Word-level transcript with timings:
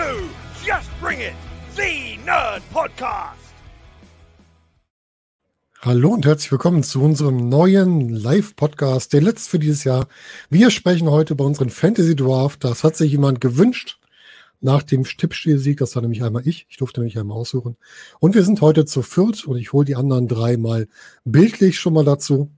to 0.00 0.30
Just 0.64 0.88
Bring 0.98 1.20
It, 1.20 1.34
the 1.76 2.18
Nerd 2.24 2.62
Podcast. 2.72 3.52
Hallo 5.82 6.08
und 6.14 6.24
herzlich 6.24 6.50
willkommen 6.50 6.82
zu 6.82 7.02
unserem 7.02 7.50
neuen 7.50 8.08
Live-Podcast, 8.08 9.12
der 9.12 9.20
letzte 9.20 9.50
für 9.50 9.58
dieses 9.58 9.84
Jahr. 9.84 10.06
Wir 10.48 10.70
sprechen 10.70 11.10
heute 11.10 11.34
über 11.34 11.44
unseren 11.44 11.68
Fantasy 11.68 12.16
Draft. 12.16 12.64
Das 12.64 12.82
hat 12.82 12.96
sich 12.96 13.12
jemand 13.12 13.42
gewünscht 13.42 13.98
nach 14.62 14.82
dem 14.82 15.04
Tippspielsieg. 15.04 15.76
Das 15.78 15.94
war 15.96 16.02
nämlich 16.02 16.22
einmal 16.22 16.48
ich. 16.48 16.66
Ich 16.70 16.78
durfte 16.78 17.00
nämlich 17.00 17.18
einmal 17.18 17.36
aussuchen. 17.36 17.76
Und 18.20 18.34
wir 18.34 18.44
sind 18.44 18.62
heute 18.62 18.86
zu 18.86 19.02
viert 19.02 19.44
und 19.44 19.58
ich 19.58 19.74
hole 19.74 19.84
die 19.84 19.96
anderen 19.96 20.28
drei 20.28 20.56
mal 20.56 20.88
bildlich 21.26 21.78
schon 21.78 21.92
mal 21.92 22.06
dazu. 22.06 22.50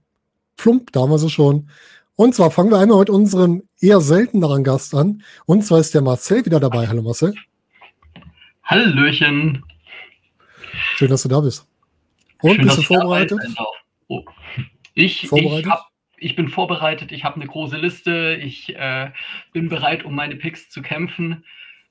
Plump, 0.57 0.93
da 0.93 1.01
haben 1.01 1.11
wir 1.11 1.19
sie 1.19 1.31
schon. 1.31 1.69
Und 2.17 2.35
zwar 2.35 2.51
fangen 2.51 2.71
wir 2.71 2.79
einmal 2.79 2.99
mit 2.99 3.11
unserem 3.11 3.63
eher 3.81 4.01
selteneren 4.01 4.65
Gast 4.65 4.95
an. 4.95 5.23
Und 5.47 5.65
zwar 5.65 5.81
ist 5.81 5.95
der 5.95 6.03
Marcel 6.03 6.45
wieder 6.45 6.61
dabei. 6.61 6.87
Hallo 6.87 7.03
Marcel. 7.03 7.35
Hallöchen. 8.65 9.65
Schön, 10.97 11.09
dass 11.09 11.23
du 11.23 11.29
da 11.29 11.41
bist. 11.41 11.67
Und 12.43 12.57
Schön, 12.57 12.65
bist 12.65 12.79
du 12.79 12.83
vorbereitet? 12.83 13.41
Oh. 14.09 14.23
Ich, 14.95 15.27
Vorbereitet? 15.29 15.67
Ich, 15.67 15.71
hab, 15.71 15.87
ich 16.19 16.37
bin 16.37 16.49
vorbereitet, 16.49 17.13
ich 17.13 17.25
habe 17.25 17.37
eine 17.37 17.47
große 17.47 17.77
Liste, 17.77 18.39
ich 18.43 18.75
äh, 18.77 19.11
bin 19.53 19.69
bereit, 19.69 20.05
um 20.05 20.15
meine 20.15 20.37
Picks 20.37 20.69
zu 20.69 20.83
kämpfen 20.83 21.45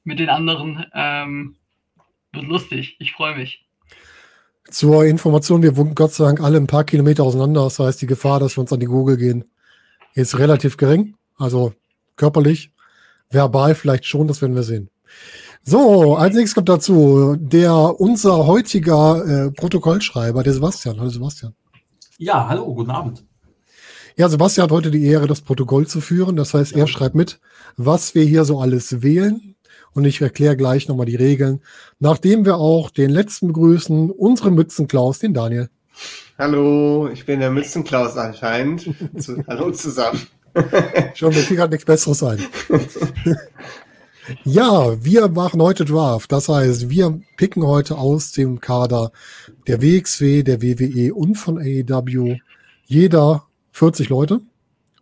mit 0.03 0.19
den 0.19 0.30
anderen. 0.30 0.85
Ähm, 0.94 1.56
wird 2.31 2.45
lustig, 2.45 2.97
ich 3.00 3.13
freue 3.13 3.35
mich. 3.35 3.66
Zur 4.69 5.06
Information, 5.06 5.63
wir 5.63 5.75
wohnen 5.75 5.95
Gott 5.95 6.13
sei 6.13 6.25
Dank 6.25 6.41
alle 6.41 6.58
ein 6.58 6.67
paar 6.67 6.83
Kilometer 6.83 7.23
auseinander. 7.23 7.63
Das 7.63 7.80
heißt, 7.80 8.02
die 8.02 8.08
Gefahr, 8.08 8.39
dass 8.39 8.56
wir 8.56 8.61
uns 8.61 8.72
an 8.72 8.80
die 8.80 8.85
Google 8.85 9.17
gehen, 9.17 9.52
ist 10.14 10.38
relativ 10.38 10.78
gering. 10.78 11.16
Also 11.38 11.73
körperlich, 12.16 12.72
verbal 13.30 13.76
vielleicht 13.76 14.06
schon, 14.06 14.28
das 14.28 14.42
werden 14.42 14.56
wir 14.56 14.64
sehen. 14.64 14.90
So, 15.64 16.16
als 16.16 16.36
nächstes 16.36 16.56
kommt 16.56 16.70
dazu 16.70 17.36
der 17.40 18.00
unser 18.00 18.48
heutiger 18.48 19.26
äh, 19.26 19.52
Protokollschreiber, 19.52 20.44
der 20.44 20.53
Sebastian. 20.53 21.00
Hallo 21.00 21.09
Sebastian. 21.09 21.53
Ja, 22.18 22.48
hallo, 22.48 22.73
guten 22.73 22.92
Abend. 22.92 23.23
Ja, 24.18 24.28
Sebastian 24.28 24.66
hat 24.66 24.72
heute 24.72 24.92
die 24.92 25.06
Ehre, 25.06 25.28
das 25.28 25.42
Protokoll 25.42 25.88
zu 25.88 26.02
führen. 26.02 26.36
Das 26.36 26.53
heißt, 26.53 26.73
er 26.73 26.88
schreibt 26.88 27.16
mit, 27.16 27.40
was 27.78 28.14
wir 28.16 28.23
hier 28.23 28.46
so 28.46 28.59
alles 28.59 29.02
wählen. 29.02 29.56
Und 29.94 30.06
ich 30.06 30.22
erkläre 30.22 30.58
gleich 30.58 30.88
nochmal 30.88 31.06
die 31.06 31.16
Regeln. 31.16 31.62
Nachdem 32.00 32.46
wir 32.46 32.58
auch 32.58 32.90
den 32.90 33.09
letzten 33.09 33.47
begrüßen, 33.47 34.09
unseren 34.12 34.53
Mützenklaus, 34.53 35.19
den 35.19 35.34
Daniel. 35.34 35.69
Hallo, 36.41 37.07
ich 37.13 37.24
bin 37.24 37.40
der 37.40 37.52
Mützenklaus 37.52 38.18
anscheinend. 38.18 38.90
Zu, 39.16 39.44
hallo 39.47 39.69
zusammen. 39.69 40.25
Schon, 41.13 41.35
mir 41.35 41.41
fiel 41.41 41.56
gerade 41.56 41.69
nichts 41.69 41.85
Besseres 41.85 42.24
ein. 42.24 42.40
ja, 44.44 45.06
wir 45.06 45.28
machen 45.28 45.62
heute 45.62 45.85
Draft. 45.85 46.31
Das 46.31 46.50
heißt, 46.50 46.90
wir 46.90 47.22
picken 47.38 47.62
heute 47.62 47.96
aus 48.00 48.31
dem 48.31 48.59
Kader 48.59 49.12
der 49.68 49.84
WXW, 49.84 50.41
der 50.41 50.63
WWE 50.63 51.13
und 51.13 51.35
von 51.35 51.59
AEW 51.59 52.38
jeder 52.85 53.44
40 53.73 54.09
Leute. 54.09 54.41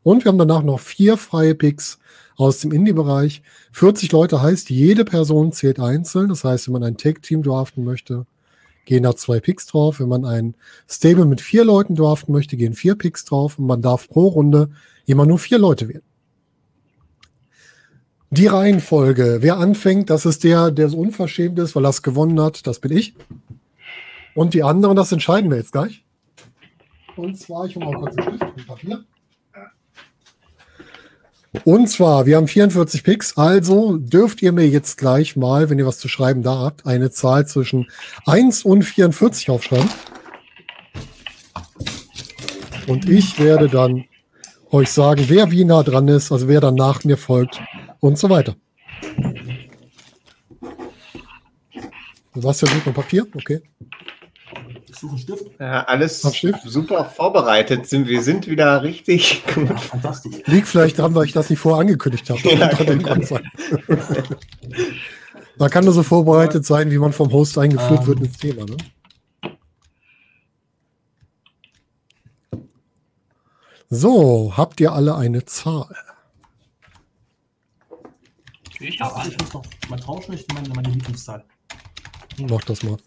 Und 0.04 0.26
wir 0.26 0.34
haben 0.34 0.40
danach 0.40 0.64
noch 0.64 0.82
vier 0.82 1.16
freie 1.16 1.56
Picks 1.56 2.00
aus 2.36 2.60
dem 2.60 2.74
Indie-Bereich. 2.74 3.44
40 3.72 4.12
Leute 4.12 4.42
heißt, 4.42 4.70
jede 4.70 5.06
Person 5.06 5.54
zählt 5.54 5.80
einzeln. 5.80 6.28
Das 6.28 6.44
heißt, 6.44 6.68
wenn 6.68 6.74
man 6.74 6.84
ein 6.84 6.98
Tag-Team 6.98 7.44
draften 7.44 7.86
möchte, 7.86 8.26
gehen 8.90 9.04
da 9.04 9.16
zwei 9.16 9.40
Picks 9.40 9.68
drauf. 9.68 10.00
Wenn 10.00 10.10
man 10.10 10.26
ein 10.26 10.56
Stable 10.90 11.26
mit 11.26 11.42
vier 11.42 11.64
Leuten 11.64 11.94
draften 11.96 12.34
möchte, 12.34 12.58
gehen 12.58 12.74
vier 12.74 12.96
Picks 12.96 13.24
drauf. 13.24 13.60
Und 13.60 13.68
man 13.68 13.84
darf 13.84 14.10
pro 14.10 14.28
Runde 14.30 14.72
immer 15.06 15.28
nur 15.28 15.38
vier 15.38 15.60
Leute 15.60 15.88
wählen. 15.88 16.02
Die 18.32 18.48
Reihenfolge. 18.48 19.38
Wer 19.42 19.58
anfängt, 19.58 20.10
das 20.10 20.26
ist 20.26 20.44
der, 20.44 20.72
der 20.72 20.90
so 20.90 20.98
unverschämt 20.98 21.60
ist, 21.60 21.76
weil 21.76 21.86
er 21.86 21.92
es 21.92 22.02
gewonnen 22.02 22.42
hat. 22.42 22.66
Das 22.66 22.80
bin 22.80 22.92
ich. 22.92 23.14
Und 24.34 24.56
die 24.56 24.64
anderen, 24.64 24.96
das 24.96 25.12
entscheiden 25.12 25.52
wir 25.52 25.58
jetzt 25.58 25.72
gleich. 25.72 26.04
Und 27.16 27.38
zwar, 27.38 27.66
ich 27.66 27.76
hole 27.76 27.86
mal 27.86 27.96
kurz 27.96 28.18
einen 28.18 28.38
Stift 28.38 28.58
und 28.58 28.68
Papier. 28.68 29.06
Und 31.64 31.88
zwar, 31.88 32.26
wir 32.28 32.38
haben 32.38 32.48
44 32.48 33.04
Picks, 33.04 33.38
also 33.38 33.98
dürft 33.98 34.42
ihr 34.42 34.52
mir 34.52 34.68
jetzt 34.68 34.98
gleich 34.98 35.36
mal, 35.36 35.70
wenn 35.70 35.80
ihr 35.80 35.86
was 35.86 35.98
zu 35.98 36.08
schreiben 36.08 36.44
da 36.44 36.60
habt, 36.60 36.86
eine 36.86 37.10
Zahl 37.10 37.48
zwischen 37.48 37.90
1 38.26 38.66
und 38.66 38.84
44 38.84 39.50
aufschreiben. 39.50 39.90
Und 42.88 43.10
ich 43.10 43.40
werde 43.40 43.68
dann 43.68 44.06
euch 44.72 44.92
sagen, 44.92 45.26
wer 45.28 45.50
wie 45.52 45.66
nah 45.66 45.82
dran 45.82 46.08
ist, 46.08 46.32
also 46.32 46.48
wer 46.48 46.62
dann 46.62 46.76
nach 46.76 47.04
mir 47.04 47.18
folgt 47.18 47.60
und 48.00 48.20
so 48.20 48.30
weiter. 48.30 48.56
Was 52.34 52.62
ja 52.62 52.68
sucht 52.68 52.86
noch 52.86 52.94
Papier? 52.94 53.28
Okay. 53.34 53.62
Suche 55.00 55.12
einen 55.12 55.20
Stift. 55.20 55.46
Ja, 55.60 55.84
alles 55.86 56.36
Stift? 56.36 56.62
super 56.66 57.06
vorbereitet. 57.06 57.88
Sind, 57.88 58.08
wir 58.08 58.22
sind 58.22 58.48
wieder 58.48 58.84
richtig 58.84 59.44
gut. 59.54 59.70
Ja, 59.70 59.78
fantastisch. 59.78 60.36
Liegt 60.46 60.68
vielleicht 60.68 61.00
daran, 61.00 61.16
weil 61.16 61.26
ich 61.26 61.32
das 61.34 61.50
nicht 61.50 61.60
vorher 61.60 61.82
angekündigt 61.82 62.30
habe. 62.30 62.40
Ja, 62.50 62.68
genau. 62.70 63.22
Sein. 63.22 63.50
Man 65.58 65.70
kann 65.70 65.84
nur 65.84 65.94
so 65.94 66.04
vorbereitet 66.04 66.66
sein, 66.66 66.92
wie 66.92 66.98
man 66.98 67.14
vom 67.14 67.32
Host 67.32 67.58
eingeführt 67.58 68.02
Ähm. 68.02 68.08
wird 68.08 68.20
ins 68.22 68.38
Thema. 68.38 68.66
Ne? 68.66 68.78
So, 73.90 74.54
habt 74.56 74.80
ihr 74.80 74.92
alle 74.94 75.16
eine 75.16 75.46
Zahl? 75.46 75.96
Ich 78.80 79.02
habe 79.02 79.28
ich 79.28 79.38
muss 79.40 79.54
noch 79.54 79.64
mal 79.90 80.00
tauschen, 80.00 80.34
ich 80.34 80.46
meine 80.54 80.70
meine 80.70 80.90
Lieblingszahl. 80.90 81.44
Mach 82.50 82.62
das 82.64 82.84
mal. 82.84 82.98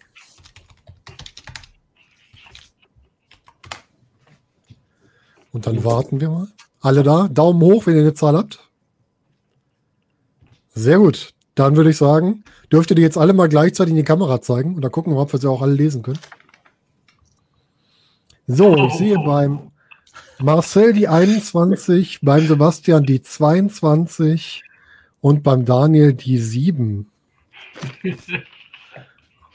Und 5.52 5.66
dann 5.66 5.84
warten 5.84 6.20
wir 6.20 6.30
mal. 6.30 6.48
Alle 6.80 7.02
da? 7.02 7.28
Daumen 7.28 7.60
hoch, 7.62 7.86
wenn 7.86 7.94
ihr 7.94 8.00
eine 8.00 8.14
Zahl 8.14 8.36
habt. 8.36 8.58
Sehr 10.74 10.98
gut. 10.98 11.34
Dann 11.54 11.76
würde 11.76 11.90
ich 11.90 11.98
sagen, 11.98 12.44
dürft 12.72 12.90
ihr 12.90 12.96
die 12.96 13.02
jetzt 13.02 13.18
alle 13.18 13.34
mal 13.34 13.48
gleichzeitig 13.48 13.90
in 13.90 13.96
die 13.96 14.04
Kamera 14.04 14.40
zeigen 14.40 14.74
und 14.74 14.82
dann 14.82 14.90
gucken 14.90 15.12
wir, 15.12 15.20
ob 15.20 15.32
wir 15.32 15.38
sie 15.38 15.48
auch 15.48 15.60
alle 15.60 15.74
lesen 15.74 16.02
können. 16.02 16.18
So, 18.46 18.74
ich 18.86 18.94
sehe 18.94 19.18
beim 19.18 19.70
Marcel 20.38 20.92
die 20.94 21.08
21, 21.08 22.20
beim 22.22 22.46
Sebastian 22.46 23.05
die 23.05 23.22
22 23.22 24.62
und 25.20 25.43
beim 25.43 25.64
Daniel 25.64 26.14
die 26.14 26.38
7. 26.38 27.08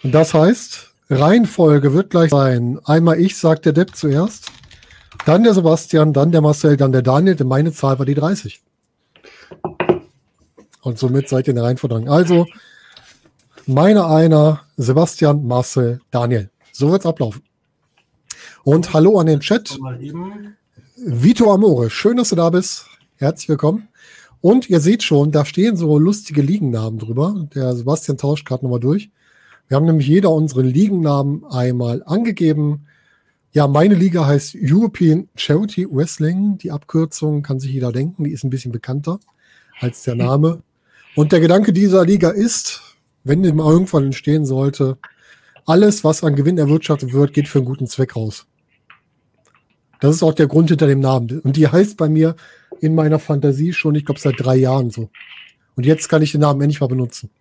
Und 0.03 0.11
das 0.11 0.33
heißt, 0.33 0.93
Reihenfolge 1.09 1.93
wird 1.93 2.11
gleich 2.11 2.29
sein. 2.29 2.79
Einmal 2.85 3.19
ich, 3.19 3.38
sagt 3.38 3.65
der 3.65 3.73
Depp 3.73 3.95
zuerst, 3.95 4.51
dann 5.25 5.43
der 5.43 5.53
Sebastian, 5.53 6.13
dann 6.13 6.31
der 6.31 6.41
Marcel, 6.41 6.77
dann 6.77 6.91
der 6.91 7.01
Daniel, 7.01 7.35
denn 7.35 7.47
meine 7.47 7.71
Zahl 7.71 7.99
war 7.99 8.05
die 8.05 8.15
30. 8.15 8.61
Und 10.81 10.97
somit 10.97 11.27
seid 11.27 11.47
ihr 11.47 11.51
in 11.51 11.55
der 11.55 11.65
Reihenfolge. 11.65 12.09
Also, 12.09 12.45
meine 13.65 14.05
einer, 14.05 14.61
Sebastian, 14.77 15.45
Marcel, 15.45 15.99
Daniel. 16.11 16.49
So 16.71 16.91
wird's 16.91 17.05
ablaufen. 17.05 17.41
Und 18.63 18.93
hallo 18.93 19.19
an 19.19 19.27
den 19.27 19.39
Chat. 19.39 19.77
Vito 20.97 21.53
Amore, 21.53 21.89
schön, 21.89 22.17
dass 22.17 22.29
du 22.29 22.35
da 22.35 22.49
bist. 22.49 22.85
Herzlich 23.17 23.49
willkommen. 23.49 23.87
Und 24.41 24.69
ihr 24.69 24.79
seht 24.79 25.03
schon, 25.03 25.31
da 25.31 25.45
stehen 25.45 25.75
so 25.75 25.97
lustige 25.97 26.41
Liegennamen 26.41 26.99
drüber. 26.99 27.47
Der 27.55 27.75
Sebastian 27.75 28.17
tauscht 28.17 28.45
gerade 28.45 28.63
nochmal 28.63 28.79
durch. 28.79 29.09
Wir 29.67 29.75
haben 29.75 29.85
nämlich 29.85 30.07
jeder 30.07 30.31
unseren 30.31 30.65
Liegennamen 30.65 31.43
einmal 31.45 32.03
angegeben. 32.05 32.87
Ja, 33.57 33.65
meine 33.65 33.95
Liga 33.95 34.24
heißt 34.24 34.56
European 34.62 35.30
Charity 35.36 35.88
Wrestling. 35.89 36.59
Die 36.59 36.69
Abkürzung 36.69 37.42
kann 37.42 37.59
sich 37.59 37.71
jeder 37.71 37.92
denken, 37.92 38.24
die 38.24 38.30
ist 38.30 38.44
ein 38.44 38.51
bisschen 38.51 38.71
bekannter 38.71 39.19
als 39.80 40.04
der 40.04 40.13
Name. 40.13 40.62
Und 41.15 41.31
der 41.31 41.39
Gedanke 41.39 41.74
dieser 41.74 42.06
Liga 42.06 42.30
ist, 42.30 42.83
wenn 43.24 43.42
die 43.42 43.51
mal 43.51 43.68
irgendwann 43.68 44.04
entstehen 44.04 44.45
sollte, 44.45 45.00
alles, 45.65 46.04
was 46.04 46.24
an 46.24 46.36
Gewinn 46.36 46.59
erwirtschaftet 46.59 47.13
wird, 47.13 47.33
geht 47.33 47.48
für 47.48 47.57
einen 47.57 47.65
guten 47.65 47.88
Zweck 47.88 48.15
raus. 48.15 48.45
Das 50.01 50.13
ist 50.13 50.21
auch 50.21 50.36
der 50.36 50.45
Grund 50.45 50.69
hinter 50.69 50.86
dem 50.86 51.00
Namen. 51.00 51.39
Und 51.39 51.56
die 51.56 51.68
heißt 51.68 51.98
bei 51.98 52.10
mir 52.10 52.36
in 52.80 52.94
meiner 52.94 53.18
Fantasie 53.18 53.74
schon, 53.74 53.95
ich 53.95 54.06
glaube, 54.06 54.19
seit 54.19 54.36
drei 54.38 54.57
Jahren 54.57 54.92
so. 54.92 55.10
Und 55.75 55.83
jetzt 55.83 56.10
kann 56.10 56.21
ich 56.21 56.31
den 56.31 56.42
Namen 56.42 56.62
endlich 56.62 56.80
mal 56.80 56.86
benutzen. 56.89 57.31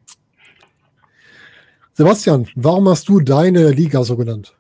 Sebastian, 1.93 2.49
warum 2.55 2.89
hast 2.89 3.07
du 3.07 3.21
deine 3.21 3.71
Liga 3.71 4.03
so 4.03 4.17
genannt? 4.17 4.56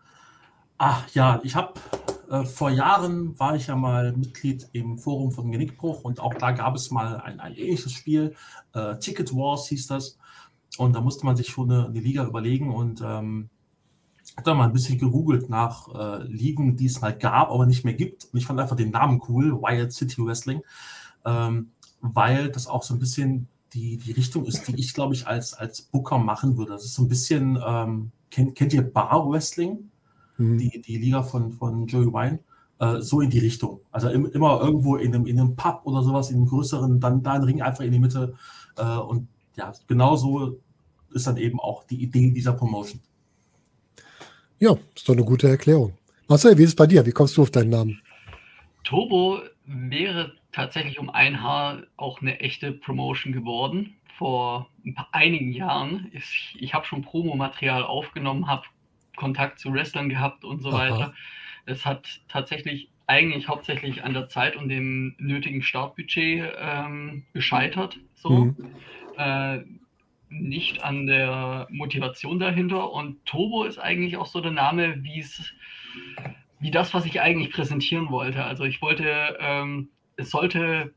Ach 0.78 1.08
ja, 1.14 1.40
ich 1.42 1.54
habe 1.54 1.74
äh, 2.30 2.44
vor 2.44 2.70
Jahren 2.70 3.38
war 3.38 3.56
ich 3.56 3.68
ja 3.68 3.76
mal 3.76 4.12
Mitglied 4.12 4.68
im 4.72 4.98
Forum 4.98 5.32
von 5.32 5.50
Genickbruch 5.50 6.04
und 6.04 6.20
auch 6.20 6.34
da 6.34 6.52
gab 6.52 6.74
es 6.76 6.90
mal 6.90 7.16
ein, 7.20 7.40
ein 7.40 7.54
ähnliches 7.54 7.92
Spiel. 7.92 8.34
Äh, 8.74 8.98
Ticket 8.98 9.34
Wars 9.34 9.68
hieß 9.68 9.86
das. 9.86 10.18
Und 10.78 10.94
da 10.94 11.00
musste 11.00 11.24
man 11.24 11.36
sich 11.36 11.48
schon 11.48 11.70
eine, 11.70 11.86
eine 11.86 12.00
Liga 12.00 12.24
überlegen 12.24 12.74
und 12.74 13.00
ähm, 13.00 13.48
hat 14.36 14.46
dann 14.46 14.58
mal 14.58 14.64
ein 14.64 14.72
bisschen 14.72 14.98
gegoogelt 14.98 15.48
nach 15.48 15.88
äh, 15.94 16.24
Ligen, 16.24 16.76
die 16.76 16.86
es 16.86 17.00
mal 17.00 17.16
gab, 17.16 17.50
aber 17.50 17.64
nicht 17.64 17.84
mehr 17.84 17.94
gibt. 17.94 18.26
Und 18.32 18.38
ich 18.38 18.46
fand 18.46 18.60
einfach 18.60 18.76
den 18.76 18.90
Namen 18.90 19.22
cool, 19.28 19.52
Wild 19.62 19.92
City 19.92 20.22
Wrestling. 20.22 20.60
Ähm, 21.24 21.70
weil 22.00 22.50
das 22.50 22.66
auch 22.66 22.82
so 22.82 22.94
ein 22.94 22.98
bisschen 23.00 23.48
die, 23.72 23.96
die 23.96 24.12
Richtung 24.12 24.44
ist, 24.44 24.68
die 24.68 24.78
ich, 24.78 24.92
glaube 24.92 25.14
ich, 25.14 25.26
als, 25.26 25.54
als 25.54 25.80
Booker 25.80 26.18
machen 26.18 26.58
würde. 26.58 26.72
Das 26.72 26.84
ist 26.84 26.94
so 26.94 27.02
ein 27.02 27.08
bisschen, 27.08 27.58
ähm, 27.66 28.10
kennt, 28.30 28.54
kennt 28.54 28.74
ihr 28.74 28.82
Bar 28.82 29.28
Wrestling? 29.28 29.90
Mhm. 30.38 30.58
Die, 30.58 30.82
die 30.82 30.98
Liga 30.98 31.22
von, 31.22 31.52
von 31.52 31.86
Joey 31.86 32.06
Wine? 32.06 32.40
Äh, 32.78 33.00
so 33.00 33.20
in 33.20 33.30
die 33.30 33.38
Richtung. 33.38 33.80
Also 33.90 34.08
im, 34.08 34.26
immer 34.26 34.60
irgendwo 34.60 34.96
in 34.96 35.14
einem, 35.14 35.26
in 35.26 35.40
einem 35.40 35.56
Pub 35.56 35.80
oder 35.84 36.02
sowas, 36.02 36.30
in 36.30 36.36
einem 36.36 36.46
größeren, 36.46 37.00
dann 37.00 37.22
da 37.22 37.34
ein 37.34 37.42
Ring 37.42 37.62
einfach 37.62 37.84
in 37.84 37.92
die 37.92 37.98
Mitte. 37.98 38.34
Äh, 38.76 38.96
und 38.98 39.28
ja, 39.56 39.72
genau 39.86 40.16
so 40.16 40.58
ist 41.12 41.26
dann 41.26 41.38
eben 41.38 41.58
auch 41.58 41.84
die 41.84 42.02
Idee 42.02 42.30
dieser 42.30 42.52
Promotion. 42.52 43.00
Ja, 44.58 44.76
ist 44.94 45.08
doch 45.08 45.14
eine 45.14 45.24
gute 45.24 45.48
Erklärung. 45.48 45.94
Marcel, 46.28 46.56
wie 46.58 46.62
ist 46.62 46.70
es 46.70 46.76
bei 46.76 46.86
dir? 46.86 47.04
Wie 47.06 47.12
kommst 47.12 47.36
du 47.36 47.42
auf 47.42 47.50
deinen 47.50 47.70
Namen? 47.70 48.00
Turbo 48.84 49.40
wäre 49.64 50.32
tatsächlich 50.52 50.98
um 50.98 51.10
ein 51.10 51.42
Haar 51.42 51.82
auch 51.96 52.20
eine 52.20 52.40
echte 52.40 52.72
Promotion 52.72 53.32
geworden. 53.32 53.96
Vor 54.18 54.70
ein 54.84 54.94
paar, 54.94 55.08
einigen 55.12 55.52
Jahren. 55.52 56.10
Ich, 56.12 56.56
ich 56.58 56.72
habe 56.72 56.86
schon 56.86 57.02
Promomaterial 57.02 57.84
aufgenommen, 57.84 58.46
habe 58.46 58.64
Kontakt 59.16 59.58
zu 59.58 59.72
Wrestlern 59.72 60.08
gehabt 60.08 60.44
und 60.44 60.60
so 60.60 60.70
Aha. 60.70 60.78
weiter. 60.78 61.14
Es 61.64 61.84
hat 61.84 62.20
tatsächlich 62.28 62.90
eigentlich 63.06 63.48
hauptsächlich 63.48 64.04
an 64.04 64.14
der 64.14 64.28
Zeit 64.28 64.56
und 64.56 64.68
dem 64.68 65.14
nötigen 65.18 65.62
Startbudget 65.62 66.52
ähm, 66.58 67.24
gescheitert. 67.32 67.98
So. 68.14 68.30
Mhm. 68.30 68.56
Äh, 69.16 69.60
nicht 70.28 70.82
an 70.82 71.06
der 71.06 71.66
Motivation 71.70 72.38
dahinter. 72.38 72.92
Und 72.92 73.24
Turbo 73.26 73.64
ist 73.64 73.78
eigentlich 73.78 74.16
auch 74.16 74.26
so 74.26 74.40
der 74.40 74.50
Name, 74.50 75.02
wie 75.02 75.20
es, 75.20 75.52
wie 76.58 76.70
das, 76.70 76.94
was 76.94 77.04
ich 77.06 77.20
eigentlich 77.20 77.52
präsentieren 77.52 78.10
wollte. 78.10 78.44
Also 78.44 78.64
ich 78.64 78.82
wollte, 78.82 79.36
ähm, 79.40 79.88
es 80.16 80.30
sollte 80.30 80.92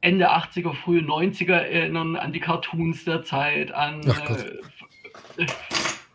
Ende 0.00 0.30
80er, 0.30 0.74
frühe 0.74 1.00
90er 1.00 1.54
erinnern 1.54 2.16
an 2.16 2.32
die 2.32 2.40
Cartoons 2.40 3.04
der 3.04 3.22
Zeit, 3.22 3.72
an 3.72 4.02
äh, 4.02 5.46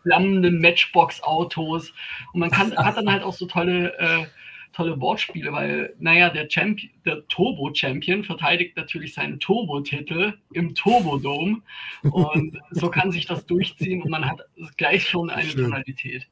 flammende 0.02 0.50
Matchbox-Autos. 0.50 1.92
Und 2.32 2.40
man 2.40 2.50
kann, 2.50 2.76
hat 2.76 2.96
dann 2.96 3.10
halt 3.10 3.22
auch 3.22 3.34
so 3.34 3.46
tolle 3.46 3.96
äh, 3.98 4.26
tolle 4.72 5.00
Wortspiele, 5.00 5.52
weil, 5.52 5.94
naja, 5.98 6.30
der, 6.30 6.48
Champion, 6.48 6.90
der 7.04 7.26
Turbo-Champion 7.28 8.24
verteidigt 8.24 8.76
natürlich 8.76 9.14
seinen 9.14 9.40
Turbo-Titel 9.40 10.34
im 10.52 10.74
Turbodom 10.74 11.62
und 12.02 12.58
so 12.70 12.88
kann 12.88 13.10
sich 13.12 13.26
das 13.26 13.44
durchziehen 13.46 14.02
und 14.02 14.10
man 14.10 14.24
hat 14.24 14.40
gleich 14.76 15.08
schon 15.08 15.30
eine 15.30 15.48
schön. 15.48 15.64
Tonalität. 15.64 16.26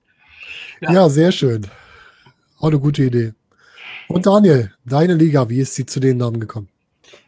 Ja. 0.81 0.93
ja, 0.93 1.09
sehr 1.09 1.33
schön. 1.33 1.67
Auch 2.59 2.69
eine 2.69 2.79
gute 2.79 3.05
Idee. 3.05 3.33
Und 4.09 4.27
Daniel, 4.27 4.73
deine 4.85 5.15
Liga, 5.15 5.49
wie 5.49 5.61
ist 5.61 5.75
sie 5.75 5.85
zu 5.85 6.01
den 6.01 6.17
Namen 6.17 6.41
gekommen? 6.41 6.69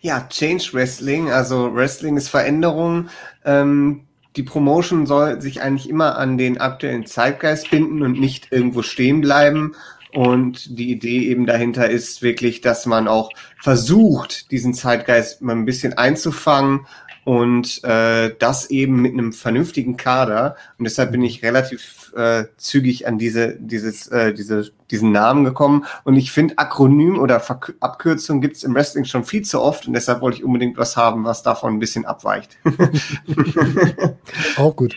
Ja, 0.00 0.26
Change 0.28 0.70
Wrestling, 0.72 1.30
also 1.30 1.74
Wrestling 1.74 2.16
ist 2.16 2.28
Veränderung. 2.28 3.08
Ähm, 3.44 4.06
die 4.36 4.42
Promotion 4.42 5.06
soll 5.06 5.40
sich 5.40 5.60
eigentlich 5.62 5.88
immer 5.88 6.16
an 6.16 6.38
den 6.38 6.60
aktuellen 6.60 7.06
Zeitgeist 7.06 7.70
binden 7.70 8.02
und 8.02 8.18
nicht 8.18 8.48
irgendwo 8.50 8.82
stehen 8.82 9.20
bleiben. 9.20 9.74
Und 10.12 10.78
die 10.78 10.90
Idee 10.90 11.28
eben 11.28 11.46
dahinter 11.46 11.88
ist 11.88 12.22
wirklich, 12.22 12.60
dass 12.60 12.86
man 12.86 13.06
auch 13.06 13.30
versucht, 13.58 14.50
diesen 14.50 14.74
Zeitgeist 14.74 15.40
mal 15.42 15.54
ein 15.54 15.64
bisschen 15.64 15.94
einzufangen 15.94 16.86
und 17.30 17.84
äh, 17.84 18.34
das 18.40 18.70
eben 18.70 19.00
mit 19.00 19.12
einem 19.12 19.32
vernünftigen 19.32 19.96
Kader. 19.96 20.56
Und 20.78 20.84
deshalb 20.84 21.12
bin 21.12 21.22
ich 21.22 21.44
relativ 21.44 22.12
äh, 22.16 22.46
zügig 22.56 23.06
an 23.06 23.18
diese, 23.18 23.54
dieses, 23.56 24.08
äh, 24.08 24.34
diese, 24.34 24.72
diesen 24.90 25.12
Namen 25.12 25.44
gekommen. 25.44 25.84
Und 26.02 26.16
ich 26.16 26.32
finde, 26.32 26.58
Akronym 26.58 27.20
oder 27.20 27.38
Verk 27.38 27.76
Abkürzung 27.78 28.40
gibt's 28.40 28.64
im 28.64 28.74
Wrestling 28.74 29.04
schon 29.04 29.22
viel 29.22 29.42
zu 29.42 29.60
oft. 29.60 29.86
Und 29.86 29.92
deshalb 29.92 30.22
wollte 30.22 30.38
ich 30.38 30.44
unbedingt 30.44 30.76
was 30.76 30.96
haben, 30.96 31.22
was 31.22 31.44
davon 31.44 31.74
ein 31.74 31.78
bisschen 31.78 32.04
abweicht. 32.04 32.58
Auch 34.56 34.74
gut. 34.74 34.96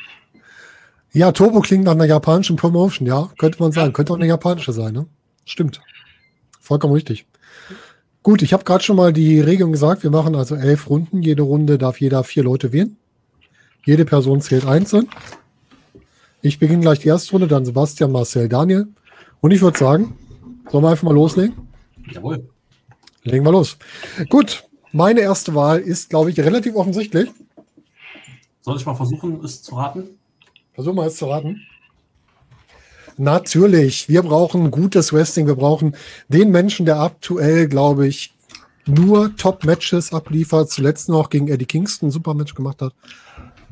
Ja, 1.11 1.33
Turbo 1.33 1.59
klingt 1.59 1.83
nach 1.83 1.91
einer 1.91 2.05
japanischen 2.05 2.55
Promotion, 2.55 3.07
ja, 3.07 3.29
könnte 3.37 3.61
man 3.61 3.71
sagen. 3.71 3.93
Könnte 3.93 4.11
auch 4.11 4.17
eine 4.17 4.25
japanische 4.25 4.73
sein, 4.73 4.93
ne? 4.93 5.05
Stimmt. 5.45 5.81
Vollkommen 6.59 6.95
richtig. 6.95 7.27
Gut, 8.23 8.41
ich 8.41 8.53
habe 8.53 8.63
gerade 8.63 8.81
schon 8.81 8.95
mal 8.95 9.11
die 9.11 9.41
Regelung 9.41 9.73
gesagt. 9.73 10.03
Wir 10.03 10.09
machen 10.09 10.35
also 10.35 10.55
elf 10.55 10.89
Runden. 10.89 11.21
Jede 11.21 11.43
Runde 11.43 11.77
darf 11.77 11.99
jeder 11.99 12.23
vier 12.23 12.43
Leute 12.43 12.71
wählen. 12.71 12.95
Jede 13.85 14.05
Person 14.05 14.39
zählt 14.39 14.65
einzeln. 14.65 15.09
Ich 16.41 16.57
beginne 16.57 16.81
gleich 16.81 16.99
die 16.99 17.09
erste 17.09 17.31
Runde, 17.33 17.47
dann 17.47 17.65
Sebastian, 17.65 18.13
Marcel, 18.13 18.47
Daniel. 18.47 18.87
Und 19.41 19.51
ich 19.51 19.61
würde 19.61 19.77
sagen, 19.77 20.17
sollen 20.71 20.85
wir 20.85 20.89
einfach 20.89 21.03
mal 21.03 21.13
loslegen? 21.13 21.53
Jawohl. 22.11 22.47
Legen 23.23 23.45
wir 23.45 23.51
los. 23.51 23.77
Gut, 24.29 24.63
meine 24.93 25.19
erste 25.19 25.53
Wahl 25.53 25.79
ist, 25.79 26.09
glaube 26.09 26.29
ich, 26.29 26.39
relativ 26.39 26.75
offensichtlich. 26.75 27.29
Soll 28.61 28.77
ich 28.77 28.85
mal 28.85 28.95
versuchen, 28.95 29.43
es 29.43 29.61
zu 29.61 29.75
raten? 29.75 30.17
Versuchen 30.73 30.95
wir 30.95 31.05
es 31.05 31.17
zu 31.17 31.25
raten. 31.25 31.61
Natürlich, 33.17 34.09
wir 34.09 34.23
brauchen 34.23 34.71
gutes 34.71 35.13
Wrestling. 35.13 35.47
Wir 35.47 35.55
brauchen 35.55 35.95
den 36.27 36.51
Menschen, 36.51 36.85
der 36.85 36.99
aktuell, 36.99 37.67
glaube 37.67 38.07
ich, 38.07 38.33
nur 38.85 39.35
Top-Matches 39.35 40.13
abliefert. 40.13 40.69
Zuletzt 40.69 41.09
noch 41.09 41.29
gegen 41.29 41.47
Eddie 41.47 41.65
Kingston 41.65 42.09
ein 42.09 42.11
super 42.11 42.33
Match 42.33 42.55
gemacht 42.55 42.81
hat. 42.81 42.93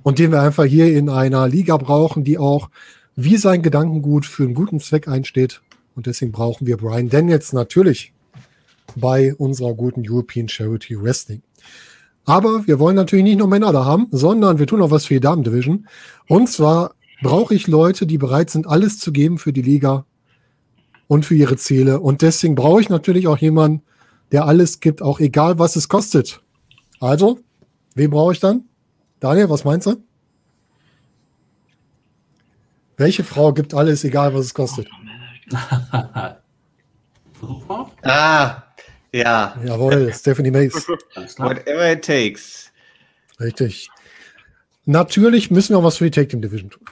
Und 0.03 0.19
den 0.19 0.31
wir 0.31 0.41
einfach 0.41 0.65
hier 0.65 0.95
in 0.95 1.10
einer 1.10 1.48
Liga 1.48 1.77
brauchen, 1.77 2.24
die 2.24 2.38
auch 2.38 2.69
wie 3.15 3.38
sein 3.38 3.62
Gedankengut 3.62 4.25
für 4.25 4.43
einen 4.43 4.53
guten 4.53 4.79
Zweck 4.79 5.07
einsteht. 5.07 5.62
Und 5.95 6.05
deswegen 6.07 6.31
brauchen 6.31 6.65
wir 6.67 6.77
Brian 6.77 7.10
Daniels 7.10 7.53
natürlich 7.53 8.13
bei 8.95 9.33
unserer 9.36 9.74
guten 9.74 10.03
European 10.07 10.48
Charity 10.48 11.01
Wrestling. 11.01 11.41
Aber 12.25 12.67
wir 12.67 12.79
wollen 12.79 12.95
natürlich 12.95 13.24
nicht 13.24 13.39
nur 13.39 13.48
Männer 13.48 13.74
da 13.74 13.86
haben, 13.86 14.07
sondern 14.12 14.60
wir 14.60 14.67
tun 14.67 14.81
auch 14.81 14.91
was 14.91 15.05
für 15.05 15.15
die 15.15 15.19
Damen-Division. 15.19 15.88
Und 16.27 16.50
zwar 16.50 16.93
brauche 17.21 17.53
ich 17.53 17.67
Leute, 17.67 18.05
die 18.05 18.17
bereit 18.17 18.49
sind, 18.49 18.67
alles 18.67 18.99
zu 18.99 19.11
geben 19.11 19.37
für 19.37 19.53
die 19.53 19.61
Liga 19.61 20.05
und 21.07 21.25
für 21.25 21.35
ihre 21.35 21.57
Ziele. 21.57 21.99
Und 21.99 22.21
deswegen 22.21 22.55
brauche 22.55 22.81
ich 22.81 22.89
natürlich 22.89 23.27
auch 23.27 23.37
jemanden, 23.37 23.83
der 24.31 24.45
alles 24.45 24.79
gibt, 24.79 25.01
auch 25.01 25.19
egal, 25.19 25.59
was 25.59 25.75
es 25.75 25.89
kostet. 25.89 26.41
Also, 26.99 27.39
wen 27.95 28.09
brauche 28.11 28.33
ich 28.33 28.39
dann? 28.39 28.65
Daniel, 29.19 29.49
was 29.49 29.65
meinst 29.65 29.87
du? 29.87 30.03
Welche 32.97 33.23
Frau 33.23 33.51
gibt 33.53 33.73
alles, 33.73 34.03
egal 34.03 34.33
was 34.33 34.45
es 34.45 34.53
kostet? 34.53 34.87
ah, 38.03 38.63
ja. 39.11 39.55
Jawohl, 39.65 40.13
Stephanie 40.17 40.51
Mace. 40.51 40.87
Whatever 41.37 41.91
it 41.91 42.05
takes. 42.05 42.71
Richtig. 43.39 43.89
Natürlich 44.85 45.51
müssen 45.51 45.73
wir 45.73 45.79
auch 45.79 45.83
was 45.83 45.97
für 45.97 46.05
die 46.05 46.11
Tag 46.11 46.29
Team 46.29 46.41
Division 46.41 46.69
tun. 46.69 46.85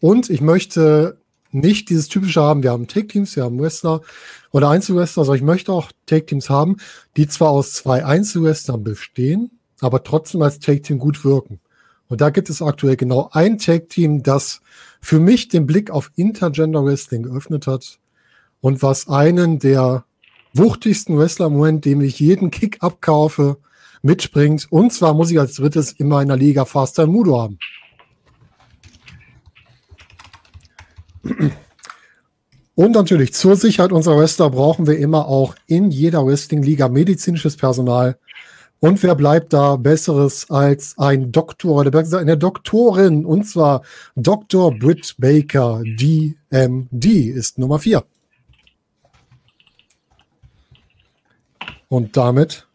Und 0.00 0.30
ich 0.30 0.40
möchte 0.40 1.18
nicht 1.52 1.90
dieses 1.90 2.08
typische 2.08 2.40
haben, 2.40 2.62
wir 2.62 2.70
haben 2.70 2.86
Tag 2.86 3.08
Teams, 3.08 3.36
wir 3.36 3.44
haben 3.44 3.58
Wrestler 3.58 4.00
oder 4.52 4.70
Einzelwrestler, 4.70 5.24
sondern 5.24 5.42
ich 5.42 5.46
möchte 5.46 5.72
auch 5.72 5.90
Tag 6.06 6.26
Teams 6.26 6.48
haben, 6.48 6.76
die 7.16 7.26
zwar 7.26 7.50
aus 7.50 7.72
zwei 7.72 8.04
Einzelwrestlern 8.04 8.82
bestehen, 8.82 9.50
aber 9.80 10.02
trotzdem 10.04 10.42
als 10.42 10.60
Tag 10.60 10.82
Team 10.84 10.98
gut 10.98 11.24
wirken. 11.24 11.60
Und 12.08 12.20
da 12.20 12.30
gibt 12.30 12.50
es 12.50 12.62
aktuell 12.62 12.96
genau 12.96 13.30
ein 13.32 13.58
Tag 13.58 13.88
Team, 13.88 14.22
das 14.22 14.60
für 15.00 15.20
mich 15.20 15.48
den 15.48 15.66
Blick 15.66 15.90
auf 15.90 16.10
Intergender 16.16 16.84
Wrestling 16.84 17.22
geöffnet 17.24 17.66
hat 17.66 17.98
und 18.60 18.82
was 18.82 19.08
einen 19.08 19.58
der 19.58 20.04
wuchtigsten 20.52 21.16
Wrestler 21.16 21.46
im 21.46 21.54
Moment, 21.54 21.84
dem 21.84 22.00
ich 22.00 22.18
jeden 22.18 22.50
Kick 22.50 22.78
abkaufe, 22.80 23.58
mitspringt. 24.02 24.66
Und 24.70 24.92
zwar 24.92 25.14
muss 25.14 25.30
ich 25.30 25.38
als 25.38 25.54
drittes 25.54 25.92
in 25.92 26.08
meiner 26.08 26.36
Liga 26.36 26.64
Faster 26.64 27.06
Mudo 27.06 27.40
haben. 27.40 27.58
Und 32.74 32.92
natürlich 32.92 33.34
zur 33.34 33.56
Sicherheit 33.56 33.92
unserer 33.92 34.18
Wrestler 34.18 34.50
brauchen 34.50 34.86
wir 34.86 34.98
immer 34.98 35.26
auch 35.26 35.54
in 35.66 35.90
jeder 35.90 36.24
Wrestling-Liga 36.24 36.88
medizinisches 36.88 37.56
Personal. 37.56 38.18
Und 38.78 39.02
wer 39.02 39.14
bleibt 39.14 39.52
da 39.52 39.76
Besseres 39.76 40.48
als 40.48 40.98
ein 40.98 41.30
Doktor 41.30 41.80
oder 41.80 41.90
besser 41.90 42.18
eine 42.18 42.38
Doktorin? 42.38 43.26
Und 43.26 43.44
zwar 43.44 43.82
Dr. 44.16 44.74
Britt 44.78 45.14
Baker, 45.18 45.82
DMD, 45.84 47.04
ist 47.04 47.58
Nummer 47.58 47.78
4. 47.78 48.02
Und 51.88 52.16
damit 52.16 52.66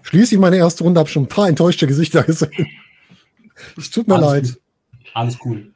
schließe 0.00 0.36
ich 0.36 0.40
meine 0.40 0.56
erste 0.56 0.84
Runde, 0.84 1.00
habe 1.00 1.10
schon 1.10 1.24
ein 1.24 1.28
paar 1.28 1.48
enttäuschte 1.48 1.86
Gesichter 1.86 2.22
gesehen. 2.22 2.66
Es 3.76 3.90
tut 3.90 4.08
mir 4.08 4.14
Alles 4.14 4.26
leid. 4.26 4.44
Gut. 4.44 4.60
Alles 5.12 5.38
cool. 5.44 5.74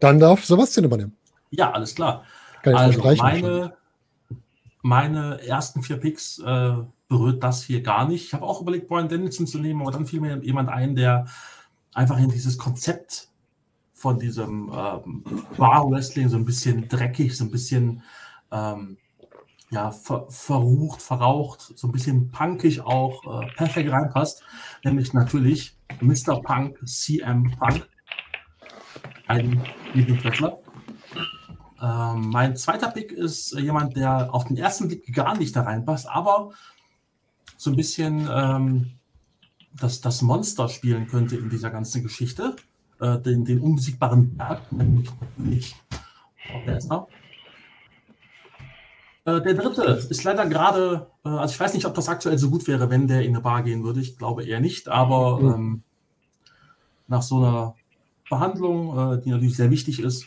Dann 0.00 0.18
darf 0.18 0.44
Sebastian 0.44 0.84
übernehmen. 0.84 1.16
Ja, 1.56 1.70
alles 1.70 1.94
klar. 1.94 2.24
Also 2.62 3.02
meine, 3.16 3.76
meine 4.82 5.46
ersten 5.46 5.82
vier 5.82 5.98
Picks 5.98 6.38
äh, 6.38 6.74
berührt 7.08 7.42
das 7.42 7.62
hier 7.62 7.82
gar 7.82 8.08
nicht. 8.08 8.26
Ich 8.26 8.34
habe 8.34 8.44
auch 8.44 8.60
überlegt, 8.60 8.88
Brian 8.88 9.08
Dennison 9.08 9.46
zu 9.46 9.58
nehmen, 9.58 9.82
aber 9.82 9.92
dann 9.92 10.06
fiel 10.06 10.20
mir 10.20 10.38
jemand 10.42 10.68
ein, 10.68 10.96
der 10.96 11.26
einfach 11.92 12.18
in 12.18 12.30
dieses 12.30 12.58
Konzept 12.58 13.28
von 13.92 14.18
diesem 14.18 14.72
ähm, 14.74 15.24
Bar-Wrestling 15.56 16.28
so 16.28 16.36
ein 16.36 16.44
bisschen 16.44 16.88
dreckig, 16.88 17.36
so 17.36 17.44
ein 17.44 17.50
bisschen 17.50 18.02
ähm, 18.50 18.96
ja, 19.70 19.90
ver 19.90 20.26
verrucht, 20.28 21.02
verraucht, 21.02 21.72
so 21.76 21.88
ein 21.88 21.92
bisschen 21.92 22.30
punkig 22.30 22.80
auch 22.82 23.42
äh, 23.42 23.46
perfekt 23.56 23.90
reinpasst. 23.90 24.42
Nämlich 24.84 25.12
natürlich 25.12 25.76
Mr. 26.00 26.40
Punk, 26.42 26.78
CM 26.86 27.50
Punk. 27.58 27.88
Ein 29.26 29.62
Lieblingswrestler. 29.94 30.63
Ähm, 31.84 32.30
mein 32.30 32.56
zweiter 32.56 32.90
Pick 32.90 33.12
ist 33.12 33.52
jemand, 33.58 33.96
der 33.96 34.32
auf 34.32 34.46
den 34.46 34.56
ersten 34.56 34.88
Blick 34.88 35.12
gar 35.12 35.36
nicht 35.36 35.54
da 35.54 35.62
reinpasst, 35.62 36.08
aber 36.08 36.52
so 37.58 37.70
ein 37.70 37.76
bisschen 37.76 38.26
ähm, 38.32 38.92
das, 39.78 40.00
das 40.00 40.22
Monster 40.22 40.68
spielen 40.68 41.06
könnte 41.08 41.36
in 41.36 41.50
dieser 41.50 41.70
ganzen 41.70 42.02
Geschichte. 42.02 42.56
Äh, 43.00 43.18
den, 43.18 43.44
den 43.44 43.60
unbesiegbaren 43.60 44.36
Berg, 44.36 44.72
nämlich 44.72 45.10
natürlich 45.20 45.76
der 46.66 46.78
ist. 46.78 46.90
Äh, 49.26 49.40
der 49.42 49.54
dritte 49.54 49.82
ist 49.82 50.24
leider 50.24 50.46
gerade, 50.46 51.08
äh, 51.24 51.28
also 51.28 51.52
ich 51.52 51.60
weiß 51.60 51.74
nicht, 51.74 51.86
ob 51.86 51.94
das 51.94 52.08
aktuell 52.08 52.38
so 52.38 52.50
gut 52.50 52.66
wäre, 52.66 52.88
wenn 52.88 53.08
der 53.08 53.22
in 53.22 53.34
eine 53.34 53.40
Bar 53.40 53.62
gehen 53.62 53.82
würde. 53.84 54.00
Ich 54.00 54.16
glaube 54.16 54.44
eher 54.44 54.60
nicht, 54.60 54.88
aber 54.88 55.40
Mhm. 55.40 55.54
ähm, 55.54 55.82
nach 57.08 57.22
so 57.22 57.38
einer 57.38 57.74
Behandlung, 58.30 58.96
äh, 58.96 59.20
die 59.20 59.30
natürlich 59.30 59.56
sehr 59.56 59.70
wichtig 59.70 60.00
ist, 60.00 60.26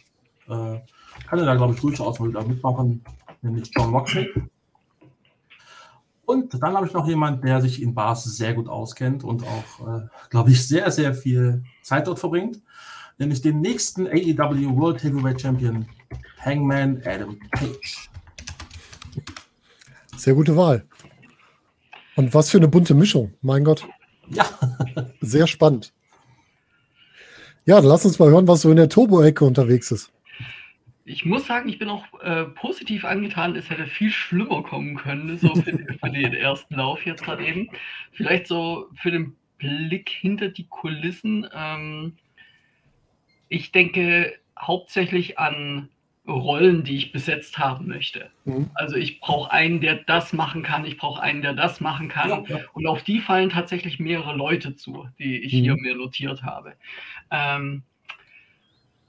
äh, 0.49 0.79
kann 1.27 1.39
er 1.39 1.45
da, 1.45 1.55
glaube 1.55 1.73
ich, 1.73 1.79
durchaus 1.81 2.19
mal 2.19 2.29
wieder 2.29 2.43
mitmachen, 2.43 3.03
nämlich 3.41 3.69
John 3.75 3.91
Moxley. 3.91 4.29
Und 6.25 6.61
dann 6.61 6.75
habe 6.75 6.87
ich 6.87 6.93
noch 6.93 7.07
jemanden, 7.07 7.45
der 7.45 7.61
sich 7.61 7.81
in 7.81 7.93
Bars 7.93 8.23
sehr 8.23 8.53
gut 8.53 8.67
auskennt 8.67 9.23
und 9.23 9.43
auch, 9.43 9.87
äh, 9.87 10.07
glaube 10.29 10.51
ich, 10.51 10.67
sehr, 10.67 10.91
sehr 10.91 11.13
viel 11.13 11.63
Zeit 11.83 12.07
dort 12.07 12.19
verbringt, 12.19 12.61
nämlich 13.17 13.41
den 13.41 13.61
nächsten 13.61 14.07
AEW 14.07 14.75
World 14.75 15.03
Heavyweight 15.03 15.39
Champion, 15.39 15.87
Hangman 16.43 17.01
Adam 17.05 17.37
Page. 17.51 18.09
Sehr 20.17 20.33
gute 20.33 20.55
Wahl. 20.57 20.85
Und 22.15 22.33
was 22.33 22.49
für 22.49 22.57
eine 22.57 22.67
bunte 22.67 22.93
Mischung. 22.93 23.33
Mein 23.41 23.63
Gott, 23.63 23.87
Ja, 24.29 24.45
sehr 25.21 25.47
spannend. 25.47 25.93
Ja, 27.65 27.75
dann 27.75 27.85
lass 27.85 28.05
uns 28.05 28.17
mal 28.17 28.29
hören, 28.29 28.47
was 28.47 28.61
so 28.61 28.69
in 28.69 28.77
der 28.77 28.89
Turbo-Ecke 28.89 29.45
unterwegs 29.45 29.91
ist. 29.91 30.11
Ich 31.07 31.23
muss 31.25 31.47
sagen, 31.47 31.69
ich 31.69 31.79
bin 31.79 31.87
auch 31.89 32.05
äh, 32.21 32.43
positiv 32.45 33.05
angetan. 33.05 33.55
Es 33.55 33.69
hätte 33.69 33.87
viel 33.87 34.11
schlimmer 34.11 34.61
kommen 34.61 34.95
können, 34.97 35.37
so 35.37 35.55
für, 35.55 35.71
für 35.71 36.09
den 36.09 36.33
ersten 36.33 36.75
Lauf 36.75 37.05
jetzt 37.05 37.23
gerade 37.23 37.45
eben. 37.45 37.69
Vielleicht 38.11 38.47
so 38.47 38.89
für 38.95 39.11
den 39.11 39.35
Blick 39.57 40.09
hinter 40.09 40.49
die 40.49 40.67
Kulissen. 40.67 41.47
Ähm, 41.53 42.17
ich 43.47 43.71
denke 43.71 44.37
hauptsächlich 44.59 45.39
an 45.39 45.89
Rollen, 46.27 46.83
die 46.83 46.97
ich 46.97 47.13
besetzt 47.13 47.57
haben 47.57 47.87
möchte. 47.87 48.29
Mhm. 48.43 48.69
Also 48.75 48.97
ich 48.97 49.21
brauche 49.21 49.49
einen, 49.49 49.79
der 49.79 49.95
das 49.95 50.33
machen 50.33 50.61
kann. 50.61 50.85
Ich 50.85 50.97
brauche 50.97 51.21
einen, 51.21 51.41
der 51.41 51.53
das 51.53 51.79
machen 51.79 52.09
kann. 52.09 52.29
ja, 52.29 52.43
ja. 52.47 52.59
Und 52.73 52.85
auf 52.85 53.01
die 53.03 53.21
fallen 53.21 53.49
tatsächlich 53.49 53.97
mehrere 53.97 54.35
Leute 54.35 54.75
zu, 54.75 55.07
die 55.19 55.37
ich 55.37 55.53
Mhm. 55.53 55.57
hier 55.57 55.75
mir 55.77 55.95
notiert 55.95 56.43
habe. 56.43 56.73
Ähm, 57.31 57.83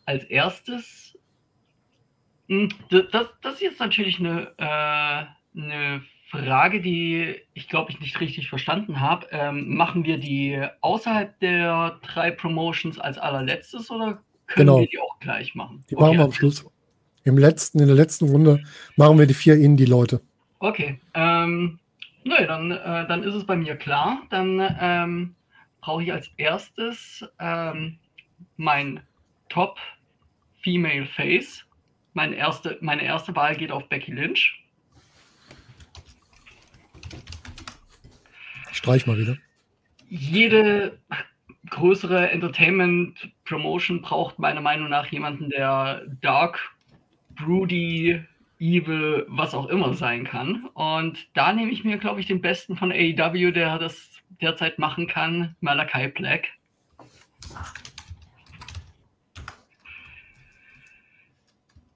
als 0.07 0.25
erstes, 0.25 1.08
das, 2.49 3.27
das 3.43 3.55
ist 3.55 3.63
jetzt 3.63 3.81
natürlich 3.81 4.19
eine, 4.19 4.53
äh, 4.59 5.59
eine 5.61 6.03
Frage, 6.31 6.81
die 6.81 7.37
ich 7.55 7.69
glaube 7.69 7.91
ich 7.91 8.01
nicht 8.01 8.21
richtig 8.21 8.49
verstanden 8.49 9.01
habe. 9.01 9.27
Ähm, 9.31 9.75
machen 9.75 10.05
wir 10.05 10.19
die 10.19 10.61
außerhalb 10.81 11.39
der 11.41 11.99
drei 12.03 12.31
Promotions 12.31 12.99
als 12.99 13.19
allerletztes 13.19 13.91
oder 13.91 14.23
können 14.47 14.67
Genau. 14.67 14.81
wir 14.81 14.87
die 14.87 14.99
auch 14.99 15.19
gleich 15.21 15.55
machen? 15.55 15.85
Die 15.91 15.95
machen 15.95 16.17
wir 16.17 16.25
am 16.25 16.33
Schluss. 16.33 16.65
Im 17.25 17.37
letzten, 17.37 17.81
in 17.81 17.87
der 17.87 17.97
letzten 17.97 18.29
Runde 18.31 18.63
machen 18.97 19.19
wir 19.19 19.27
die 19.27 19.35
vier 19.35 19.55
Indie-Leute. 19.57 20.23
Okay, 20.61 20.99
ähm, 21.15 21.79
nö, 22.25 22.47
dann, 22.47 22.71
äh, 22.71 23.07
dann 23.07 23.23
ist 23.23 23.35
es 23.35 23.45
bei 23.45 23.57
mir 23.57 23.77
klar. 23.77 24.23
Dann 24.31 24.77
ähm, 24.81 25.35
brauche 25.83 26.03
ich 26.03 26.13
als 26.13 26.31
erstes 26.39 27.25
ähm, 27.39 27.99
mein 28.57 29.01
Top 29.51 29.77
Female 30.63 31.07
Face. 31.07 31.65
Meine 32.19 32.35
erste, 32.35 32.77
meine 32.81 33.05
erste 33.05 33.37
Wahl 33.37 33.55
geht 33.55 33.71
auf 33.71 33.89
Becky 33.89 34.11
Lynch. 34.11 34.61
Ich 38.73 38.77
streich 38.77 39.07
mal 39.07 39.17
wieder. 39.17 39.37
Jede 40.09 40.99
größere 41.71 42.31
Entertainment 42.31 43.31
Promotion 43.45 44.03
braucht 44.03 44.41
meiner 44.41 44.61
Meinung 44.61 44.89
nach 44.89 45.07
jemanden, 45.07 45.49
der 45.51 46.03
dark, 46.21 46.59
broody, 47.37 48.21
evil, 48.59 49.25
was 49.29 49.55
auch 49.55 49.67
immer 49.67 49.95
sein 49.95 50.25
kann. 50.25 50.65
Und 50.75 51.29
da 51.35 51.53
nehme 51.53 51.71
ich 51.71 51.85
mir, 51.85 51.99
glaube 51.99 52.19
ich, 52.19 52.27
den 52.27 52.41
besten 52.41 52.77
von 52.77 52.91
AEW, 52.91 53.53
der 53.53 53.79
das 53.79 54.21
derzeit 54.41 54.81
machen 54.81 55.07
kann, 55.07 55.55
Malachi 55.61 56.09
Black. 56.09 56.49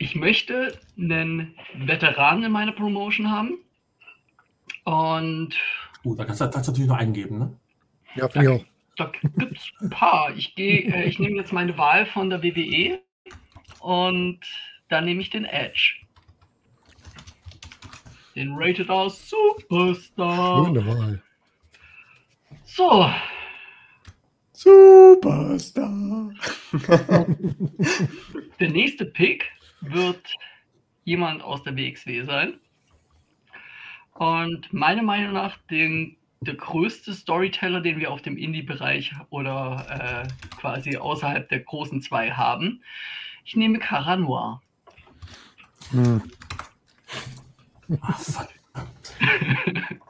Ich 0.02 0.16
möchte 0.16 0.76
einen 0.98 1.54
Veteran 1.74 2.42
in 2.42 2.50
meiner 2.50 2.72
Promotion 2.72 3.30
haben. 3.30 3.58
Und 4.82 5.54
Gut, 6.02 6.18
da 6.18 6.24
kannst 6.24 6.40
du 6.40 6.50
kannst 6.50 6.66
du 6.66 6.72
natürlich 6.72 6.88
noch 6.88 6.98
eingeben, 6.98 7.38
ne? 7.38 7.56
Ja, 8.16 8.28
finde 8.28 8.52
ich 8.52 8.60
auch. 8.60 8.66
da 8.96 9.12
gibt 9.38 9.56
es 9.56 9.70
ein 9.80 9.90
paar. 9.90 10.36
Ich, 10.36 10.56
gehe, 10.56 10.92
äh, 10.92 11.04
ich 11.04 11.20
nehme 11.20 11.36
jetzt 11.36 11.52
meine 11.52 11.78
Wahl 11.78 12.04
von 12.06 12.30
der 12.30 12.42
WWE 12.42 13.00
und 13.78 14.40
dann 14.88 15.04
nehme 15.04 15.20
ich 15.20 15.30
den 15.30 15.44
Edge. 15.44 16.00
Den 18.34 18.54
Rated 18.56 18.88
R 18.88 19.08
Superstar. 19.08 20.64
Schöne 20.64 20.84
Wahl. 20.84 21.22
So, 22.64 23.08
Superstar. 24.52 26.32
der 28.58 28.68
nächste 28.68 29.04
Pick 29.06 29.48
wird 29.82 30.34
jemand 31.04 31.42
aus 31.42 31.62
der 31.62 31.76
WXW 31.76 32.24
sein. 32.24 32.54
Und 34.14 34.72
meiner 34.72 35.02
Meinung 35.02 35.32
nach 35.32 35.58
den, 35.70 36.16
der 36.40 36.54
größte 36.54 37.14
Storyteller, 37.14 37.80
den 37.80 37.98
wir 37.98 38.10
auf 38.10 38.22
dem 38.22 38.36
Indie-Bereich 38.36 39.12
oder 39.30 40.24
äh, 40.28 40.56
quasi 40.56 40.96
außerhalb 40.96 41.48
der 41.48 41.60
großen 41.60 42.02
zwei 42.02 42.30
haben. 42.30 42.82
Ich 43.44 43.56
nehme 43.56 43.78
Cara 43.78 44.16
Noir. 44.16 44.62
Hm. 45.90 46.22
Ah, 48.00 48.18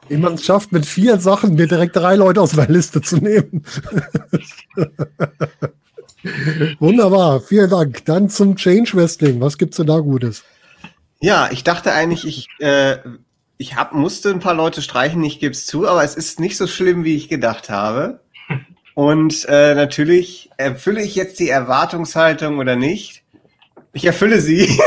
man 0.09 0.33
es 0.35 0.45
schafft, 0.45 0.71
mit 0.71 0.85
vier 0.85 1.19
Sachen 1.19 1.55
mir 1.55 1.67
direkt 1.67 1.95
drei 1.95 2.15
Leute 2.15 2.41
aus 2.41 2.55
meiner 2.55 2.71
Liste 2.71 3.01
zu 3.01 3.17
nehmen. 3.17 3.65
Wunderbar, 6.79 7.41
vielen 7.41 7.69
Dank. 7.69 8.05
Dann 8.05 8.29
zum 8.29 8.55
Change 8.55 8.93
Wrestling. 8.93 9.41
Was 9.41 9.57
gibt's 9.57 9.77
denn 9.77 9.87
da 9.87 9.99
Gutes? 9.99 10.43
Ja, 11.19 11.49
ich 11.51 11.63
dachte 11.63 11.93
eigentlich, 11.93 12.25
ich, 12.25 12.47
äh, 12.59 12.97
ich 13.57 13.75
hab, 13.75 13.93
musste 13.93 14.29
ein 14.29 14.39
paar 14.39 14.53
Leute 14.53 14.81
streichen, 14.81 15.23
ich 15.23 15.39
gebe 15.39 15.53
es 15.53 15.65
zu, 15.65 15.87
aber 15.87 16.03
es 16.03 16.15
ist 16.15 16.39
nicht 16.39 16.57
so 16.57 16.67
schlimm, 16.67 17.03
wie 17.03 17.15
ich 17.15 17.29
gedacht 17.29 17.69
habe. 17.69 18.19
Und 18.95 19.45
äh, 19.49 19.73
natürlich 19.73 20.49
erfülle 20.57 21.01
ich 21.01 21.15
jetzt 21.15 21.39
die 21.39 21.49
Erwartungshaltung 21.49 22.59
oder 22.59 22.75
nicht. 22.75 23.23
Ich 23.93 24.05
erfülle 24.05 24.39
sie. 24.39 24.79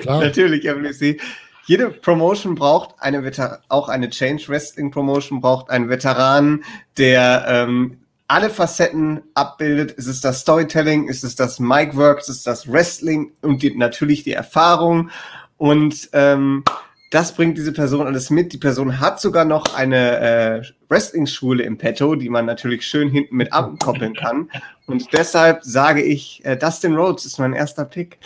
Klar, 0.00 0.20
Natürlich 0.22 0.64
erfülle 0.64 0.90
ich 0.90 0.98
sie. 0.98 1.20
Jede 1.66 1.90
Promotion 1.90 2.54
braucht 2.54 2.94
eine 2.98 3.22
Veter 3.22 3.62
auch 3.68 3.88
eine 3.88 4.10
Change 4.10 4.48
Wrestling 4.48 4.90
Promotion 4.90 5.40
braucht 5.40 5.70
einen 5.70 5.88
Veteranen, 5.88 6.64
der 6.98 7.44
ähm, 7.48 7.98
alle 8.32 8.48
Facetten 8.48 9.20
abbildet. 9.34 9.92
Ist 9.92 10.06
es 10.06 10.22
das 10.22 10.40
Storytelling? 10.40 11.06
Ist 11.06 11.22
es 11.22 11.36
das 11.36 11.60
Mic 11.60 11.94
Work? 11.96 12.20
Ist 12.20 12.30
es 12.30 12.42
das 12.42 12.66
Wrestling? 12.66 13.32
Und 13.42 13.62
die, 13.62 13.76
natürlich 13.76 14.24
die 14.24 14.32
Erfahrung. 14.32 15.10
Und 15.58 16.08
ähm, 16.14 16.64
das 17.10 17.34
bringt 17.34 17.58
diese 17.58 17.72
Person 17.72 18.06
alles 18.06 18.30
mit. 18.30 18.54
Die 18.54 18.58
Person 18.58 19.00
hat 19.00 19.20
sogar 19.20 19.44
noch 19.44 19.74
eine 19.76 20.18
äh, 20.18 20.62
Wrestling-Schule 20.88 21.62
im 21.62 21.76
Petto, 21.76 22.14
die 22.14 22.30
man 22.30 22.46
natürlich 22.46 22.86
schön 22.86 23.10
hinten 23.10 23.36
mit 23.36 23.52
abkoppeln 23.52 24.14
kann. 24.14 24.48
Und 24.86 25.12
deshalb 25.12 25.62
sage 25.62 26.02
ich, 26.02 26.42
äh, 26.46 26.56
Dustin 26.56 26.94
Rhodes 26.96 27.26
ist 27.26 27.38
mein 27.38 27.52
erster 27.52 27.84
Pick. 27.84 28.18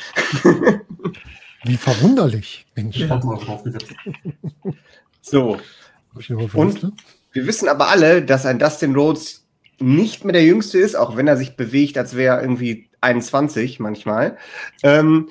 wie 1.65 1.77
verwunderlich. 1.77 2.65
Mensch, 2.77 3.01
Ich 3.01 3.11
hab 3.11 3.25
mal 3.25 3.39
drauf 3.39 3.65
gesetzt. 3.65 3.93
So, 5.21 5.59
Und? 6.55 6.75
Liste? 6.75 6.93
Wir 7.33 7.47
wissen 7.49 7.69
aber 7.69 7.89
alle, 7.89 8.23
dass 8.23 8.47
ein 8.47 8.61
Dustin 8.61 8.95
Rhodes 8.95 9.46
nicht 9.79 10.25
mehr 10.25 10.33
der 10.33 10.45
Jüngste 10.45 10.79
ist, 10.79 10.97
auch 10.97 11.17
wenn 11.17 11.29
er 11.29 11.37
sich 11.37 11.57
bewegt, 11.57 11.99
als 11.99 12.17
wäre 12.17 12.37
er 12.37 12.43
irgendwie 12.43 12.89
21 13.01 13.79
manchmal. 13.81 14.37
Ähm, 14.83 15.29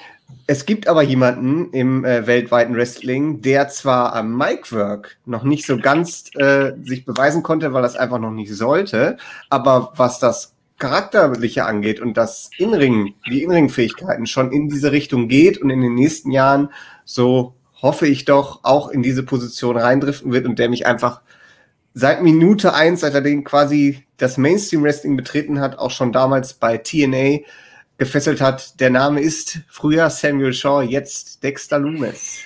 es 0.47 0.65
gibt 0.65 0.87
aber 0.87 1.01
jemanden 1.01 1.71
im 1.71 2.05
äh, 2.05 2.27
weltweiten 2.27 2.75
Wrestling, 2.75 3.41
der 3.41 3.67
zwar 3.69 4.15
am 4.15 4.37
Micwork 4.37 5.17
noch 5.25 5.43
nicht 5.43 5.65
so 5.65 5.77
ganz 5.77 6.29
äh, 6.35 6.73
sich 6.83 7.05
beweisen 7.05 7.41
konnte, 7.41 7.73
weil 7.73 7.83
es 7.83 7.95
einfach 7.95 8.19
noch 8.19 8.31
nicht 8.31 8.53
sollte, 8.53 9.17
aber 9.49 9.93
was 9.95 10.19
das 10.19 10.53
Charakterliche 10.77 11.65
angeht 11.65 11.99
und 11.99 12.17
das 12.17 12.49
Inring, 12.57 13.15
die 13.29 13.43
Inring-Fähigkeiten 13.43 14.27
schon 14.27 14.51
in 14.51 14.69
diese 14.69 14.91
Richtung 14.91 15.27
geht 15.27 15.57
und 15.59 15.69
in 15.69 15.81
den 15.81 15.95
nächsten 15.95 16.31
Jahren 16.31 16.69
so 17.05 17.55
hoffe 17.81 18.07
ich 18.07 18.25
doch, 18.25 18.59
auch 18.63 18.89
in 18.89 19.01
diese 19.01 19.23
Position 19.23 19.77
reindriften 19.77 20.31
wird 20.31 20.45
und 20.45 20.59
der 20.59 20.69
mich 20.69 20.85
einfach 20.85 21.21
seit 21.95 22.21
Minute 22.21 22.75
eins, 22.75 22.99
seit 22.99 23.15
er 23.15 23.21
den 23.21 23.43
quasi 23.43 24.03
das 24.17 24.37
Mainstream 24.37 24.83
Wrestling 24.83 25.17
betreten 25.17 25.59
hat, 25.59 25.79
auch 25.79 25.91
schon 25.91 26.11
damals 26.11 26.53
bei 26.53 26.77
TNA 26.77 27.39
gefesselt 27.97 28.41
hat. 28.41 28.79
Der 28.79 28.91
Name 28.91 29.21
ist 29.21 29.61
früher 29.69 30.09
Samuel 30.09 30.53
Shaw, 30.53 30.83
jetzt 30.83 31.43
Dexter 31.43 31.79
Loomis. 31.79 32.43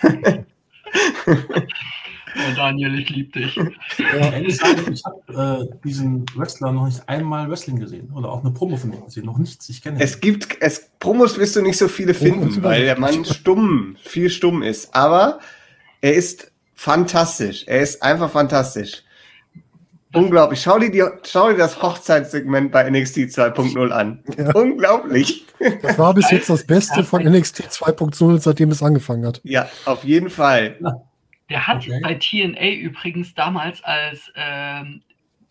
Oh, 2.35 2.55
Daniel, 2.55 2.99
ich 2.99 3.09
liebe 3.09 3.39
dich. 3.39 3.55
Ja. 3.55 4.37
Ich 4.37 5.03
habe 5.03 5.67
äh, 5.67 5.77
diesen 5.83 6.25
Wrestler 6.35 6.71
noch 6.71 6.85
nicht 6.85 7.01
einmal 7.09 7.49
Wrestling 7.49 7.79
gesehen 7.79 8.11
oder 8.13 8.31
auch 8.31 8.41
eine 8.41 8.51
Promo 8.51 8.77
von 8.77 8.93
ihm 8.93 9.03
gesehen. 9.03 9.25
Noch 9.25 9.39
nichts. 9.39 9.67
Ich 9.69 9.81
kenne 9.81 9.97
ihn. 9.97 10.01
Es 10.01 10.21
gibt, 10.21 10.57
es, 10.61 10.91
Promos 10.99 11.39
wirst 11.39 11.55
du 11.55 11.61
nicht 11.63 11.77
so 11.77 11.87
viele 11.87 12.13
finden, 12.13 12.61
weil 12.63 12.83
der 12.83 12.99
Mann 12.99 13.25
stumm, 13.25 13.97
viel 14.03 14.29
stumm 14.29 14.61
ist. 14.61 14.93
Aber 14.93 15.39
er 16.01 16.13
ist 16.13 16.51
fantastisch. 16.75 17.63
Er 17.65 17.81
ist 17.81 18.03
einfach 18.03 18.31
fantastisch. 18.31 19.03
Unglaublich. 20.13 20.61
Schau 20.61 20.79
dir, 20.79 20.89
die, 20.91 21.03
schau 21.23 21.49
dir 21.49 21.57
das 21.57 21.81
Hochzeitssegment 21.81 22.71
bei 22.71 22.89
NXT 22.89 23.17
2.0 23.17 23.89
an. 23.91 24.23
Ja. 24.37 24.51
Unglaublich. 24.55 25.45
Das 25.83 25.99
war 25.99 26.13
bis 26.13 26.31
jetzt 26.31 26.49
das 26.49 26.65
Beste 26.65 27.03
von 27.03 27.23
NXT 27.23 27.61
2.0, 27.69 28.39
seitdem 28.39 28.71
es 28.71 28.81
angefangen 28.81 29.25
hat. 29.27 29.39
Ja, 29.43 29.69
auf 29.85 30.03
jeden 30.03 30.29
Fall. 30.29 30.79
Der 31.49 31.67
hat 31.67 31.77
Okay. 31.77 31.99
bei 32.01 32.15
TNA 32.15 32.71
übrigens 32.75 33.33
damals 33.35 33.83
als 33.83 34.31
ähm, 34.35 35.01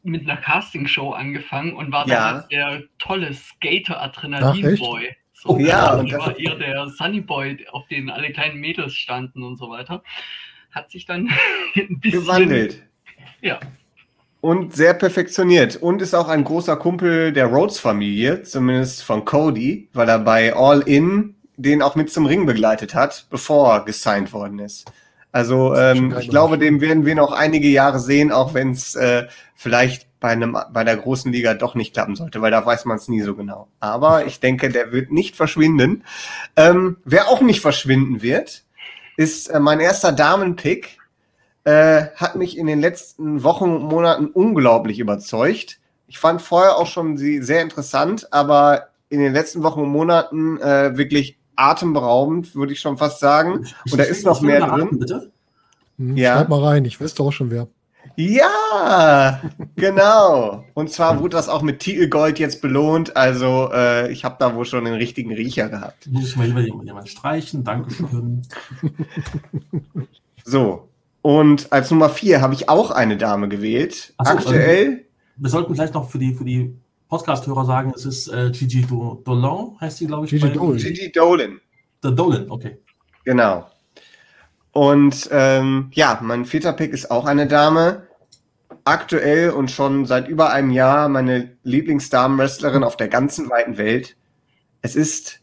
mit 0.02 0.22
einer 0.22 0.36
Castingshow 0.40 1.10
angefangen 1.12 1.74
und 1.74 1.92
war 1.92 2.08
Ja. 2.08 2.28
damals 2.30 2.48
der 2.48 2.82
tolle 2.98 3.32
Skater 3.34 3.96
Ach, 4.00 4.04
Adrenalin 4.06 4.64
echt? 4.64 4.82
Boy. 4.82 5.14
Oh, 5.44 5.56
ja, 5.58 5.94
und 5.94 6.12
war 6.12 6.36
eher 6.36 6.56
der 6.56 6.88
Sunny 6.88 7.20
Boy, 7.20 7.64
auf 7.70 7.86
den 7.86 8.10
alle 8.10 8.32
kleinen 8.32 8.58
Mädels 8.58 8.94
standen 8.94 9.44
und 9.44 9.56
so 9.56 9.70
weiter. 9.70 10.02
Hat 10.72 10.90
sich 10.90 11.06
dann 11.06 11.28
ein 11.76 12.00
bisschen 12.00 12.22
Gewandelt. 12.22 12.82
Ja, 13.40 13.60
Und 14.40 14.74
sehr 14.74 14.94
perfektioniert. 14.94 15.76
Und 15.76 16.00
ist 16.00 16.14
auch 16.14 16.28
ein 16.28 16.44
großer 16.44 16.76
Kumpel 16.76 17.32
der 17.32 17.46
Rhodes-Familie, 17.46 18.42
zumindest 18.42 19.02
von 19.02 19.24
Cody, 19.24 19.88
weil 19.92 20.08
er 20.08 20.20
bei 20.20 20.54
All 20.54 20.80
In 20.82 21.34
den 21.58 21.82
auch 21.82 21.96
mit 21.96 22.10
zum 22.10 22.24
Ring 22.24 22.46
begleitet 22.46 22.94
hat, 22.94 23.26
bevor 23.30 23.72
er 23.72 23.84
gesigned 23.84 24.32
worden 24.32 24.60
ist. 24.60 24.90
Also 25.32 25.74
ähm, 25.74 26.14
ich 26.18 26.30
glaube, 26.30 26.56
dem 26.56 26.80
werden 26.80 27.04
wir 27.04 27.14
noch 27.14 27.32
einige 27.32 27.68
Jahre 27.68 28.00
sehen, 28.00 28.32
auch 28.32 28.54
wenn 28.54 28.70
es 28.70 28.94
äh, 28.94 29.26
vielleicht 29.54 30.06
bei 30.20 30.28
einem 30.28 30.56
bei 30.72 30.84
der 30.84 30.96
großen 30.96 31.32
Liga 31.32 31.54
doch 31.54 31.74
nicht 31.74 31.92
klappen 31.92 32.16
sollte, 32.16 32.40
weil 32.40 32.50
da 32.50 32.64
weiß 32.64 32.86
man 32.86 32.96
es 32.96 33.08
nie 33.08 33.20
so 33.22 33.34
genau. 33.34 33.68
Aber 33.80 34.26
ich 34.26 34.40
denke, 34.40 34.68
der 34.68 34.90
wird 34.92 35.12
nicht 35.12 35.36
verschwinden. 35.36 36.04
Ähm, 36.56 36.96
wer 37.04 37.28
auch 37.28 37.40
nicht 37.40 37.60
verschwinden 37.60 38.22
wird, 38.22 38.64
ist 39.16 39.48
äh, 39.48 39.60
mein 39.60 39.80
erster 39.80 40.12
Damenpick. 40.12 40.97
Äh, 41.64 42.06
hat 42.16 42.36
mich 42.36 42.56
in 42.56 42.66
den 42.66 42.80
letzten 42.80 43.42
Wochen 43.42 43.70
und 43.74 43.82
Monaten 43.84 44.26
unglaublich 44.26 44.98
überzeugt. 45.00 45.80
Ich 46.06 46.18
fand 46.18 46.40
vorher 46.40 46.76
auch 46.76 46.86
schon 46.86 47.16
sie 47.18 47.42
sehr 47.42 47.60
interessant, 47.62 48.32
aber 48.32 48.88
in 49.10 49.20
den 49.20 49.32
letzten 49.34 49.62
Wochen 49.62 49.80
und 49.80 49.90
Monaten 49.90 50.58
äh, 50.60 50.96
wirklich 50.96 51.36
atemberaubend, 51.56 52.54
würde 52.54 52.72
ich 52.72 52.80
schon 52.80 52.96
fast 52.96 53.20
sagen. 53.20 53.66
Ich- 53.84 53.92
Und 53.92 53.98
da 53.98 54.04
ist 54.04 54.24
noch 54.24 54.40
mehr 54.40 54.66
drin. 54.66 54.98
Bitte? 54.98 55.30
Hm, 55.98 56.16
Ja. 56.16 56.36
Schreib 56.36 56.48
mal 56.48 56.62
rein, 56.64 56.84
ich 56.84 57.00
wüsste 57.00 57.22
auch 57.22 57.32
schon 57.32 57.50
wer. 57.50 57.66
Ja, 58.16 59.40
genau. 59.76 60.64
Und 60.74 60.90
zwar 60.90 61.20
wurde 61.20 61.36
das 61.36 61.48
auch 61.48 61.62
mit 61.62 61.80
Titelgold 61.80 62.38
jetzt 62.38 62.62
belohnt. 62.62 63.16
Also 63.16 63.70
äh, 63.72 64.10
ich 64.10 64.24
habe 64.24 64.36
da 64.38 64.54
wohl 64.54 64.64
schon 64.64 64.84
den 64.86 64.94
richtigen 64.94 65.32
Riecher 65.32 65.68
gehabt. 65.68 66.06
Muss 66.08 66.28
ich 66.30 66.36
mal 66.36 66.46
lieber 66.46 66.60
jemand, 66.60 66.86
jemand 66.86 67.08
streichen. 67.08 67.64
Dankeschön. 67.64 68.42
So. 70.44 70.88
Und 71.28 71.74
als 71.74 71.90
Nummer 71.90 72.08
vier 72.08 72.40
habe 72.40 72.54
ich 72.54 72.70
auch 72.70 72.90
eine 72.90 73.18
Dame 73.18 73.50
gewählt. 73.50 74.14
So, 74.24 74.30
Aktuell. 74.30 75.04
Wir 75.36 75.50
sollten 75.50 75.74
vielleicht 75.74 75.92
noch 75.92 76.08
für 76.08 76.18
die, 76.18 76.32
für 76.32 76.46
die 76.46 76.74
Podcast-Hörer 77.10 77.66
sagen, 77.66 77.92
es 77.94 78.06
ist 78.06 78.28
äh, 78.28 78.50
Gigi 78.50 78.80
Do 78.86 79.20
Dolan, 79.26 79.76
heißt 79.78 80.00
die, 80.00 80.06
glaube 80.06 80.24
ich. 80.24 80.30
Gigi 80.30 80.46
bei- 80.46 80.54
Dolan. 80.54 80.78
Gigi 80.78 81.12
Dolan. 81.12 81.60
The 82.02 82.14
Dolan, 82.14 82.50
okay. 82.50 82.78
Genau. 83.24 83.66
Und 84.72 85.28
ähm, 85.30 85.90
ja, 85.92 86.18
mein 86.22 86.46
vierter 86.46 86.72
Pick 86.72 86.94
ist 86.94 87.10
auch 87.10 87.26
eine 87.26 87.46
Dame. 87.46 88.06
Aktuell 88.84 89.50
und 89.50 89.70
schon 89.70 90.06
seit 90.06 90.28
über 90.28 90.50
einem 90.50 90.70
Jahr 90.70 91.10
meine 91.10 91.58
Lieblingsdamen-Wrestlerin 91.62 92.82
auf 92.84 92.96
der 92.96 93.08
ganzen 93.08 93.50
weiten 93.50 93.76
Welt. 93.76 94.16
Es 94.80 94.96
ist 94.96 95.40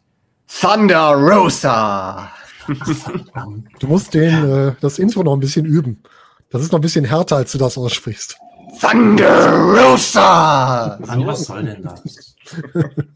Thunder 0.48 1.12
Rosa. 1.14 2.32
Du 3.80 3.88
musst 3.88 4.14
den, 4.14 4.50
äh, 4.50 4.76
das 4.82 5.00
Intro 5.00 5.24
noch 5.24 5.34
ein 5.34 5.40
bisschen 5.40 5.66
üben. 5.66 6.02
Das 6.50 6.62
ist 6.62 6.72
noch 6.72 6.80
ein 6.80 6.84
bisschen 6.84 7.06
härter, 7.06 7.38
als 7.38 7.52
du 7.52 7.58
das 7.58 7.78
aussprichst. 7.78 8.38
Thunder 8.80 9.52
Rosa. 9.60 10.98
Was 11.02 11.46
soll 11.46 11.64
denn 11.64 11.84
das? 11.84 12.36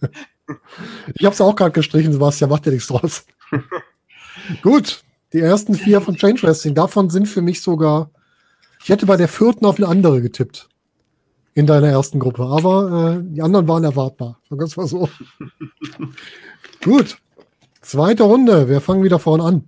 Ich 1.14 1.26
habe 1.26 1.34
es 1.34 1.42
auch 1.42 1.56
gerade 1.56 1.72
gestrichen, 1.72 2.12
Sebastian, 2.12 2.50
macht 2.50 2.66
dir 2.66 2.72
nichts 2.72 2.88
draus. 2.88 3.26
Gut, 4.64 5.04
die 5.34 5.40
ersten 5.40 5.76
vier 5.76 6.02
von 6.02 6.16
Change 6.16 6.42
Wrestling, 6.44 6.74
davon 6.74 7.10
sind 7.10 7.28
für 7.28 7.42
mich 7.42 7.62
sogar, 7.62 8.10
ich 8.82 8.90
hätte 8.90 9.06
bei 9.06 9.16
der 9.16 9.28
vierten 9.28 9.66
auf 9.66 9.78
eine 9.78 9.88
andere 9.88 10.22
getippt. 10.22 10.68
In 11.54 11.68
deiner 11.68 11.90
ersten 11.90 12.20
Gruppe, 12.20 12.44
aber 12.44 13.18
äh, 13.18 13.24
die 13.24 13.42
anderen 13.42 13.68
waren 13.68 13.84
erwartbar. 13.84 14.40
Sagen 14.50 14.62
wir 14.62 14.66
es 14.66 14.78
mal 14.78 14.88
so. 14.88 15.10
Gut, 16.84 17.18
zweite 17.90 18.24
Runde, 18.24 18.70
wir 18.70 18.82
fangen 18.82 19.04
wieder 19.04 19.20
vorne 19.20 19.44
an. 19.44 19.64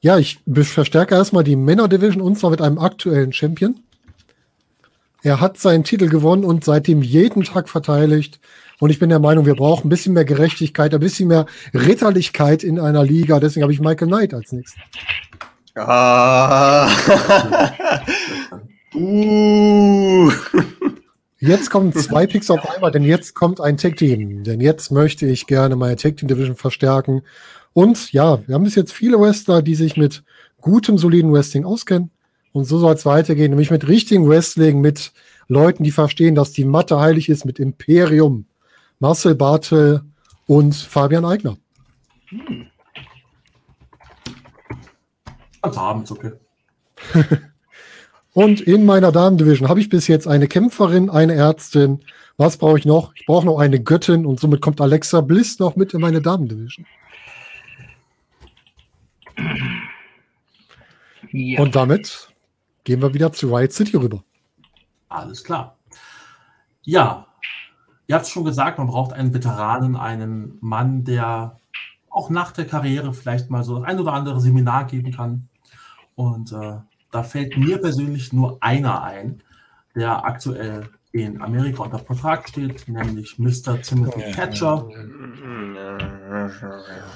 Ja, 0.00 0.18
ich 0.18 0.38
verstärke 0.46 1.14
erstmal 1.14 1.42
die 1.42 1.56
Männer-Division 1.56 2.22
und 2.22 2.38
zwar 2.38 2.50
mit 2.50 2.60
einem 2.60 2.78
aktuellen 2.78 3.32
Champion. 3.32 3.80
Er 5.22 5.40
hat 5.40 5.58
seinen 5.58 5.84
Titel 5.84 6.08
gewonnen 6.08 6.44
und 6.44 6.64
seitdem 6.64 7.02
jeden 7.02 7.42
Tag 7.42 7.68
verteidigt. 7.68 8.38
Und 8.78 8.90
ich 8.90 8.98
bin 8.98 9.08
der 9.08 9.18
Meinung, 9.18 9.46
wir 9.46 9.56
brauchen 9.56 9.86
ein 9.86 9.88
bisschen 9.88 10.12
mehr 10.12 10.26
Gerechtigkeit, 10.26 10.94
ein 10.94 11.00
bisschen 11.00 11.28
mehr 11.28 11.46
Ritterlichkeit 11.72 12.62
in 12.62 12.78
einer 12.78 13.02
Liga. 13.02 13.40
Deswegen 13.40 13.62
habe 13.62 13.72
ich 13.72 13.80
Michael 13.80 14.08
Knight 14.08 14.34
als 14.34 14.52
nächstes. 14.52 14.80
Ah. 15.74 16.88
uh. 18.94 20.30
Jetzt 21.46 21.70
kommen 21.70 21.92
zwei 21.92 22.26
Picks 22.26 22.50
auf 22.50 22.68
einmal, 22.68 22.90
denn 22.90 23.04
jetzt 23.04 23.34
kommt 23.34 23.60
ein 23.60 23.76
Tag 23.76 23.96
Team. 23.96 24.42
Denn 24.42 24.60
jetzt 24.60 24.90
möchte 24.90 25.26
ich 25.26 25.46
gerne 25.46 25.76
meine 25.76 25.94
Tag 25.94 26.16
Team 26.16 26.26
Division 26.26 26.56
verstärken. 26.56 27.22
Und 27.72 28.12
ja, 28.12 28.46
wir 28.46 28.54
haben 28.54 28.64
bis 28.64 28.74
jetzt 28.74 28.92
viele 28.92 29.20
Wrestler, 29.20 29.62
die 29.62 29.76
sich 29.76 29.96
mit 29.96 30.24
gutem, 30.60 30.98
soliden 30.98 31.32
Wrestling 31.32 31.64
auskennen. 31.64 32.10
Und 32.52 32.64
so 32.64 32.78
soll 32.78 32.94
es 32.94 33.06
weitergehen, 33.06 33.50
nämlich 33.50 33.70
mit 33.70 33.86
richtigem 33.86 34.28
Wrestling, 34.28 34.80
mit 34.80 35.12
Leuten, 35.46 35.84
die 35.84 35.92
verstehen, 35.92 36.34
dass 36.34 36.50
die 36.50 36.64
Matte 36.64 36.98
heilig 36.98 37.28
ist, 37.28 37.44
mit 37.44 37.60
Imperium. 37.60 38.46
Marcel 38.98 39.36
Bartel 39.36 40.02
und 40.46 40.74
Fabian 40.74 41.24
Eigner. 41.24 41.58
Also 45.60 45.80
Abendzucke. 45.80 46.40
Und 48.36 48.60
in 48.60 48.84
meiner 48.84 49.12
Damen-Division 49.12 49.66
habe 49.70 49.80
ich 49.80 49.88
bis 49.88 50.08
jetzt 50.08 50.28
eine 50.28 50.46
Kämpferin, 50.46 51.08
eine 51.08 51.32
Ärztin. 51.32 52.04
Was 52.36 52.58
brauche 52.58 52.78
ich 52.78 52.84
noch? 52.84 53.14
Ich 53.14 53.24
brauche 53.24 53.46
noch 53.46 53.58
eine 53.58 53.82
Göttin 53.82 54.26
und 54.26 54.38
somit 54.38 54.60
kommt 54.60 54.78
Alexa 54.78 55.22
Bliss 55.22 55.58
noch 55.58 55.74
mit 55.74 55.94
in 55.94 56.02
meine 56.02 56.20
Damen-Division. 56.20 56.84
ja. 61.32 61.62
Und 61.62 61.74
damit 61.74 62.28
gehen 62.84 63.00
wir 63.00 63.14
wieder 63.14 63.32
zu 63.32 63.54
Riot 63.56 63.72
City 63.72 63.96
rüber. 63.96 64.22
Alles 65.08 65.42
klar. 65.42 65.78
Ja, 66.82 67.28
ihr 68.06 68.16
habt 68.16 68.26
es 68.26 68.30
schon 68.30 68.44
gesagt, 68.44 68.76
man 68.76 68.88
braucht 68.88 69.14
einen 69.14 69.32
Veteranen, 69.32 69.96
einen 69.96 70.58
Mann, 70.60 71.04
der 71.04 71.58
auch 72.10 72.28
nach 72.28 72.52
der 72.52 72.66
Karriere 72.66 73.14
vielleicht 73.14 73.48
mal 73.48 73.64
so 73.64 73.80
ein 73.80 73.98
oder 73.98 74.12
andere 74.12 74.42
Seminar 74.42 74.84
geben 74.84 75.12
kann. 75.12 75.48
Und 76.16 76.52
äh, 76.52 76.80
da 77.16 77.22
fällt 77.22 77.56
mir 77.56 77.78
persönlich 77.78 78.34
nur 78.34 78.58
einer 78.60 79.02
ein, 79.02 79.42
der 79.94 80.26
aktuell 80.26 80.90
in 81.12 81.40
Amerika 81.40 81.82
unter 81.84 81.98
Vertrag 81.98 82.46
steht, 82.46 82.86
nämlich 82.88 83.38
Mr. 83.38 83.80
Timothy 83.80 84.32
Thatcher. 84.32 84.86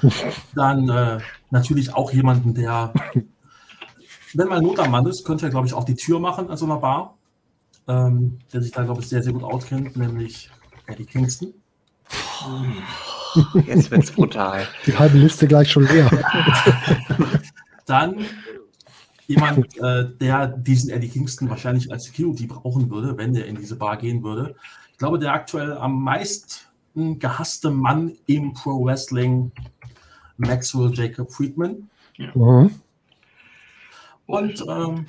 Dann 0.55 0.89
äh, 0.89 1.19
natürlich 1.51 1.93
auch 1.93 2.11
jemanden, 2.11 2.55
der, 2.55 2.91
wenn 4.33 4.47
mal 4.47 4.59
Not 4.59 4.79
am 4.79 4.89
Mann 4.89 5.05
ist, 5.05 5.23
könnte 5.23 5.45
er, 5.45 5.51
glaube 5.51 5.67
ich, 5.67 5.75
auch 5.75 5.83
die 5.83 5.93
Tür 5.93 6.19
machen 6.19 6.49
an 6.49 6.57
so 6.57 6.65
einer 6.65 6.77
Bar. 6.77 7.15
Ähm, 7.87 8.39
der 8.51 8.63
sich 8.63 8.71
da, 8.71 8.83
glaube 8.83 9.01
ich, 9.01 9.07
sehr, 9.07 9.21
sehr 9.21 9.33
gut 9.33 9.43
auskennt, 9.43 9.95
nämlich 9.97 10.49
Eddie 10.87 11.05
Kingston. 11.05 11.53
Jetzt 13.67 13.91
wird's 13.91 14.11
brutal. 14.11 14.67
Die 14.87 14.97
halbe 14.97 15.19
Liste 15.19 15.47
gleich 15.47 15.71
schon 15.71 15.83
leer. 15.83 16.09
Dann 17.85 18.25
jemand, 19.27 19.77
äh, 19.77 20.09
der 20.19 20.47
diesen 20.47 20.89
Eddie 20.89 21.09
Kingston 21.09 21.49
wahrscheinlich 21.49 21.91
als 21.91 22.05
Security 22.05 22.47
brauchen 22.47 22.89
würde, 22.89 23.17
wenn 23.17 23.33
der 23.33 23.45
in 23.45 23.55
diese 23.55 23.75
Bar 23.75 23.97
gehen 23.97 24.23
würde. 24.23 24.55
Ich 24.91 24.97
glaube, 24.97 25.19
der 25.19 25.33
aktuell 25.33 25.73
am 25.73 26.01
meisten 26.03 27.19
gehasste 27.19 27.71
Mann 27.71 28.17
im 28.27 28.53
Pro 28.53 28.83
Wrestling, 28.85 29.51
Maxwell 30.37 30.91
Jacob 30.93 31.31
Friedman. 31.31 31.89
Mhm. 32.17 32.71
Und 34.25 34.65
ähm, 34.67 35.05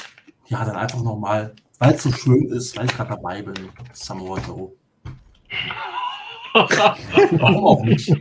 ja, 0.47 0.65
dann 0.65 0.77
einfach 0.77 1.03
nochmal, 1.03 1.55
weil 1.79 1.95
es 1.95 2.03
so 2.03 2.13
schön 2.13 2.47
ist, 2.49 2.77
weil 2.77 2.87
ich 2.87 2.97
gerade 2.97 3.11
dabei 3.11 3.43
bin, 3.43 3.55
Samoa 3.93 4.39
Joe. 4.47 4.73
Warum 6.53 7.65
auch 7.65 7.83
nicht? 7.83 8.15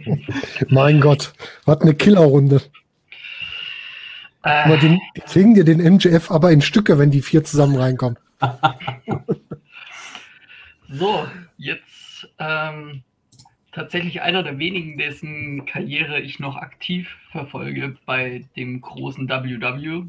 Mein 0.70 1.02
Gott, 1.02 1.34
was 1.66 1.82
eine 1.82 1.94
Killerrunde. 1.94 2.62
Aber 4.42 4.76
äh, 4.76 4.80
den, 4.80 5.00
die 5.16 5.22
kriegen 5.22 5.54
dir 5.54 5.64
den 5.64 5.80
MJF 5.80 6.32
aber 6.32 6.52
in 6.52 6.62
Stücke, 6.62 6.98
wenn 6.98 7.12
die 7.12 7.22
vier 7.22 7.44
zusammen 7.44 7.76
reinkommen. 7.76 8.18
so, 10.90 11.28
jetzt 11.58 12.28
ähm, 12.40 13.04
tatsächlich 13.72 14.22
einer 14.22 14.44
der 14.44 14.58
wenigen, 14.58 14.98
dessen 14.98 15.66
Karriere 15.66 16.20
ich 16.20 16.40
noch 16.40 16.56
aktiv 16.56 17.08
verfolge 17.32 17.96
bei 18.06 18.46
dem 18.56 18.82
großen 18.82 19.30
WW 19.30 20.04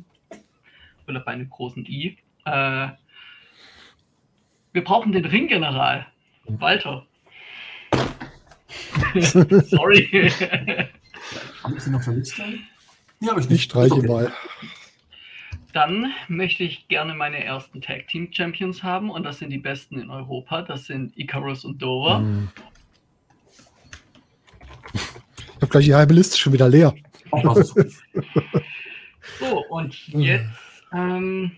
oder 1.06 1.20
bei 1.20 1.32
einem 1.32 1.50
großen 1.50 1.84
I. 1.86 2.16
Äh, 2.44 2.88
wir 4.72 4.84
brauchen 4.84 5.12
den 5.12 5.26
Ringgeneral. 5.26 6.06
Walter. 6.46 7.06
Sorry. 9.20 10.30
Haben 11.62 11.78
Sie 11.78 11.90
noch 11.90 12.02
vermisst? 12.02 12.40
Nee, 13.22 13.28
habe 13.28 13.38
ich 13.38 13.46
Ich 13.46 13.52
nicht. 13.52 13.62
streiche 13.62 13.94
Okay. 13.94 14.08
mal. 14.08 14.32
Dann 15.72 16.12
möchte 16.26 16.64
ich 16.64 16.88
gerne 16.88 17.14
meine 17.14 17.42
ersten 17.42 17.80
Tag 17.80 18.08
Team 18.08 18.28
Champions 18.32 18.82
haben 18.82 19.10
und 19.10 19.22
das 19.22 19.38
sind 19.38 19.50
die 19.50 19.58
besten 19.58 20.00
in 20.00 20.10
Europa. 20.10 20.62
Das 20.62 20.86
sind 20.86 21.16
Icarus 21.16 21.64
und 21.64 21.80
Dover. 21.80 22.18
Hm. 22.18 22.48
Ich 24.92 25.54
habe 25.62 25.68
gleich 25.68 25.84
die 25.84 25.94
halbe 25.94 26.14
Liste 26.14 26.36
schon 26.36 26.52
wieder 26.52 26.68
leer. 26.68 26.94
Gut. 27.30 27.66
So, 29.38 29.64
und 29.68 30.08
jetzt 30.08 30.50
ähm, 30.92 31.52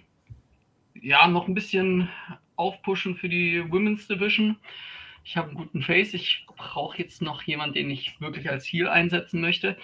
ja 1.00 1.26
noch 1.26 1.48
ein 1.48 1.54
bisschen 1.54 2.08
aufpushen 2.56 3.16
für 3.16 3.28
die 3.28 3.64
Women's 3.72 4.06
Division. 4.06 4.56
Ich 5.24 5.36
habe 5.38 5.48
einen 5.48 5.56
guten 5.56 5.82
Face. 5.82 6.12
Ich 6.12 6.46
brauche 6.56 6.98
jetzt 6.98 7.22
noch 7.22 7.42
jemanden, 7.42 7.74
den 7.74 7.90
ich 7.90 8.20
wirklich 8.20 8.50
als 8.50 8.66
Heal 8.66 8.88
einsetzen 8.88 9.40
möchte. 9.40 9.76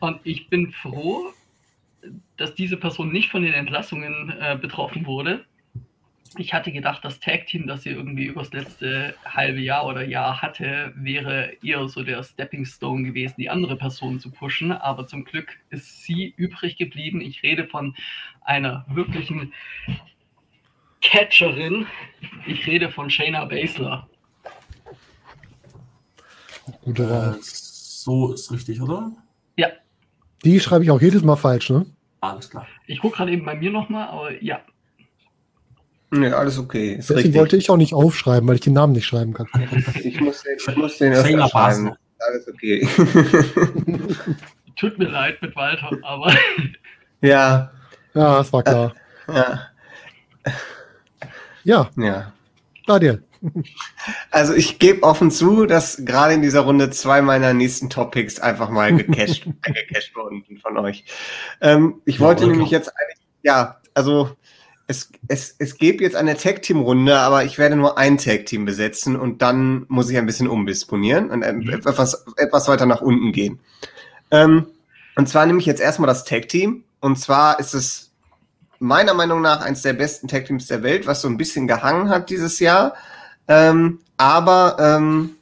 Und 0.00 0.20
ich 0.24 0.48
bin 0.48 0.72
froh, 0.72 1.32
dass 2.36 2.54
diese 2.54 2.76
Person 2.76 3.12
nicht 3.12 3.30
von 3.30 3.42
den 3.42 3.52
Entlassungen 3.52 4.30
äh, 4.40 4.56
betroffen 4.60 5.06
wurde. 5.06 5.44
Ich 6.36 6.54
hatte 6.54 6.70
gedacht, 6.70 7.04
das 7.04 7.18
Tag-Team, 7.18 7.66
das 7.66 7.82
sie 7.82 7.90
irgendwie 7.90 8.26
übers 8.26 8.52
letzte 8.52 9.16
halbe 9.24 9.58
Jahr 9.58 9.84
oder 9.84 10.04
Jahr 10.04 10.40
hatte, 10.40 10.92
wäre 10.96 11.52
eher 11.62 11.88
so 11.88 12.04
der 12.04 12.22
Stepping 12.22 12.64
Stone 12.64 13.02
gewesen, 13.02 13.34
die 13.36 13.50
andere 13.50 13.76
Person 13.76 14.20
zu 14.20 14.30
pushen. 14.30 14.70
Aber 14.70 15.06
zum 15.08 15.24
Glück 15.24 15.58
ist 15.70 16.04
sie 16.04 16.32
übrig 16.36 16.76
geblieben. 16.76 17.20
Ich 17.20 17.42
rede 17.42 17.66
von 17.66 17.94
einer 18.42 18.86
wirklichen 18.88 19.52
Catcherin. 21.02 21.86
Ich 22.46 22.64
rede 22.66 22.90
von 22.90 23.10
Shayna 23.10 23.44
Baszler. 23.46 24.08
Gute 26.82 27.02
Äh, 27.02 27.10
Wahl. 27.10 27.38
so 27.42 28.32
ist 28.32 28.52
richtig, 28.52 28.80
oder? 28.80 29.10
Die 30.44 30.60
schreibe 30.60 30.84
ich 30.84 30.90
auch 30.90 31.00
jedes 31.00 31.22
Mal 31.22 31.36
falsch, 31.36 31.70
ne? 31.70 31.86
Alles 32.20 32.50
klar. 32.50 32.66
Ich 32.86 33.00
gucke 33.00 33.16
gerade 33.18 33.32
eben 33.32 33.44
bei 33.44 33.54
mir 33.54 33.70
nochmal, 33.70 34.08
aber 34.08 34.42
ja. 34.42 34.60
Nee, 36.10 36.28
alles 36.28 36.58
okay. 36.58 36.94
Ist 36.94 37.08
Deswegen 37.10 37.16
richtig. 37.28 37.34
wollte 37.40 37.56
ich 37.56 37.70
auch 37.70 37.76
nicht 37.76 37.94
aufschreiben, 37.94 38.48
weil 38.48 38.56
ich 38.56 38.60
den 38.62 38.72
Namen 38.72 38.92
nicht 38.94 39.06
schreiben 39.06 39.32
kann. 39.32 39.46
Ich 40.02 40.20
muss 40.20 40.42
den, 40.42 40.56
ich 40.58 40.76
muss 40.76 40.98
den 40.98 41.12
erst 41.12 41.26
Shayna 41.26 41.48
schreiben. 41.48 41.92
Alles 42.18 42.48
okay. 42.48 42.86
Tut 44.76 44.98
mir 44.98 45.08
leid 45.08 45.40
mit 45.40 45.54
Walter, 45.56 45.90
aber 46.02 46.32
ja, 47.22 47.70
Ja, 48.14 48.38
das 48.38 48.52
war 48.52 48.62
klar. 48.62 48.94
ja, 49.28 49.60
Ja, 51.64 51.90
ja. 51.96 52.32
Daniel. 52.86 53.22
Also 54.30 54.54
ich 54.54 54.78
gebe 54.78 55.02
offen 55.02 55.30
zu, 55.30 55.66
dass 55.66 56.04
gerade 56.04 56.34
in 56.34 56.42
dieser 56.42 56.60
Runde 56.60 56.90
zwei 56.90 57.22
meiner 57.22 57.54
nächsten 57.54 57.90
Topics 57.90 58.38
einfach 58.38 58.70
mal 58.70 58.94
gecached, 58.94 59.44
gecached 59.62 60.14
wurden 60.14 60.44
von 60.60 60.76
euch. 60.78 61.04
Ähm, 61.60 62.02
ich 62.04 62.18
Ja, 62.18 62.26
wollte 62.26 62.44
oder 62.44 62.52
nämlich 62.52 62.70
jetzt 62.70 62.88
eigentlich, 62.88 63.26
ja, 63.42 63.80
also 63.94 64.30
es, 64.86 65.10
es, 65.28 65.54
es 65.58 65.78
gäbe 65.78 66.02
jetzt 66.02 66.16
eine 66.16 66.36
Tag-Team-Runde, 66.36 67.18
aber 67.18 67.44
ich 67.44 67.58
werde 67.58 67.76
nur 67.76 67.96
ein 67.96 68.18
Tag-Team 68.18 68.64
besetzen 68.64 69.16
und 69.16 69.40
dann 69.40 69.86
muss 69.88 70.10
ich 70.10 70.18
ein 70.18 70.26
bisschen 70.26 70.48
umdisponieren 70.48 71.30
und 71.30 71.42
ähm, 71.42 71.68
etwas, 71.68 72.24
etwas 72.36 72.68
weiter 72.68 72.86
nach 72.86 73.00
unten 73.00 73.32
gehen. 73.32 73.60
Ähm, 74.30 74.66
und 75.16 75.28
zwar 75.28 75.46
nehme 75.46 75.60
ich 75.60 75.66
jetzt 75.66 75.80
erstmal 75.80 76.08
das 76.08 76.24
Tag-Team 76.24 76.84
und 77.00 77.16
zwar 77.18 77.60
ist 77.60 77.74
es 77.74 78.10
meiner 78.80 79.14
Meinung 79.14 79.42
nach 79.42 79.60
eines 79.60 79.82
der 79.82 79.92
besten 79.92 80.26
Tag-Teams 80.26 80.66
der 80.66 80.82
Welt, 80.82 81.06
was 81.06 81.20
so 81.20 81.28
ein 81.28 81.36
bisschen 81.36 81.68
gehangen 81.68 82.08
hat 82.08 82.30
dieses 82.30 82.58
Jahr. 82.58 82.94
Ähm, 83.48 84.00
aber 84.16 84.76
ähm, 84.78 85.36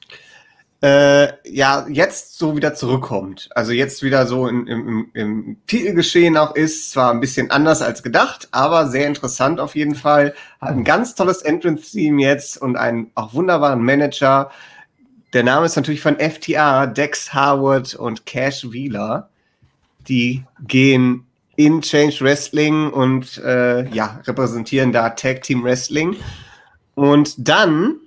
äh, 0.80 1.32
ja, 1.50 1.86
jetzt 1.88 2.38
so 2.38 2.56
wieder 2.56 2.74
zurückkommt. 2.74 3.48
Also 3.54 3.72
jetzt 3.72 4.02
wieder 4.02 4.26
so 4.26 4.46
in, 4.46 4.66
im, 4.68 5.10
im, 5.12 5.56
Titelgeschehen 5.66 6.36
auch 6.36 6.54
ist, 6.54 6.92
zwar 6.92 7.10
ein 7.10 7.20
bisschen 7.20 7.50
anders 7.50 7.82
als 7.82 8.04
gedacht, 8.04 8.48
aber 8.52 8.86
sehr 8.86 9.08
interessant 9.08 9.58
auf 9.58 9.74
jeden 9.74 9.96
Fall. 9.96 10.34
Hat 10.60 10.70
ein 10.70 10.84
ganz 10.84 11.16
tolles 11.16 11.42
Entrance-Theme 11.42 12.22
jetzt 12.22 12.62
und 12.62 12.76
einen 12.76 13.10
auch 13.16 13.34
wunderbaren 13.34 13.82
Manager. 13.82 14.50
Der 15.32 15.42
Name 15.42 15.66
ist 15.66 15.74
natürlich 15.74 16.00
von 16.00 16.16
FTA, 16.18 16.86
Dex 16.86 17.34
Harwood 17.34 17.94
und 17.94 18.24
Cash 18.24 18.70
Wheeler. 18.70 19.28
Die 20.08 20.44
gehen 20.66 21.26
in 21.56 21.82
Change 21.82 22.20
Wrestling 22.20 22.90
und 22.90 23.36
äh, 23.38 23.88
ja, 23.90 24.20
repräsentieren 24.24 24.92
da 24.92 25.10
Tag 25.10 25.42
Team 25.42 25.64
Wrestling. 25.64 26.14
Und 26.98 27.48
dann 27.48 28.00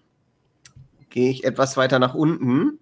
gehe 1.09 1.31
ich 1.31 1.45
etwas 1.45 1.77
weiter 1.77 1.97
nach 1.97 2.13
unten 2.13 2.77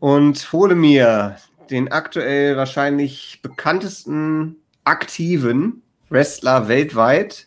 und 0.00 0.52
hole 0.52 0.74
mir 0.74 1.36
den 1.70 1.92
aktuell 1.92 2.56
wahrscheinlich 2.56 3.38
bekanntesten 3.40 4.56
aktiven 4.82 5.84
Wrestler 6.08 6.66
weltweit. 6.66 7.46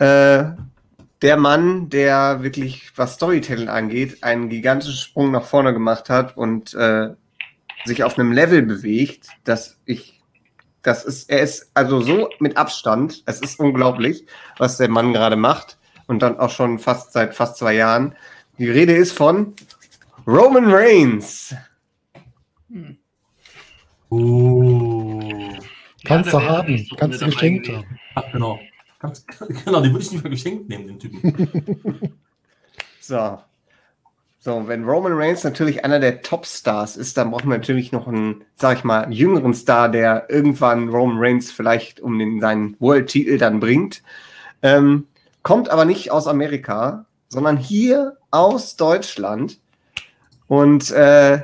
Äh, 0.00 0.42
der 1.22 1.36
Mann, 1.36 1.88
der 1.88 2.42
wirklich, 2.42 2.90
was 2.96 3.14
Storytelling 3.14 3.68
angeht, 3.68 4.24
einen 4.24 4.48
gigantischen 4.48 4.96
Sprung 4.96 5.30
nach 5.30 5.44
vorne 5.44 5.72
gemacht 5.72 6.10
hat 6.10 6.36
und 6.36 6.74
äh, 6.74 7.10
sich 7.84 8.02
auf 8.02 8.18
einem 8.18 8.32
Level 8.32 8.62
bewegt, 8.62 9.28
dass 9.44 9.78
ich, 9.84 10.20
das 10.82 11.04
ist, 11.04 11.30
er 11.30 11.42
ist 11.42 11.70
also 11.74 12.00
so 12.00 12.28
mit 12.40 12.56
Abstand, 12.56 13.22
es 13.26 13.40
ist 13.40 13.60
unglaublich, 13.60 14.26
was 14.58 14.78
der 14.78 14.88
Mann 14.88 15.12
gerade 15.12 15.36
macht 15.36 15.78
und 16.06 16.20
dann 16.22 16.38
auch 16.38 16.50
schon 16.50 16.78
fast 16.78 17.12
seit 17.12 17.34
fast 17.34 17.56
zwei 17.56 17.74
Jahren. 17.74 18.14
Die 18.58 18.68
Rede 18.70 18.94
ist 18.94 19.12
von 19.12 19.54
Roman 20.26 20.66
Reigns. 20.72 21.54
hm. 22.70 22.98
Oh. 24.08 25.20
Kannst 26.04 26.32
Ja, 26.32 26.38
du 26.38 26.46
haben, 26.46 26.78
so 26.78 26.94
kannst 26.96 27.20
du 27.20 27.26
geschenkt 27.26 27.68
haben. 27.68 27.98
Ach, 28.14 28.32
genau. 28.32 28.60
Ganz, 29.00 29.26
genau, 29.64 29.80
den 29.80 29.92
würde 29.92 30.04
ich 30.04 30.12
nicht 30.12 30.22
mehr 30.22 30.30
geschenkt 30.30 30.68
nehmen, 30.68 30.86
den 30.86 30.98
Typen. 30.98 32.12
So. 33.00 33.38
So, 34.40 34.66
wenn 34.66 34.84
Roman 34.84 35.12
Reigns 35.12 35.44
natürlich 35.44 35.84
einer 35.84 36.00
der 36.00 36.22
Top-Stars 36.22 36.96
ist, 36.96 37.16
dann 37.16 37.30
brauchen 37.30 37.48
wir 37.50 37.56
natürlich 37.58 37.92
noch 37.92 38.08
einen, 38.08 38.44
sag 38.56 38.78
ich 38.78 38.84
mal, 38.84 39.02
einen 39.04 39.12
jüngeren 39.12 39.54
Star, 39.54 39.88
der 39.88 40.26
irgendwann 40.28 40.88
Roman 40.88 41.18
Reigns 41.18 41.52
vielleicht 41.52 42.00
um 42.00 42.18
den, 42.18 42.40
seinen 42.40 42.76
World-Titel 42.80 43.38
dann 43.38 43.60
bringt. 43.60 44.02
Ähm, 44.62 45.06
kommt 45.46 45.68
aber 45.68 45.84
nicht 45.84 46.10
aus 46.10 46.26
Amerika, 46.26 47.06
sondern 47.28 47.56
hier 47.56 48.16
aus 48.32 48.74
Deutschland. 48.74 49.60
Und 50.48 50.90
äh, 50.90 51.40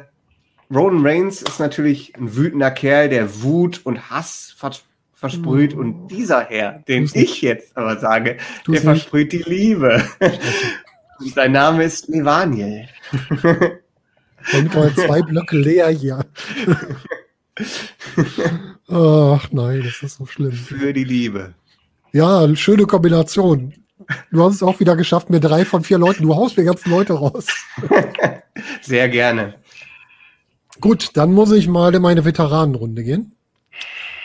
Roman 0.75 1.07
Reigns 1.07 1.41
ist 1.41 1.61
natürlich 1.61 2.13
ein 2.17 2.35
wütender 2.35 2.73
Kerl, 2.73 3.09
der 3.11 3.45
Wut 3.45 3.81
und 3.85 4.11
Hass 4.11 4.57
vers 4.59 4.83
versprüht. 5.15 5.73
Und 5.73 6.09
dieser 6.09 6.47
Herr, 6.47 6.81
den 6.89 7.05
nicht. 7.05 7.15
ich 7.15 7.43
jetzt 7.43 7.77
aber 7.77 8.01
sage, 8.01 8.39
Tu's 8.65 8.81
der 8.81 8.91
nicht. 8.91 9.03
versprüht 9.03 9.33
die 9.33 9.45
Liebe. 9.47 10.03
Und 11.21 11.35
sein 11.35 11.53
Name 11.53 11.85
ist 11.85 12.09
Levaniel. 12.09 12.89
Damit 13.31 14.75
wir 14.75 14.95
zwei 14.97 15.23
Blöcke 15.23 15.59
leer 15.59 15.91
hier. 15.91 16.27
Ach 18.89 19.49
nein, 19.53 19.83
das 19.85 20.03
ist 20.03 20.17
so 20.17 20.27
schlimm. 20.27 20.51
Für 20.51 20.93
die 20.93 21.05
Liebe. 21.05 21.55
Ja, 22.11 22.53
schöne 22.57 22.85
Kombination. 22.87 23.73
Du 24.31 24.43
hast 24.43 24.55
es 24.55 24.63
auch 24.63 24.81
wieder 24.81 24.97
geschafft, 24.97 25.31
mir 25.31 25.41
drei 25.41 25.65
von 25.65 25.83
vier 25.85 25.99
Leuten. 25.99 26.23
Du 26.23 26.35
haust 26.35 26.57
mir 26.57 26.65
ganzen 26.65 26.91
Leute 26.91 27.15
raus. 27.15 27.47
Sehr 28.83 29.09
gerne. 29.09 29.55
Gut, 30.81 31.11
dann 31.15 31.33
muss 31.33 31.53
ich 31.53 31.69
mal 31.69 31.95
in 31.95 32.03
meine 32.03 32.25
Veteranenrunde 32.25 33.05
gehen. 33.05 33.33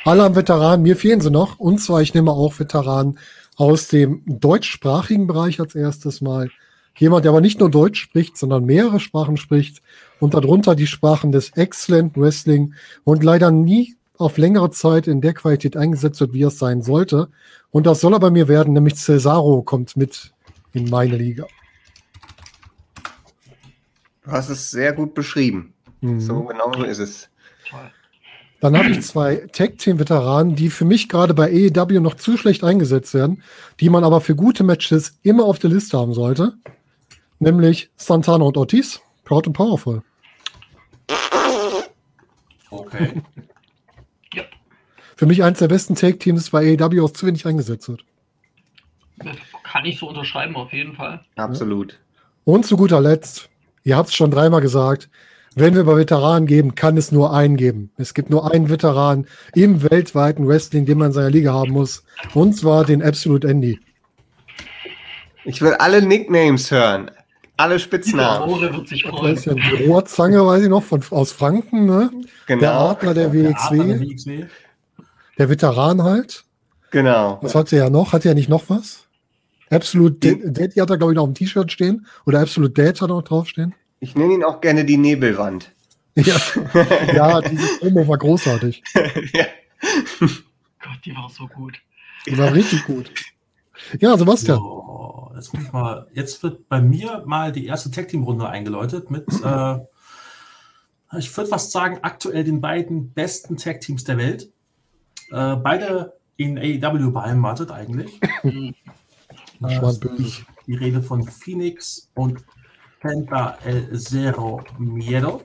Alle 0.06 0.24
am 0.24 0.36
Veteranen, 0.36 0.84
mir 0.84 0.96
fehlen 0.96 1.22
sie 1.22 1.32
noch. 1.32 1.60
Und 1.60 1.80
zwar, 1.80 2.02
ich 2.02 2.14
nehme 2.14 2.32
auch 2.32 2.60
Veteranen 2.60 3.20
aus 3.58 3.88
dem 3.88 4.24
deutschsprachigen 4.26 5.28
Bereich 5.28 5.60
als 5.60 5.76
erstes 5.76 6.22
mal. 6.22 6.50
Jemand, 6.98 7.26
der 7.26 7.32
aber 7.32 7.42
nicht 7.42 7.60
nur 7.60 7.70
Deutsch 7.70 8.02
spricht, 8.02 8.38
sondern 8.38 8.66
mehrere 8.66 9.00
Sprachen 9.00 9.38
spricht. 9.38 9.82
und 10.20 10.34
darunter 10.34 10.74
die 10.74 10.88
Sprachen 10.88 11.32
des 11.32 11.52
Excellent 11.52 12.18
Wrestling 12.18 12.74
und 13.04 13.24
leider 13.24 13.52
nie 13.52 13.96
auf 14.18 14.38
längere 14.38 14.72
Zeit 14.72 15.08
in 15.08 15.22
der 15.22 15.34
Qualität 15.34 15.78
eingesetzt 15.78 16.20
wird, 16.20 16.34
wie 16.34 16.42
es 16.42 16.58
sein 16.58 16.82
sollte. 16.82 17.30
Und 17.72 17.86
das 17.86 18.02
soll 18.02 18.14
er 18.14 18.20
bei 18.20 18.30
mir 18.30 18.48
werden, 18.48 18.74
nämlich 18.74 18.96
Cesaro 18.96 19.62
kommt 19.62 19.98
mit 19.98 20.34
in 20.74 20.90
meine 20.90 21.18
Liga. 21.18 21.46
Du 24.24 24.32
hast 24.32 24.50
es 24.50 24.72
sehr 24.72 24.94
gut 24.94 25.14
beschrieben. 25.14 25.74
Mhm. 26.02 26.20
So 26.20 26.44
genau 26.44 26.72
so 26.74 26.84
ist 26.84 27.00
es. 27.00 27.30
Dann 28.60 28.76
habe 28.76 28.90
ich 28.90 29.02
zwei 29.02 29.48
Tag-Team-Veteranen, 29.52 30.56
die 30.56 30.70
für 30.70 30.86
mich 30.86 31.10
gerade 31.10 31.34
bei 31.34 31.46
AEW 31.46 32.00
noch 32.00 32.16
zu 32.16 32.38
schlecht 32.38 32.64
eingesetzt 32.64 33.14
werden, 33.14 33.44
die 33.80 33.90
man 33.90 34.04
aber 34.04 34.20
für 34.20 34.36
gute 34.36 34.64
Matches 34.64 35.20
immer 35.22 35.46
auf 35.46 35.60
der 35.60 35.70
Liste 35.70 35.98
haben 35.98 36.14
sollte. 36.14 36.54
Nämlich 37.40 37.92
Santana 37.98 38.46
und 38.46 38.58
Ortiz. 38.58 39.00
Proud 39.26 39.46
and 39.46 39.56
Powerful. 39.56 40.02
Okay. 42.70 43.22
Für 45.18 45.26
mich 45.26 45.44
eins 45.44 45.60
der 45.60 45.68
besten 45.68 45.96
Tag-Teams 45.96 46.52
bei 46.52 46.78
AEW, 46.80 47.04
auch 47.04 47.12
zu 47.12 47.26
wenig 47.26 47.46
eingesetzt 47.46 47.90
wird. 47.90 48.06
Das 49.18 49.36
kann 49.64 49.84
ich 49.84 49.98
so 50.00 50.08
unterschreiben, 50.08 50.56
auf 50.56 50.72
jeden 50.72 50.96
Fall. 50.96 51.22
Absolut. 51.36 51.98
Und 52.46 52.66
zu 52.66 52.78
guter 52.78 53.02
Letzt, 53.02 53.50
ihr 53.84 53.98
habt 53.98 54.10
es 54.10 54.16
schon 54.16 54.30
dreimal 54.32 54.62
gesagt, 54.62 55.10
wenn 55.56 55.74
wir 55.74 55.86
bei 55.86 55.98
Veteranen 55.98 56.46
geben, 56.46 56.76
kann 56.76 56.98
es 56.98 57.12
nur 57.12 57.34
einen 57.34 57.58
geben. 57.58 57.90
Es 57.98 58.14
gibt 58.14 58.30
nur 58.30 58.52
einen 58.54 58.70
Veteran 58.70 59.26
im 59.56 59.82
weltweiten 59.90 60.48
Wrestling, 60.48 60.86
den 60.86 61.00
man 61.00 61.08
in 61.08 61.14
seiner 61.14 61.32
Liga 61.32 61.52
haben 61.52 61.72
muss. 61.72 62.04
Und 62.36 62.54
zwar 62.54 62.86
den 62.86 63.02
Absolute 63.02 63.48
Andy. 63.48 63.80
Ich 65.46 65.60
will 65.62 65.74
alle 65.74 66.04
Nicknames 66.04 66.70
hören. 66.70 67.10
Alle 67.56 67.80
Spitznamen. 67.80 68.48
Ore 68.48 68.72
wird 68.72 68.88
sich 68.88 69.04
freuen. 69.04 69.36
ist 69.36 69.46
ja 69.46 69.56
die 69.56 69.86
Rohrzange, 69.86 70.46
weiß 70.46 70.62
ich 70.62 70.70
noch, 70.70 70.84
von, 70.84 71.02
aus 71.10 71.32
Franken, 71.32 71.88
ne? 71.88 72.12
Der 72.48 72.58
Genau. 72.58 72.90
Adler 72.90 73.16
der 73.16 73.30
Der 73.30 73.56
Adler 73.58 73.84
der 73.84 74.00
WXW, 74.00 74.12
WXW. 74.12 74.46
Der 75.38 75.50
Veteran 75.50 76.04
halt. 76.04 76.44
Genau. 76.92 77.40
Was 77.42 77.54
hat 77.56 77.72
er 77.74 77.80
ja 77.86 77.90
noch? 77.90 78.14
Hat 78.14 78.26
er 78.26 78.34
nicht 78.34 78.50
noch 78.50 78.70
was? 78.70 79.08
Absolute 79.70 80.16
Die- 80.20 80.40
Dead 80.40 80.58
Daddy 80.58 80.80
hat 80.80 80.90
er, 80.90 80.98
glaube 80.98 81.12
ich, 81.14 81.16
noch 81.18 81.24
auf 81.24 81.30
dem 81.30 81.36
T-Shirt 81.36 81.72
stehen. 81.72 82.06
Oder 82.26 82.40
Absolute 82.40 82.74
Dad 82.74 83.02
hat 83.02 83.10
er 83.10 83.16
noch 83.16 83.24
draufstehen. 83.24 83.76
Ich 84.00 84.16
nenne 84.16 84.36
ihn 84.36 84.44
auch 84.44 84.62
gerne 84.62 84.86
die 84.86 84.98
Nebelwand. 84.98 85.72
Ja, 86.18 86.36
ja 87.14 87.42
diese 87.42 87.78
Promo 87.78 88.08
war 88.08 88.18
großartig. 88.18 88.82
ja. 89.34 89.46
Gott, 90.20 91.00
die 91.06 91.16
war 91.16 91.30
so 91.30 91.46
gut. 91.48 91.78
Die 92.26 92.36
war 92.38 92.52
richtig 92.54 92.86
gut. 92.86 93.12
Ja, 94.00 94.18
Sebastian. 94.18 94.58
So, 94.58 95.32
jetzt, 95.36 95.54
muss 95.54 95.64
ich 95.64 95.72
mal, 95.72 96.08
jetzt 96.14 96.42
wird 96.42 96.68
bei 96.70 96.82
mir 96.82 97.22
mal 97.28 97.52
die 97.52 97.68
erste 97.68 97.92
Tag-Team-Runde 97.92 98.50
eingeläutet 98.50 99.12
mit, 99.12 99.28
äh, 99.44 99.78
ich 101.20 101.38
würde 101.38 101.50
fast 101.50 101.72
sagen, 101.72 102.00
aktuell 102.02 102.44
den 102.44 102.62
beiden 102.62 103.12
besten 103.14 103.58
Tag-Teams 103.58 104.04
der 104.04 104.18
Welt. 104.18 104.50
Äh, 105.32 105.56
beide 105.58 106.14
in 106.38 106.58
AEW 106.58 107.12
beheimatet 107.12 107.72
eigentlich. 107.72 108.20
Hm. 108.42 108.74
Das 109.60 109.72
Äh, 109.74 109.82
war 109.82 109.90
es 109.90 109.96
ist 109.96 110.00
böse. 110.02 110.46
die 110.68 110.76
Rede 110.76 111.02
von 111.02 111.24
Phoenix 111.24 112.10
und 112.16 112.46
Penta 113.02 113.58
El 113.66 113.98
Zero 114.00 114.62
Miedo. 114.78 115.42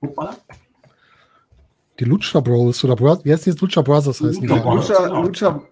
Hoppala. 0.00 0.36
Die 2.00 2.04
Lucha 2.04 2.40
Bros 2.40 2.82
oder 2.84 2.96
Bro 2.96 3.20
wie 3.24 3.32
heißt 3.32 3.46
die 3.46 3.50
jetzt? 3.50 3.60
Lucha 3.60 3.82
Brothers 3.82 4.20
heißen 4.20 4.40
die. 4.40 4.46
Lucha. 4.46 4.62
Brothers. 4.62 4.88
Lucha, 4.88 5.06
genau. 5.06 5.22
Lucha, 5.22 5.62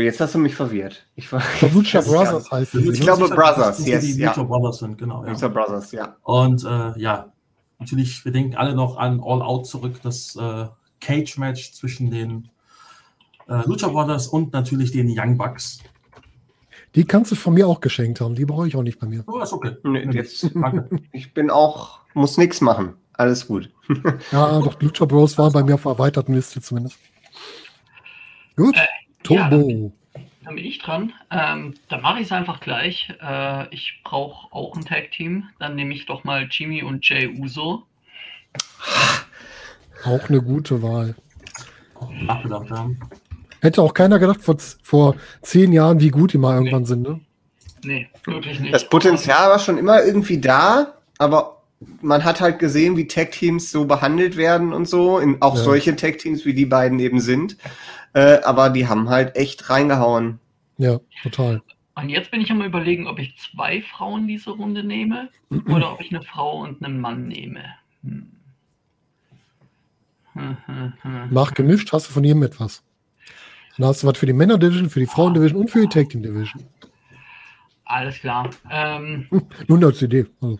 jetzt 0.00 0.20
hast 0.20 0.34
du 0.34 0.38
mich 0.38 0.54
verwirrt. 0.54 1.04
Ich, 1.16 1.30
war, 1.32 1.42
glaub, 1.58 1.72
Lucha 1.74 2.00
Brothers 2.06 2.50
mir 2.50 2.64
sie. 2.64 2.78
Ich 2.92 2.98
Ne? 3.00 3.04
glaube, 3.04 3.28
Brothers, 3.28 3.78
die 3.78 3.90
yes, 3.90 4.04
die 4.04 4.12
ja. 4.18 4.28
Lucha 4.30 4.42
Brothers 4.44 4.78
sind, 4.78 4.96
genau. 4.98 5.24
Ja. 5.24 5.32
Lucha 5.32 5.48
Brothers, 5.48 5.92
ja. 5.92 6.16
Und 6.22 6.64
äh, 6.64 6.98
ja, 6.98 7.32
natürlich, 7.78 8.24
wir 8.24 8.32
denken 8.32 8.54
alle 8.54 8.74
noch 8.74 8.96
an 8.96 9.20
All 9.22 9.42
Out 9.42 9.66
zurück, 9.66 9.96
das 10.02 10.36
äh, 10.36 10.66
Cage-Match 11.00 11.72
zwischen 11.72 12.10
den 12.10 12.48
äh, 13.50 13.62
Lucha 13.66 13.88
Brothers 13.88 14.28
und 14.28 14.52
natürlich 14.52 14.92
den 14.92 15.08
Young 15.10 15.36
Bucks. 15.36 15.80
Die 16.94 17.04
kannst 17.04 17.30
du 17.30 17.36
von 17.36 17.54
mir 17.54 17.68
auch 17.68 17.80
geschenkt 17.80 18.20
haben. 18.20 18.34
Die 18.34 18.44
brauche 18.44 18.66
ich 18.66 18.76
auch 18.76 18.82
nicht 18.82 18.98
bei 18.98 19.06
mir. 19.06 19.24
Oh, 19.26 19.40
ist 19.40 19.52
okay. 19.52 19.76
Nee, 19.84 20.08
jetzt, 20.10 20.50
Danke. 20.54 20.88
ich 21.12 21.34
bin 21.34 21.50
auch, 21.50 22.00
muss 22.14 22.36
nichts 22.36 22.60
machen. 22.60 22.94
Alles 23.12 23.46
gut. 23.46 23.70
Ja, 24.32 24.60
doch, 24.60 24.80
Lucha 24.80 25.04
Bros 25.04 25.36
waren 25.36 25.52
bei 25.52 25.62
mir 25.62 25.74
auf 25.74 25.82
der 25.82 25.92
erweiterten 25.92 26.34
Liste 26.34 26.60
zumindest. 26.60 26.96
Gut. 28.56 28.76
Äh, 28.76 28.80
ja, 29.34 29.48
Turbo. 29.48 29.92
Dann 30.44 30.54
bin 30.54 30.64
ich 30.64 30.78
dran. 30.78 31.12
Ähm, 31.30 31.74
dann 31.88 32.00
mache 32.00 32.20
ich 32.20 32.26
es 32.26 32.32
einfach 32.32 32.60
gleich. 32.60 33.12
Äh, 33.20 33.72
ich 33.74 34.00
brauche 34.04 34.52
auch 34.52 34.74
ein 34.76 34.84
Tag-Team. 34.84 35.44
Dann 35.58 35.76
nehme 35.76 35.92
ich 35.92 36.06
doch 36.06 36.24
mal 36.24 36.48
Jimmy 36.50 36.82
und 36.82 37.06
Jay 37.08 37.28
Uso. 37.28 37.82
Auch 40.04 40.28
eine 40.28 40.40
gute 40.40 40.82
Wahl. 40.82 41.14
Nachgedacht 42.22 42.70
haben. 42.70 42.98
Hätte 43.60 43.82
auch 43.82 43.94
keiner 43.94 44.18
gedacht 44.18 44.40
vor, 44.42 44.56
vor 44.82 45.16
zehn 45.42 45.72
Jahren, 45.72 46.00
wie 46.00 46.10
gut 46.10 46.32
die 46.32 46.38
mal 46.38 46.54
irgendwann 46.56 46.84
sind. 46.86 47.02
Ne? 47.02 47.20
Nee, 47.84 48.08
wirklich 48.24 48.60
nicht. 48.60 48.74
Das 48.74 48.88
Potenzial 48.88 49.50
war 49.50 49.58
schon 49.58 49.78
immer 49.78 50.02
irgendwie 50.04 50.38
da, 50.38 50.94
aber 51.18 51.62
man 52.02 52.24
hat 52.24 52.40
halt 52.40 52.58
gesehen, 52.58 52.96
wie 52.96 53.06
Tech-Teams 53.06 53.70
so 53.70 53.86
behandelt 53.86 54.36
werden 54.36 54.72
und 54.72 54.88
so. 54.88 55.18
In, 55.18 55.40
auch 55.40 55.56
Ja. 55.56 55.62
solche 55.62 55.96
Tech-Teams, 55.96 56.44
wie 56.44 56.54
die 56.54 56.66
beiden 56.66 56.98
eben 56.98 57.20
sind. 57.20 57.56
Äh, 58.12 58.40
aber 58.42 58.70
die 58.70 58.86
haben 58.88 59.08
halt 59.08 59.36
echt 59.36 59.70
reingehauen. 59.70 60.40
Ja, 60.78 60.98
total. 61.22 61.62
Und 61.94 62.08
jetzt 62.08 62.30
bin 62.30 62.40
ich 62.40 62.50
am 62.50 62.62
überlegen, 62.62 63.06
ob 63.06 63.18
ich 63.18 63.36
zwei 63.36 63.82
Frauen 63.82 64.26
diese 64.26 64.50
Runde 64.50 64.82
nehme 64.82 65.28
oder 65.68 65.92
ob 65.92 66.00
ich 66.00 66.10
eine 66.10 66.22
Frau 66.22 66.60
und 66.62 66.82
einen 66.84 67.00
Mann 67.00 67.28
nehme. 67.28 67.62
Hm. 68.02 68.30
Hm, 70.32 70.56
hm, 70.66 70.92
hm. 71.02 71.28
Mach 71.30 71.54
gemischt, 71.54 71.92
hast 71.92 72.08
du 72.08 72.12
von 72.12 72.24
jedem 72.24 72.42
etwas. 72.42 72.82
Dann 73.80 73.88
hast 73.88 74.02
du 74.02 74.08
was 74.08 74.18
für 74.18 74.26
die 74.26 74.34
Männer-Division, 74.34 74.90
für 74.90 75.00
die 75.00 75.06
Frauen-Division 75.06 75.58
und 75.62 75.70
für 75.70 75.80
die 75.80 75.88
Tag-Team-Division. 75.88 76.62
Alles 77.86 78.18
klar. 78.20 78.50
Ähm, 78.70 79.26
Nun 79.68 79.82
als 79.82 80.02
Idee. 80.02 80.26
Also. 80.42 80.58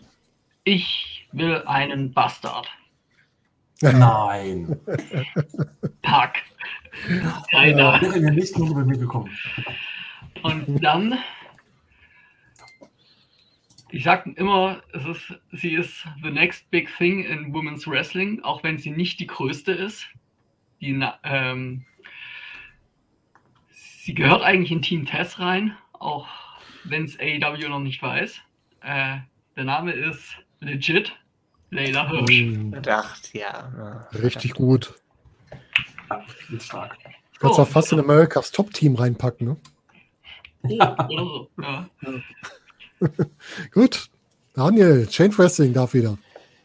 ich 0.63 1.27
will 1.31 1.61
einen 1.67 2.11
Bastard. 2.13 2.67
Nein. 3.81 4.75
Pack. 6.01 6.41
Keiner. 7.51 8.01
Wäre 8.01 8.15
in 8.15 8.23
der 8.23 8.31
nächsten 8.31 8.59
Runde 8.63 8.73
bei 8.75 8.83
mir 8.85 8.97
gekommen. 8.97 9.29
Und 10.41 10.83
dann, 10.83 11.19
ich 13.91 14.03
sag 14.03 14.25
immer, 14.35 14.81
es 14.93 15.05
ist, 15.05 15.39
sie 15.51 15.75
ist 15.75 16.07
the 16.23 16.31
next 16.31 16.69
big 16.71 16.89
thing 16.97 17.23
in 17.23 17.53
Women's 17.53 17.85
Wrestling, 17.87 18.41
auch 18.43 18.63
wenn 18.63 18.79
sie 18.79 18.89
nicht 18.89 19.19
die 19.19 19.27
größte 19.27 19.71
ist. 19.73 20.07
Die, 20.79 20.93
na- 20.93 21.19
ähm, 21.23 21.85
sie 24.11 24.15
gehört 24.15 24.41
eigentlich 24.43 24.71
in 24.73 24.81
Team 24.81 25.05
Tess 25.05 25.39
rein, 25.39 25.73
auch 25.93 26.27
wenn 26.83 27.05
es 27.05 27.17
AEW 27.17 27.69
noch 27.69 27.79
nicht 27.79 28.01
weiß. 28.01 28.39
Äh, 28.81 29.17
der 29.55 29.63
Name 29.63 29.93
ist 29.93 30.35
legit 30.59 31.13
Layla 31.69 32.09
Hirsch. 32.09 32.41
Mm, 32.41 32.71
Gedacht, 32.71 33.33
ja. 33.33 34.05
Richtig 34.11 34.53
gut. 34.55 34.93
Ja, 36.09 36.25
stark. 36.59 36.97
Kannst 37.39 37.57
Oh. 37.57 37.61
auch 37.61 37.67
fast 37.67 37.93
in 37.93 37.99
Amerikas 38.01 38.51
Top-Team 38.51 38.95
reinpacken. 38.95 39.47
Ne? 39.47 39.57
Oh, 40.63 41.07
oder 41.07 41.23
so. 41.25 41.49
Ja. 41.61 41.89
Gut. 43.71 44.09
Daniel, 44.53 45.07
Chain 45.07 45.35
Wrestling 45.37 45.71
darf 45.73 45.93
wieder. 45.93 46.17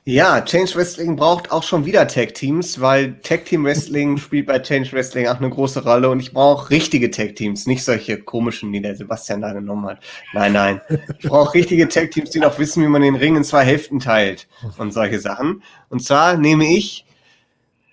Ja, 0.08 0.40
Change 0.40 0.76
Wrestling 0.76 1.16
braucht 1.16 1.50
auch 1.50 1.64
schon 1.64 1.84
wieder 1.84 2.06
Tag-Teams, 2.06 2.80
weil 2.80 3.18
Tag-Team 3.22 3.64
Wrestling 3.64 4.16
spielt 4.18 4.46
bei 4.46 4.60
Change 4.60 4.92
Wrestling 4.92 5.26
auch 5.26 5.38
eine 5.38 5.50
große 5.50 5.82
Rolle 5.82 6.08
und 6.08 6.20
ich 6.20 6.32
brauche 6.32 6.70
richtige 6.70 7.10
Tag-Teams, 7.10 7.66
nicht 7.66 7.82
solche 7.82 8.22
komischen, 8.22 8.72
die 8.72 8.80
der 8.80 8.94
Sebastian 8.94 9.40
da 9.40 9.52
genommen 9.52 9.84
hat. 9.86 9.98
Nein, 10.32 10.52
nein. 10.52 10.80
Ich 11.18 11.28
brauche 11.28 11.54
richtige 11.54 11.88
Tag-Teams, 11.88 12.30
die 12.30 12.38
noch 12.38 12.56
wissen, 12.60 12.84
wie 12.84 12.86
man 12.86 13.02
den 13.02 13.16
Ring 13.16 13.34
in 13.34 13.42
zwei 13.42 13.64
Hälften 13.64 13.98
teilt 13.98 14.46
und 14.78 14.92
solche 14.92 15.18
Sachen. 15.18 15.64
Und 15.88 16.04
zwar 16.04 16.36
nehme 16.36 16.66
ich 16.66 17.04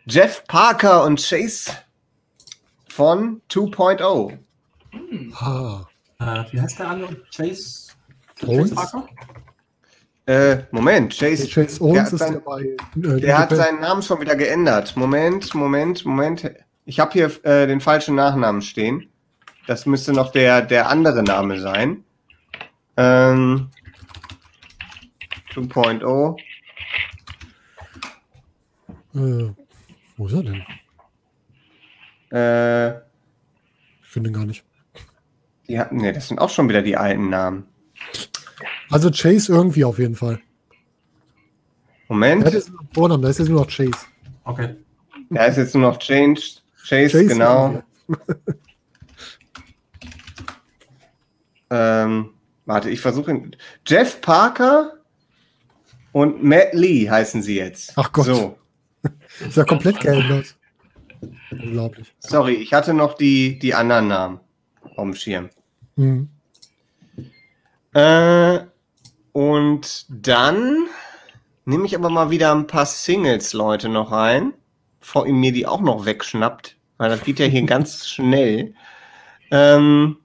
Jeff 0.06 0.44
Parker 0.48 1.06
und 1.06 1.20
Chase 1.20 1.72
von 2.90 3.42
2.0. 3.50 4.38
Hm. 4.92 5.34
Ah, 5.40 5.88
Äh, 6.20 6.44
wie 6.52 6.62
heißt 6.62 6.78
der 6.78 6.90
andere? 6.90 7.18
Chase? 7.36 7.90
Chase 8.40 8.76
Parker? 8.76 9.08
Äh, 10.26 10.64
Moment, 10.72 11.18
Chase, 11.18 11.48
Chase 11.50 11.82
Owens 11.84 12.00
hat 12.08 12.14
ist 12.14 12.20
sein- 12.20 12.34
ja 12.34 12.40
bei. 12.40 12.62
Äh, 12.62 13.20
Der 13.20 13.38
hat 13.38 13.50
seinen 13.50 13.82
Namen 13.82 14.02
schon 14.02 14.22
wieder 14.22 14.36
geändert. 14.38 14.96
Moment, 14.96 15.54
Moment, 15.54 16.06
Moment. 16.06 16.50
Ich 16.86 17.00
habe 17.00 17.12
hier 17.12 17.26
äh, 17.46 17.68
den 17.68 17.82
falschen 17.82 18.16
Nachnamen 18.16 18.62
stehen. 18.62 19.10
Das 19.68 19.86
müsste 19.86 20.14
noch 20.14 20.32
der, 20.32 20.62
der 20.62 20.88
andere 20.90 21.24
Name 21.24 21.60
sein. 21.60 22.04
Ähm, 22.98 23.70
2.0. 25.54 26.38
Äh, 29.16 29.54
wo 30.18 30.28
ist 30.28 30.34
er 30.34 30.44
denn? 30.44 30.64
Äh, 32.32 32.90
Ich 34.02 34.08
finde 34.10 34.30
ihn 34.30 34.34
gar 34.34 34.46
nicht. 34.46 34.64
die 35.68 35.80
hatten, 35.80 35.98
nee, 35.98 36.12
das 36.12 36.28
sind 36.28 36.40
auch 36.40 36.50
schon 36.50 36.68
wieder 36.70 36.82
die 36.82 36.98
alten 36.98 37.30
Namen. 37.30 37.66
Also 38.90 39.10
Chase 39.12 39.52
irgendwie 39.52 39.84
auf 39.84 40.00
jeden 40.00 40.16
Fall. 40.16 40.40
Moment. 42.08 42.46
Das 42.46 42.54
ist 42.54 42.72
Vornamen, 42.94 43.24
da 43.24 43.30
ist 43.30 43.40
jetzt 43.40 43.50
nur 43.50 43.62
noch 43.62 43.68
Chase. 43.68 44.06
Okay. 44.44 44.76
Da 45.30 45.46
ist 45.46 45.58
jetzt 45.58 45.74
nur 45.74 45.90
noch 45.90 45.98
Change. 45.98 46.42
Chase, 46.88 47.10
Chase, 47.10 47.28
genau. 47.28 47.84
Ähm, 51.74 52.30
warte, 52.66 52.92
ich 52.92 53.02
versuche 53.02 53.32
ihn. 53.32 53.56
Jeff 53.88 54.22
Parker 54.22 55.00
und 56.12 56.44
Matt 56.44 56.74
Lee 56.74 57.10
heißen 57.10 57.42
sie 57.42 57.58
jetzt. 57.58 57.94
Ach 57.96 58.12
Gott. 58.12 58.26
So, 58.26 58.58
Ist 59.48 59.58
ja 59.58 59.64
komplett 59.64 60.00
geändert. 60.00 60.56
Unglaublich. 61.52 62.14
sorry, 62.20 62.54
ich 62.56 62.74
hatte 62.74 62.94
noch 62.94 63.16
die, 63.16 63.58
die 63.58 63.74
anderen 63.74 64.08
Namen 64.08 64.40
auf 64.84 65.04
dem 65.04 65.16
Schirm. 65.16 65.50
Mhm. 65.96 66.30
Äh, 67.94 68.60
und 69.32 70.06
dann 70.10 70.88
nehme 71.66 71.86
ich 71.86 71.96
aber 71.96 72.10
mal 72.10 72.30
wieder 72.30 72.54
ein 72.54 72.68
paar 72.68 72.86
Singles-Leute 72.86 73.90
noch 73.90 74.12
rein, 74.12 74.54
bevor 75.00 75.26
ihr 75.28 75.34
mir 75.34 75.52
die 75.52 75.68
auch 75.68 75.82
noch 75.82 76.06
wegschnappt, 76.06 76.78
weil 76.98 77.10
das 77.10 77.24
geht 77.24 77.40
ja 77.40 77.46
hier 77.46 77.64
ganz 77.66 78.08
schnell. 78.10 78.74
Ähm, 79.52 80.18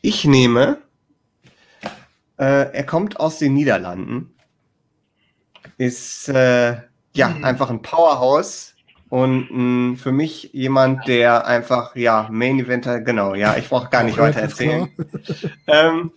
ich 0.00 0.24
nehme, 0.24 0.82
äh, 2.38 2.72
er 2.72 2.84
kommt 2.84 3.18
aus 3.20 3.38
den 3.38 3.54
Niederlanden, 3.54 4.34
ist 5.78 6.28
äh, 6.28 6.80
ja 7.14 7.28
Mhm. 7.28 7.44
einfach 7.44 7.70
ein 7.70 7.82
Powerhouse 7.82 8.74
und 9.12 9.48
mh, 9.50 9.96
für 9.98 10.10
mich 10.10 10.48
jemand, 10.54 11.06
der 11.06 11.46
einfach, 11.46 11.94
ja, 11.96 12.28
Main 12.30 12.58
Eventer, 12.58 13.02
genau, 13.02 13.34
ja, 13.34 13.58
ich 13.58 13.68
brauche 13.68 13.90
gar 13.90 14.04
nicht 14.04 14.16
weiter 14.16 14.40
erzählen. 14.40 14.88
Ähm, 15.66 16.12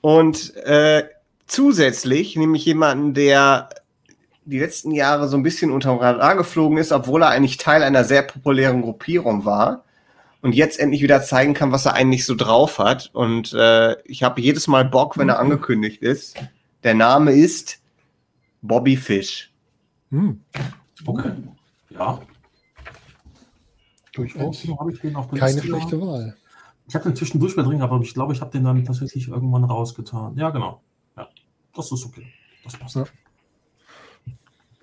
und 0.00 0.56
äh, 0.56 1.04
zusätzlich 1.46 2.34
nehme 2.34 2.56
ich 2.56 2.64
jemanden, 2.64 3.12
der 3.12 3.68
die 4.46 4.58
letzten 4.58 4.92
Jahre 4.92 5.28
so 5.28 5.36
ein 5.36 5.42
bisschen 5.42 5.70
unterm 5.70 5.98
Radar 5.98 6.34
geflogen 6.34 6.78
ist, 6.78 6.92
obwohl 6.92 7.24
er 7.24 7.28
eigentlich 7.28 7.58
Teil 7.58 7.82
einer 7.82 8.04
sehr 8.04 8.22
populären 8.22 8.80
Gruppierung 8.80 9.44
war 9.44 9.84
und 10.40 10.54
jetzt 10.54 10.80
endlich 10.80 11.02
wieder 11.02 11.22
zeigen 11.22 11.52
kann, 11.52 11.72
was 11.72 11.84
er 11.84 11.92
eigentlich 11.92 12.24
so 12.24 12.34
drauf 12.34 12.78
hat. 12.78 13.10
Und 13.12 13.52
äh, 13.52 13.96
ich 14.04 14.22
habe 14.22 14.40
jedes 14.40 14.66
Mal 14.66 14.86
Bock, 14.86 15.18
wenn 15.18 15.28
er 15.28 15.38
angekündigt 15.38 16.00
ist. 16.00 16.36
Der 16.84 16.94
Name 16.94 17.32
ist 17.32 17.82
Bobby 18.62 18.96
Fish. 18.96 19.52
Hm, 20.10 20.40
Okay. 21.04 21.32
Ja. 21.94 22.20
durchaus. 24.14 24.66
Keine 25.34 25.62
schlechte 25.62 26.00
Wahl. 26.00 26.36
Ich 26.88 26.94
habe 26.94 27.04
den 27.04 27.16
zwischendurch 27.16 27.56
mal 27.56 27.62
drin, 27.62 27.80
aber 27.80 28.00
ich 28.00 28.12
glaube, 28.12 28.32
ich 28.32 28.40
habe 28.40 28.50
den 28.50 28.64
dann 28.64 28.84
tatsächlich 28.84 29.28
irgendwann 29.28 29.64
rausgetan. 29.64 30.36
Ja, 30.36 30.50
genau. 30.50 30.82
Ja, 31.16 31.28
das 31.74 31.92
ist 31.92 32.04
okay. 32.04 32.26
Das 32.64 32.76
passt. 32.76 32.96
Ja. 32.96 33.04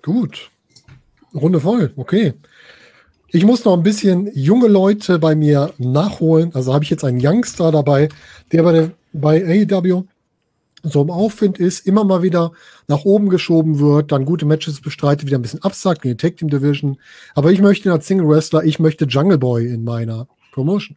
Gut. 0.02 0.50
Runde 1.34 1.60
voll, 1.60 1.92
okay. 1.96 2.34
Ich 3.28 3.44
muss 3.44 3.64
noch 3.64 3.74
ein 3.74 3.84
bisschen 3.84 4.28
junge 4.34 4.66
Leute 4.66 5.20
bei 5.20 5.36
mir 5.36 5.72
nachholen. 5.78 6.52
Also 6.54 6.74
habe 6.74 6.82
ich 6.82 6.90
jetzt 6.90 7.04
einen 7.04 7.24
Youngster 7.24 7.70
dabei, 7.70 8.08
der 8.50 8.62
bei, 8.64 8.72
der, 8.72 8.90
bei 9.12 9.64
AEW 9.70 10.04
so 10.82 11.02
im 11.02 11.10
Aufwind 11.10 11.58
ist, 11.58 11.86
immer 11.86 12.04
mal 12.04 12.22
wieder 12.22 12.52
nach 12.88 13.04
oben 13.04 13.28
geschoben 13.28 13.78
wird, 13.78 14.12
dann 14.12 14.24
gute 14.24 14.46
Matches 14.46 14.80
bestreitet, 14.80 15.26
wieder 15.26 15.38
ein 15.38 15.42
bisschen 15.42 15.62
absagt 15.62 16.04
in 16.04 16.12
die 16.12 16.16
Tag 16.16 16.36
Team 16.36 16.48
Division. 16.48 16.98
Aber 17.34 17.52
ich 17.52 17.60
möchte 17.60 17.88
ihn 17.88 17.92
als 17.92 18.06
Single 18.06 18.28
Wrestler, 18.28 18.64
ich 18.64 18.78
möchte 18.78 19.04
Jungle 19.04 19.38
Boy 19.38 19.66
in 19.66 19.84
meiner 19.84 20.28
Promotion. 20.52 20.96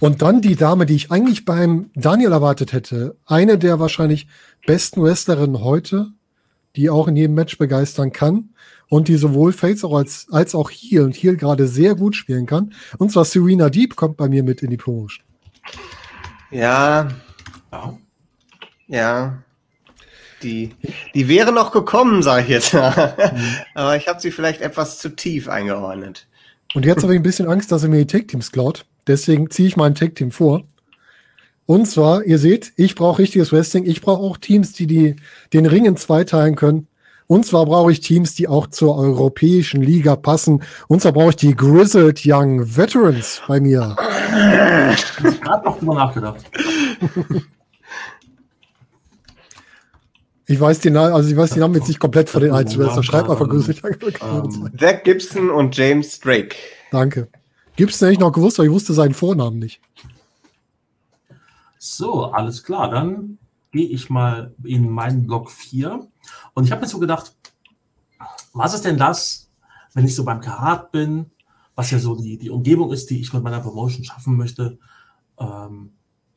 Und 0.00 0.20
dann 0.20 0.42
die 0.42 0.56
Dame, 0.56 0.86
die 0.86 0.96
ich 0.96 1.10
eigentlich 1.10 1.44
beim 1.44 1.90
Daniel 1.94 2.32
erwartet 2.32 2.72
hätte, 2.72 3.16
eine 3.24 3.56
der 3.56 3.80
wahrscheinlich 3.80 4.26
besten 4.66 5.02
Wrestlerinnen 5.02 5.62
heute, 5.62 6.08
die 6.76 6.90
auch 6.90 7.08
in 7.08 7.16
jedem 7.16 7.34
Match 7.34 7.56
begeistern 7.56 8.12
kann 8.12 8.50
und 8.88 9.08
die 9.08 9.16
sowohl 9.16 9.52
Face 9.52 9.84
auch 9.84 9.94
als, 9.94 10.26
als 10.30 10.54
auch 10.54 10.70
Heel 10.70 11.02
und 11.02 11.14
Heel 11.14 11.36
gerade 11.36 11.68
sehr 11.68 11.94
gut 11.94 12.16
spielen 12.16 12.46
kann. 12.46 12.74
Und 12.98 13.12
zwar 13.12 13.24
Serena 13.24 13.70
Deep 13.70 13.96
kommt 13.96 14.16
bei 14.16 14.28
mir 14.28 14.42
mit 14.42 14.62
in 14.62 14.70
die 14.70 14.76
Promotion. 14.76 15.24
Ja, 16.50 17.08
Ja. 17.72 17.98
ja. 18.86 19.38
Die, 20.42 20.70
die 21.14 21.26
wäre 21.28 21.52
noch 21.52 21.72
gekommen, 21.72 22.22
sage 22.22 22.42
ich 22.42 22.48
jetzt. 22.50 22.74
Aber 22.74 23.96
ich 23.96 24.06
habe 24.08 24.20
sie 24.20 24.30
vielleicht 24.30 24.60
etwas 24.60 24.98
zu 24.98 25.16
tief 25.16 25.48
eingeordnet. 25.48 26.26
Und 26.74 26.84
jetzt 26.84 27.02
habe 27.02 27.14
ich 27.14 27.20
ein 27.20 27.22
bisschen 27.22 27.48
Angst, 27.48 27.72
dass 27.72 27.82
er 27.82 27.88
mir 27.88 28.04
die 28.04 28.18
Tag 28.18 28.28
Teams 28.28 28.52
klaut. 28.52 28.84
Deswegen 29.06 29.50
ziehe 29.50 29.68
ich 29.68 29.76
mein 29.76 29.94
Tag 29.94 30.14
Team 30.16 30.30
vor. 30.30 30.64
Und 31.66 31.86
zwar, 31.86 32.24
ihr 32.24 32.38
seht, 32.38 32.72
ich 32.76 32.94
brauche 32.94 33.20
richtiges 33.20 33.52
Wrestling. 33.52 33.86
Ich 33.86 34.02
brauche 34.02 34.22
auch 34.22 34.36
Teams, 34.36 34.72
die, 34.72 34.86
die 34.86 35.16
den 35.54 35.64
Ring 35.66 35.86
in 35.86 35.96
zwei 35.96 36.24
teilen 36.24 36.56
können. 36.56 36.88
Und 37.26 37.46
zwar 37.46 37.64
brauche 37.64 37.90
ich 37.90 38.00
Teams, 38.00 38.34
die 38.34 38.48
auch 38.48 38.66
zur 38.66 38.96
europäischen 38.96 39.80
Liga 39.82 40.14
passen. 40.14 40.62
Und 40.88 41.00
zwar 41.00 41.12
brauche 41.12 41.30
ich 41.30 41.36
die 41.36 41.56
Grizzled 41.56 42.20
Young 42.24 42.76
Veterans 42.76 43.40
bei 43.48 43.60
mir. 43.60 43.96
Ich 43.98 45.42
habe 45.42 45.64
noch 45.64 45.78
drüber 45.78 45.94
nachgedacht. 45.94 46.44
Ich 50.46 50.60
weiß 50.60 50.80
die, 50.80 50.90
Na- 50.90 51.14
also 51.14 51.30
ich 51.30 51.36
weiß 51.36 51.52
die 51.52 51.60
Namen 51.60 51.74
jetzt 51.74 51.88
nicht 51.88 52.00
komplett 52.00 52.28
von 52.28 52.42
den 52.42 52.52
einzelnen. 52.52 52.88
Ja, 52.88 53.02
Schreib 53.02 53.30
einfach 53.30 53.46
ähm, 53.46 53.50
Grizzled 53.50 53.82
Young 53.82 53.92
ähm, 53.94 54.00
Veterans. 54.02 54.58
Zach 54.78 55.02
Gibson 55.04 55.50
und 55.50 55.74
James 55.76 56.20
Drake. 56.20 56.56
Danke. 56.90 57.28
Gibt's 57.76 57.98
denn 57.98 58.10
nicht 58.10 58.20
noch 58.20 58.32
gewusst, 58.32 58.58
aber 58.60 58.66
ich 58.66 58.72
wusste 58.72 58.92
seinen 58.92 59.14
Vornamen 59.14 59.58
nicht. 59.58 59.80
So, 61.78 62.24
alles 62.26 62.62
klar. 62.62 62.90
Dann 62.90 63.38
gehe 63.72 63.88
ich 63.88 64.10
mal 64.10 64.52
in 64.62 64.90
meinen 64.90 65.26
Block 65.26 65.50
4. 65.50 66.06
Und 66.54 66.64
ich 66.64 66.72
habe 66.72 66.82
mir 66.82 66.88
so 66.88 66.98
gedacht, 66.98 67.36
was 68.52 68.74
ist 68.74 68.84
denn 68.84 68.98
das, 68.98 69.50
wenn 69.94 70.04
ich 70.04 70.14
so 70.14 70.24
beim 70.24 70.40
Karat 70.40 70.92
bin, 70.92 71.30
was 71.74 71.90
ja 71.90 71.98
so 71.98 72.16
die, 72.16 72.38
die 72.38 72.50
Umgebung 72.50 72.92
ist, 72.92 73.10
die 73.10 73.20
ich 73.20 73.32
mit 73.32 73.42
meiner 73.42 73.60
Promotion 73.60 74.04
schaffen 74.04 74.36
möchte. 74.36 74.78
Ähm, 75.38 75.92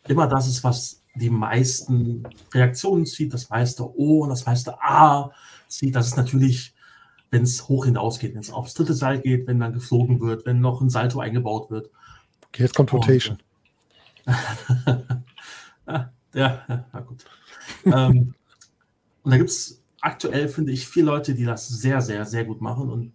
immer 0.07 0.27
das 0.27 0.47
ist, 0.47 0.63
was 0.63 1.03
die 1.15 1.29
meisten 1.29 2.27
Reaktionen 2.53 3.05
zieht, 3.05 3.33
das 3.33 3.49
meiste 3.49 3.83
O 3.83 4.23
und 4.23 4.29
das 4.29 4.45
meiste 4.45 4.81
A 4.81 5.31
zieht. 5.67 5.95
Das 5.95 6.07
ist 6.07 6.17
natürlich, 6.17 6.75
wenn 7.29 7.43
es 7.43 7.67
hoch 7.67 7.85
hinausgeht, 7.85 8.33
wenn 8.33 8.41
es 8.41 8.51
aufs 8.51 8.73
dritte 8.73 8.93
Seil 8.93 9.21
geht, 9.21 9.47
wenn 9.47 9.59
dann 9.59 9.73
geflogen 9.73 10.19
wird, 10.21 10.45
wenn 10.45 10.59
noch 10.59 10.81
ein 10.81 10.89
Salto 10.89 11.19
eingebaut 11.19 11.69
wird. 11.69 11.89
Okay, 12.47 12.63
jetzt 12.63 12.75
kommt 12.75 12.93
Rotation. 12.93 13.37
ja, 14.25 15.03
ja, 16.33 16.85
na 16.91 16.99
gut. 17.01 17.25
ähm, 17.85 18.33
und 19.27 19.31
da 19.31 19.37
gibt 19.37 19.49
es 19.49 19.83
aktuell, 19.99 20.47
finde 20.47 20.71
ich, 20.71 20.87
vier 20.87 21.03
Leute, 21.03 21.35
die 21.35 21.43
das 21.43 21.67
sehr, 21.67 21.99
sehr, 22.01 22.23
sehr 22.23 22.45
gut 22.45 22.61
machen. 22.61 22.89
Und 22.89 23.11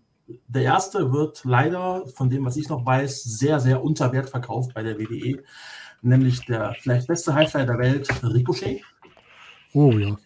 der 0.46 0.62
erste 0.62 1.10
wird 1.10 1.40
leider, 1.44 2.06
von 2.08 2.28
dem, 2.28 2.44
was 2.44 2.58
ich 2.58 2.68
noch 2.68 2.84
weiß, 2.84 3.22
sehr, 3.24 3.60
sehr 3.60 3.82
unter 3.82 4.12
Wert 4.12 4.28
verkauft 4.28 4.74
bei 4.74 4.82
der 4.82 4.98
WWE. 4.98 5.42
Nämlich 6.02 6.44
der 6.44 6.74
vielleicht 6.80 7.06
beste 7.08 7.32
Highflyer 7.32 7.64
der 7.64 7.78
Welt, 7.78 8.08
Ricochet. 8.22 8.82
Oh 9.72 9.92
ja. 9.92 10.18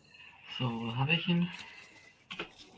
So, 0.59 0.65
habe 0.97 1.13
ich 1.13 1.29
ihn? 1.29 1.47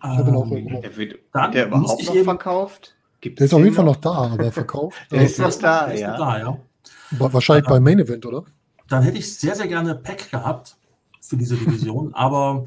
hab 0.02 0.28
ihn 0.28 0.36
auch 0.36 0.50
Ähm. 0.50 0.80
Der 0.82 0.94
wird, 0.94 1.18
Dann 1.32 1.52
der 1.52 1.68
muss 1.68 1.78
überhaupt 1.80 2.00
ich 2.02 2.08
noch 2.08 2.14
eben- 2.16 2.24
verkauft? 2.24 2.94
Gibt's 3.22 3.38
Der 3.38 3.46
ist 3.46 3.54
auf 3.54 3.58
den 3.60 3.64
jeden 3.64 3.76
Fall 3.76 3.84
noch? 3.86 3.96
da, 3.96 4.10
aber 4.12 4.52
verkauft. 4.52 4.98
Der 5.10 5.22
ist 5.22 5.38
äh, 5.38 5.42
noch 5.42 5.54
da, 5.58 5.86
der 5.86 5.94
ist 5.94 6.00
ja. 6.02 6.16
da, 6.18 6.38
ja. 6.38 6.58
wa- 7.12 7.32
wahrscheinlich 7.32 7.66
beim 7.66 7.82
Main 7.82 8.00
Event, 8.00 8.26
oder? 8.26 8.44
dann 8.88 9.02
hätte 9.02 9.18
ich 9.18 9.34
sehr, 9.38 9.54
sehr 9.54 9.66
gerne 9.66 9.94
Pack 9.96 10.30
gehabt 10.30 10.76
für 11.20 11.36
diese 11.36 11.56
Division, 11.56 12.14
aber 12.14 12.66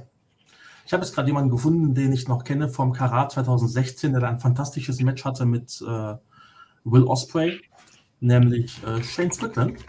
ich 0.85 0.93
habe 0.93 1.03
jetzt 1.03 1.13
gerade 1.13 1.27
jemanden 1.27 1.49
gefunden, 1.49 1.93
den 1.93 2.11
ich 2.11 2.27
noch 2.27 2.43
kenne 2.43 2.69
vom 2.69 2.93
Karat 2.93 3.31
2016, 3.31 4.11
der 4.11 4.21
da 4.21 4.29
ein 4.29 4.39
fantastisches 4.39 4.99
Match 5.01 5.23
hatte 5.25 5.45
mit 5.45 5.81
äh, 5.81 6.15
Will 6.83 7.03
Osprey, 7.03 7.61
nämlich 8.19 8.81
äh, 8.83 9.03
Shane 9.03 9.31
Strickland. 9.31 9.79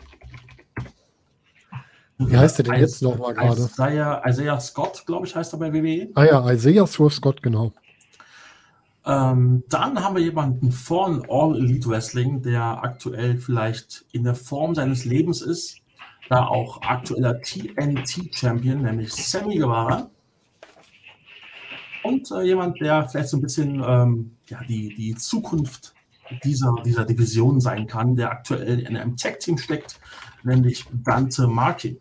Wie 2.18 2.36
heißt 2.36 2.58
der 2.58 2.64
denn 2.66 2.80
jetzt 2.80 3.02
noch 3.02 3.18
mal 3.18 3.34
gerade? 3.34 3.62
Isaiah, 3.62 4.22
Isaiah 4.26 4.60
Scott, 4.60 5.04
glaube 5.06 5.26
ich, 5.26 5.34
heißt 5.34 5.52
er 5.54 5.58
bei 5.58 5.72
WWE. 5.72 6.10
Ah 6.14 6.24
ja, 6.24 6.52
Isaiah 6.52 6.86
Swerve 6.86 7.14
Scott, 7.14 7.42
genau. 7.42 7.72
Ähm, 9.04 9.64
dann 9.68 10.02
haben 10.02 10.14
wir 10.14 10.22
jemanden 10.22 10.70
von 10.70 11.24
All 11.28 11.56
Elite 11.56 11.88
Wrestling, 11.88 12.42
der 12.42 12.62
aktuell 12.84 13.36
vielleicht 13.36 14.04
in 14.12 14.22
der 14.24 14.36
Form 14.36 14.74
seines 14.74 15.04
Lebens 15.04 15.42
ist, 15.42 15.78
da 16.28 16.46
auch 16.46 16.80
aktueller 16.82 17.40
TNT-Champion, 17.40 18.82
nämlich 18.82 19.12
Sammy 19.12 19.58
Guevara. 19.58 20.08
Und 22.02 22.30
äh, 22.30 22.42
jemand, 22.42 22.80
der 22.80 23.08
vielleicht 23.08 23.28
so 23.28 23.36
ein 23.36 23.42
bisschen 23.42 23.82
ähm, 23.86 24.36
ja, 24.48 24.60
die, 24.64 24.94
die 24.94 25.14
Zukunft 25.14 25.94
dieser, 26.44 26.74
dieser 26.84 27.04
Division 27.04 27.60
sein 27.60 27.86
kann, 27.86 28.16
der 28.16 28.30
aktuell 28.30 28.80
in 28.80 28.96
einem 28.96 29.16
Tag-Team 29.16 29.58
steckt, 29.58 30.00
nämlich 30.42 30.84
Dante 30.92 31.46
Martin. 31.46 31.98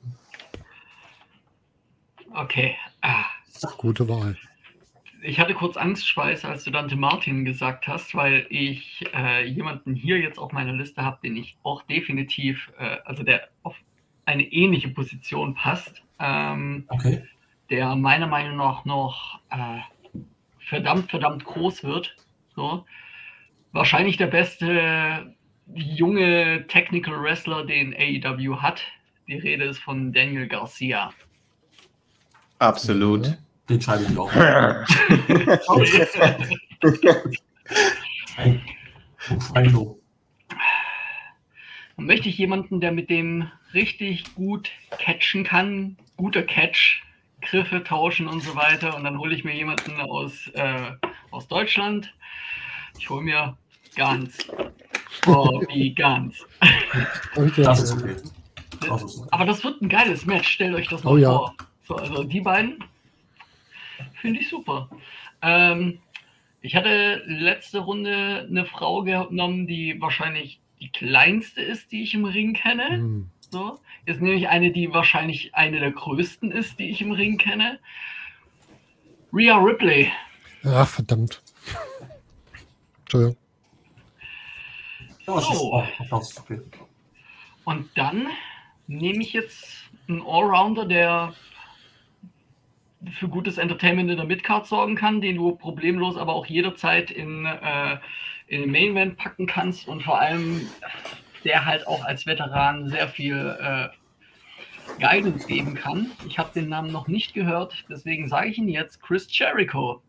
Okay. 2.33 2.75
Ah, 3.01 3.25
Gute 3.77 4.07
Wahl. 4.07 4.37
ich 5.21 5.39
hatte 5.39 5.53
kurz 5.53 5.77
Angstschweiß, 5.77 6.45
als 6.45 6.63
du 6.63 6.71
Dante 6.71 6.95
Martin 6.95 7.45
gesagt 7.45 7.87
hast, 7.87 8.15
weil 8.15 8.47
ich 8.49 9.03
äh, 9.13 9.45
jemanden 9.47 9.95
hier 9.95 10.19
jetzt 10.19 10.39
auf 10.39 10.51
meiner 10.51 10.73
Liste 10.73 11.03
habe, 11.03 11.19
den 11.23 11.35
ich 11.35 11.57
auch 11.63 11.83
definitiv, 11.83 12.71
äh, 12.79 12.97
also 13.05 13.23
der 13.23 13.49
auf 13.63 13.75
eine 14.25 14.43
ähnliche 14.43 14.89
Position 14.89 15.53
passt, 15.55 16.01
ähm, 16.19 16.85
Okay. 16.87 17.23
Der 17.71 17.95
meiner 17.95 18.27
Meinung 18.27 18.57
nach 18.57 18.85
noch 18.85 19.39
äh, 19.49 19.79
verdammt, 20.59 21.09
verdammt 21.09 21.45
groß 21.45 21.83
wird. 21.83 22.15
So. 22.55 22.85
Wahrscheinlich 23.71 24.17
der 24.17 24.27
beste 24.27 25.33
junge 25.73 26.67
Technical 26.67 27.23
Wrestler, 27.23 27.65
den 27.65 27.95
AEW 27.95 28.57
hat. 28.57 28.83
Die 29.27 29.37
Rede 29.37 29.63
ist 29.63 29.79
von 29.79 30.11
Daniel 30.11 30.47
Garcia. 30.47 31.13
Absolut. 32.59 33.37
Den 33.69 33.81
schreibe 33.81 34.03
ich 34.03 34.17
auch. 34.17 34.29
Rhino. 39.55 39.97
Dann 41.95 42.05
möchte 42.05 42.27
ich 42.29 42.37
jemanden, 42.37 42.81
der 42.81 42.91
mit 42.91 43.09
dem 43.09 43.49
richtig 43.73 44.35
gut 44.35 44.71
catchen 44.97 45.43
kann, 45.43 45.97
guter 46.17 46.43
Catch, 46.43 47.03
Griffe 47.41 47.83
tauschen 47.83 48.27
und 48.27 48.41
so 48.41 48.55
weiter. 48.55 48.95
Und 48.95 49.03
dann 49.03 49.17
hole 49.17 49.35
ich 49.35 49.43
mir 49.43 49.55
jemanden 49.55 49.99
aus, 49.99 50.47
äh, 50.53 50.91
aus 51.31 51.47
Deutschland. 51.47 52.13
Ich 52.97 53.09
hole 53.09 53.21
mir 53.21 53.57
Ganz. 53.95 54.37
Oh, 55.27 55.61
wie 55.69 55.93
ganz. 55.93 56.45
Okay. 57.35 57.63
Das 57.63 57.81
ist 57.81 57.91
okay. 57.93 58.15
Das 58.87 59.03
ist 59.03 59.19
okay. 59.19 59.27
Aber 59.31 59.45
das 59.45 59.63
wird 59.63 59.81
ein 59.81 59.89
geiles 59.89 60.25
Match, 60.25 60.49
stellt 60.49 60.73
euch 60.73 60.87
das 60.87 61.03
mal 61.03 61.11
Oh 61.11 61.17
ja. 61.17 61.29
vor. 61.31 61.55
So, 61.87 61.95
also 61.95 62.23
die 62.23 62.41
beiden 62.41 62.83
finde 64.21 64.39
ich 64.39 64.49
super. 64.49 64.89
Ähm, 65.41 65.99
ich 66.61 66.75
hatte 66.75 67.23
letzte 67.25 67.79
Runde 67.79 68.47
eine 68.49 68.65
Frau 68.65 69.03
genommen, 69.03 69.67
die 69.67 69.99
wahrscheinlich 69.99 70.59
die 70.79 70.89
kleinste 70.89 71.61
ist, 71.61 71.91
die 71.91 72.03
ich 72.03 72.13
im 72.13 72.25
Ring 72.25 72.53
kenne. 72.53 72.87
Hm. 72.89 73.29
So. 73.51 73.79
Jetzt 74.05 74.21
nehme 74.21 74.35
ich 74.35 74.47
eine, 74.47 74.71
die 74.71 74.93
wahrscheinlich 74.93 75.53
eine 75.53 75.79
der 75.79 75.91
größten 75.91 76.51
ist, 76.51 76.79
die 76.79 76.89
ich 76.89 77.01
im 77.01 77.11
Ring 77.11 77.37
kenne. 77.37 77.79
Rhea 79.33 79.57
Ripley. 79.57 80.11
Ach, 80.63 80.87
verdammt. 80.87 81.43
Entschuldigung. 83.01 83.35
So. 85.25 85.83
Und 87.65 87.89
dann 87.95 88.27
nehme 88.87 89.21
ich 89.21 89.33
jetzt 89.33 89.89
einen 90.07 90.21
Allrounder, 90.21 90.85
der 90.85 91.33
für 93.19 93.27
gutes 93.27 93.57
Entertainment 93.57 94.09
in 94.09 94.17
der 94.17 94.25
Midcard 94.25 94.65
sorgen 94.65 94.95
kann, 94.95 95.21
den 95.21 95.35
du 95.35 95.55
problemlos 95.55 96.17
aber 96.17 96.33
auch 96.33 96.45
jederzeit 96.45 97.11
in, 97.11 97.45
äh, 97.45 97.97
in 98.47 98.61
den 98.61 98.71
Main 98.71 98.91
Event 98.91 99.17
packen 99.17 99.45
kannst 99.45 99.87
und 99.87 100.03
vor 100.03 100.19
allem 100.19 100.69
der 101.43 101.65
halt 101.65 101.87
auch 101.87 102.03
als 102.03 102.25
Veteran 102.25 102.89
sehr 102.89 103.07
viel 103.07 103.57
äh, 103.59 103.89
Guidance 104.99 105.47
geben 105.47 105.75
kann. 105.75 106.11
Ich 106.27 106.37
habe 106.37 106.49
den 106.53 106.69
Namen 106.69 106.91
noch 106.91 107.07
nicht 107.07 107.33
gehört, 107.33 107.85
deswegen 107.89 108.27
sage 108.27 108.49
ich 108.49 108.57
ihn 108.57 108.67
jetzt 108.67 109.01
Chris 109.01 109.27
Jericho. 109.29 110.01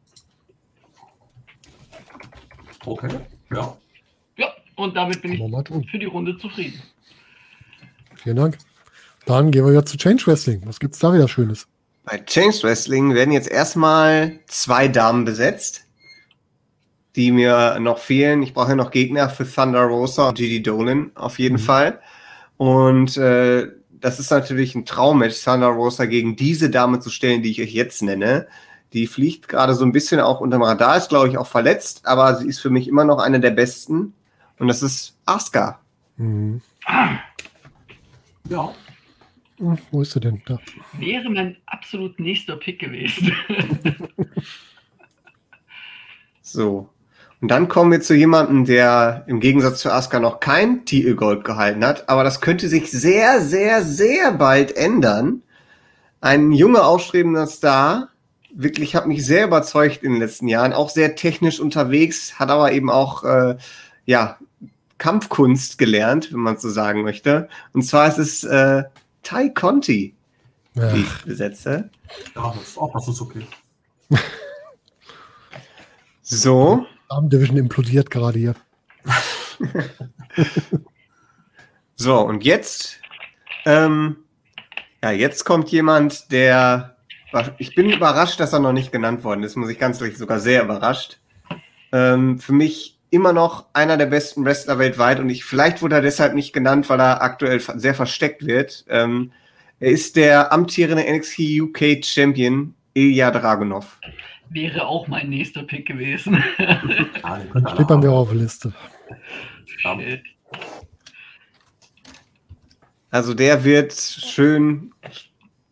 Okay. 2.85 3.09
Ja. 3.53 3.77
Ja, 4.37 4.53
und 4.77 4.97
damit 4.97 5.23
bin 5.23 5.33
ich 5.33 5.91
für 5.91 5.99
die 5.99 6.07
Runde 6.07 6.37
zufrieden. 6.39 6.83
Vielen 8.17 8.37
Dank. 8.37 8.59
Dann 9.27 9.51
gehen 9.51 9.65
wir 9.65 9.73
wieder 9.73 9.87
zu 9.87 9.97
Change 9.97 10.27
Wrestling. 10.27 10.63
Was 10.65 10.81
gibt's 10.81 10.99
da 10.99 11.13
wieder 11.13 11.29
Schönes? 11.29 11.69
Bei 12.05 12.19
Change 12.19 12.63
Wrestling 12.63 13.15
werden 13.15 13.33
jetzt 13.33 13.49
erstmal 13.49 14.41
zwei 14.47 14.89
Damen 14.89 15.25
besetzt, 15.25 15.87
die 17.17 17.33
mir 17.33 17.79
noch 17.81 17.99
fehlen. 17.99 18.43
Ich 18.43 18.55
brauche 18.55 18.71
ja 18.71 18.77
noch 18.77 18.91
Gegner 18.91 19.29
für 19.29 19.51
Thunder 19.51 19.83
Rosa 19.83 20.29
und 20.29 20.39
Gigi 20.39 20.63
Dolan 20.63 21.11
auf 21.15 21.39
jeden 21.39 21.59
Fall. 21.59 22.01
Und 22.57 23.17
äh, 23.17 23.69
das 23.91 24.19
ist 24.19 24.31
natürlich 24.31 24.75
ein 24.75 24.85
Traummatch, 24.85 25.45
Thunder 25.45 25.69
Rosa 25.69 26.07
gegen 26.07 26.37
diese 26.37 26.71
Dame 26.71 27.01
zu 27.01 27.11
stellen, 27.11 27.43
die 27.43 27.51
ich 27.51 27.61
euch 27.61 27.73
jetzt 27.73 28.03
nenne. 28.03 28.47
Die 28.93 29.07
fliegt 29.07 29.49
gerade 29.49 29.75
so 29.75 29.85
ein 29.85 29.93
bisschen 29.93 30.21
auch 30.21 30.41
unterm 30.41 30.63
Radar, 30.63 30.97
ist 30.97 31.09
glaube 31.09 31.29
ich 31.29 31.39
auch 31.39 31.47
verletzt, 31.47 32.03
aber 32.05 32.37
sie 32.37 32.49
ist 32.49 32.61
für 32.61 32.71
mich 32.71 32.89
immer 32.89 33.05
noch 33.05 33.19
eine 33.19 33.41
der 33.41 33.51
besten. 33.51 34.15
Und 34.59 34.69
das 34.69 34.83
ist 34.83 35.17
Asuka. 35.25 35.81
Hm. 36.19 36.61
Ja. 38.49 38.73
Hm, 39.59 39.79
Wo 39.91 40.03
ist 40.03 40.13
sie 40.13 40.21
denn? 40.21 40.43
Da. 40.47 40.59
Wäre 40.95 41.31
mein 41.31 41.57
absolut 41.67 42.19
nächster 42.19 42.57
Pick 42.57 42.81
gewesen. 42.81 43.35
So. 46.43 46.91
Und 47.43 47.49
dann 47.49 47.67
kommen 47.69 47.91
wir 47.91 48.01
zu 48.01 48.15
jemandem, 48.15 48.65
der 48.65 49.25
im 49.27 49.41
Gegensatz 49.41 49.81
zu 49.81 49.91
Asuka 49.93 50.21
noch 50.21 50.39
kein 50.39 50.85
Titelgold 50.85 51.43
gehalten 51.43 51.85
hat, 51.85 52.09
aber 52.09 52.23
das 52.23 52.41
könnte 52.41 52.69
sich 52.69 52.89
sehr, 52.93 53.41
sehr, 53.41 53.83
sehr 53.83 54.31
bald 54.31 54.77
ändern. 54.77 55.43
Ein 56.21 56.53
junger, 56.53 56.87
aufstrebender 56.87 57.49
Star, 57.49 58.11
wirklich 58.55 58.95
hat 58.95 59.09
mich 59.09 59.27
sehr 59.27 59.47
überzeugt 59.47 60.05
in 60.05 60.13
den 60.13 60.21
letzten 60.21 60.47
Jahren, 60.47 60.73
auch 60.73 60.89
sehr 60.89 61.17
technisch 61.17 61.59
unterwegs, 61.59 62.39
hat 62.39 62.49
aber 62.49 62.71
eben 62.71 62.89
auch, 62.89 63.25
äh, 63.25 63.57
ja, 64.07 64.39
Kampfkunst 64.99 65.79
gelernt, 65.79 66.33
wenn 66.33 66.39
man 66.39 66.59
so 66.59 66.71
sagen 66.71 67.03
möchte. 67.03 67.49
Und 67.73 67.83
zwar 67.83 68.07
ist 68.07 68.19
es 68.19 68.45
äh, 68.45 68.85
Tai 69.25 69.49
Conti, 69.49 70.15
die 70.77 70.81
Ja. 70.81 70.95
ich 70.95 71.25
besetze. 71.25 71.91
Ja, 72.37 72.55
das 72.57 72.69
ist 72.69 72.79
auch 72.79 73.09
ist 73.09 73.21
okay. 73.21 73.45
So. 76.23 76.87
Arm 77.13 77.29
Division 77.29 77.59
implodiert 77.59 78.11
gerade 78.11 78.39
hier. 78.39 78.55
So, 82.03 82.19
und 82.19 82.43
jetzt, 82.43 82.99
ähm, 83.65 84.17
ja, 85.05 85.13
jetzt 85.13 85.45
kommt 85.45 85.71
jemand, 85.71 86.33
der, 86.33 86.97
ich 87.59 87.77
bin 87.77 87.93
überrascht, 87.93 88.41
dass 88.41 88.53
er 88.53 88.59
noch 88.59 88.73
nicht 88.73 88.91
genannt 88.91 89.23
worden 89.23 89.45
ist, 89.45 89.55
muss 89.55 89.71
ich 89.71 89.79
ganz 89.79 90.01
ehrlich, 90.01 90.19
sogar 90.19 90.41
sehr 90.41 90.65
überrascht. 90.65 91.21
Ähm, 91.93 92.41
für 92.41 92.55
mich 92.55 92.99
immer 93.11 93.33
noch 93.33 93.67
einer 93.73 93.97
der 93.97 94.07
besten 94.07 94.45
Wrestler 94.45 94.81
weltweit 94.81 95.21
und 95.21 95.31
ich, 95.31 95.45
vielleicht 95.45 95.81
wurde 95.81 95.95
er 95.95 96.01
deshalb 96.03 96.35
nicht 96.35 96.53
genannt, 96.53 96.91
weil 96.91 96.99
er 96.99 97.23
aktuell 97.23 97.61
sehr 97.61 97.95
versteckt 97.95 98.45
wird. 98.45 98.85
Ähm, 98.89 99.31
er 99.79 99.93
ist 99.93 100.17
der 100.17 100.53
amtierende 100.53 101.05
NXT 101.09 101.39
UK 101.61 102.05
Champion 102.05 102.75
Ilya 102.95 103.31
Dragunov. 103.31 104.01
Wäre 104.53 104.87
auch 104.87 105.09
mein 105.09 105.31
nächster 105.31 105.63
Pick 105.63 105.87
gewesen. 105.87 106.43
Ja, 106.59 106.83
alle 107.23 107.71
Steht 107.75 107.89
bei 107.89 107.97
mir 107.97 108.13
auf 108.13 108.29
der 108.29 108.39
Liste. 108.39 108.73
Ja. 109.83 109.97
Also 113.11 113.35
der 113.35 113.65
wird 113.65 113.93
schön 113.93 114.93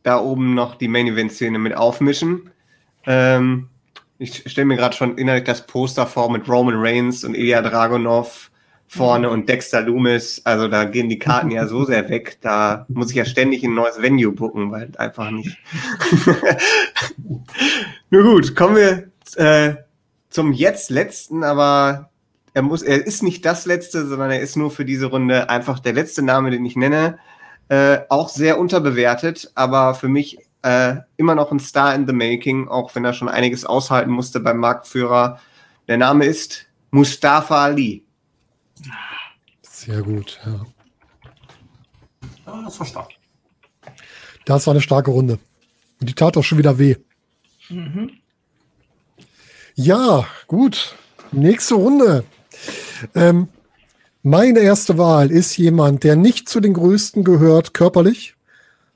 da 0.03 0.21
oben 0.21 0.55
noch 0.55 0.77
die 0.77 0.89
Main 0.89 1.07
Event 1.07 1.33
Szene 1.33 1.59
mit 1.59 1.77
aufmischen. 1.77 2.51
Ähm, 3.07 3.69
ich 4.19 4.51
stelle 4.51 4.67
mir 4.67 4.77
gerade 4.77 4.97
schon 4.97 5.17
innerlich 5.17 5.45
das 5.45 5.67
Poster 5.67 6.07
vor 6.07 6.31
mit 6.31 6.49
Roman 6.49 6.77
Reigns 6.77 7.25
und 7.25 7.35
Ilya 7.35 7.63
Dragunov 7.63 8.50
vorne 8.93 9.31
und 9.31 9.49
Dexter 9.49 9.83
Loomis. 9.83 10.43
Also 10.45 10.67
da 10.67 10.83
gehen 10.85 11.09
die 11.09 11.21
Karten 11.21 11.53
ja 11.53 11.69
so 11.69 11.85
sehr 11.87 12.09
weg. 12.09 12.39
Da 12.41 12.87
muss 12.89 13.11
ich 13.11 13.17
ja 13.17 13.25
ständig 13.25 13.63
ein 13.63 13.73
neues 13.73 14.03
Venue 14.03 14.33
booken, 14.33 14.73
weil 14.73 14.91
einfach 14.99 15.31
nicht. 15.31 15.57
Nur 18.11 18.25
gut, 18.25 18.57
kommen 18.57 18.75
wir 18.75 19.11
äh, 19.37 19.77
zum 20.29 20.53
jetzt 20.53 20.91
letzten, 20.91 21.45
aber 21.45 22.11
er 22.53 22.63
muss, 22.63 22.83
er 22.83 23.07
ist 23.07 23.23
nicht 23.23 23.47
das 23.47 23.65
letzte, 23.65 24.07
sondern 24.07 24.33
er 24.33 24.41
ist 24.41 24.57
nur 24.57 24.73
für 24.73 24.85
diese 24.85 25.07
Runde 25.07 25.49
einfach 25.49 25.79
der 25.79 25.93
letzte 25.93 26.23
Name, 26.23 26.51
den 26.51 26.65
ich 26.65 26.75
nenne. 26.75 27.19
Äh, 27.69 28.01
auch 28.09 28.29
sehr 28.29 28.59
unterbewertet, 28.59 29.53
aber 29.55 29.95
für 29.95 30.09
mich 30.09 30.39
äh, 30.63 30.97
immer 31.17 31.37
noch 31.37 31.53
ein 31.53 31.61
Star 31.61 31.95
in 31.95 32.09
the 32.09 32.13
Making, 32.13 32.67
auch 32.67 32.93
wenn 32.97 33.05
er 33.05 33.13
schon 33.13 33.29
einiges 33.29 33.65
aushalten 33.65 34.11
musste 34.11 34.41
beim 34.41 34.59
Marktführer. 34.59 35.39
Der 35.87 35.97
Name 35.97 36.25
ist 36.25 36.67
Mustafa 36.91 37.63
Ali. 37.63 38.05
Sehr 39.63 40.03
gut. 40.03 40.41
Ja. 40.45 40.67
Ja, 42.47 42.63
das 42.63 42.79
war 42.79 42.87
stark. 42.87 43.11
Das 44.45 44.67
war 44.67 44.75
eine 44.75 44.81
starke 44.81 45.11
Runde. 45.11 45.39
Und 46.01 46.09
die 46.09 46.15
tat 46.15 46.37
auch 46.37 46.45
schon 46.45 46.59
wieder 46.59 46.79
weh. 46.79 46.97
Mhm. 47.69 48.11
Ja, 49.75 50.27
gut. 50.47 50.97
Nächste 51.33 51.75
Runde. 51.75 52.25
Ähm, 53.15 53.49
meine 54.23 54.59
erste 54.59 54.99
Wahl 54.99 55.31
ist 55.31 55.57
jemand, 55.57 56.05
der 56.05 56.17
nicht 56.17 56.49
zu 56.49 56.61
den 56.61 56.75
größten 56.75 57.25
gehört, 57.25 57.73
körperlich, 57.73 58.35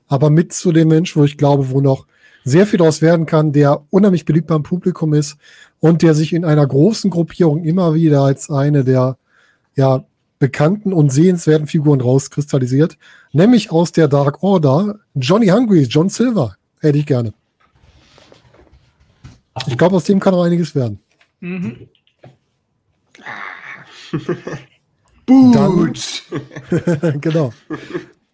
aber 0.07 0.29
mit 0.29 0.53
zu 0.53 0.71
den 0.71 0.87
Menschen, 0.87 1.21
wo 1.21 1.25
ich 1.25 1.37
glaube, 1.37 1.71
wo 1.71 1.81
noch 1.81 2.05
sehr 2.43 2.67
viel 2.67 2.77
daraus 2.77 3.01
werden 3.01 3.25
kann, 3.25 3.51
der 3.51 3.83
unheimlich 3.89 4.25
beliebt 4.25 4.47
beim 4.47 4.61
Publikum 4.61 5.13
ist 5.13 5.37
und 5.79 6.03
der 6.03 6.13
sich 6.13 6.33
in 6.33 6.45
einer 6.45 6.67
großen 6.67 7.09
Gruppierung 7.09 7.63
immer 7.63 7.95
wieder 7.95 8.21
als 8.21 8.51
eine 8.51 8.83
der 8.83 9.17
ja, 9.75 10.05
bekannten 10.39 10.93
und 10.93 11.11
sehenswerten 11.11 11.67
Figuren 11.67 12.01
rauskristallisiert, 12.01 12.97
nämlich 13.31 13.71
aus 13.71 13.91
der 13.91 14.07
Dark 14.07 14.43
Order, 14.43 14.99
Johnny 15.15 15.47
Hungry, 15.47 15.83
John 15.83 16.09
Silver, 16.09 16.57
hätte 16.81 16.97
ich 16.97 17.05
gerne. 17.05 17.33
Ich 19.67 19.77
glaube, 19.77 19.95
aus 19.95 20.03
dem 20.03 20.19
kann 20.19 20.33
noch 20.33 20.43
einiges 20.43 20.75
werden. 20.75 20.99
Mhm. 21.39 21.87
Boot! 25.25 26.23
genau. 27.21 27.53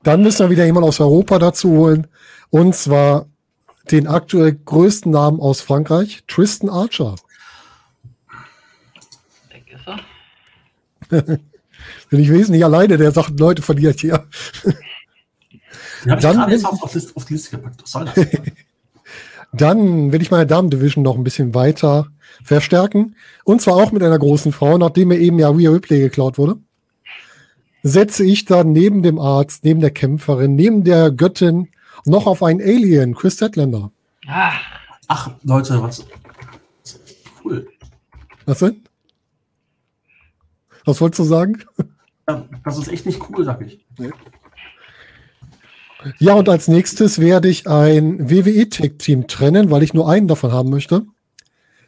Dann 0.03 0.23
müssen 0.23 0.39
wir 0.39 0.49
wieder 0.49 0.65
jemand 0.65 0.85
aus 0.85 0.99
Europa 0.99 1.39
dazu 1.39 1.69
holen. 1.69 2.07
Und 2.49 2.75
zwar 2.75 3.27
den 3.91 4.07
aktuell 4.07 4.53
größten 4.53 5.11
Namen 5.11 5.39
aus 5.39 5.61
Frankreich, 5.61 6.23
Tristan 6.27 6.69
Archer. 6.69 7.15
Weg 9.49 9.71
ist 9.71 9.87
er. 9.87 9.99
Bin 11.11 12.19
ich 12.19 12.29
wesentlich 12.31 12.63
alleine, 12.63 12.97
der 12.97 13.11
sagt, 13.11 13.39
Leute 13.39 13.61
verliert 13.61 13.99
hier. 13.99 14.25
Den 16.03 16.11
habe 16.11 16.19
ich 16.19 16.21
Dann 16.23 16.35
gerade 16.35 16.47
will- 16.51 16.57
jetzt 16.57 16.65
auf, 16.65 16.83
auf, 16.83 16.93
Liste, 16.93 17.15
auf 17.15 17.25
die 17.25 17.33
Liste 17.33 17.51
gepackt. 17.57 17.81
Was 17.83 17.91
soll 17.91 18.05
das? 18.05 18.15
Dann 19.53 20.11
will 20.11 20.21
ich 20.21 20.31
meine 20.31 20.47
Damen-Division 20.47 21.03
noch 21.03 21.17
ein 21.17 21.23
bisschen 21.25 21.53
weiter 21.53 22.07
verstärken. 22.43 23.15
Und 23.43 23.61
zwar 23.61 23.75
auch 23.75 23.91
mit 23.91 24.01
einer 24.01 24.17
großen 24.17 24.51
Frau, 24.53 24.77
nachdem 24.77 25.09
mir 25.09 25.17
eben 25.17 25.37
ja 25.39 25.49
Rhea 25.49 25.69
Ripley 25.71 25.99
geklaut 25.99 26.37
wurde. 26.37 26.57
Setze 27.83 28.23
ich 28.23 28.45
dann 28.45 28.71
neben 28.71 29.01
dem 29.03 29.19
Arzt, 29.19 29.63
neben 29.65 29.81
der 29.81 29.89
Kämpferin, 29.91 30.55
neben 30.55 30.83
der 30.83 31.11
Göttin 31.11 31.67
noch 32.05 32.27
auf 32.27 32.43
einen 32.43 32.61
Alien, 32.61 33.15
Chris 33.15 33.33
Statlander. 33.35 33.91
Ah, 34.27 34.53
Ach, 35.07 35.31
Leute, 35.43 35.81
was. 35.81 36.05
Cool. 37.43 37.67
Was 38.45 38.59
denn? 38.59 38.81
Was 40.85 41.01
wolltest 41.01 41.19
du 41.19 41.23
sagen? 41.23 41.63
Das 42.63 42.77
ist 42.77 42.87
echt 42.87 43.05
nicht 43.05 43.19
cool, 43.29 43.43
sag 43.43 43.61
ich. 43.61 43.85
Ja, 46.19 46.33
und 46.33 46.49
als 46.49 46.67
nächstes 46.67 47.19
werde 47.19 47.47
ich 47.47 47.67
ein 47.67 48.29
WWE-Tag-Team 48.29 49.27
trennen, 49.27 49.69
weil 49.69 49.83
ich 49.83 49.93
nur 49.93 50.09
einen 50.09 50.27
davon 50.27 50.51
haben 50.51 50.69
möchte. 50.69 51.05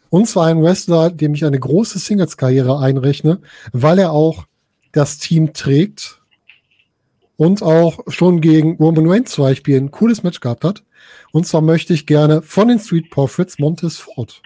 Und 0.10 0.28
zwar 0.28 0.48
einen 0.48 0.62
Wrestler, 0.62 1.10
dem 1.10 1.34
ich 1.34 1.46
eine 1.46 1.60
große 1.60 1.98
Singles-Karriere 1.98 2.80
einrechne, 2.80 3.40
weil 3.72 3.98
er 3.98 4.12
auch 4.12 4.46
das 4.92 5.18
Team 5.18 5.54
trägt 5.54 6.22
und 7.36 7.64
auch 7.64 8.00
schon 8.08 8.40
gegen 8.40 8.78
Roman 8.78 9.10
Reigns 9.10 9.32
zum 9.32 9.46
Beispiel 9.46 9.78
ein 9.78 9.90
cooles 9.90 10.22
Match 10.22 10.40
gehabt 10.40 10.64
hat. 10.64 10.84
Und 11.32 11.48
zwar 11.48 11.62
möchte 11.62 11.94
ich 11.94 12.06
gerne 12.06 12.44
von 12.44 12.68
den 12.68 12.80
Street 12.80 13.10
Profits 13.10 13.58
Montez 13.58 13.98
Ford. 13.98 14.42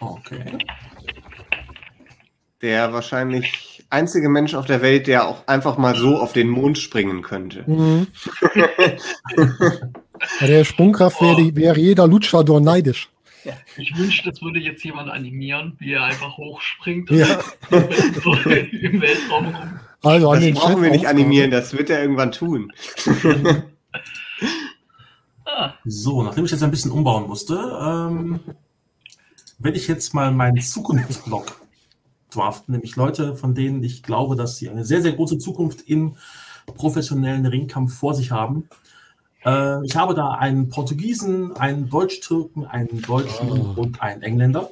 Okay. 0.00 0.58
Der 2.62 2.92
wahrscheinlich 2.92 3.84
einzige 3.90 4.28
Mensch 4.28 4.54
auf 4.54 4.66
der 4.66 4.82
Welt, 4.82 5.08
der 5.08 5.26
auch 5.26 5.46
einfach 5.48 5.76
mal 5.78 5.96
so 5.96 6.16
auf 6.18 6.32
den 6.32 6.48
Mond 6.48 6.78
springen 6.78 7.22
könnte. 7.22 7.64
Mhm. 7.66 8.06
Bei 10.40 10.46
der 10.46 10.64
Sprungkraft 10.64 11.20
wäre, 11.20 11.54
wäre 11.56 11.78
jeder 11.80 12.06
Luchador 12.06 12.60
neidisch. 12.60 13.08
ich 13.76 13.96
wünschte, 13.98 14.30
das 14.30 14.40
würde 14.40 14.60
jetzt 14.60 14.84
jemand 14.84 15.10
animieren, 15.10 15.74
wie 15.80 15.92
er 15.94 16.04
einfach 16.04 16.36
hochspringt 16.36 17.10
und 17.10 17.18
Ja. 17.18 17.40
so 18.22 18.32
im 18.34 19.00
Weltraum 19.00 19.46
rum. 19.46 19.80
Also 20.04 20.30
an 20.30 20.36
Das 20.36 20.44
den 20.44 20.54
brauchen 20.54 20.82
wir 20.82 20.90
nicht 20.90 21.06
animieren, 21.06 21.50
das 21.50 21.72
wird 21.76 21.90
er 21.90 22.00
irgendwann 22.02 22.30
tun. 22.32 22.72
Ah, 25.44 25.74
So, 25.84 26.22
nachdem 26.22 26.44
ich 26.44 26.50
jetzt 26.52 26.62
ein 26.62 26.70
bisschen 26.70 26.92
umbauen 26.92 27.26
musste, 27.28 27.54
ähm, 27.54 28.40
werde 29.58 29.76
ich 29.76 29.88
jetzt 29.88 30.14
mal 30.14 30.30
meinen 30.32 30.60
Zukunftsblock 30.60 31.60
draften, 32.34 32.72
nämlich 32.72 32.96
Leute, 32.96 33.36
von 33.36 33.54
denen 33.54 33.82
ich 33.84 34.02
glaube, 34.02 34.36
dass 34.36 34.56
sie 34.56 34.68
eine 34.68 34.84
sehr, 34.84 35.02
sehr 35.02 35.12
große 35.12 35.38
Zukunft 35.38 35.82
im 35.88 36.16
professionellen 36.66 37.46
Ringkampf 37.46 37.94
vor 37.94 38.14
sich 38.14 38.30
haben. 38.30 38.68
Äh, 39.44 39.84
ich 39.84 39.96
habe 39.96 40.14
da 40.14 40.30
einen 40.32 40.68
Portugiesen, 40.68 41.56
einen 41.56 41.88
Deutsch-Türken, 41.88 42.64
einen 42.66 43.02
Deutschen 43.02 43.50
Oh. 43.50 43.80
und 43.80 44.00
einen 44.00 44.22
Engländer. 44.22 44.70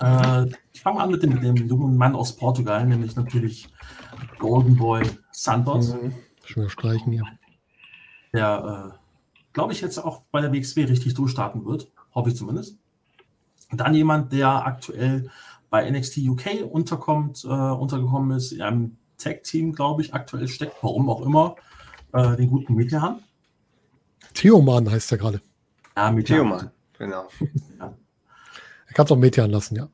Äh, 0.00 0.46
ich 0.72 0.80
fange 0.82 1.00
an 1.00 1.10
mit 1.10 1.22
dem, 1.22 1.30
mit 1.34 1.42
dem 1.42 1.56
jungen 1.56 1.96
Mann 1.96 2.14
aus 2.14 2.36
Portugal, 2.36 2.86
nämlich 2.86 3.16
natürlich 3.16 3.68
Golden 4.38 4.76
Boy 4.76 5.02
Santos 5.32 5.94
Mhm. 5.94 6.12
Schön 6.44 6.68
streichen 6.70 7.12
hier. 7.12 7.24
der, 8.32 8.92
äh, 8.92 8.98
glaube 9.54 9.72
ich, 9.72 9.80
jetzt 9.80 9.98
auch 9.98 10.22
bei 10.30 10.40
der 10.40 10.52
WXW 10.52 10.84
richtig 10.84 11.14
durchstarten 11.14 11.64
wird. 11.64 11.90
Hoffe 12.14 12.28
ich 12.30 12.36
zumindest. 12.36 12.76
Und 13.70 13.80
dann 13.80 13.94
jemand, 13.94 14.32
der 14.32 14.66
aktuell 14.66 15.30
bei 15.70 15.88
NXT 15.90 16.18
UK 16.18 16.64
unterkommt, 16.70 17.44
äh, 17.44 17.48
untergekommen 17.48 18.36
ist, 18.36 18.52
in 18.52 18.62
einem 18.62 18.96
Tag-Team, 19.18 19.72
glaube 19.72 20.02
ich, 20.02 20.14
aktuell 20.14 20.48
steckt, 20.48 20.76
warum 20.82 21.10
auch 21.10 21.22
immer, 21.22 21.56
äh, 22.12 22.36
den 22.36 22.48
guten 22.48 22.74
Metehan. 22.74 23.20
Theoman 24.34 24.90
heißt 24.90 25.12
er 25.12 25.18
gerade. 25.18 25.40
Ja, 25.96 26.12
Theoman, 26.12 26.70
genau. 26.96 27.28
Er 27.78 28.94
kann 28.94 29.04
es 29.04 29.12
auch 29.12 29.16
Metean 29.16 29.50
lassen, 29.50 29.76
ja. 29.76 29.88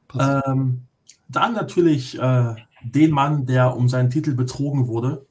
Ähm, 0.46 0.82
dann 1.28 1.54
natürlich 1.54 2.18
äh, 2.18 2.54
den 2.82 3.10
Mann, 3.10 3.46
der 3.46 3.74
um 3.74 3.88
seinen 3.88 4.10
Titel 4.10 4.34
betrogen 4.34 4.86
wurde 4.86 5.26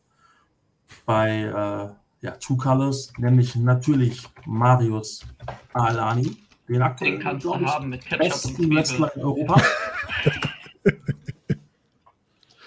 bei 1.05 1.43
äh, 1.43 2.25
ja, 2.25 2.31
True 2.39 2.57
Colors, 2.57 3.13
nämlich 3.17 3.55
natürlich 3.55 4.23
Marius 4.45 5.25
Alani, 5.73 6.37
den 6.67 7.19
kannst 7.19 7.45
du 7.45 7.55
haben 7.55 7.89
mit 7.89 8.05
Ketchup 8.05 8.59
und 8.59 8.69
besten. 8.69 8.75
Wrestler 8.75 9.15
in 9.15 9.21
Europa. 9.21 9.61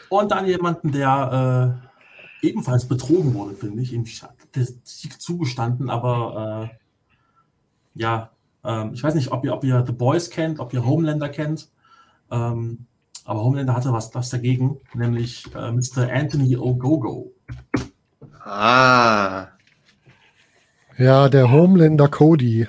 Und 0.08 0.30
dann 0.30 0.46
jemanden, 0.46 0.92
der 0.92 1.80
äh, 2.42 2.46
ebenfalls 2.46 2.86
betrogen 2.86 3.34
wurde, 3.34 3.54
finde 3.54 3.82
ich. 3.82 3.92
Ihm 3.92 4.04
hat 4.04 4.34
der 4.54 4.66
Sieg 4.84 5.20
zugestanden, 5.20 5.90
aber 5.90 6.70
äh, 6.70 8.00
ja, 8.00 8.30
ähm, 8.64 8.92
ich 8.94 9.02
weiß 9.02 9.14
nicht, 9.14 9.32
ob 9.32 9.44
ihr, 9.44 9.54
ob 9.54 9.64
ihr 9.64 9.84
The 9.84 9.92
Boys 9.92 10.30
kennt, 10.30 10.60
ob 10.60 10.72
ihr 10.72 10.84
Homelander 10.84 11.28
kennt. 11.28 11.68
Ähm, 12.30 12.86
aber 13.24 13.42
Homelander 13.42 13.74
hatte 13.74 13.92
was, 13.92 14.14
was 14.14 14.30
dagegen, 14.30 14.78
nämlich 14.94 15.44
äh, 15.54 15.72
Mr. 15.72 16.08
Anthony 16.12 16.56
Ogogo. 16.56 17.32
Ah, 18.44 19.48
Ja, 20.98 21.28
der 21.28 21.50
Homelander 21.50 22.08
Cody. 22.08 22.68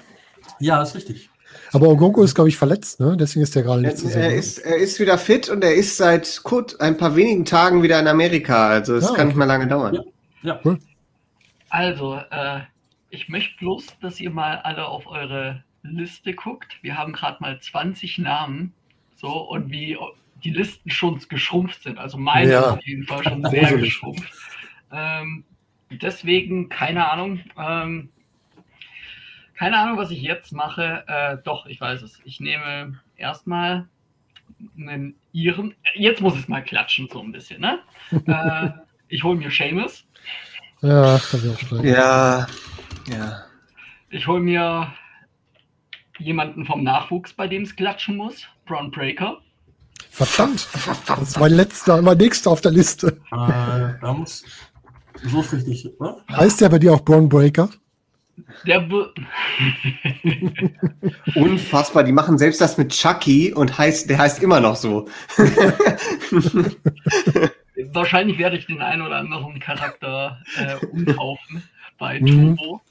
Ja, 0.60 0.82
ist 0.82 0.96
richtig. 0.96 1.30
Aber 1.72 1.88
Ogongo 1.90 2.24
ist, 2.24 2.36
glaube 2.36 2.50
ich, 2.50 2.58
verletzt, 2.58 3.00
ne? 3.00 3.16
Deswegen 3.18 3.44
ist 3.44 3.56
der 3.56 3.64
gerade 3.64 3.82
nicht 3.82 3.98
zu 3.98 4.08
sehen. 4.08 4.22
er, 4.22 4.36
ist, 4.36 4.60
er 4.60 4.78
ist 4.78 5.00
wieder 5.00 5.18
fit 5.18 5.50
und 5.50 5.64
er 5.64 5.74
ist 5.76 5.98
seit 5.98 6.42
kurz, 6.44 6.76
ein 6.76 6.98
paar 6.98 7.16
wenigen 7.16 7.46
Tagen 7.46 7.84
wieder 7.84 8.00
in 8.00 8.08
Amerika. 8.08 8.68
Also 8.70 8.96
es 8.96 9.06
Ah, 9.10 9.16
kann 9.16 9.28
nicht 9.28 9.36
okay. 9.36 9.38
mehr 9.40 9.48
lange 9.48 9.68
dauern. 9.68 10.00
Ja. 10.44 10.60
Cool. 10.64 10.78
Also, 11.70 12.16
äh, 12.32 12.60
ich 13.10 13.30
möchte 13.30 13.58
bloß, 13.60 13.86
dass 14.02 14.20
ihr 14.20 14.30
mal 14.30 14.58
alle 14.64 14.86
auf 14.88 15.08
eure 15.08 15.64
Liste 15.84 16.34
guckt. 16.34 16.78
Wir 16.82 16.98
haben 16.98 17.14
gerade 17.14 17.38
mal 17.42 17.60
20 17.60 18.18
Namen. 18.20 18.74
So, 19.16 19.30
und 19.30 19.72
wie 19.72 19.98
die 20.44 20.52
Listen 20.52 20.90
schon 20.90 21.20
geschrumpft 21.28 21.84
sind. 21.84 21.98
Also 21.98 22.18
meine 22.18 22.52
Ja. 22.52 22.60
ist 22.60 22.68
auf 22.68 22.86
jeden 22.86 23.04
Fall 23.06 23.24
schon 23.24 23.44
sehr 23.50 23.78
geschrumpft. 23.78 24.32
Ähm, 24.92 25.44
deswegen, 25.90 26.70
keine 26.70 27.10
Ahnung. 27.10 27.40
Ähm, 27.58 28.10
keine 29.58 29.78
Ahnung, 29.78 29.98
was 29.98 30.12
ich 30.12 30.22
jetzt 30.22 30.54
mache. 30.54 31.04
Äh, 31.08 31.38
doch, 31.44 31.66
ich 31.66 31.82
weiß 31.82 32.04
es. 32.04 32.20
Ich 32.26 32.40
nehme 32.40 33.00
erstmal 33.16 33.88
einen 34.78 35.16
Iren. 35.32 35.74
Jetzt 35.96 36.22
muss 36.22 36.38
es 36.38 36.48
mal 36.48 36.64
klatschen, 36.64 37.10
so 37.12 37.22
ein 37.22 37.32
bisschen, 37.32 37.62
ne? 37.62 37.80
äh, 38.12 38.70
ich 39.08 39.24
hole 39.24 39.38
mir 39.38 39.50
Seamus. 39.50 40.06
Ja, 40.82 41.20
kann 41.20 41.40
ich 41.44 41.50
auch 41.50 41.60
streichen. 41.60 41.88
Ja, 41.88 42.48
ja. 43.08 43.44
Ich 44.10 44.28
hole 44.28 44.42
mir 44.42 44.94
jemanden 46.20 46.66
vom 46.66 46.84
Nachwuchs, 46.84 47.34
bei 47.34 47.48
dem 47.48 47.64
es 47.64 47.76
klatschen 47.76 48.16
muss. 48.16 48.48
Braun 48.66 48.92
Breaker. 48.92 49.40
Verdammt. 50.12 50.68
Das 51.08 51.22
ist 51.22 51.40
mein 51.40 51.52
letzter, 51.52 52.02
mein 52.02 52.18
nächster 52.18 52.52
auf 52.52 52.62
der 52.62 52.72
Liste. 52.72 53.20
Äh, 53.32 54.00
da 54.02 54.14
muss. 54.16 54.46
So 55.24 55.42
ist 55.42 55.54
richtig, 55.54 56.00
oder? 56.00 56.24
Heißt 56.32 56.62
der 56.62 56.70
bei 56.70 56.78
dir 56.78 56.94
auch 56.94 57.02
Braun 57.02 57.28
Breaker? 57.28 57.70
Der 58.66 58.90
wird. 58.90 59.18
Unfassbar. 61.36 62.04
Die 62.04 62.12
machen 62.12 62.38
selbst 62.38 62.62
das 62.62 62.78
mit 62.78 62.92
Chucky 62.92 63.54
und 63.54 63.78
heißt, 63.78 64.10
der 64.10 64.20
heißt 64.20 64.42
immer 64.44 64.60
noch 64.60 64.76
so. 64.76 65.08
Wahrscheinlich 67.94 68.38
werde 68.38 68.58
ich 68.58 68.66
den 68.68 68.82
einen 68.82 69.02
oder 69.02 69.18
anderen 69.18 69.60
Charakter 69.60 70.42
äh, 70.58 70.76
umtaufen 70.86 71.64
bei 71.98 72.20
Mhm. 72.20 72.58
Turbo. 72.58 72.82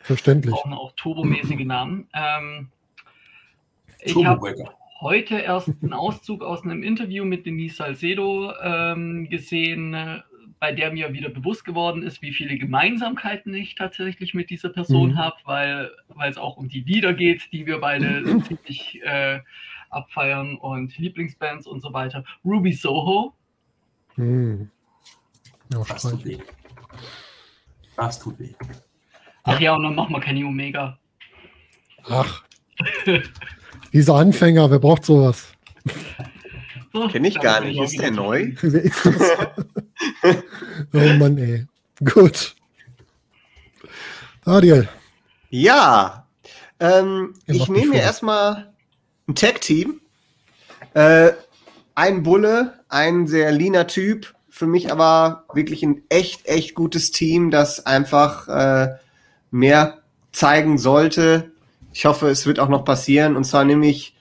Verständlich. 0.00 0.54
Brauchen 0.54 0.72
auch 0.72 0.92
turbomäßige 0.92 1.64
Namen. 1.64 2.08
Ähm, 2.14 2.68
ich 4.00 4.24
habe 4.24 4.54
heute 5.00 5.38
erst 5.38 5.70
einen 5.82 5.92
Auszug 5.92 6.42
aus 6.42 6.62
einem 6.62 6.82
Interview 6.82 7.24
mit 7.24 7.44
Denise 7.44 7.76
Salcedo 7.76 8.52
ähm, 8.62 9.28
gesehen, 9.28 10.22
bei 10.58 10.72
der 10.72 10.90
mir 10.90 11.12
wieder 11.12 11.28
bewusst 11.28 11.64
geworden 11.64 12.02
ist, 12.02 12.22
wie 12.22 12.32
viele 12.32 12.56
Gemeinsamkeiten 12.56 13.52
ich 13.54 13.74
tatsächlich 13.74 14.32
mit 14.34 14.48
dieser 14.50 14.70
Person 14.70 15.10
Mhm. 15.10 15.18
habe, 15.18 15.36
weil 15.44 15.90
weil 16.08 16.30
es 16.30 16.38
auch 16.38 16.56
um 16.56 16.68
die 16.68 16.80
Lieder 16.80 17.12
geht, 17.14 17.52
die 17.52 17.66
wir 17.66 17.78
beide 17.80 18.22
ziemlich 18.46 19.00
äh, 19.04 19.40
abfeiern 19.90 20.56
und 20.56 20.96
Lieblingsbands 20.98 21.66
und 21.66 21.80
so 21.80 21.92
weiter. 21.92 22.24
Ruby 22.44 22.72
Soho, 22.72 23.34
Hm. 24.16 24.70
Ja, 25.72 25.82
Das 25.88 26.02
tut 26.02 26.24
weh. 26.24 26.38
Das 27.96 28.18
tut 28.18 28.38
weh. 28.38 28.54
ach 29.44 29.60
ja, 29.60 29.74
und 29.74 29.82
dann 29.82 29.94
machen 29.94 30.14
wir 30.14 30.20
Kenny 30.20 30.42
Omega. 30.44 30.98
Ach. 32.08 32.44
Dieser 33.92 34.14
Anfänger, 34.14 34.70
wer 34.70 34.78
braucht 34.78 35.04
sowas? 35.04 35.52
So, 36.96 37.08
Kenn 37.08 37.24
ich 37.26 37.38
gar 37.38 37.60
nicht. 37.60 37.78
Ist 37.78 38.00
der 38.00 38.10
neu? 38.10 38.52
Wer 38.62 38.82
ist 38.82 39.04
das? 39.04 40.34
oh 40.94 41.12
Mann, 41.18 41.36
ey. 41.36 41.66
Gut. 42.02 42.56
Adiel. 44.46 44.88
Ja. 45.50 46.26
Ähm, 46.80 47.34
ich 47.44 47.68
nehme 47.68 47.90
mir 47.90 48.00
erstmal 48.00 48.72
ein 49.28 49.34
Tag-Team. 49.34 50.00
Äh, 50.94 51.32
ein 51.94 52.22
Bulle, 52.22 52.80
ein 52.88 53.26
sehr 53.26 53.52
leaner 53.52 53.86
Typ. 53.86 54.34
Für 54.48 54.66
mich 54.66 54.90
aber 54.90 55.44
wirklich 55.52 55.82
ein 55.82 56.00
echt, 56.08 56.46
echt 56.46 56.74
gutes 56.74 57.10
Team, 57.10 57.50
das 57.50 57.84
einfach 57.84 58.48
äh, 58.48 58.94
mehr 59.50 59.98
zeigen 60.32 60.78
sollte. 60.78 61.52
Ich 61.92 62.06
hoffe, 62.06 62.30
es 62.30 62.46
wird 62.46 62.58
auch 62.58 62.70
noch 62.70 62.86
passieren. 62.86 63.36
Und 63.36 63.44
zwar 63.44 63.66
nämlich 63.66 64.15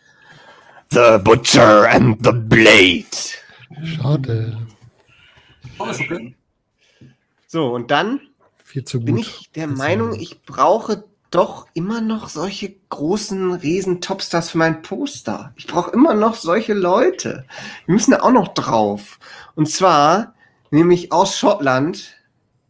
The 0.91 1.19
Butcher 1.23 1.89
and 1.89 2.17
the 2.23 2.31
Blade. 2.31 3.05
Schade. 3.83 4.57
Oh, 5.79 5.89
okay. 5.89 6.35
So, 7.47 7.73
und 7.73 7.91
dann 7.91 8.21
Viel 8.63 8.83
zu 8.85 8.99
gut. 8.99 9.05
bin 9.05 9.17
ich 9.17 9.51
der 9.55 9.67
Jetzt 9.67 9.77
Meinung, 9.77 10.13
ich 10.13 10.43
brauche 10.43 11.05
doch 11.31 11.67
immer 11.73 11.99
noch 12.01 12.29
solche 12.29 12.75
großen 12.89 13.53
riesen 13.53 13.99
Topstars 13.99 14.51
für 14.51 14.57
mein 14.57 14.81
Poster. 14.81 15.53
Ich 15.57 15.67
brauche 15.67 15.91
immer 15.91 16.13
noch 16.13 16.35
solche 16.35 16.73
Leute. 16.73 17.45
Wir 17.85 17.93
müssen 17.93 18.11
da 18.11 18.21
auch 18.21 18.31
noch 18.31 18.49
drauf. 18.49 19.19
Und 19.55 19.69
zwar 19.69 20.33
nämlich 20.71 21.11
aus 21.11 21.37
Schottland 21.37 22.14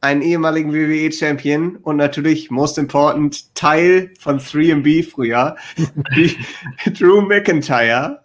einen 0.06 0.22
ehemaligen 0.22 0.74
WWE-Champion 0.74 1.78
und 1.78 1.98
natürlich, 1.98 2.52
most 2.52 2.78
important, 2.78 3.54
Teil 3.56 4.12
von 4.20 4.40
3MB 4.40 5.10
früher, 5.10 5.56
Drew 6.98 7.22
McIntyre. 7.22 8.22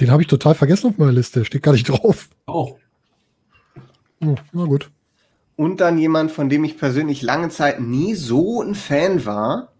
Den 0.00 0.10
habe 0.10 0.22
ich 0.22 0.28
total 0.28 0.54
vergessen 0.54 0.88
auf 0.88 0.98
meiner 0.98 1.12
Liste. 1.12 1.44
Steht 1.44 1.62
gar 1.62 1.72
nicht 1.72 1.88
drauf. 1.88 2.28
Auch. 2.46 2.76
Hm, 4.20 4.36
na 4.52 4.64
gut. 4.64 4.90
Und 5.56 5.80
dann 5.80 5.98
jemand, 5.98 6.32
von 6.32 6.48
dem 6.48 6.64
ich 6.64 6.78
persönlich 6.78 7.22
lange 7.22 7.50
Zeit 7.50 7.80
nie 7.80 8.14
so 8.14 8.62
ein 8.62 8.74
Fan 8.74 9.24
war, 9.26 9.72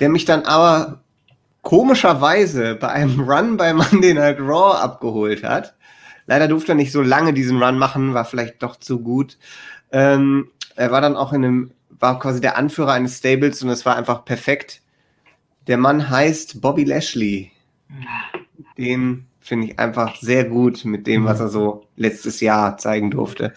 der 0.00 0.08
mich 0.08 0.24
dann 0.24 0.42
aber 0.42 1.02
komischerweise 1.62 2.74
bei 2.74 2.88
einem 2.88 3.20
Run 3.20 3.56
bei 3.56 3.72
Monday 3.74 4.14
Night 4.14 4.38
Raw 4.40 4.78
abgeholt 4.78 5.44
hat. 5.44 5.74
Leider 6.30 6.46
durfte 6.46 6.72
er 6.72 6.76
nicht 6.76 6.92
so 6.92 7.02
lange 7.02 7.34
diesen 7.34 7.60
Run 7.60 7.76
machen, 7.76 8.14
war 8.14 8.24
vielleicht 8.24 8.62
doch 8.62 8.76
zu 8.76 9.00
gut. 9.00 9.36
Ähm, 9.90 10.48
er 10.76 10.92
war 10.92 11.00
dann 11.00 11.16
auch 11.16 11.32
in 11.32 11.44
einem, 11.44 11.70
war 11.88 12.20
quasi 12.20 12.40
der 12.40 12.56
Anführer 12.56 12.92
eines 12.92 13.18
Stables 13.18 13.64
und 13.64 13.68
es 13.68 13.84
war 13.84 13.96
einfach 13.96 14.24
perfekt. 14.24 14.80
Der 15.66 15.76
Mann 15.76 16.08
heißt 16.08 16.60
Bobby 16.60 16.84
Lashley. 16.84 17.50
Den 18.78 19.26
finde 19.40 19.66
ich 19.66 19.78
einfach 19.80 20.14
sehr 20.20 20.44
gut 20.44 20.84
mit 20.84 21.08
dem, 21.08 21.24
was 21.24 21.40
er 21.40 21.48
so 21.48 21.88
letztes 21.96 22.40
Jahr 22.40 22.78
zeigen 22.78 23.10
durfte. 23.10 23.52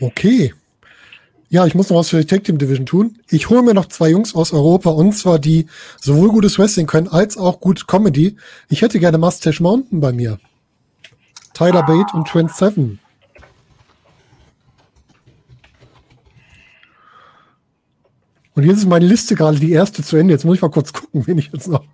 Okay. 0.00 0.52
Ja, 1.54 1.64
ich 1.66 1.76
muss 1.76 1.88
noch 1.88 1.98
was 1.98 2.08
für 2.08 2.18
die 2.18 2.26
Tag 2.26 2.42
Team 2.42 2.58
Division 2.58 2.84
tun. 2.84 3.16
Ich 3.30 3.48
hole 3.48 3.62
mir 3.62 3.74
noch 3.74 3.86
zwei 3.86 4.08
Jungs 4.08 4.34
aus 4.34 4.52
Europa 4.52 4.90
und 4.90 5.12
zwar 5.12 5.38
die 5.38 5.66
sowohl 6.00 6.30
gutes 6.30 6.58
Wrestling 6.58 6.88
können 6.88 7.06
als 7.06 7.36
auch 7.36 7.60
gut 7.60 7.86
Comedy. 7.86 8.36
Ich 8.68 8.82
hätte 8.82 8.98
gerne 8.98 9.18
Mustache 9.18 9.62
Mountain 9.62 10.00
bei 10.00 10.12
mir. 10.12 10.40
Tyler 11.52 11.84
Bate 11.84 12.12
und 12.12 12.26
Trent 12.26 12.50
Seven. 12.50 12.98
Und 18.56 18.64
jetzt 18.64 18.78
ist 18.78 18.88
meine 18.88 19.06
Liste 19.06 19.36
gerade 19.36 19.60
die 19.60 19.70
erste 19.70 20.02
zu 20.02 20.16
Ende. 20.16 20.34
Jetzt 20.34 20.44
muss 20.44 20.56
ich 20.56 20.62
mal 20.62 20.72
kurz 20.72 20.92
gucken, 20.92 21.24
wen 21.28 21.38
ich 21.38 21.52
jetzt 21.52 21.68
noch, 21.68 21.84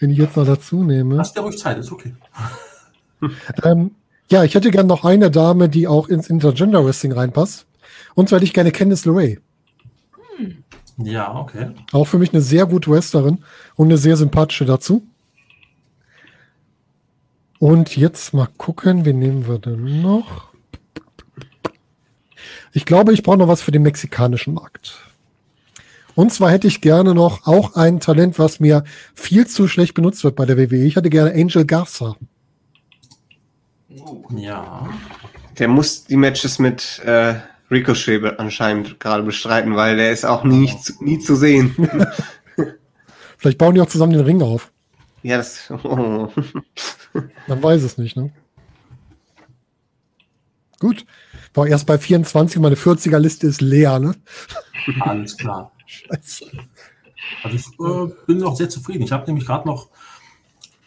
wen 0.00 0.10
ich 0.10 0.18
jetzt 0.18 0.36
noch 0.36 0.44
dazu 0.44 0.84
nehme. 0.84 1.16
Hast 1.16 1.34
ja 1.34 1.40
ruhig 1.40 1.56
Zeit, 1.56 1.78
ist 1.78 1.90
okay. 1.90 2.14
Ähm, 3.62 3.92
ja, 4.30 4.42
ich 4.42 4.54
hätte 4.54 4.70
gerne 4.70 4.88
noch 4.88 5.04
eine 5.04 5.30
Dame, 5.30 5.68
die 5.70 5.86
auch 5.86 6.08
ins 6.08 6.28
Intergender 6.28 6.84
Wrestling 6.84 7.12
reinpasst. 7.12 7.66
Und 8.14 8.28
zwar 8.28 8.38
hätte 8.38 8.44
ich 8.44 8.54
gerne 8.54 8.72
Candice 8.72 9.06
LeRae. 9.06 9.38
Ja, 10.98 11.34
okay. 11.34 11.70
Auch 11.92 12.04
für 12.04 12.18
mich 12.18 12.32
eine 12.32 12.42
sehr 12.42 12.66
gute 12.66 12.90
Wrestlerin 12.90 13.44
und 13.76 13.86
eine 13.88 13.98
sehr 13.98 14.16
sympathische 14.16 14.64
dazu. 14.64 15.02
Und 17.58 17.96
jetzt 17.96 18.34
mal 18.34 18.48
gucken, 18.58 19.04
wen 19.04 19.18
nehmen 19.18 19.46
wir 19.46 19.58
denn 19.58 20.02
noch? 20.02 20.52
Ich 22.72 22.84
glaube, 22.84 23.12
ich 23.12 23.22
brauche 23.22 23.38
noch 23.38 23.48
was 23.48 23.62
für 23.62 23.70
den 23.70 23.82
mexikanischen 23.82 24.54
Markt. 24.54 24.98
Und 26.14 26.32
zwar 26.32 26.50
hätte 26.50 26.66
ich 26.66 26.80
gerne 26.80 27.14
noch 27.14 27.46
auch 27.46 27.74
ein 27.74 28.00
Talent, 28.00 28.38
was 28.38 28.60
mir 28.60 28.84
viel 29.14 29.46
zu 29.46 29.68
schlecht 29.68 29.94
benutzt 29.94 30.24
wird 30.24 30.36
bei 30.36 30.44
der 30.44 30.58
WWE. 30.58 30.84
Ich 30.84 30.96
hätte 30.96 31.08
gerne 31.08 31.32
Angel 31.32 31.64
Garza. 31.64 32.16
Oh, 33.96 34.22
Ja. 34.36 34.88
Der 35.58 35.68
muss 35.68 36.04
die 36.04 36.16
Matches 36.16 36.58
mit 36.58 37.00
äh, 37.04 37.34
Ricochet 37.72 38.38
anscheinend 38.38 39.00
gerade 39.00 39.22
bestreiten, 39.24 39.74
weil 39.74 39.96
der 39.96 40.12
ist 40.12 40.24
auch 40.24 40.44
nie, 40.44 40.72
zu- 40.80 41.02
nie 41.02 41.18
zu 41.18 41.34
sehen. 41.34 41.74
Vielleicht 43.38 43.58
bauen 43.58 43.74
die 43.74 43.80
auch 43.80 43.86
zusammen 43.88 44.12
den 44.12 44.20
Ring 44.24 44.40
auf. 44.42 44.70
ja, 45.22 45.38
das. 45.38 45.68
Oh. 45.82 46.28
Man 47.48 47.62
weiß 47.62 47.82
es 47.82 47.98
nicht, 47.98 48.16
ne? 48.16 48.30
Gut. 50.78 51.04
War 51.54 51.66
erst 51.66 51.86
bei 51.86 51.98
24, 51.98 52.60
meine 52.60 52.76
40er-Liste 52.76 53.46
ist 53.46 53.60
leer, 53.60 53.98
ne? 53.98 54.14
Alles 55.00 55.36
klar. 55.36 55.72
Scheiße. 55.86 56.46
Also 57.42 57.56
ich 57.56 57.66
äh, 57.66 58.14
bin 58.26 58.38
noch 58.38 58.56
sehr 58.56 58.68
zufrieden. 58.68 59.02
Ich 59.02 59.12
habe 59.12 59.26
nämlich 59.26 59.46
gerade 59.46 59.66
noch, 59.68 59.88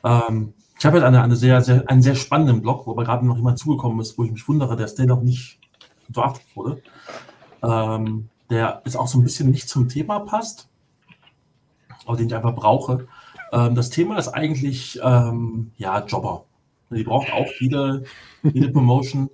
ähm, 0.04 0.54
ich 0.80 0.86
habe 0.86 0.96
halt 0.98 1.06
eine, 1.06 1.22
eine 1.22 1.36
sehr, 1.36 1.62
sehr, 1.62 1.88
einen 1.90 2.02
sehr 2.02 2.16
spannenden 2.16 2.62
Blog, 2.62 2.88
wo 2.88 2.92
aber 2.92 3.04
gerade 3.04 3.26
noch 3.26 3.38
jemand 3.38 3.60
zugekommen 3.60 4.00
ist, 4.00 4.18
wo 4.18 4.24
ich 4.24 4.32
mich 4.32 4.48
wundere, 4.48 4.76
dass 4.76 4.96
der 4.96 5.06
noch 5.06 5.22
nicht 5.22 5.60
draftet 6.10 6.46
wurde. 6.56 6.82
Ähm, 7.64 8.30
der 8.50 8.82
ist 8.86 8.96
auch 8.96 9.08
so 9.08 9.18
ein 9.18 9.24
bisschen 9.24 9.52
nicht 9.52 9.70
zum 9.70 9.90
Thema 9.90 10.20
passt, 10.20 10.68
aber 12.06 12.18
den 12.18 12.28
ich 12.28 12.36
einfach 12.36 12.56
brauche. 12.56 13.08
Ähm, 13.52 13.76
das 13.76 13.90
Thema 13.90 14.18
ist 14.18 14.30
eigentlich, 14.30 15.00
ähm, 15.04 15.72
ja, 15.78 16.04
Jobber. 16.06 16.46
Die 16.92 17.04
braucht 17.04 17.32
auch 17.34 17.48
jede, 17.60 18.04
jede 18.44 18.70
Promotion, 18.70 19.30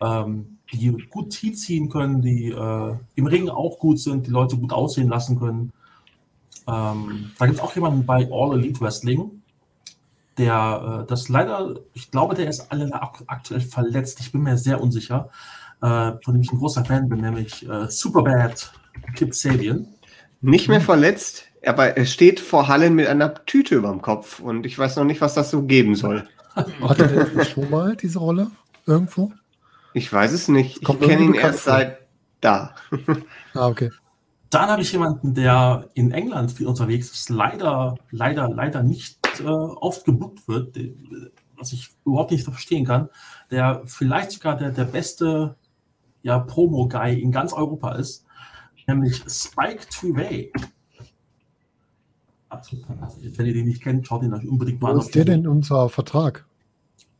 ähm, 0.00 0.58
die 0.72 0.90
gut 1.10 1.34
Heat 1.34 1.58
ziehen 1.58 1.88
können, 1.88 2.20
die 2.20 2.50
äh, 2.50 2.96
im 3.14 3.26
Ring 3.26 3.48
auch 3.48 3.78
gut 3.78 3.98
sind, 3.98 4.26
die 4.26 4.30
Leute 4.30 4.56
gut 4.56 4.72
aussehen 4.72 5.08
lassen 5.08 5.38
können. 5.38 5.72
Ähm, 6.66 7.32
da 7.38 7.46
gibt 7.46 7.58
es 7.58 7.64
auch 7.64 7.74
jemanden 7.74 8.06
bei 8.06 8.28
All 8.30 8.58
Elite 8.58 8.80
Wrestling, 8.80 9.42
der 10.38 11.02
äh, 11.02 11.06
das 11.08 11.28
leider, 11.28 11.74
ich 11.92 12.10
glaube, 12.10 12.34
der 12.34 12.48
ist 12.48 12.72
alle 12.72 12.92
ak 12.92 13.22
aktuell 13.26 13.60
verletzt. 13.60 14.20
Ich 14.20 14.32
bin 14.32 14.42
mir 14.42 14.56
sehr 14.56 14.80
unsicher, 14.80 15.30
von 15.84 16.34
dem 16.34 16.40
ich 16.40 16.52
ein 16.52 16.58
großer 16.58 16.84
Fan 16.84 17.08
bin, 17.08 17.20
nämlich 17.20 17.68
äh, 17.68 17.88
Superbad 17.88 18.72
Kip 19.16 19.34
Sabian. 19.34 19.86
Nicht 20.40 20.68
mehr 20.68 20.80
verletzt, 20.80 21.44
aber 21.64 21.96
er 21.96 22.06
steht 22.06 22.40
vor 22.40 22.68
Hallen 22.68 22.94
mit 22.94 23.06
einer 23.06 23.34
Tüte 23.46 23.76
überm 23.76 24.02
Kopf 24.02 24.40
und 24.40 24.66
ich 24.66 24.78
weiß 24.78 24.96
noch 24.96 25.04
nicht, 25.04 25.20
was 25.20 25.34
das 25.34 25.50
so 25.50 25.62
geben 25.62 25.94
soll. 25.94 26.28
Hatte 26.54 27.30
nicht 27.34 27.50
schon 27.50 27.70
mal 27.70 27.96
diese 27.96 28.18
Rolle? 28.18 28.50
Irgendwo? 28.86 29.32
Ich 29.94 30.12
weiß 30.12 30.32
es 30.32 30.48
nicht. 30.48 30.78
Ich 30.78 30.84
Kommt 30.84 31.02
kenne 31.02 31.22
ihn 31.22 31.34
erst 31.34 31.64
seit 31.64 31.98
da. 32.40 32.74
Ah, 33.54 33.68
okay. 33.68 33.90
Dann 34.50 34.68
habe 34.68 34.82
ich 34.82 34.90
jemanden, 34.90 35.32
der 35.34 35.88
in 35.94 36.10
England 36.10 36.50
viel 36.50 36.66
unterwegs 36.66 37.10
ist, 37.10 37.30
leider, 37.30 37.96
leider, 38.10 38.48
leider 38.48 38.82
nicht 38.82 39.18
äh, 39.40 39.46
oft 39.46 40.04
gebucht 40.04 40.48
wird, 40.48 40.76
was 41.56 41.72
ich 41.72 41.90
überhaupt 42.04 42.32
nicht 42.32 42.42
verstehen 42.42 42.84
kann, 42.84 43.08
der 43.50 43.82
vielleicht 43.86 44.32
sogar 44.32 44.56
der, 44.56 44.70
der 44.70 44.84
beste 44.84 45.54
ja, 46.24 46.38
Promo-Guy 46.38 47.20
in 47.20 47.30
ganz 47.30 47.52
Europa 47.52 47.92
ist, 47.92 48.24
nämlich 48.86 49.22
Spike 49.28 49.86
Trivay. 49.90 50.50
Also, 52.48 52.76
wenn 53.22 53.46
ihr 53.46 53.52
den 53.52 53.66
nicht 53.66 53.82
kennt, 53.82 54.06
schaut 54.06 54.22
ihn 54.22 54.32
euch 54.32 54.46
unbedingt 54.46 54.80
mal 54.80 54.94
Wo 54.94 54.98
an. 54.98 55.00
ist 55.00 55.14
der 55.14 55.24
denn 55.24 55.46
unser 55.46 55.88
Vertrag? 55.88 56.46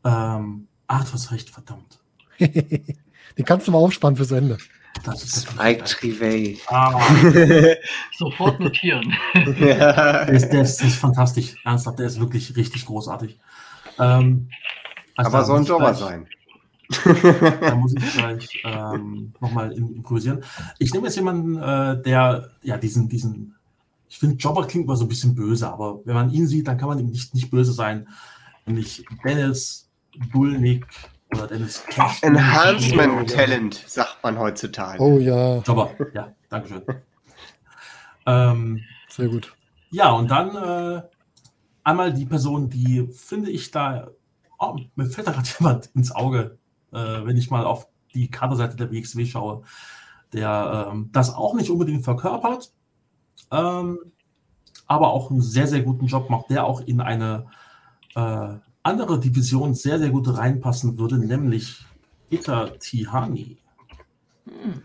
Ähm, 0.03 0.67
ach, 0.87 1.05
du 1.05 1.13
hast 1.13 1.31
recht, 1.31 1.49
verdammt. 1.49 1.99
Den 2.39 3.45
kannst 3.45 3.67
du 3.67 3.71
mal 3.71 3.79
aufspannen 3.79 4.15
fürs 4.15 4.31
Ende. 4.31 4.57
Das 5.03 5.23
ist 5.23 5.49
Spike 5.49 5.83
Trivey. 5.83 6.59
Ah, 6.67 6.99
sofort 8.17 8.59
notieren. 8.59 9.13
ja. 9.59 10.25
Der 10.25 10.29
ist, 10.29 10.49
der, 10.49 10.61
ist, 10.61 10.77
der 10.77 10.87
ist 10.87 10.95
fantastisch, 10.95 11.55
ernsthaft, 11.65 11.99
der 11.99 12.07
ist 12.07 12.19
wirklich 12.19 12.55
richtig 12.55 12.85
großartig. 12.85 13.37
Ähm, 13.99 14.49
also 15.15 15.31
Aber 15.31 15.45
soll 15.45 15.59
ein 15.59 15.65
Jobber 15.65 15.93
sein. 15.93 16.27
Da 17.61 17.75
muss 17.75 17.93
ich 17.95 18.13
gleich 18.13 18.63
ähm, 18.63 19.33
nochmal 19.39 19.71
improvisieren. 19.71 20.43
Ich 20.79 20.93
nehme 20.93 21.07
jetzt 21.07 21.15
jemanden, 21.15 21.57
äh, 21.57 22.01
der 22.01 22.49
ja 22.61 22.77
diesen, 22.77 23.09
diesen, 23.09 23.55
ich 24.07 24.19
finde 24.19 24.35
Jobber 24.35 24.67
klingt 24.67 24.85
immer 24.85 24.95
so 24.95 25.05
ein 25.05 25.09
bisschen 25.09 25.35
böse, 25.35 25.67
aber 25.67 25.99
wenn 26.05 26.15
man 26.15 26.29
ihn 26.31 26.47
sieht, 26.47 26.67
dann 26.67 26.77
kann 26.77 26.89
man 26.89 26.99
ihm 26.99 27.07
nicht, 27.07 27.33
nicht 27.33 27.49
böse 27.49 27.73
sein. 27.73 28.07
Nämlich 28.65 29.05
Dennis 29.23 29.89
Bulnick 30.31 30.85
oder 31.31 31.47
Dennis 31.47 31.83
Cash. 31.87 32.23
Enhancement 32.23 33.29
Talent, 33.29 33.83
sagt 33.87 34.17
man 34.23 34.37
heutzutage. 34.37 35.01
Oh 35.01 35.17
ja, 35.19 35.61
Aber 35.67 35.91
ja, 36.13 36.33
Dankeschön. 36.49 36.83
ähm, 38.25 38.81
sehr 39.09 39.27
gut. 39.27 39.53
ja, 39.91 40.11
und 40.11 40.29
dann 40.29 40.55
äh, 40.55 41.01
einmal 41.83 42.13
die 42.13 42.25
Person, 42.25 42.69
die 42.69 43.07
finde 43.07 43.51
ich 43.51 43.71
da, 43.71 44.09
oh, 44.59 44.77
mir 44.95 45.05
fällt 45.05 45.27
da 45.27 45.31
gerade 45.31 45.47
jemand 45.59 45.89
ins 45.93 46.11
Auge, 46.11 46.57
äh, 46.91 47.25
wenn 47.25 47.37
ich 47.37 47.49
mal 47.49 47.65
auf 47.65 47.87
die 48.13 48.29
Kaderseite 48.29 48.75
der 48.75 48.91
WXW 48.91 49.25
schaue, 49.25 49.63
der 50.33 50.89
ähm, 50.91 51.09
das 51.11 51.33
auch 51.33 51.53
nicht 51.53 51.69
unbedingt 51.69 52.03
verkörpert, 52.03 52.71
ähm, 53.51 53.99
aber 54.87 55.09
auch 55.09 55.31
einen 55.31 55.41
sehr, 55.41 55.67
sehr 55.67 55.81
guten 55.81 56.05
Job 56.05 56.29
macht, 56.29 56.49
der 56.49 56.65
auch 56.65 56.81
in 56.81 57.01
eine 57.01 57.47
äh, 58.15 58.55
andere 58.83 59.19
Division 59.19 59.73
sehr, 59.73 59.99
sehr 59.99 60.09
gut 60.09 60.27
reinpassen 60.37 60.97
würde, 60.97 61.17
nämlich 61.17 61.85
Ita 62.29 62.67
Tihani. 62.79 63.57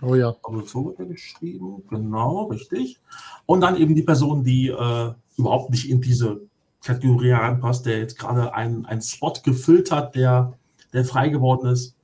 Oh 0.01 0.15
ja. 0.15 0.35
Aber 0.43 0.65
so 0.65 0.87
wird 0.87 1.01
er 1.01 1.07
geschrieben, 1.07 1.83
genau, 1.89 2.45
richtig. 2.45 2.99
Und 3.47 3.61
dann 3.61 3.77
eben 3.77 3.95
die 3.95 4.03
Person, 4.03 4.43
die 4.43 4.69
äh, 4.69 5.13
überhaupt 5.37 5.71
nicht 5.71 5.91
in 5.91 6.01
diese 6.01 6.41
Kategorie 6.83 7.33
reinpasst, 7.33 7.85
der 7.85 7.99
jetzt 7.99 8.19
gerade 8.19 8.55
einen, 8.55 8.87
einen 8.87 9.03
Spot 9.03 9.35
gefüllt 9.45 9.93
hat, 9.93 10.15
der, 10.15 10.55
der 10.93 11.05
frei 11.05 11.29
geworden 11.29 11.69
ist, 11.71 11.95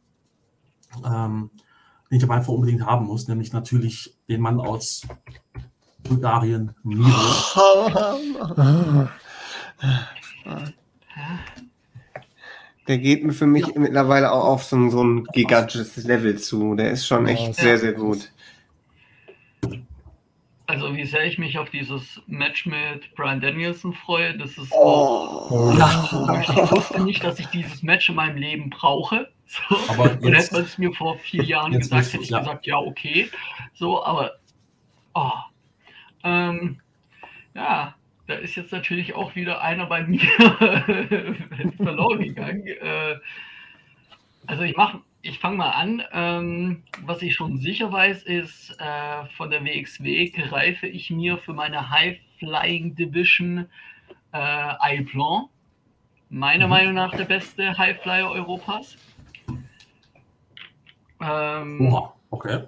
ähm, 1.05 1.51
den 2.11 2.19
ich 2.19 2.25
aber 2.25 2.35
einfach 2.35 2.53
unbedingt 2.53 2.85
haben 2.87 3.07
muss, 3.07 3.27
nämlich 3.29 3.53
natürlich 3.53 4.15
den 4.29 4.41
Mann 4.41 4.61
aus 4.61 5.03
Bulgarien, 6.05 6.75
Miro. 6.85 7.11
Der 12.89 12.99
geht 12.99 13.25
mir 13.25 13.33
für 13.33 13.47
mich 13.49 13.75
mittlerweile 13.75 14.31
auch 14.31 14.45
auf 14.45 14.65
so, 14.65 14.77
ein- 14.77 14.91
so 14.91 15.03
ein 15.03 15.25
gigantisches 15.33 15.97
Level 16.05 16.39
zu. 16.39 16.77
Der 16.77 16.93
ist 16.93 17.07
schon 17.07 17.27
echt 17.27 17.49
Ja. 17.49 17.53
sehr, 17.53 17.79
sehr 17.79 17.93
gut. 17.95 18.31
Also 20.69 20.97
wie 20.97 21.05
sehr 21.05 21.25
ich 21.25 21.39
mich 21.39 21.59
auf 21.59 21.71
dieses 21.71 22.21
Match 22.27 22.67
mit 22.67 23.15
Brian 23.15 23.41
Danielson 23.41 23.93
freue, 23.93 24.37
das 24.37 24.59
ist 24.59 24.73
Oh. 24.73 25.73
Ja, 25.79 26.41
ich 26.41 26.49
wusste 26.73 27.03
nicht, 27.05 27.23
dass 27.23 27.39
ich 27.39 27.47
dieses 27.47 27.83
Match 27.85 28.09
in 28.09 28.17
meinem 28.17 28.37
Leben 28.37 28.71
brauche. 28.71 29.29
So. 29.47 29.77
Aber 29.89 30.11
Und 30.11 30.25
jetzt- 30.35 30.47
hätte 30.47 30.55
man 30.55 30.65
es 30.65 30.77
mir 30.79 30.93
vor 30.93 31.19
vier 31.19 31.45
Jahren 31.45 31.73
gesagt, 31.79 32.13
hätte 32.13 32.25
ich 32.25 32.31
ja. 32.31 32.41
gesagt, 32.41 32.67
ja, 32.67 32.79
okay. 32.79 33.31
So, 33.75 34.05
aber 34.05 34.33
oh, 35.15 35.31
ähm, 36.25 36.81
ja, 37.55 37.95
da 38.27 38.35
ist 38.35 38.57
jetzt 38.57 38.73
natürlich 38.73 39.15
auch 39.15 39.37
wieder 39.37 39.61
einer 39.63 39.87
bei 39.87 40.03
mir 40.03 40.19
verloren 41.77 42.19
gegangen. 42.19 42.67
Äh, 42.67 43.15
also 44.49 44.65
ich 44.65 44.77
mache, 44.77 45.01
ich 45.23 45.39
fange 45.39 45.57
mal 45.57 45.71
an. 45.71 46.03
Ähm, 46.13 46.83
was 47.05 47.23
ich 47.23 47.35
schon 47.35 47.59
sicher 47.59 47.91
weiß, 47.93 48.23
ist, 48.25 48.77
äh, 48.81 49.27
von 49.37 49.51
der 49.51 49.65
WXW 49.65 50.31
greife 50.31 50.87
ich 50.87 51.11
mir 51.11 51.39
für 51.39 51.53
meine 51.53 51.91
High 51.91 52.19
Flying 52.39 52.95
Division 52.95 53.69
äh, 54.33 54.37
Aiplan. 54.39 55.47
Meiner 56.29 56.67
Mhm. 56.67 56.71
Meinung 56.71 56.95
nach 56.95 57.15
der 57.15 57.25
beste 57.25 57.77
Highflyer 57.79 58.31
Europas. 58.31 58.97
Ähm, 61.21 61.81
Oha, 61.81 62.15
okay. 62.31 62.65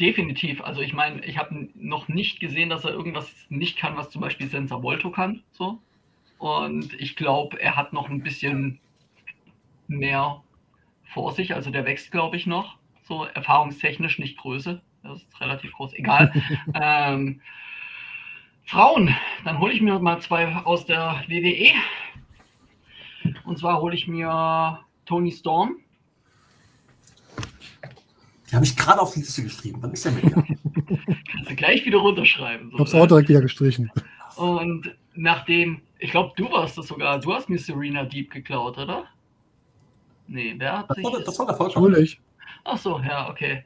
definitiv. 0.00 0.62
Also 0.62 0.80
ich 0.80 0.92
meine, 0.94 1.24
ich 1.24 1.38
habe 1.38 1.68
noch 1.74 2.08
nicht 2.08 2.40
gesehen, 2.40 2.70
dass 2.70 2.84
er 2.84 2.92
irgendwas 2.92 3.32
nicht 3.48 3.78
kann, 3.78 3.96
was 3.96 4.10
zum 4.10 4.20
Beispiel 4.20 4.48
Senza 4.48 4.82
Volto 4.82 5.10
kann. 5.10 5.42
So. 5.52 5.78
Und 6.38 6.94
ich 7.00 7.16
glaube, 7.16 7.60
er 7.60 7.76
hat 7.76 7.92
noch 7.92 8.08
ein 8.10 8.22
bisschen 8.22 8.80
mehr 9.86 10.42
vor 11.14 11.32
sich. 11.32 11.54
Also 11.54 11.70
der 11.70 11.86
wächst, 11.86 12.10
glaube 12.10 12.36
ich, 12.36 12.46
noch. 12.46 12.76
So 13.08 13.24
erfahrungstechnisch, 13.24 14.18
nicht 14.18 14.36
Größe. 14.36 14.82
Das 15.02 15.22
ist 15.22 15.40
relativ 15.40 15.72
groß. 15.72 15.94
Egal. 15.94 16.32
ähm, 16.74 17.40
Frauen, 18.66 19.14
dann 19.44 19.58
hole 19.60 19.72
ich 19.72 19.80
mir 19.80 19.98
mal 19.98 20.20
zwei 20.20 20.54
aus 20.56 20.84
der 20.86 21.22
WWE. 21.28 21.70
Und 23.44 23.58
zwar 23.58 23.80
hole 23.80 23.94
ich 23.94 24.06
mir 24.08 24.80
Tony 25.06 25.32
Storm. 25.32 25.76
Die 28.50 28.56
habe 28.56 28.64
ich 28.64 28.76
gerade 28.76 29.00
auf 29.00 29.12
die 29.12 29.20
Liste 29.20 29.42
geschrieben. 29.42 29.78
Wann 29.80 29.92
ist 29.92 30.04
der 30.04 30.12
mit? 30.12 30.24
Kannst 30.32 31.50
du 31.50 31.56
gleich 31.56 31.84
wieder 31.84 31.98
runterschreiben. 31.98 32.70
Ich 32.72 32.78
hab's 32.78 32.94
auch 32.94 33.06
direkt 33.06 33.28
wieder 33.28 33.40
gestrichen. 33.40 33.90
Und 34.36 34.94
nachdem, 35.14 35.82
ich 35.98 36.10
glaube, 36.10 36.32
du 36.36 36.50
warst 36.50 36.78
das 36.78 36.86
sogar, 36.86 37.20
du 37.20 37.32
hast 37.32 37.48
mir 37.48 37.58
Serena 37.58 38.04
Deep 38.04 38.30
geklaut, 38.30 38.78
oder? 38.78 39.04
Nee, 40.26 40.54
wer 40.56 40.78
hat 40.78 40.90
Das 40.90 40.96
sich. 40.96 41.04
war, 41.04 41.20
das 41.20 41.38
war 41.38 41.46
der. 41.46 41.90
Natürlich. 41.92 42.20
Ach 42.64 42.78
so, 42.78 42.98
ja, 43.00 43.28
okay. 43.28 43.64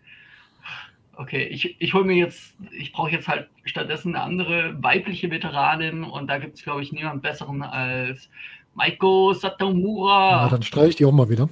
Okay, 1.16 1.44
ich, 1.44 1.80
ich 1.80 1.94
hole 1.94 2.04
mir 2.04 2.16
jetzt, 2.16 2.54
ich 2.70 2.92
brauche 2.92 3.10
jetzt 3.10 3.26
halt 3.26 3.48
stattdessen 3.64 4.14
eine 4.14 4.24
andere 4.24 4.80
weibliche 4.82 5.30
Veteranin 5.30 6.04
und 6.04 6.28
da 6.28 6.38
gibt 6.38 6.56
es, 6.56 6.62
glaube 6.62 6.82
ich, 6.82 6.92
niemand 6.92 7.22
besseren 7.22 7.62
als 7.62 8.30
Maiko 8.74 9.32
Satomura. 9.32 10.44
Ja, 10.44 10.48
dann 10.48 10.62
streiche 10.62 10.90
ich 10.90 10.96
die 10.96 11.04
auch 11.04 11.12
mal 11.12 11.28
wieder. 11.28 11.48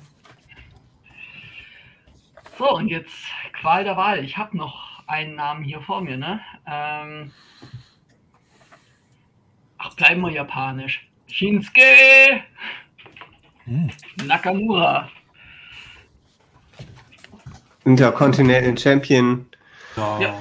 So, 2.58 2.70
und 2.76 2.88
jetzt 2.88 3.12
Qual 3.60 3.84
der 3.84 3.96
Wahl. 3.96 4.24
Ich 4.24 4.36
habe 4.36 4.56
noch 4.56 5.02
einen 5.06 5.34
Namen 5.34 5.64
hier 5.64 5.80
vor 5.80 6.00
mir, 6.00 6.16
ne? 6.16 6.40
Ähm, 6.66 7.32
ach, 9.78 9.94
bleiben 9.94 10.20
wir 10.20 10.30
japanisch. 10.30 11.08
Shinsuke 11.26 11.80
Hm. 13.66 13.90
Nakamura. 14.26 15.08
Intercontinental 17.84 18.76
Champion. 18.78 19.46
Ja. 19.96 20.20
Ja. 20.20 20.34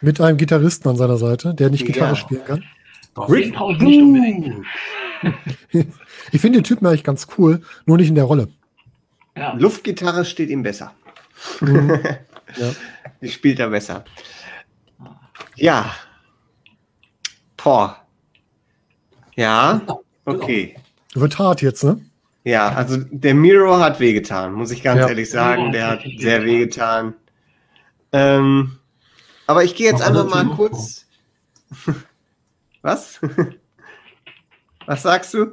Mit 0.00 0.20
einem 0.20 0.38
Gitarristen 0.38 0.88
an 0.88 0.96
seiner 0.96 1.16
Seite, 1.18 1.54
der 1.54 1.70
nicht 1.70 1.86
Gitarre 1.86 2.10
Ja. 2.10 2.16
spielen 2.16 2.44
kann. 2.44 2.64
Traue 3.14 3.40
ich 3.40 3.46
nicht 3.50 3.60
unbedingt. 4.02 4.66
Ich 6.32 6.40
finde 6.40 6.58
den 6.60 6.64
Typen 6.64 6.86
eigentlich 6.86 7.04
ganz 7.04 7.26
cool, 7.36 7.60
nur 7.84 7.98
nicht 7.98 8.08
in 8.08 8.14
der 8.14 8.24
Rolle. 8.24 8.48
Ja. 9.36 9.52
Luftgitarre 9.54 10.24
steht 10.24 10.48
ihm 10.48 10.62
besser. 10.62 10.94
Mhm. 11.60 11.98
Ja. 12.56 12.72
Die 13.20 13.28
spielt 13.28 13.60
er 13.60 13.68
besser. 13.68 14.04
Ja. 15.56 15.94
Boah. 17.56 18.04
Ja, 19.36 19.80
okay. 20.24 20.74
Wird 21.14 21.38
hart 21.38 21.62
jetzt, 21.62 21.84
ne? 21.84 22.00
Ja, 22.44 22.70
also 22.70 22.96
der 23.10 23.34
Miro 23.34 23.78
hat 23.78 24.00
wehgetan, 24.00 24.54
muss 24.54 24.70
ich 24.70 24.82
ganz 24.82 25.00
Ja. 25.00 25.08
ehrlich 25.08 25.28
sagen. 25.30 25.72
Der 25.72 25.88
hat 25.88 26.00
sehr 26.18 26.44
wehgetan. 26.44 27.14
Ähm, 28.12 28.78
aber 29.46 29.64
ich 29.64 29.74
gehe 29.74 29.90
jetzt 29.90 30.02
einfach 30.02 30.28
mal 30.28 30.46
kurz. 30.56 31.06
Was? 32.82 33.20
Was 34.86 35.02
sagst 35.02 35.34
du? 35.34 35.52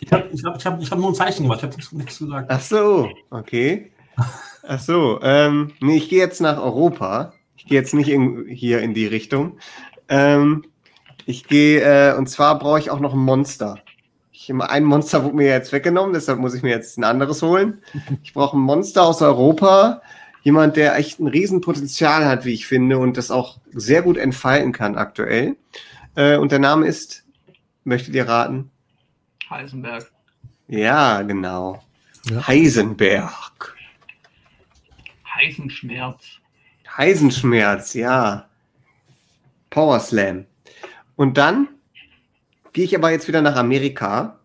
Ich 0.00 0.12
habe 0.12 0.28
ich 0.32 0.44
hab, 0.44 0.56
ich 0.58 0.66
hab, 0.66 0.80
ich 0.80 0.90
hab 0.90 0.98
nur 0.98 1.10
ein 1.10 1.14
Zeichen 1.14 1.42
gemacht, 1.42 1.58
ich 1.58 1.64
habe 1.64 1.76
nichts, 1.76 1.92
nichts 1.92 2.18
gesagt. 2.18 2.46
Ach 2.50 2.60
so, 2.60 3.10
okay. 3.30 3.92
Ach 4.66 4.80
so, 4.80 5.20
ähm, 5.22 5.72
nee, 5.80 5.96
ich 5.96 6.08
gehe 6.08 6.20
jetzt 6.20 6.40
nach 6.40 6.56
Europa. 6.58 7.34
Ich 7.56 7.66
gehe 7.66 7.78
jetzt 7.78 7.94
nicht 7.94 8.08
in, 8.08 8.46
hier 8.48 8.80
in 8.80 8.94
die 8.94 9.06
Richtung. 9.06 9.58
Ähm, 10.08 10.64
ich 11.26 11.46
gehe, 11.46 11.80
äh, 11.80 12.16
und 12.16 12.28
zwar 12.28 12.58
brauche 12.58 12.78
ich 12.78 12.90
auch 12.90 13.00
noch 13.00 13.12
ein 13.12 13.18
Monster. 13.20 13.78
Ich, 14.44 14.54
ein 14.54 14.84
Monster 14.84 15.24
wurde 15.24 15.36
mir 15.36 15.48
jetzt 15.48 15.72
weggenommen, 15.72 16.12
deshalb 16.12 16.38
muss 16.38 16.54
ich 16.54 16.62
mir 16.62 16.70
jetzt 16.70 16.98
ein 16.98 17.04
anderes 17.04 17.42
holen. 17.42 17.82
Ich 18.22 18.34
brauche 18.34 18.56
ein 18.56 18.60
Monster 18.60 19.04
aus 19.04 19.22
Europa. 19.22 20.02
Jemand, 20.42 20.76
der 20.76 20.96
echt 20.96 21.18
ein 21.18 21.26
Riesenpotenzial 21.26 22.26
hat, 22.26 22.44
wie 22.44 22.52
ich 22.52 22.66
finde, 22.66 22.98
und 22.98 23.16
das 23.16 23.30
auch 23.30 23.58
sehr 23.72 24.02
gut 24.02 24.18
entfalten 24.18 24.72
kann 24.72 24.96
aktuell. 24.96 25.56
Äh, 26.14 26.36
und 26.36 26.52
der 26.52 26.58
Name 26.58 26.86
ist, 26.86 27.24
möchtet 27.84 28.14
ihr 28.14 28.28
raten? 28.28 28.70
Heisenberg. 29.48 30.10
Ja, 30.68 31.22
genau. 31.22 31.82
Ja. 32.28 32.46
Heisenberg. 32.46 33.74
Heisenschmerz. 35.34 36.22
Heisenschmerz, 36.96 37.94
ja. 37.94 38.46
Power 39.70 40.00
Slam. 40.00 40.44
Und 41.16 41.38
dann 41.38 41.68
gehe 42.74 42.84
ich 42.84 42.94
aber 42.94 43.10
jetzt 43.10 43.28
wieder 43.28 43.40
nach 43.40 43.56
Amerika 43.56 44.40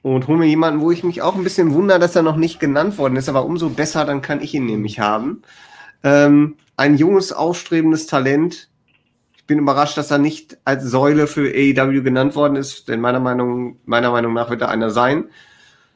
und 0.00 0.26
hole 0.26 0.38
mir 0.38 0.46
jemanden, 0.46 0.80
wo 0.80 0.90
ich 0.90 1.04
mich 1.04 1.20
auch 1.20 1.34
ein 1.34 1.44
bisschen 1.44 1.74
wundere, 1.74 1.98
dass 1.98 2.16
er 2.16 2.22
noch 2.22 2.36
nicht 2.36 2.58
genannt 2.58 2.96
worden 2.96 3.16
ist, 3.16 3.28
aber 3.28 3.44
umso 3.44 3.68
besser, 3.68 4.06
dann 4.06 4.22
kann 4.22 4.40
ich 4.40 4.54
ihn 4.54 4.64
nämlich 4.64 4.98
haben. 5.00 5.42
Ähm, 6.02 6.56
ein 6.76 6.96
junges, 6.96 7.32
aufstrebendes 7.32 8.06
Talent. 8.06 8.68
Ich 9.36 9.44
bin 9.44 9.58
überrascht, 9.58 9.98
dass 9.98 10.10
er 10.10 10.18
nicht 10.18 10.58
als 10.64 10.84
Säule 10.84 11.26
für 11.26 11.52
AEW 11.52 12.02
genannt 12.02 12.34
worden 12.34 12.56
ist, 12.56 12.88
denn 12.88 13.00
meiner 13.00 13.20
Meinung, 13.20 13.78
meiner 13.84 14.10
Meinung 14.10 14.32
nach 14.32 14.48
wird 14.48 14.62
er 14.62 14.68
einer 14.68 14.90
sein. 14.90 15.26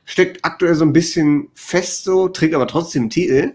Steckt 0.04 0.44
aktuell 0.44 0.74
so 0.74 0.84
ein 0.84 0.92
bisschen 0.92 1.48
fest 1.54 2.04
so, 2.04 2.28
trägt 2.28 2.54
aber 2.54 2.66
trotzdem 2.66 3.10
Titel. 3.10 3.54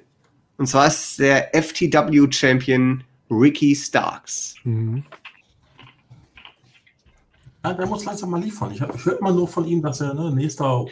Und 0.57 0.67
zwar 0.67 0.87
ist 0.87 1.19
der 1.19 1.53
FTW-Champion 1.53 3.03
Ricky 3.29 3.75
Starks. 3.75 4.55
Mhm. 4.63 5.03
Ja, 7.63 7.73
der 7.73 7.85
muss 7.85 8.05
langsam 8.05 8.31
mal 8.31 8.41
liefern. 8.41 8.71
Ich, 8.73 8.81
ich 8.81 9.05
höre 9.05 9.19
immer 9.19 9.31
nur 9.31 9.47
von 9.47 9.65
ihm, 9.65 9.81
dass 9.81 10.01
er 10.01 10.13
ne, 10.13 10.31
nächster. 10.31 10.85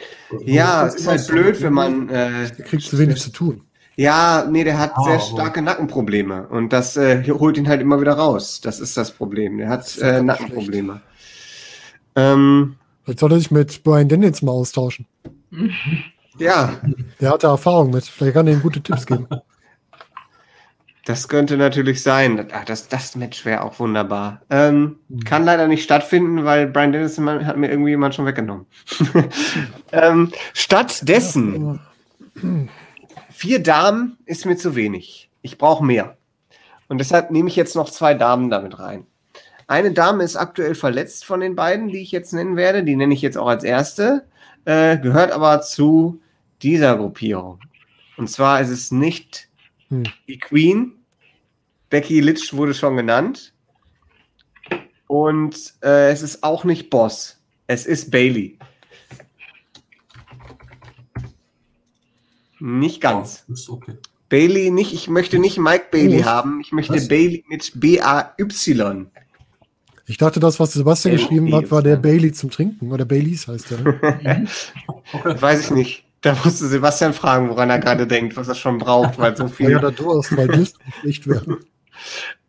Ja, 0.44 0.86
es 0.86 0.94
ist 0.96 1.06
halt 1.08 1.26
blöd, 1.26 1.60
wenn 1.62 1.72
man. 1.72 2.08
Äh, 2.08 2.48
Der 2.56 2.64
kriegt 2.64 2.84
zu 2.84 2.98
wenig 2.98 3.20
zu 3.20 3.30
tun. 3.32 3.62
Ja, 3.96 4.46
nee, 4.48 4.62
der 4.64 4.78
hat 4.78 4.92
Ah, 4.94 5.02
sehr 5.02 5.20
starke 5.20 5.60
Nackenprobleme 5.62 6.46
und 6.48 6.72
das 6.72 6.96
äh, 6.96 7.22
holt 7.28 7.58
ihn 7.58 7.68
halt 7.68 7.80
immer 7.82 8.00
wieder 8.00 8.12
raus. 8.14 8.60
Das 8.62 8.78
ist 8.80 8.96
das 8.96 9.10
Problem. 9.10 9.58
Der 9.58 9.68
hat 9.68 9.98
äh, 9.98 10.22
Nackenprobleme. 10.22 11.00
Ähm, 12.16 12.76
Vielleicht 13.04 13.18
soll 13.18 13.32
er 13.32 13.38
sich 13.38 13.50
mit 13.50 13.82
Brian 13.82 14.08
Daniels 14.08 14.40
mal 14.42 14.52
austauschen. 14.52 15.06
ja, 16.38 16.80
Der 17.20 17.30
hat 17.30 17.44
da 17.44 17.50
Erfahrung 17.50 17.90
mit. 17.90 18.04
Vielleicht 18.04 18.34
kann 18.34 18.46
er 18.46 18.54
ihm 18.54 18.62
gute 18.62 18.80
Tipps 18.80 19.06
geben. 19.06 19.26
das 21.04 21.28
könnte 21.28 21.56
natürlich 21.56 22.02
sein. 22.02 22.48
Ach, 22.52 22.64
das, 22.64 22.88
das 22.88 23.16
Match 23.16 23.44
wäre 23.44 23.62
auch 23.62 23.78
wunderbar. 23.78 24.42
Ähm, 24.50 24.96
Mhm. 25.10 25.24
Kann 25.24 25.44
leider 25.44 25.66
nicht 25.66 25.82
stattfinden, 25.82 26.44
weil 26.44 26.68
Brian 26.68 26.92
Dennison 26.92 27.44
hat 27.44 27.56
mir 27.56 27.68
irgendwie 27.68 27.90
jemand 27.90 28.14
schon 28.14 28.26
weggenommen. 28.26 28.66
ähm, 29.92 30.32
stattdessen, 30.54 31.80
vier 33.30 33.62
Damen 33.62 34.18
ist 34.24 34.46
mir 34.46 34.56
zu 34.56 34.76
wenig. 34.76 35.30
Ich 35.42 35.58
brauche 35.58 35.84
mehr. 35.84 36.16
Und 36.88 36.98
deshalb 36.98 37.30
nehme 37.30 37.48
ich 37.48 37.56
jetzt 37.56 37.74
noch 37.74 37.90
zwei 37.90 38.14
Damen 38.14 38.50
damit 38.50 38.78
rein. 38.78 39.06
Eine 39.66 39.92
Dame 39.92 40.24
ist 40.24 40.36
aktuell 40.36 40.74
verletzt 40.74 41.24
von 41.24 41.40
den 41.40 41.56
beiden, 41.56 41.88
die 41.88 42.02
ich 42.02 42.12
jetzt 42.12 42.32
nennen 42.32 42.56
werde. 42.56 42.82
Die 42.84 42.96
nenne 42.96 43.14
ich 43.14 43.22
jetzt 43.22 43.38
auch 43.38 43.48
als 43.48 43.64
erste. 43.64 44.26
Äh, 44.64 44.98
gehört 44.98 45.32
aber 45.32 45.62
zu 45.62 46.20
dieser 46.62 46.96
Gruppierung. 46.96 47.60
Und 48.16 48.28
zwar 48.28 48.60
ist 48.60 48.70
es 48.70 48.90
nicht 48.90 49.48
Hm. 49.90 50.04
die 50.28 50.38
Queen. 50.38 50.92
Becky 51.90 52.20
Litsch 52.20 52.52
wurde 52.54 52.74
schon 52.74 52.96
genannt. 52.96 53.52
Und 55.08 55.74
äh, 55.82 56.10
es 56.10 56.22
ist 56.22 56.42
auch 56.44 56.64
nicht 56.64 56.88
Boss. 56.90 57.40
Es 57.66 57.84
ist 57.86 58.10
Bailey. 58.10 58.58
Nicht 62.60 63.00
ganz. 63.00 63.44
Ja, 63.48 63.54
ist 63.54 63.68
okay. 63.68 63.94
Bailey 64.28 64.70
nicht, 64.70 64.92
ich 64.92 65.08
möchte 65.08 65.38
nicht 65.38 65.58
Mike 65.58 65.86
Bailey 65.90 66.20
Oh. 66.22 66.26
haben, 66.26 66.60
ich 66.60 66.70
möchte 66.72 66.94
Was? 66.94 67.08
Bailey 67.08 67.44
mit 67.48 67.72
B-A-Y. 67.74 69.06
Ich 70.06 70.16
dachte, 70.18 70.40
das, 70.40 70.60
was 70.60 70.72
Sebastian 70.72 71.16
geschrieben 71.16 71.54
hat, 71.54 71.70
war 71.70 71.82
der. 71.82 71.96
Bailey 71.96 72.32
zum 72.32 72.50
Trinken. 72.50 72.90
Oder 72.92 73.04
Baileys 73.04 73.46
heißt 73.48 73.70
der. 73.70 73.78
ne? 73.80 74.46
Weiß 75.40 75.64
ich 75.64 75.70
nicht. 75.70 76.04
Da 76.22 76.36
musste 76.44 76.66
Sebastian 76.66 77.14
fragen, 77.14 77.48
woran 77.48 77.70
er 77.70 77.78
gerade 77.78 78.06
denkt, 78.06 78.36
was 78.36 78.48
er 78.48 78.54
schon 78.54 78.78
braucht, 78.78 79.18
weil 79.18 79.36
so 79.36 79.48
viel. 79.48 79.70
ja 79.72 79.78
der 79.78 79.90
Durst, 79.92 80.36
weil 80.36 80.48
Durst 80.48 80.78
nicht 81.02 81.26
werden. 81.26 81.64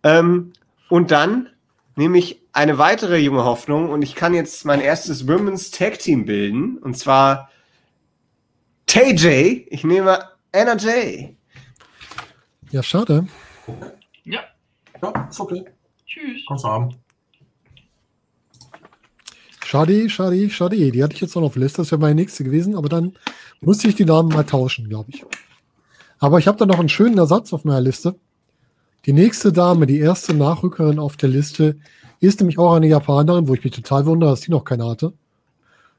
Ähm, 0.04 0.54
und 0.90 1.12
dann 1.12 1.50
nehme 1.96 2.18
ich 2.18 2.42
eine 2.54 2.78
weitere 2.78 3.18
junge 3.18 3.46
Hoffnung 3.46 3.90
und 3.90 4.02
ich 4.02 4.16
kann 4.16 4.34
jetzt 4.34 4.66
mein 4.66 4.82
erstes 4.82 5.28
Women's 5.28 5.72
Tag 5.72 6.00
Team 6.00 6.26
bilden. 6.26 6.78
Und 6.78 6.98
zwar 6.98 7.50
TJ. 8.88 9.68
Ich 9.70 9.84
nehme 9.84 10.20
Anna 10.52 10.76
J. 10.76 11.36
Ja, 12.72 12.84
schade. 12.84 13.28
Ja, 14.26 14.42
Ja, 15.02 15.28
ist 15.30 15.40
okay. 15.40 15.64
tschüss. 16.06 16.42
Kannst 16.48 16.64
du 16.66 16.68
haben. 16.68 16.96
Schade, 19.72 20.10
schade, 20.10 20.50
schade. 20.50 20.76
Die 20.92 21.02
hatte 21.02 21.14
ich 21.16 21.22
jetzt 21.22 21.34
noch 21.34 21.44
auf 21.44 21.54
der 21.54 21.62
Liste. 21.62 21.78
Das 21.82 21.92
wäre 21.92 22.02
meine 22.02 22.16
nächste 22.16 22.44
gewesen. 22.44 22.76
Aber 22.76 22.90
dann 22.90 23.14
musste 23.62 23.88
ich 23.88 23.96
die 23.96 24.04
Namen 24.04 24.28
mal 24.28 24.44
tauschen, 24.44 24.90
glaube 24.90 25.12
ich. 25.12 25.24
Aber 26.20 26.40
ich 26.40 26.48
habe 26.50 26.58
da 26.58 26.66
noch 26.66 26.78
einen 26.80 26.90
schönen 26.90 27.18
Ersatz 27.18 27.54
auf 27.54 27.64
meiner 27.64 27.80
Liste. 27.80 28.16
Die 29.06 29.14
nächste 29.14 29.54
Dame, 29.54 29.88
die 29.88 30.00
erste 30.00 30.34
Nachrückerin 30.34 31.00
auf 31.00 31.16
der 31.16 31.30
Liste, 31.30 31.78
ist 32.20 32.42
nämlich 32.42 32.60
auch 32.60 32.74
eine 32.74 32.88
Japanerin, 32.88 33.48
wo 33.48 33.54
ich 33.54 33.64
mich 33.64 33.72
total 33.72 34.06
wundere, 34.06 34.32
dass 34.32 34.42
die 34.42 34.52
noch 34.52 34.66
keine 34.66 34.84
hatte. 34.90 35.14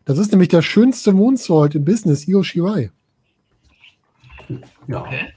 Das 0.04 0.18
ist 0.18 0.32
nämlich 0.32 0.50
der 0.50 0.60
schönste 0.60 1.14
Moonsault 1.14 1.74
im 1.74 1.86
Business, 1.86 2.28
Io 2.28 2.42
Shirai. 2.42 2.90
Ja. 4.86 5.00
Okay. 5.00 5.32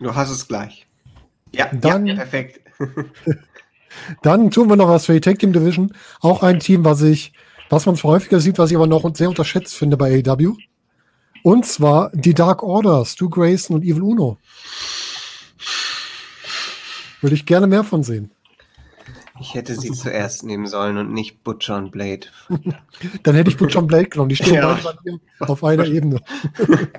Du 0.00 0.14
hast 0.14 0.30
es 0.30 0.48
gleich. 0.48 0.86
Ja, 1.52 1.66
Dann- 1.74 2.06
ja 2.06 2.14
perfekt. 2.14 2.65
Dann 4.22 4.50
tun 4.50 4.68
wir 4.68 4.76
noch 4.76 4.88
was 4.88 5.06
für 5.06 5.14
die 5.14 5.20
Tag 5.20 5.38
Team 5.38 5.52
Division. 5.52 5.94
Auch 6.20 6.42
ein 6.42 6.60
Team, 6.60 6.84
was 6.84 7.02
ich, 7.02 7.32
was 7.70 7.86
man 7.86 7.96
zwar 7.96 8.12
häufiger 8.12 8.40
sieht, 8.40 8.58
was 8.58 8.70
ich 8.70 8.76
aber 8.76 8.86
noch 8.86 9.08
sehr 9.14 9.28
unterschätzt 9.28 9.74
finde 9.74 9.96
bei 9.96 10.22
AEW. 10.24 10.54
Und 11.42 11.64
zwar 11.64 12.10
die 12.12 12.34
Dark 12.34 12.62
Order, 12.62 13.04
Stu 13.04 13.30
Grayson 13.30 13.76
und 13.76 13.82
Evil 13.84 14.02
Uno. 14.02 14.38
Würde 17.20 17.34
ich 17.34 17.46
gerne 17.46 17.66
mehr 17.66 17.84
von 17.84 18.02
sehen. 18.02 18.30
Ich 19.38 19.54
hätte 19.54 19.74
sie 19.74 19.92
zuerst 19.92 20.44
nehmen 20.44 20.66
sollen 20.66 20.96
und 20.96 21.12
nicht 21.12 21.44
Butcher 21.44 21.76
und 21.76 21.90
Blade. 21.92 22.26
Dann 23.22 23.34
hätte 23.34 23.50
ich 23.50 23.56
Butch 23.58 23.76
und 23.76 23.86
Blade 23.86 24.08
genommen. 24.08 24.30
Die 24.30 24.36
stehen 24.36 24.54
Ja. 24.54 24.78
beide 24.82 24.96
bei 25.04 25.10
mir 25.12 25.50
auf 25.50 25.64
einer 25.64 25.86
Ebene. 25.86 26.20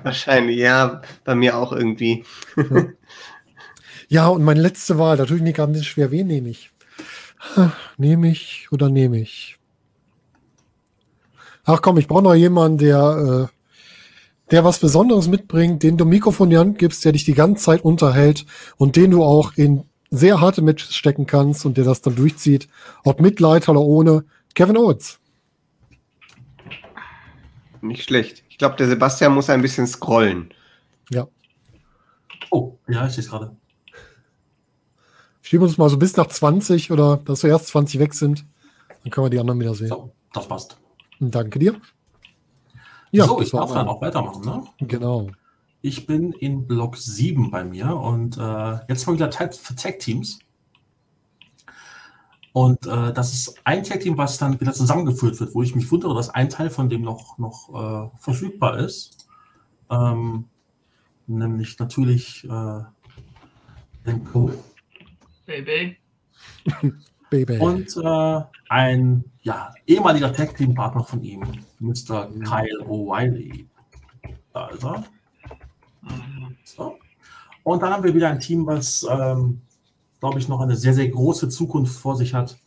Wahrscheinlich, 0.02 0.58
ja, 0.58 1.02
bei 1.24 1.34
mir 1.34 1.56
auch 1.56 1.72
irgendwie. 1.72 2.24
Ja, 4.08 4.28
und 4.28 4.42
meine 4.42 4.60
letzte 4.60 4.98
Wahl, 4.98 5.18
da 5.18 5.26
tue 5.26 5.36
ich 5.36 5.42
mir 5.42 5.52
gerade 5.52 5.70
ein 5.70 5.74
bisschen 5.74 5.84
schwer. 5.84 6.10
Wen 6.10 6.26
nehme 6.26 6.48
ich? 6.48 6.70
Nehme 7.98 8.30
ich 8.30 8.68
oder 8.72 8.88
nehme 8.88 9.20
ich? 9.20 9.58
Ach 11.64 11.82
komm, 11.82 11.98
ich 11.98 12.08
brauche 12.08 12.22
noch 12.22 12.34
jemanden, 12.34 12.78
der, 12.78 13.48
äh, 13.50 14.50
der 14.50 14.64
was 14.64 14.78
Besonderes 14.78 15.28
mitbringt, 15.28 15.82
den 15.82 15.98
du 15.98 16.06
ein 16.06 16.08
Mikrofon 16.08 16.46
in 16.46 16.50
die 16.50 16.56
Hand 16.56 16.78
gibst, 16.78 17.04
der 17.04 17.12
dich 17.12 17.24
die 17.24 17.34
ganze 17.34 17.62
Zeit 17.62 17.82
unterhält 17.82 18.46
und 18.78 18.96
den 18.96 19.10
du 19.10 19.22
auch 19.22 19.52
in 19.56 19.84
sehr 20.10 20.40
harte 20.40 20.62
Matches 20.62 20.94
stecken 20.94 21.26
kannst 21.26 21.66
und 21.66 21.76
der 21.76 21.84
das 21.84 22.00
dann 22.00 22.16
durchzieht, 22.16 22.68
ob 23.04 23.20
mit 23.20 23.40
Leiter 23.40 23.72
oder 23.72 23.82
ohne. 23.82 24.24
Kevin 24.54 24.78
Owens. 24.78 25.20
Nicht 27.82 28.04
schlecht. 28.04 28.42
Ich 28.48 28.56
glaube, 28.56 28.76
der 28.76 28.88
Sebastian 28.88 29.34
muss 29.34 29.50
ein 29.50 29.60
bisschen 29.60 29.86
scrollen. 29.86 30.52
Ja. 31.10 31.28
Oh, 32.50 32.78
ja, 32.88 33.06
ich 33.06 33.12
sehe 33.12 33.22
es 33.22 33.28
gerade. 33.28 33.54
Schieben 35.48 35.66
uns 35.66 35.78
mal 35.78 35.88
so 35.88 35.96
bis 35.96 36.14
nach 36.14 36.26
20 36.26 36.92
oder 36.92 37.16
dass 37.16 37.42
wir 37.42 37.48
erst 37.48 37.68
20 37.68 37.98
weg 38.00 38.12
sind. 38.12 38.44
Dann 39.02 39.10
können 39.10 39.24
wir 39.24 39.30
die 39.30 39.38
anderen 39.38 39.58
wieder 39.58 39.74
sehen. 39.74 39.88
So, 39.88 40.12
das 40.34 40.46
passt. 40.46 40.76
Danke 41.20 41.58
dir. 41.58 41.80
so, 43.14 43.38
das 43.38 43.46
ich 43.46 43.52
darf 43.52 43.72
dann 43.72 43.88
auch 43.88 44.02
weitermachen, 44.02 44.44
ne? 44.44 44.62
Genau. 44.80 45.30
Ich 45.80 46.06
bin 46.06 46.32
in 46.32 46.66
Block 46.66 46.98
7 46.98 47.50
bei 47.50 47.64
mir 47.64 47.96
und 47.96 48.36
äh, 48.36 48.78
jetzt 48.90 49.06
mal 49.06 49.14
wieder 49.14 49.30
Zeit 49.30 49.54
für 49.54 49.74
Tag-Teams. 49.74 50.40
Und 52.52 52.86
äh, 52.86 53.14
das 53.14 53.32
ist 53.32 53.54
ein 53.64 53.84
Tag-Team, 53.84 54.18
was 54.18 54.36
dann 54.36 54.60
wieder 54.60 54.74
zusammengeführt 54.74 55.40
wird, 55.40 55.54
wo 55.54 55.62
ich 55.62 55.74
mich 55.74 55.90
wundere, 55.90 56.14
dass 56.14 56.28
ein 56.28 56.50
Teil 56.50 56.68
von 56.68 56.90
dem 56.90 57.00
noch, 57.00 57.38
noch 57.38 57.70
äh, 57.70 58.18
verfügbar 58.18 58.80
ist. 58.80 59.26
Ähm, 59.88 60.44
nämlich 61.26 61.78
natürlich 61.78 62.44
äh, 62.44 62.82
den 64.04 64.24
Co. 64.24 64.50
Baby. 65.48 65.96
Baby. 67.30 67.58
Und 67.58 67.96
äh, 67.96 68.40
ein 68.68 69.24
ja, 69.42 69.72
ehemaliger 69.86 70.32
Tag-Team-Partner 70.32 71.02
von 71.04 71.22
ihm, 71.22 71.40
Mr. 71.78 72.28
Kyle 72.44 72.84
O'Reilly. 72.86 73.64
Da 74.52 74.68
ist 74.68 74.84
er. 74.84 75.04
So. 76.64 76.98
Und 77.62 77.82
dann 77.82 77.92
haben 77.92 78.04
wir 78.04 78.14
wieder 78.14 78.28
ein 78.28 78.40
Team, 78.40 78.66
was, 78.66 79.06
ähm, 79.10 79.62
glaube 80.20 80.38
ich, 80.38 80.48
noch 80.48 80.60
eine 80.60 80.76
sehr, 80.76 80.92
sehr 80.92 81.08
große 81.08 81.48
Zukunft 81.48 81.98
vor 81.98 82.16
sich 82.16 82.34
hat. 82.34 82.58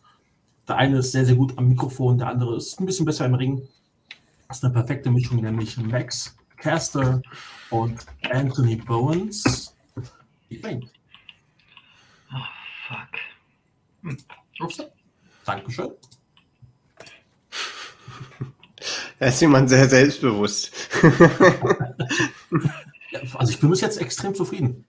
Der 0.68 0.78
eine 0.78 0.98
ist 0.98 1.12
sehr, 1.12 1.26
sehr 1.26 1.36
gut 1.36 1.58
am 1.58 1.68
Mikrofon, 1.68 2.18
der 2.18 2.30
andere 2.30 2.58
ist 2.58 2.80
ein 2.80 2.88
bisschen 2.88 3.06
besser 3.06 3.26
im 3.28 3.36
Ring. 3.36 3.68
Das 4.48 4.58
ist 4.58 4.64
eine 4.64 4.74
perfekte 4.74 5.12
Mischung, 5.12 5.42
nämlich 5.42 5.78
Max 5.78 6.36
Caster 6.58 7.22
und 7.70 8.06
Anthony 8.32 8.76
Bowens. 8.76 9.76
Die 10.50 10.58
bringt. 10.58 10.92
Fuck. 12.92 13.20
Hm. 14.04 14.18
Ups. 14.60 14.84
Dankeschön. 15.46 15.92
Da 19.20 19.26
ist 19.28 19.42
jemand 19.42 19.70
sehr 19.70 19.88
selbstbewusst. 19.88 20.90
Ja, 23.14 23.20
also 23.36 23.52
ich 23.52 23.60
bin 23.60 23.70
bis 23.70 23.82
jetzt 23.82 24.00
extrem 24.00 24.34
zufrieden. 24.34 24.86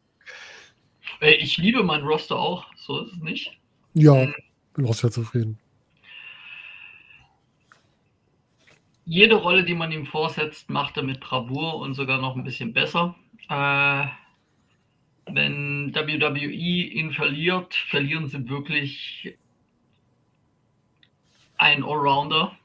Äh, 1.20 1.34
Ich 1.34 1.56
liebe 1.56 1.82
mein 1.82 2.02
Roster 2.02 2.38
auch, 2.38 2.66
so 2.76 3.00
ist 3.00 3.14
es 3.14 3.18
nicht. 3.20 3.58
Ja, 3.94 4.26
bin 4.74 4.86
auch 4.86 4.94
sehr 4.94 5.10
zufrieden. 5.10 5.58
Jede 9.04 9.34
Rolle, 9.34 9.64
die 9.64 9.74
man 9.74 9.90
ihm 9.90 10.06
vorsetzt, 10.06 10.70
macht 10.70 10.96
er 10.96 11.02
mit 11.02 11.18
Bravour 11.20 11.78
und 11.78 11.94
sogar 11.94 12.18
noch 12.20 12.36
ein 12.36 12.44
bisschen 12.44 12.72
besser. 12.72 13.16
Äh, 13.48 14.06
wenn 15.26 15.94
WWE 15.94 16.38
ihn 16.38 17.12
verliert, 17.12 17.74
verlieren 17.74 18.28
sie 18.28 18.48
wirklich 18.48 19.36
einen 21.56 21.84
Allrounder 21.84 22.56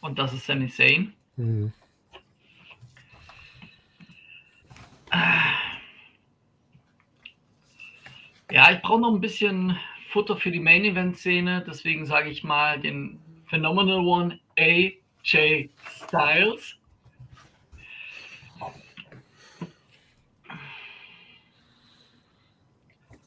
und 0.00 0.18
das 0.18 0.32
ist 0.32 0.46
Sami 0.46 0.68
Zayn. 0.68 1.12
Mhm. 1.36 1.72
Ja, 8.50 8.72
ich 8.72 8.82
brauche 8.82 9.00
noch 9.00 9.14
ein 9.14 9.20
bisschen 9.20 9.76
Futter 10.08 10.36
für 10.36 10.50
die 10.50 10.58
Main 10.58 10.84
Event 10.84 11.16
Szene, 11.16 11.64
deswegen 11.66 12.04
sage 12.04 12.30
ich 12.30 12.42
mal 12.42 12.80
den 12.80 13.20
Phenomenal 13.46 14.00
One 14.00 14.40
AJ 14.58 15.70
Styles. 15.88 16.79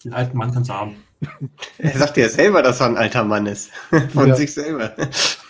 Den 0.03 0.13
alten 0.13 0.37
Mann 0.37 0.53
kannst 0.53 0.69
du 0.69 0.73
haben. 0.73 0.95
Er 1.77 1.97
sagt 1.97 2.17
ja 2.17 2.27
selber, 2.29 2.61
dass 2.61 2.79
er 2.81 2.87
ein 2.87 2.97
alter 2.97 3.23
Mann 3.23 3.45
ist. 3.45 3.71
Von 4.13 4.27
Ja. 4.27 4.35
sich 4.35 4.53
selber. 4.53 4.93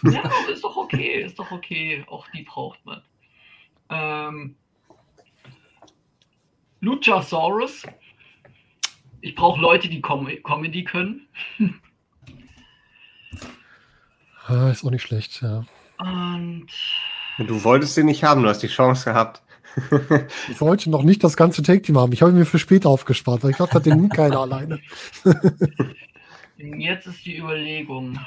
Ja, 0.03 0.21
ist 0.51 0.63
doch 0.63 0.77
okay, 0.77 1.23
ist 1.23 1.39
doch 1.39 1.51
okay. 1.51 2.03
Auch 2.07 2.27
die 2.35 2.43
braucht 2.43 2.79
man. 2.85 3.01
Ähm, 3.89 4.55
Luchasaurus. 6.81 7.83
Ich 9.21 9.35
brauche 9.35 9.59
Leute, 9.61 9.87
die 9.89 10.01
Com 10.01 10.27
Comedy 10.43 10.83
können. 10.83 11.27
Ah, 14.47 14.69
ist 14.69 14.83
auch 14.83 14.91
nicht 14.91 15.03
schlecht, 15.03 15.41
ja. 15.41 15.63
Und 15.99 16.67
Du 17.39 17.63
wolltest 17.63 17.95
den 17.97 18.05
nicht 18.07 18.23
haben, 18.23 18.43
du 18.43 18.49
hast 18.49 18.59
die 18.61 18.67
Chance 18.67 19.05
gehabt. 19.05 19.41
Ich 20.49 20.61
wollte 20.61 20.89
noch 20.89 21.03
nicht 21.03 21.23
das 21.23 21.37
ganze 21.37 21.63
Take-Team 21.63 21.97
haben. 21.97 22.13
Ich 22.13 22.21
habe 22.21 22.31
mir 22.31 22.45
für 22.45 22.59
später 22.59 22.89
aufgespart, 22.89 23.43
weil 23.43 23.51
ich 23.51 23.57
dachte, 23.57 23.81
den 23.81 23.97
nimmt 23.97 24.13
keiner 24.13 24.39
alleine. 24.41 24.79
jetzt 26.57 27.07
ist 27.07 27.25
die 27.25 27.37
Überlegung. 27.37 28.19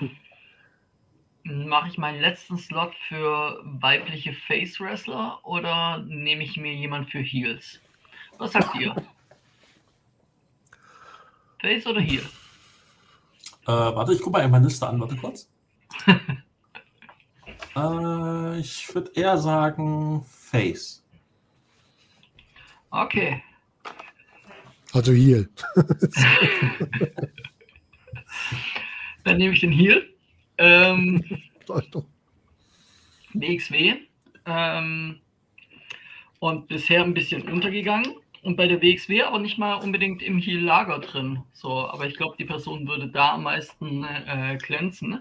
Mache 1.45 1.89
ich 1.89 1.99
meinen 1.99 2.21
letzten 2.21 2.59
Slot 2.59 2.93
für 3.09 3.61
weibliche 3.63 4.33
Face 4.33 4.81
Wrestler 4.81 5.39
oder 5.45 6.05
nehme 6.09 6.43
ich 6.43 6.57
mir 6.57 6.75
jemand 6.75 7.11
für 7.11 7.21
Heels? 7.21 7.81
Was 8.39 8.53
sagt 8.53 8.75
ihr? 8.75 8.95
Face 11.61 11.87
oder 11.87 12.01
Heel? 12.01 12.23
Äh, 13.67 13.73
warte, 13.73 14.13
ich 14.13 14.21
gucke 14.21 14.39
mal 14.39 14.45
in 14.45 14.51
meine 14.51 14.67
Liste 14.67 14.89
an, 14.89 15.01
warte 15.01 15.17
kurz. 15.17 15.49
äh, 17.77 18.59
ich 18.61 18.95
würde 18.95 19.11
eher 19.15 19.39
sagen 19.39 20.25
Face. 20.25 21.06
Okay. 22.91 23.43
Also 24.93 25.13
Heal. 25.13 25.49
Dann 29.25 29.39
nehme 29.39 29.55
ich 29.55 29.61
den 29.61 29.73
Heel. 29.73 30.09
Ähm, 30.59 31.23
WXW. 33.35 33.95
Ähm, 34.47 35.21
und 36.39 36.69
bisher 36.69 37.03
ein 37.03 37.15
bisschen 37.15 37.43
untergegangen. 37.43 38.15
Und 38.43 38.57
bei 38.57 38.69
der 38.69 38.81
WXW 38.81 39.23
aber 39.23 39.41
nicht 39.41 39.59
mal 39.59 39.75
unbedingt 39.75 40.23
im 40.23 40.39
Heel-Lager 40.39 41.01
drin. 41.01 41.43
So, 41.53 41.89
aber 41.89 42.07
ich 42.07 42.17
glaube, 42.17 42.37
die 42.39 42.45
Person 42.45 42.87
würde 42.87 43.09
da 43.09 43.35
am 43.35 43.43
meisten 43.43 44.05
äh, 44.05 44.57
glänzen. 44.63 45.21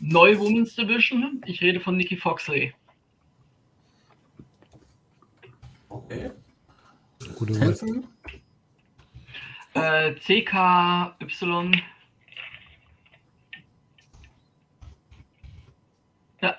Neue 0.00 0.38
Women's 0.38 0.76
Division. 0.76 1.42
Ich 1.46 1.60
rede 1.60 1.80
von 1.80 1.96
Nikki 1.96 2.16
Foxley. 2.16 2.72
Okay. 6.04 6.30
gute 7.36 7.54
Wahl. 7.54 7.68
Helfen? 7.68 8.06
Äh, 9.74 10.14
CKY. 10.14 11.82
Ja, 16.40 16.56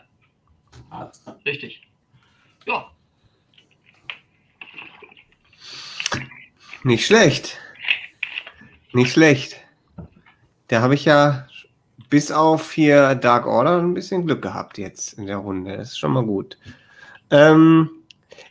richtig. 1.45 1.87
Ja, 2.65 2.91
Nicht 6.85 7.07
schlecht. 7.07 7.57
Nicht 8.93 9.13
schlecht. 9.13 9.59
Da 10.67 10.83
habe 10.83 10.93
ich 10.93 11.05
ja 11.05 11.47
bis 12.11 12.31
auf 12.31 12.71
hier 12.73 13.15
Dark 13.15 13.47
Order 13.47 13.79
ein 13.81 13.95
bisschen 13.95 14.27
Glück 14.27 14.43
gehabt 14.43 14.77
jetzt 14.77 15.13
in 15.13 15.25
der 15.25 15.37
Runde. 15.37 15.77
Das 15.77 15.93
ist 15.93 15.97
schon 15.97 16.11
mal 16.11 16.23
gut. 16.23 16.59
Ähm, 17.31 17.89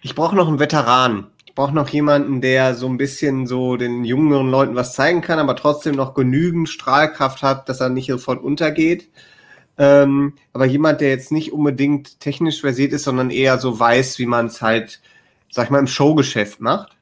ich 0.05 0.15
brauche 0.15 0.37
noch 0.37 0.49
einen 0.49 0.61
Veteran. 0.61 1.29
Ich 1.47 1.55
brauche 1.55 1.75
noch 1.75 1.89
jemanden, 1.89 2.43
der 2.43 2.75
so 2.75 2.87
ein 2.87 2.99
bisschen 2.99 3.47
so 3.47 3.77
den 3.79 4.05
jüngeren 4.05 4.51
Leuten 4.51 4.75
was 4.75 4.93
zeigen 4.93 5.23
kann, 5.23 5.39
aber 5.39 5.57
trotzdem 5.57 5.95
noch 5.95 6.13
genügend 6.13 6.69
Strahlkraft 6.69 7.43
hat, 7.43 7.71
dass 7.71 7.81
er 7.81 7.89
nicht 7.89 8.09
sofort 8.09 8.43
untergeht. 8.43 9.09
Ähm, 9.79 10.35
aber 10.53 10.67
jemand, 10.67 11.01
der 11.01 11.09
jetzt 11.09 11.33
nicht 11.33 11.55
unbedingt 11.55 12.21
technisch 12.21 12.61
versiert 12.61 12.93
ist, 12.93 13.05
sondern 13.05 13.31
eher 13.31 13.59
so 13.59 13.81
weiß, 13.81 14.19
wie 14.19 14.27
man 14.27 14.47
es 14.47 14.61
halt, 14.61 15.01
sag 15.51 15.65
ich 15.65 15.71
mal, 15.71 15.79
im 15.79 15.87
Showgeschäft 15.87 16.61
macht. 16.61 16.95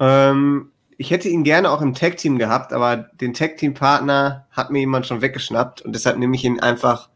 Ähm, 0.00 0.70
ich 0.96 1.10
hätte 1.10 1.28
ihn 1.28 1.44
gerne 1.44 1.70
auch 1.70 1.82
im 1.82 1.92
Tag-Team 1.92 2.38
gehabt, 2.38 2.72
aber 2.72 2.96
den 2.96 3.34
Tag-Team-Partner 3.34 4.46
hat 4.50 4.70
mir 4.70 4.80
jemand 4.80 5.06
schon 5.06 5.20
weggeschnappt 5.20 5.82
und 5.82 5.94
deshalb 5.94 6.16
nehme 6.16 6.34
ich 6.36 6.44
ihn 6.44 6.58
einfach 6.58 7.10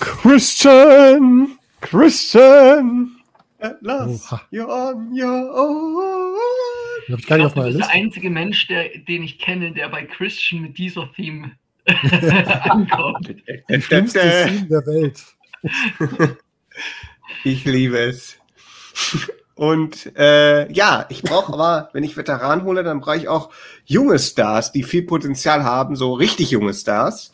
Christian! 0.00 1.58
Christian! 1.80 3.15
At 3.58 3.82
last, 3.82 4.32
Oha. 4.32 4.40
you're 4.50 4.68
on 4.68 5.12
your 5.14 5.50
own. 5.54 6.36
Habe 7.08 7.20
ich 7.20 7.26
gar 7.26 7.36
nicht 7.36 7.44
ich 7.44 7.46
auf 7.46 7.54
glaub, 7.54 7.56
meiner 7.56 7.66
bist 7.66 7.78
der 7.80 7.86
Liste. 7.86 7.92
einzige 7.92 8.30
Mensch, 8.30 8.66
der, 8.68 8.88
den 8.98 9.22
ich 9.22 9.38
kenne, 9.38 9.72
der 9.72 9.88
bei 9.88 10.04
Christian 10.04 10.62
mit 10.62 10.76
dieser 10.76 11.10
Theme 11.12 11.52
ankommt. 11.86 13.34
Die 13.70 13.80
schlimmste 13.80 14.20
Scene 14.20 14.66
der 14.68 14.86
Welt. 14.86 15.24
Ich 17.44 17.64
liebe 17.64 17.98
es. 17.98 18.36
Und 19.54 20.14
äh, 20.16 20.70
ja, 20.72 21.06
ich 21.08 21.22
brauche 21.22 21.52
aber, 21.52 21.88
wenn 21.92 22.04
ich 22.04 22.16
Veteran 22.16 22.64
hole, 22.64 22.84
dann 22.84 23.00
brauche 23.00 23.16
ich 23.16 23.28
auch 23.28 23.50
junge 23.84 24.18
Stars, 24.18 24.72
die 24.72 24.82
viel 24.82 25.04
Potenzial 25.04 25.64
haben, 25.64 25.96
so 25.96 26.12
richtig 26.12 26.50
junge 26.50 26.74
Stars, 26.74 27.32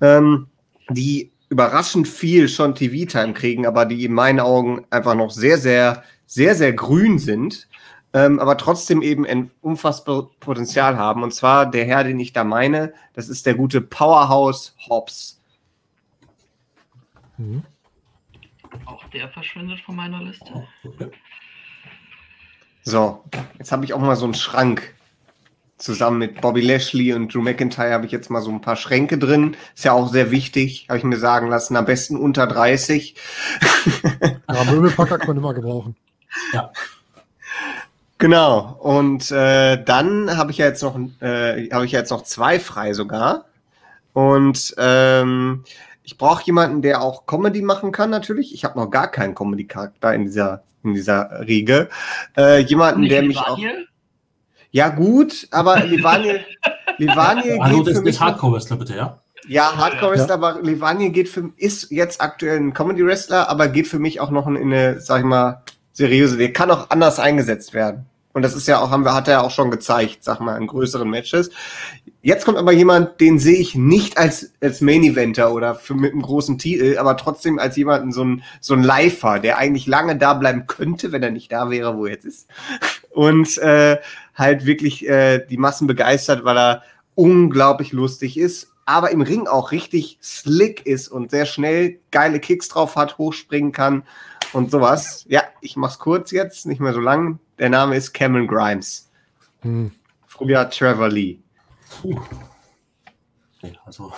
ähm, 0.00 0.48
die 0.90 1.32
überraschend 1.54 2.08
viel 2.08 2.48
schon 2.48 2.74
TV-Time 2.74 3.32
kriegen, 3.32 3.64
aber 3.64 3.86
die 3.86 4.04
in 4.04 4.12
meinen 4.12 4.40
Augen 4.40 4.84
einfach 4.90 5.14
noch 5.14 5.30
sehr, 5.30 5.56
sehr, 5.56 6.02
sehr, 6.26 6.56
sehr 6.56 6.72
grün 6.72 7.20
sind, 7.20 7.68
ähm, 8.12 8.40
aber 8.40 8.56
trotzdem 8.56 9.02
eben 9.02 9.24
ein 9.24 9.52
unfassbar 9.60 10.30
Potenzial 10.40 10.98
haben. 10.98 11.22
Und 11.22 11.32
zwar 11.32 11.70
der 11.70 11.84
Herr, 11.84 12.02
den 12.02 12.18
ich 12.18 12.32
da 12.32 12.42
meine, 12.42 12.92
das 13.12 13.28
ist 13.28 13.46
der 13.46 13.54
gute 13.54 13.80
Powerhouse 13.80 14.74
Hobbs. 14.88 15.40
Mhm. 17.38 17.62
Auch 18.86 19.04
der 19.10 19.28
verschwindet 19.28 19.78
von 19.80 19.94
meiner 19.94 20.20
Liste. 20.22 20.66
So, 22.82 23.22
jetzt 23.58 23.70
habe 23.70 23.84
ich 23.84 23.94
auch 23.94 24.00
mal 24.00 24.16
so 24.16 24.24
einen 24.24 24.34
Schrank. 24.34 24.93
Zusammen 25.76 26.18
mit 26.18 26.40
Bobby 26.40 26.60
Lashley 26.60 27.12
und 27.12 27.34
Drew 27.34 27.42
McIntyre 27.42 27.92
habe 27.92 28.06
ich 28.06 28.12
jetzt 28.12 28.30
mal 28.30 28.40
so 28.40 28.50
ein 28.50 28.60
paar 28.60 28.76
Schränke 28.76 29.18
drin. 29.18 29.56
Ist 29.74 29.84
ja 29.84 29.92
auch 29.92 30.10
sehr 30.10 30.30
wichtig, 30.30 30.86
habe 30.88 30.98
ich 30.98 31.04
mir 31.04 31.16
sagen 31.16 31.48
lassen. 31.48 31.76
Am 31.76 31.84
besten 31.84 32.16
unter 32.16 32.46
30. 32.46 33.14
Ja, 34.48 34.64
Möbelpacker 34.64 35.18
kann 35.18 35.28
man 35.28 35.36
immer 35.38 35.52
gebrauchen. 35.52 35.96
Ja. 36.52 36.70
Genau. 38.18 38.76
Und 38.80 39.30
äh, 39.32 39.82
dann 39.82 40.36
habe 40.36 40.52
ich 40.52 40.58
ja 40.58 40.66
jetzt 40.66 40.82
noch, 40.82 40.96
äh, 41.20 41.68
habe 41.70 41.86
ich 41.86 41.92
ja 41.92 41.98
jetzt 41.98 42.10
noch 42.10 42.22
zwei 42.22 42.60
frei 42.60 42.92
sogar. 42.92 43.46
Und 44.12 44.74
ähm, 44.78 45.64
ich 46.04 46.18
brauche 46.18 46.44
jemanden, 46.44 46.82
der 46.82 47.02
auch 47.02 47.26
Comedy 47.26 47.62
machen 47.62 47.90
kann 47.90 48.10
natürlich. 48.10 48.54
Ich 48.54 48.64
habe 48.64 48.78
noch 48.78 48.90
gar 48.90 49.10
keinen 49.10 49.34
Comedy-Charakter 49.34 50.14
in 50.14 50.24
dieser 50.24 50.62
in 50.84 50.94
dieser 50.94 51.46
Riege. 51.46 51.88
Äh, 52.36 52.60
jemanden, 52.60 53.08
der 53.08 53.22
mich 53.22 53.38
auch. 53.38 53.58
Ja 54.74 54.88
gut, 54.88 55.46
aber 55.52 55.84
Livani, 55.84 56.32
Livani 56.98 57.58
Hallo, 57.60 57.78
geht 57.84 57.86
das 57.86 57.92
für 57.92 57.98
ist 58.00 58.02
mich 58.02 58.20
Hardcore-Wrestler, 58.20 58.76
bitte, 58.76 58.96
ja? 58.96 59.20
Ja, 59.46 59.76
Hardcore 59.76 60.10
Wrestler, 60.10 60.30
Ja. 60.30 60.34
aber 60.34 60.62
Levanier 60.62 61.10
geht 61.10 61.28
für 61.28 61.50
ist 61.56 61.92
jetzt 61.92 62.20
aktuell 62.20 62.58
ein 62.58 62.74
Comedy 62.74 63.06
Wrestler, 63.06 63.48
aber 63.48 63.68
geht 63.68 63.86
für 63.86 64.00
mich 64.00 64.18
auch 64.18 64.32
noch 64.32 64.48
in 64.48 64.56
eine, 64.56 65.00
sag 65.00 65.20
ich 65.20 65.26
mal, 65.26 65.62
seriöse. 65.92 66.38
Der 66.38 66.52
kann 66.52 66.72
auch 66.72 66.90
anders 66.90 67.20
eingesetzt 67.20 67.72
werden. 67.72 68.06
Und 68.34 68.42
das 68.42 68.54
ist 68.54 68.66
ja 68.66 68.80
auch, 68.80 68.90
haben 68.90 69.04
wir, 69.04 69.14
hat 69.14 69.28
er 69.28 69.34
ja 69.34 69.40
auch 69.42 69.52
schon 69.52 69.70
gezeigt, 69.70 70.24
sag 70.24 70.40
mal, 70.40 70.60
in 70.60 70.66
größeren 70.66 71.08
Matches. 71.08 71.50
Jetzt 72.20 72.44
kommt 72.44 72.58
aber 72.58 72.72
jemand, 72.72 73.20
den 73.20 73.38
sehe 73.38 73.56
ich 73.56 73.76
nicht 73.76 74.18
als, 74.18 74.52
als 74.60 74.80
Main 74.80 75.04
Eventer 75.04 75.52
oder 75.54 75.76
für, 75.76 75.94
mit 75.94 76.12
einem 76.12 76.22
großen 76.22 76.58
Titel, 76.58 76.98
aber 76.98 77.16
trotzdem 77.16 77.60
als 77.60 77.76
jemanden, 77.76 78.10
so 78.10 78.24
ein, 78.24 78.42
so 78.60 78.74
ein 78.74 78.82
Lifer, 78.82 79.38
der 79.38 79.58
eigentlich 79.58 79.86
lange 79.86 80.16
da 80.16 80.34
bleiben 80.34 80.66
könnte, 80.66 81.12
wenn 81.12 81.22
er 81.22 81.30
nicht 81.30 81.52
da 81.52 81.70
wäre, 81.70 81.96
wo 81.96 82.06
er 82.06 82.12
jetzt 82.12 82.24
ist. 82.24 82.48
Und, 83.10 83.56
äh, 83.58 83.98
halt 84.34 84.66
wirklich, 84.66 85.08
äh, 85.08 85.46
die 85.46 85.56
Massen 85.56 85.86
begeistert, 85.86 86.44
weil 86.44 86.58
er 86.58 86.82
unglaublich 87.14 87.92
lustig 87.92 88.36
ist, 88.36 88.72
aber 88.84 89.12
im 89.12 89.22
Ring 89.22 89.46
auch 89.46 89.70
richtig 89.70 90.18
slick 90.20 90.84
ist 90.86 91.08
und 91.08 91.30
sehr 91.30 91.46
schnell 91.46 92.00
geile 92.10 92.40
Kicks 92.40 92.68
drauf 92.68 92.96
hat, 92.96 93.16
hochspringen 93.16 93.72
kann 93.72 94.02
und 94.52 94.70
sowas. 94.70 95.24
Ja, 95.28 95.42
ich 95.60 95.76
mach's 95.76 95.98
kurz 95.98 96.30
jetzt, 96.30 96.66
nicht 96.66 96.80
mehr 96.80 96.92
so 96.92 97.00
lang. 97.00 97.38
Der 97.58 97.70
Name 97.70 97.96
ist 97.96 98.12
Cameron 98.12 98.46
Grimes. 98.46 99.10
Hm. 99.60 99.90
Früher 100.26 100.68
Trevor 100.68 101.08
Lee. 101.08 101.38
Puh. 102.02 102.20
Also. 103.84 104.12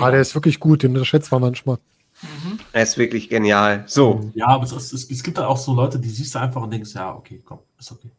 Ah, 0.00 0.10
der 0.10 0.20
ist 0.20 0.34
wirklich 0.34 0.60
gut, 0.60 0.82
den 0.82 0.92
unterschätzt 0.92 1.30
man 1.30 1.42
manchmal. 1.42 1.76
Mhm. 2.22 2.58
Er 2.72 2.82
ist 2.84 2.96
wirklich 2.96 3.28
genial. 3.28 3.84
So, 3.86 4.30
ja, 4.34 4.46
aber 4.46 4.64
es, 4.64 4.72
es, 4.72 5.10
es 5.10 5.22
gibt 5.22 5.38
da 5.38 5.46
auch 5.46 5.56
so 5.56 5.74
Leute, 5.74 5.98
die 5.98 6.08
siehst 6.08 6.34
du 6.34 6.38
einfach 6.38 6.62
und 6.62 6.70
denkst, 6.70 6.94
ja, 6.94 7.14
okay, 7.14 7.42
komm, 7.44 7.58
ist 7.78 7.92
okay. 7.92 8.10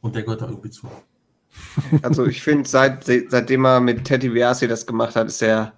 Und 0.00 0.14
der 0.14 0.22
gehört 0.22 0.42
da 0.42 0.48
irgendwie 0.48 0.70
zu. 0.70 0.88
also 2.02 2.26
ich 2.26 2.42
finde, 2.42 2.68
seit, 2.68 3.04
seitdem 3.04 3.64
er 3.64 3.80
mit 3.80 4.04
Teddy 4.04 4.28
Biasi 4.28 4.68
das 4.68 4.86
gemacht 4.86 5.16
hat, 5.16 5.28
ist 5.28 5.40
er 5.40 5.72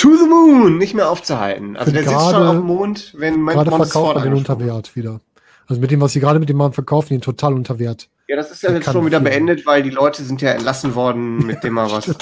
to 0.00 0.16
the 0.16 0.26
moon 0.26 0.78
nicht 0.78 0.94
mehr 0.94 1.10
aufzuhalten. 1.10 1.76
Also 1.76 1.92
der 1.92 2.04
Find 2.04 2.14
sitzt 2.14 2.30
schon 2.30 2.42
auf 2.42 2.56
dem 2.56 2.64
Mond, 2.64 3.14
wenn 3.16 3.40
mein 3.40 3.54
Gerade 3.54 3.70
verkauft 3.70 3.92
man 3.92 3.92
den 3.92 3.92
vorne 3.92 4.20
angesprochen. 4.20 4.60
unter 4.60 4.66
Wert 4.66 4.96
wieder. 4.96 5.20
Also 5.66 5.80
mit 5.80 5.90
dem, 5.90 6.00
was 6.00 6.12
sie 6.12 6.20
gerade 6.20 6.40
mit 6.40 6.48
dem 6.48 6.56
Mann 6.56 6.72
verkaufen, 6.72 7.14
ihn 7.14 7.20
total 7.20 7.52
unter 7.54 7.78
Wert. 7.78 8.08
Ja, 8.26 8.36
das 8.36 8.50
ist 8.50 8.62
ja 8.62 8.72
jetzt 8.72 8.90
schon 8.90 9.04
wieder 9.04 9.20
viel. 9.20 9.28
beendet, 9.28 9.66
weil 9.66 9.82
die 9.82 9.90
Leute 9.90 10.22
sind 10.22 10.40
ja 10.40 10.52
entlassen 10.52 10.94
worden, 10.94 11.38
mit 11.46 11.62
dem 11.62 11.74
mal 11.74 11.90
was. 11.90 12.06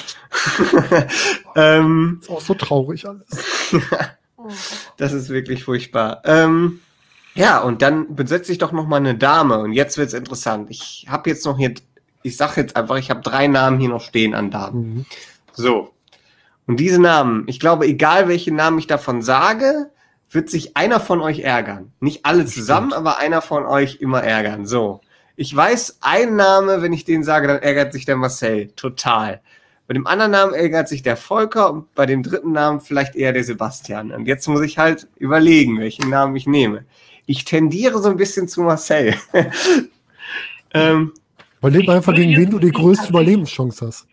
ähm, 1.56 2.18
Ist 2.20 2.30
auch 2.30 2.40
so 2.40 2.54
traurig 2.54 3.06
alles. 3.06 3.26
das 4.96 5.12
ist 5.12 5.28
wirklich 5.28 5.64
furchtbar. 5.64 6.22
Ähm, 6.24 6.80
ja, 7.34 7.60
und 7.60 7.82
dann 7.82 8.16
besetze 8.16 8.50
ich 8.50 8.58
doch 8.58 8.72
noch 8.72 8.86
mal 8.86 8.96
eine 8.96 9.14
Dame. 9.14 9.58
Und 9.58 9.72
jetzt 9.72 9.98
wird's 9.98 10.14
interessant. 10.14 10.70
Ich 10.70 11.06
habe 11.08 11.30
jetzt 11.30 11.44
noch 11.46 11.58
hier, 11.58 11.74
ich 12.22 12.36
sage 12.36 12.60
jetzt 12.60 12.74
einfach, 12.74 12.96
ich 12.96 13.10
habe 13.10 13.20
drei 13.20 13.46
Namen 13.46 13.78
hier 13.78 13.90
noch 13.90 14.02
stehen 14.02 14.34
an 14.34 14.50
Damen. 14.50 14.94
Mhm. 14.94 15.06
So. 15.52 15.92
Und 16.68 16.78
diese 16.78 17.00
Namen, 17.00 17.44
ich 17.46 17.60
glaube, 17.60 17.86
egal 17.86 18.28
welche 18.28 18.52
Namen 18.52 18.78
ich 18.78 18.86
davon 18.86 19.22
sage, 19.22 19.90
wird 20.30 20.50
sich 20.50 20.76
einer 20.76 21.00
von 21.00 21.22
euch 21.22 21.40
ärgern. 21.40 21.92
Nicht 21.98 22.26
alle 22.26 22.44
zusammen, 22.44 22.92
aber 22.92 23.16
einer 23.16 23.40
von 23.40 23.64
euch 23.64 24.02
immer 24.02 24.22
ärgern. 24.22 24.66
So. 24.66 25.00
Ich 25.34 25.56
weiß, 25.56 25.96
ein 26.02 26.36
Name, 26.36 26.82
wenn 26.82 26.92
ich 26.92 27.06
den 27.06 27.24
sage, 27.24 27.48
dann 27.48 27.62
ärgert 27.62 27.94
sich 27.94 28.04
der 28.04 28.16
Marcel. 28.16 28.68
Total. 28.76 29.40
Bei 29.86 29.94
dem 29.94 30.06
anderen 30.06 30.32
Namen 30.32 30.52
ärgert 30.52 30.90
sich 30.90 31.02
der 31.02 31.16
Volker 31.16 31.72
und 31.72 31.94
bei 31.94 32.04
dem 32.04 32.22
dritten 32.22 32.52
Namen 32.52 32.82
vielleicht 32.82 33.16
eher 33.16 33.32
der 33.32 33.44
Sebastian. 33.44 34.12
Und 34.12 34.26
jetzt 34.26 34.46
muss 34.46 34.60
ich 34.60 34.76
halt 34.76 35.08
überlegen, 35.16 35.80
welchen 35.80 36.10
Namen 36.10 36.36
ich 36.36 36.46
nehme. 36.46 36.84
Ich 37.24 37.46
tendiere 37.46 37.98
so 38.02 38.10
ein 38.10 38.18
bisschen 38.18 38.46
zu 38.46 38.60
Marcel. 38.60 39.14
ähm, 40.74 41.14
Überleg 41.60 41.88
einfach, 41.88 42.14
gegen 42.14 42.36
wen 42.36 42.50
du 42.50 42.58
die 42.58 42.72
größte 42.72 43.08
Überlebenschance 43.08 43.86
hast. 43.86 44.06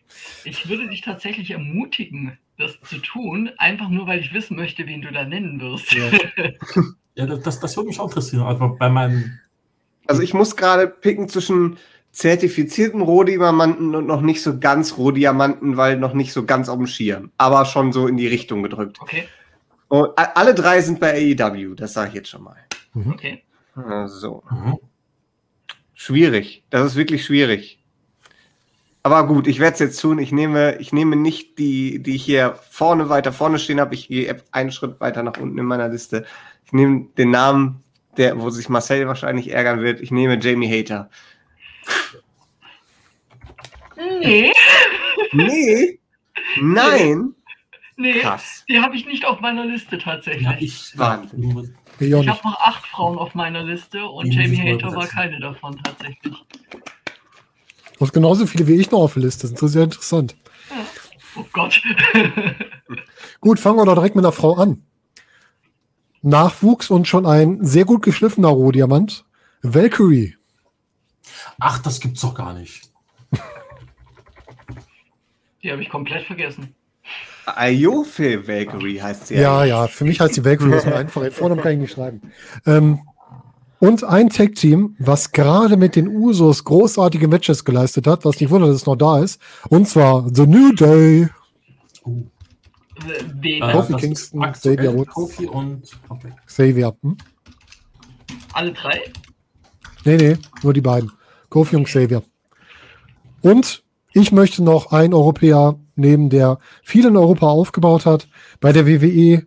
Ich 0.45 0.67
würde 0.69 0.87
dich 0.89 1.01
tatsächlich 1.01 1.51
ermutigen, 1.51 2.37
das 2.57 2.79
zu 2.81 2.97
tun, 2.99 3.49
einfach 3.57 3.89
nur, 3.89 4.07
weil 4.07 4.19
ich 4.19 4.33
wissen 4.33 4.55
möchte, 4.55 4.85
wen 4.87 5.01
du 5.01 5.11
da 5.11 5.25
nennen 5.25 5.59
wirst. 5.61 5.91
Ja. 5.93 6.11
Ja, 7.17 7.25
das- 7.25 7.39
das, 7.43 7.59
das 7.61 7.77
würde 7.77 7.87
mich 7.87 7.99
auch 8.01 8.09
interessieren. 8.09 8.43
Also 8.43 8.75
bei 8.77 8.89
meinen. 8.89 9.39
Also 10.05 10.21
ich 10.21 10.33
muss 10.33 10.57
gerade 10.57 10.85
picken 10.87 11.29
zwischen 11.29 11.77
zertifizierten 12.11 12.99
Rohdiamanten 13.01 13.95
und 13.95 14.05
noch 14.05 14.19
nicht 14.19 14.41
so 14.41 14.59
ganz 14.59 14.97
Rohdiamanten, 14.97 15.77
weil 15.77 15.97
noch 15.97 16.13
nicht 16.13 16.33
so 16.33 16.45
ganz 16.45 16.67
auf 16.67 16.75
dem 16.77 16.87
Schirm, 16.87 17.31
aber 17.37 17.63
schon 17.63 17.93
so 17.93 18.07
in 18.07 18.17
die 18.17 18.27
Richtung 18.27 18.63
gedrückt. 18.63 18.97
Okay, 18.99 19.29
Und 19.87 20.09
alle 20.17 20.53
drei 20.53 20.81
sind 20.81 20.99
bei 20.99 21.13
AEW, 21.37 21.75
das 21.75 21.93
sage 21.93 22.09
ich 22.09 22.15
jetzt 22.15 22.29
schon 22.29 22.43
mal. 22.43 22.57
okay. 23.09 23.43
So. 24.07 24.43
Mhm. 24.51 24.77
Schwierig. 25.93 26.63
Das 26.69 26.85
ist 26.85 26.95
wirklich 26.95 27.23
schwierig. 27.25 27.79
Aber 29.05 29.27
gut, 29.27 29.45
ich 29.45 29.59
werde 29.59 29.75
es 29.75 29.79
jetzt 29.79 30.01
tun. 30.01 30.17
Ich 30.17 30.31
nehme, 30.31 30.77
ich 30.79 30.91
nehme 30.91 31.15
nicht 31.15 31.59
die, 31.59 32.01
die 32.01 32.15
ich 32.15 32.25
hier 32.25 32.57
vorne 32.71 33.07
weiter 33.07 33.31
vorne 33.31 33.59
stehen 33.59 33.79
habe. 33.79 33.93
Ich 33.93 34.07
gehe 34.07 34.41
einen 34.51 34.71
Schritt 34.71 34.99
weiter 34.99 35.21
nach 35.21 35.37
unten 35.37 35.59
in 35.59 35.65
meiner 35.65 35.89
Liste. 35.89 36.25
Ich 36.65 36.73
nehme 36.73 37.05
den 37.15 37.29
Namen, 37.29 37.83
der, 38.17 38.41
wo 38.41 38.49
sich 38.49 38.67
Marcel 38.67 39.07
wahrscheinlich 39.07 39.51
ärgern 39.53 39.81
wird. 39.81 40.01
Ich 40.01 40.09
nehme 40.09 40.39
Jamie 40.41 40.67
Hater. 40.67 41.11
Nee, 44.21 44.51
Nee. 45.33 45.99
Nein. 46.59 47.35
nee, 47.97 48.21
Krass. 48.21 48.65
die 48.67 48.79
habe 48.79 48.95
ich 48.95 49.05
nicht 49.05 49.23
auf 49.23 49.39
meiner 49.39 49.65
Liste 49.67 49.99
tatsächlich. 49.99 50.45
Ja, 50.47 50.55
ich. 50.59 50.97
Wahnsinn. 50.97 51.75
Ich 51.99 52.11
habe 52.11 52.25
noch 52.25 52.59
acht 52.59 52.87
Frauen 52.87 53.19
auf 53.19 53.35
meiner 53.35 53.63
Liste 53.63 54.03
und 54.03 54.33
Jamie 54.33 54.57
Hater 54.57 54.95
war 54.95 55.05
keine 55.05 55.39
davon 55.39 55.77
tatsächlich. 55.83 56.43
Du 57.97 58.01
hast 58.01 58.13
genauso 58.13 58.45
viele 58.45 58.67
wie 58.67 58.75
ich 58.75 58.91
noch 58.91 58.99
auf 58.99 59.13
der 59.13 59.23
Liste. 59.23 59.49
Das 59.49 59.61
ist 59.61 59.71
sehr 59.71 59.83
interessant. 59.83 60.35
Oh 61.37 61.45
Gott. 61.53 61.81
Gut, 63.41 63.59
fangen 63.59 63.77
wir 63.77 63.85
doch 63.85 63.95
direkt 63.95 64.15
mit 64.15 64.25
einer 64.25 64.31
Frau 64.31 64.55
an. 64.55 64.83
Nachwuchs 66.21 66.89
und 66.89 67.07
schon 67.07 67.25
ein 67.25 67.63
sehr 67.63 67.85
gut 67.85 68.01
geschliffener 68.01 68.47
Rohdiamant. 68.47 69.25
Valkyrie. 69.61 70.35
Ach, 71.59 71.79
das 71.79 71.99
gibt's 71.99 72.21
doch 72.21 72.33
gar 72.33 72.53
nicht. 72.53 72.89
Die 75.61 75.71
habe 75.71 75.81
ich 75.81 75.89
komplett 75.89 76.25
vergessen. 76.25 76.75
Ayofe 77.45 78.47
Valkyrie 78.47 79.01
heißt 79.01 79.27
sie. 79.27 79.35
Ja, 79.35 79.59
eigentlich. 79.59 79.69
ja, 79.69 79.87
für 79.87 80.05
mich 80.05 80.19
heißt 80.19 80.35
die 80.35 80.45
Valkyrie 80.45 80.71
das 80.71 80.83
ist 80.83 80.89
mir 80.89 80.95
einfach. 80.95 81.31
Vornamen 81.31 81.61
kann 81.61 81.73
ich 81.73 81.79
nicht 81.79 81.93
schreiben. 81.93 82.21
Ähm, 82.65 83.01
und 83.85 84.03
ein 84.03 84.29
Tag-Team, 84.29 84.95
was 84.97 85.31
gerade 85.31 85.77
mit 85.77 85.95
den 85.95 86.07
Usos 86.07 86.63
großartige 86.63 87.27
Matches 87.27 87.63
geleistet 87.63 88.07
hat, 88.07 88.25
was 88.25 88.39
nicht 88.39 88.49
wundert, 88.49 88.69
dass 88.69 88.77
es 88.77 88.85
noch 88.85 88.95
da 88.95 89.19
ist. 89.19 89.39
Und 89.69 89.87
zwar 89.87 90.27
The 90.33 90.47
New 90.47 90.73
Day. 90.73 91.29
Wen? 92.03 93.61
äh, 93.61 93.71
Kofi 93.71 93.91
das 93.91 94.01
Kingston, 94.01 94.51
Xavier 94.51 94.93
Woods. 94.95 95.13
Kofi 95.13 95.45
und. 95.45 95.83
Okay. 96.09 96.33
Xavier. 96.47 96.95
Hm? 97.01 97.17
Alle 98.53 98.73
drei? 98.73 99.01
Nee, 100.03 100.17
nee, 100.17 100.37
nur 100.63 100.73
die 100.73 100.81
beiden. 100.81 101.11
Kofi 101.49 101.75
und 101.75 101.83
Xavier. 101.83 102.23
Und 103.41 103.83
ich 104.13 104.31
möchte 104.31 104.63
noch 104.63 104.91
einen 104.91 105.13
Europäer 105.13 105.77
nehmen, 105.95 106.29
der 106.29 106.57
viel 106.83 107.05
in 107.05 107.17
Europa 107.17 107.47
aufgebaut 107.47 108.05
hat, 108.05 108.27
bei 108.59 108.71
der 108.71 108.87
WWE 108.87 109.45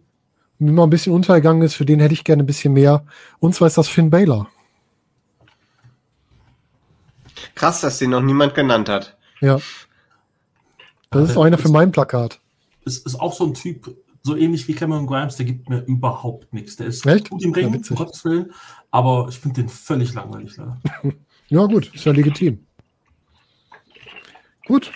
immer 0.61 0.87
ein 0.87 0.91
bisschen 0.91 1.13
untergegangen 1.15 1.63
ist, 1.63 1.75
für 1.75 1.85
den 1.85 2.01
hätte 2.01 2.15
ich 2.15 2.25
gerne 2.25 2.43
ein 2.43 2.47
bisschen 2.47 2.73
mehr. 2.73 3.05
Und 3.39 3.55
zwar 3.55 3.69
ist 3.69 3.79
das 3.79 3.89
Finn 3.89 4.11
Balor. 4.11 4.49
Krass, 7.55 7.80
dass 7.80 7.99
den 7.99 8.11
noch 8.11 8.22
niemand 8.22 8.55
genannt 8.55 8.89
hat. 8.89 9.17
Ja. 9.41 9.59
Das 11.11 11.30
ist 11.30 11.37
auch 11.37 11.45
einer 11.45 11.59
für 11.59 11.68
mein 11.71 11.93
Plakat. 11.93 12.41
Es 12.85 12.99
ist 12.99 13.14
auch 13.21 13.33
so 13.33 13.45
ein 13.47 13.55
Typ, 13.55 13.97
so 14.22 14.37
ähnlich 14.37 14.67
wie 14.68 14.75
Cameron 14.75 15.07
Grimes, 15.07 15.37
der 15.37 15.47
gibt 15.47 15.68
mir 15.68 15.79
überhaupt 15.85 16.53
nichts. 16.53 16.76
Der 16.76 16.87
ist 16.87 17.07
Echt? 17.07 17.30
gut 17.30 17.43
im 17.45 17.55
Ja, 17.55 17.57
Ring, 17.64 17.72
witzig. 17.75 17.93
um 17.93 17.97
Gottes 17.97 18.25
Willen, 18.25 18.53
aber 18.91 19.26
ich 19.29 19.39
finde 19.39 19.63
den 19.63 19.68
völlig 19.68 20.13
langweilig. 20.14 20.57
leider. 20.57 20.80
Ja, 21.51 21.64
gut, 21.64 21.95
ist 21.95 22.05
ja 22.05 22.13
legitim. 22.13 22.67
Gut. 24.67 24.93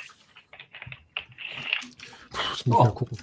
Puh, 2.31 2.39
Das 2.51 2.67
muss 2.67 2.75
ich 2.77 2.81
Oh. 2.81 2.85
mal 2.85 2.91
gucken. 2.95 3.17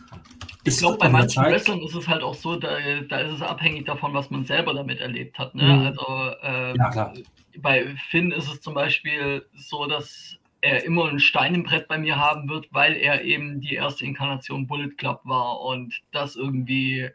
Ich 0.65 0.77
glaube, 0.77 0.98
bei 0.98 1.10
manchen. 1.10 1.44
Wrestlern 1.44 1.81
ist 1.81 1.95
es 1.95 2.07
halt 2.07 2.22
auch 2.22 2.34
so, 2.34 2.57
da, 2.57 2.77
da 3.07 3.19
ist 3.19 3.34
es 3.34 3.41
abhängig 3.41 3.86
davon, 3.86 4.14
was 4.14 4.30
man 4.30 4.45
selber 4.45 4.73
damit 4.73 4.99
erlebt 4.99 5.38
hat. 5.40 5.56
Ne? 5.56 5.64
Mhm. 5.64 5.86
Also 5.86 6.06
äh, 6.44 6.77
Ja, 6.77 6.90
klar. 6.90 7.14
bei 7.57 7.95
Finn 8.10 8.31
ist 8.31 8.52
es 8.52 8.61
zum 8.61 8.73
Beispiel 8.73 9.45
so, 9.56 9.86
dass 9.86 10.38
er 10.61 10.84
immer 10.84 11.07
ein 11.07 11.19
Stein 11.19 11.56
im 11.56 11.64
Brett 11.64 11.88
bei 11.88 11.98
mir 11.98 12.18
haben 12.18 12.49
wird, 12.49 12.68
weil 12.72 12.95
er 12.95 13.23
eben 13.23 13.61
die 13.61 13.76
erste 13.76 14.06
Inkarnation 14.06 14.68
Bullet 14.68 14.90
Club 14.98 15.22
war 15.23 15.61
und 15.61 16.02
das 16.11 16.36
irgendwie 16.36 17.10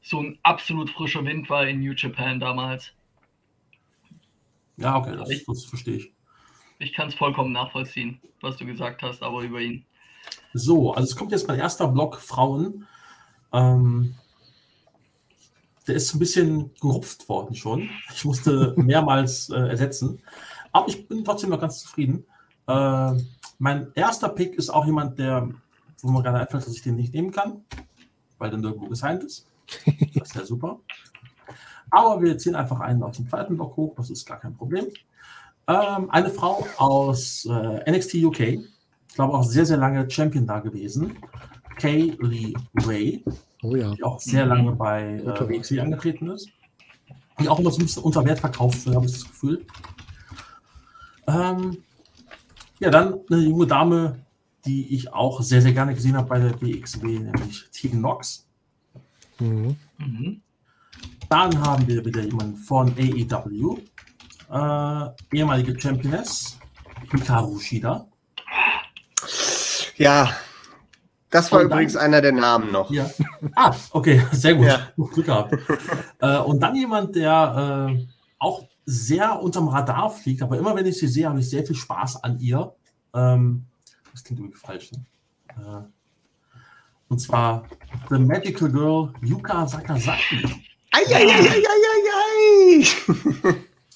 so 0.00 0.22
ein 0.22 0.38
absolut 0.42 0.88
frischer 0.90 1.24
Wind 1.24 1.50
war 1.50 1.66
in 1.66 1.80
New 1.80 1.92
Japan 1.92 2.40
damals. 2.40 2.92
Ja, 4.78 4.96
okay, 4.96 5.16
das, 5.16 5.44
das 5.44 5.64
verstehe 5.64 5.96
ich. 5.96 6.12
Ich 6.78 6.92
kann 6.92 7.08
es 7.08 7.14
vollkommen 7.14 7.52
nachvollziehen, 7.52 8.20
was 8.40 8.56
du 8.56 8.66
gesagt 8.66 9.02
hast, 9.02 9.22
aber 9.22 9.42
über 9.42 9.60
ihn. 9.60 9.84
So, 10.52 10.92
also 10.92 11.08
es 11.08 11.16
kommt 11.16 11.32
jetzt 11.32 11.48
mein 11.48 11.58
erster 11.58 11.88
Block 11.88 12.16
Frauen. 12.20 12.86
Ähm, 13.52 14.14
der 15.86 15.96
ist 15.96 16.08
so 16.08 16.16
ein 16.16 16.20
bisschen 16.20 16.74
gerupft 16.80 17.28
worden 17.28 17.54
schon. 17.54 17.88
Ich 18.14 18.24
musste 18.24 18.74
mehrmals 18.76 19.50
äh, 19.50 19.68
ersetzen. 19.68 20.20
Aber 20.72 20.88
ich 20.88 21.08
bin 21.08 21.24
trotzdem 21.24 21.50
noch 21.50 21.60
ganz 21.60 21.80
zufrieden. 21.80 22.24
Äh, 22.66 23.12
mein 23.58 23.92
erster 23.94 24.28
Pick 24.28 24.54
ist 24.54 24.70
auch 24.70 24.84
jemand, 24.84 25.18
der, 25.18 25.48
wo 26.02 26.10
man 26.10 26.22
gerade 26.22 26.40
einfällt, 26.40 26.66
dass 26.66 26.74
ich 26.74 26.82
den 26.82 26.96
nicht 26.96 27.14
nehmen 27.14 27.30
kann, 27.30 27.64
weil 28.38 28.50
der 28.50 28.58
nirgendwo 28.58 28.88
gesigned 28.88 29.24
ist. 29.24 29.46
Das 30.14 30.28
ist 30.28 30.34
ja 30.34 30.44
super. 30.44 30.80
Aber 31.90 32.20
wir 32.20 32.36
ziehen 32.38 32.54
einfach 32.54 32.80
einen 32.80 33.02
aus 33.02 33.16
dem 33.16 33.28
zweiten 33.28 33.56
Block 33.56 33.76
hoch, 33.76 33.94
das 33.96 34.10
ist 34.10 34.26
gar 34.26 34.38
kein 34.38 34.56
Problem. 34.56 34.86
Ähm, 35.68 36.10
eine 36.10 36.30
Frau 36.30 36.66
aus 36.76 37.46
äh, 37.46 37.90
NXT 37.90 38.14
UK, 38.16 38.58
glaube 39.16 39.34
auch 39.34 39.42
sehr, 39.44 39.66
sehr 39.66 39.76
lange 39.78 40.08
Champion 40.10 40.46
da 40.46 40.60
gewesen. 40.60 41.18
Kay 41.78 42.16
Lee 42.20 42.54
Ray, 42.84 43.22
Oh 43.62 43.74
ja. 43.76 43.90
die 43.94 44.02
auch 44.04 44.20
sehr 44.20 44.44
Mhm. 44.44 44.50
lange 44.52 44.72
bei 44.72 45.14
äh. 45.16 45.48
WXW 45.48 45.80
angetreten 45.80 46.30
ist. 46.30 46.48
Die 47.40 47.48
auch 47.48 47.58
immer 47.58 47.70
so 47.70 47.78
ein 47.78 47.82
bisschen 47.86 48.02
unter 48.02 48.24
Wert 48.24 48.40
verkauft 48.40 48.86
wird, 48.86 48.96
habe 48.96 49.06
ich 49.06 49.12
das 49.12 49.24
Gefühl. 49.26 49.66
Ähm, 51.26 51.78
ja, 52.78 52.90
dann 52.90 53.20
eine 53.30 53.40
junge 53.42 53.66
Dame, 53.66 54.18
die 54.64 54.94
ich 54.94 55.12
auch 55.12 55.40
sehr, 55.42 55.60
sehr 55.62 55.72
gerne 55.72 55.94
gesehen 55.94 56.16
habe 56.16 56.28
bei 56.28 56.38
der 56.38 56.60
WXW, 56.60 57.18
nämlich 57.18 57.68
Tegan 57.72 57.98
Knox. 58.00 58.46
Mhm. 59.38 59.76
Mhm. 59.98 60.40
Dann 61.28 61.60
haben 61.60 61.86
wir 61.88 62.04
wieder 62.04 62.22
jemanden 62.22 62.56
von 62.56 62.92
AEW, 62.96 63.78
äh, 64.50 65.10
ehemalige 65.36 65.78
Championess, 65.80 66.58
Hikaru 67.10 67.58
Shida. 67.58 68.06
Ja, 69.98 70.30
das 71.30 71.50
war 71.52 71.60
dann- 71.60 71.68
übrigens 71.68 71.96
einer 71.96 72.20
der 72.20 72.32
Namen 72.32 72.70
noch. 72.72 72.90
Ja. 72.90 73.10
Ah, 73.54 73.74
okay, 73.90 74.22
sehr 74.32 74.54
gut. 74.54 74.66
Ja. 74.66 74.88
Glück 74.96 75.26
gehabt. 75.26 75.54
äh, 76.20 76.38
und 76.38 76.60
dann 76.60 76.74
jemand, 76.76 77.14
der 77.16 77.88
äh, 77.96 78.06
auch 78.38 78.64
sehr 78.84 79.40
unterm 79.42 79.68
Radar 79.68 80.10
fliegt, 80.10 80.42
aber 80.42 80.58
immer 80.58 80.74
wenn 80.76 80.86
ich 80.86 80.98
sie 80.98 81.08
sehe, 81.08 81.28
habe 81.28 81.40
ich 81.40 81.50
sehr 81.50 81.64
viel 81.66 81.74
Spaß 81.76 82.22
an 82.22 82.38
ihr. 82.38 82.72
Ähm, 83.14 83.66
das 84.12 84.22
klingt 84.22 84.40
irgendwie 84.40 84.58
falsch. 84.58 84.92
Ne? 84.92 85.04
Äh, 85.48 85.82
und 87.08 87.18
zwar 87.20 87.64
The 88.10 88.18
Magical 88.18 88.70
Girl 88.70 89.12
Yuka 89.22 89.66
Sakazaki. 89.66 90.44
Eieieiei. 90.92 91.62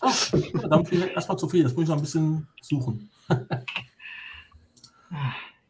Damit 0.68 0.90
bin 0.90 1.02
ich 1.02 1.10
erstmal 1.10 1.39
zufrieden. 1.39 1.64
Das 1.64 1.74
muss 1.74 1.82
ich 1.85 1.89
noch 1.89 1.97
ein 1.97 2.02
bisschen 2.02 2.48
suchen. 2.62 3.10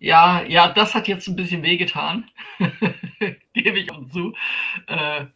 Ja, 0.01 0.43
ja, 0.45 0.73
das 0.73 0.95
hat 0.95 1.09
jetzt 1.09 1.29
ein 1.29 1.37
bisschen 1.37 1.63
wehgetan. 1.63 2.31
Gebe 3.53 3.79
ich 3.79 3.93
auch 3.93 4.09
zu. 4.09 4.35
Äh, 4.87 5.27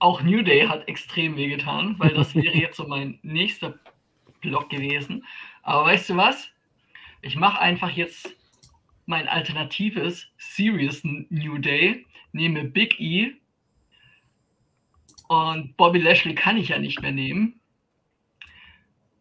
auch 0.00 0.22
New 0.22 0.42
Day 0.42 0.66
hat 0.66 0.88
extrem 0.88 1.36
wehgetan, 1.36 1.94
weil 2.00 2.14
das 2.14 2.34
wäre 2.34 2.56
jetzt 2.56 2.76
so 2.76 2.88
mein 2.88 3.20
nächster 3.22 3.78
Block 4.40 4.70
gewesen. 4.70 5.24
Aber 5.62 5.84
weißt 5.84 6.10
du 6.10 6.16
was? 6.16 6.50
Ich 7.20 7.36
mache 7.36 7.60
einfach 7.60 7.90
jetzt 7.90 8.36
mein 9.06 9.28
alternatives 9.28 10.26
Serious 10.38 11.02
New 11.04 11.58
Day, 11.58 12.04
nehme 12.32 12.64
Big 12.64 12.98
E 12.98 13.36
und 15.28 15.76
Bobby 15.76 16.00
Lashley 16.00 16.34
kann 16.34 16.56
ich 16.56 16.70
ja 16.70 16.80
nicht 16.80 17.00
mehr 17.02 17.12
nehmen. 17.12 17.60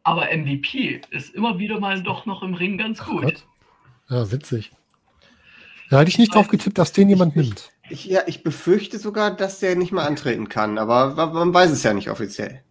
Aber 0.04 0.28
MVP 0.36 1.02
ist 1.12 1.34
immer 1.36 1.60
wieder 1.60 1.80
mal 1.80 2.02
doch 2.02 2.26
noch 2.26 2.42
im 2.44 2.54
Ring 2.54 2.78
ganz 2.78 3.04
gut. 3.04 3.22
Gott. 3.22 3.46
Ja, 4.10 4.32
witzig. 4.32 4.72
Da 5.90 6.00
hätte 6.00 6.10
ich 6.10 6.18
nicht 6.18 6.34
drauf 6.34 6.48
getippt, 6.48 6.78
dass 6.78 6.94
den 6.94 7.10
jemand 7.10 7.36
nimmt. 7.36 7.70
Ich, 7.90 8.06
ja, 8.06 8.22
ich 8.26 8.44
befürchte 8.44 8.98
sogar, 8.98 9.32
dass 9.36 9.60
der 9.60 9.76
nicht 9.76 9.92
mehr 9.92 10.06
antreten 10.06 10.48
kann, 10.48 10.78
aber 10.78 11.14
man 11.34 11.54
weiß 11.54 11.72
es 11.72 11.84
ja 11.84 11.94
nicht 11.94 12.10
offiziell. 12.10 12.62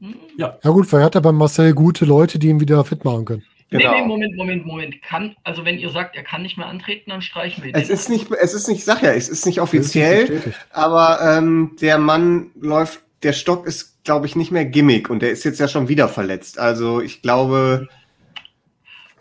Hm? 0.00 0.14
Ja 0.38 0.58
gut, 0.62 0.86
vielleicht 0.86 1.04
hat 1.06 1.14
er 1.14 1.20
beim 1.20 1.36
Marcel 1.36 1.74
gute 1.74 2.04
Leute, 2.06 2.38
die 2.38 2.48
ihn 2.48 2.60
wieder 2.60 2.82
fit 2.84 3.04
machen 3.04 3.24
können. 3.26 3.44
Nee, 3.70 3.78
Genau. 3.78 3.92
nee, 3.92 4.06
Moment, 4.06 4.36
Moment, 4.36 4.66
Moment. 4.66 5.02
Kann, 5.02 5.36
also 5.44 5.64
wenn 5.64 5.78
ihr 5.78 5.90
sagt, 5.90 6.16
er 6.16 6.22
kann 6.22 6.42
nicht 6.42 6.56
mehr 6.56 6.66
antreten, 6.66 7.10
dann 7.10 7.22
streichen 7.22 7.64
wir 7.64 7.74
Es 7.74 7.88
den. 7.88 7.94
ist 7.94 8.08
nicht, 8.08 8.30
es 8.30 8.54
ist 8.54 8.68
nicht, 8.68 8.78
ich 8.78 8.84
sag 8.84 9.02
ja, 9.02 9.12
es 9.12 9.28
ist 9.28 9.44
nicht 9.46 9.58
Das 9.58 9.72
ist 9.72 9.74
nicht 9.74 9.84
offiziell, 9.94 10.54
aber 10.70 11.18
ähm, 11.22 11.76
der 11.80 11.98
Mann 11.98 12.50
läuft, 12.60 13.02
der 13.24 13.32
Stock 13.32 13.66
ist, 13.66 14.04
glaube 14.04 14.26
ich, 14.26 14.36
nicht 14.36 14.50
mehr 14.50 14.64
Gimmick 14.64 15.10
und 15.10 15.20
der 15.20 15.30
ist 15.30 15.44
jetzt 15.44 15.58
ja 15.60 15.66
schon 15.68 15.88
wieder 15.88 16.08
verletzt. 16.08 16.58
Also 16.58 17.00
ich 17.00 17.22
glaube, 17.22 17.88
Würde 17.88 17.88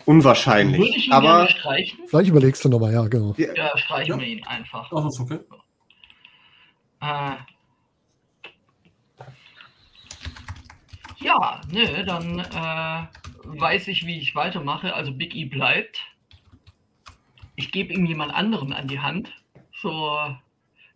unwahrscheinlich. 0.05 0.95
ich 0.97 1.07
ihn 1.07 1.13
Aber 1.13 1.27
gerne 1.45 1.49
streichen? 1.49 1.99
Vielleicht 2.07 2.29
überlegst 2.29 2.63
du 2.65 2.69
nochmal, 2.69 2.93
ja, 2.93 3.07
genau. 3.07 3.33
Ja, 3.37 3.77
streichen 3.77 4.15
Ja. 4.15 4.19
wir 4.19 4.27
ihn 4.27 4.45
einfach. 4.45 4.89
Das 4.89 5.05
ist 5.05 5.19
okay. 5.19 5.39
Äh, 7.01 7.35
ja, 11.19 11.61
nö, 11.71 12.03
dann 12.05 12.39
äh, 12.39 13.07
weiß 13.59 13.87
ich, 13.87 14.05
wie 14.05 14.19
ich 14.19 14.35
weitermache. 14.35 14.93
Also 14.93 15.11
Big 15.13 15.35
E 15.35 15.45
bleibt. 15.45 15.99
Ich 17.55 17.71
gebe 17.71 17.93
ihm 17.93 18.05
jemand 18.05 18.33
anderen 18.33 18.73
an 18.73 18.87
die 18.87 18.99
Hand. 18.99 19.31
So 19.81 20.17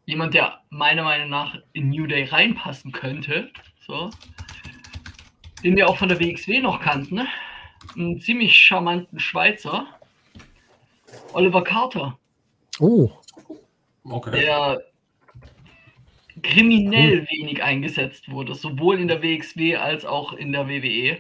jemand, 0.07 0.33
der 0.33 0.59
meiner 0.69 1.03
Meinung 1.03 1.29
nach 1.29 1.55
in 1.73 1.89
New 1.89 2.07
Day 2.07 2.23
reinpassen 2.23 2.91
könnte. 2.91 3.51
So. 3.85 4.09
Den 5.63 5.75
wir 5.75 5.87
auch 5.87 5.97
von 5.97 6.09
der 6.09 6.19
WXW 6.19 6.59
noch 6.61 6.81
kannten. 6.81 7.15
Ne? 7.15 7.27
Einen 7.95 8.19
ziemlich 8.19 8.55
charmanten 8.55 9.19
Schweizer. 9.19 9.85
Oliver 11.33 11.63
Carter 11.63 12.17
Oh, 12.79 13.11
Okay. 14.03 14.31
der 14.41 14.81
kriminell 16.43 17.27
wenig 17.29 17.61
eingesetzt 17.63 18.29
wurde, 18.29 18.55
sowohl 18.55 18.99
in 18.99 19.07
der 19.07 19.21
WXW 19.21 19.75
als 19.77 20.05
auch 20.05 20.33
in 20.33 20.51
der 20.51 20.67
WWE. 20.69 21.17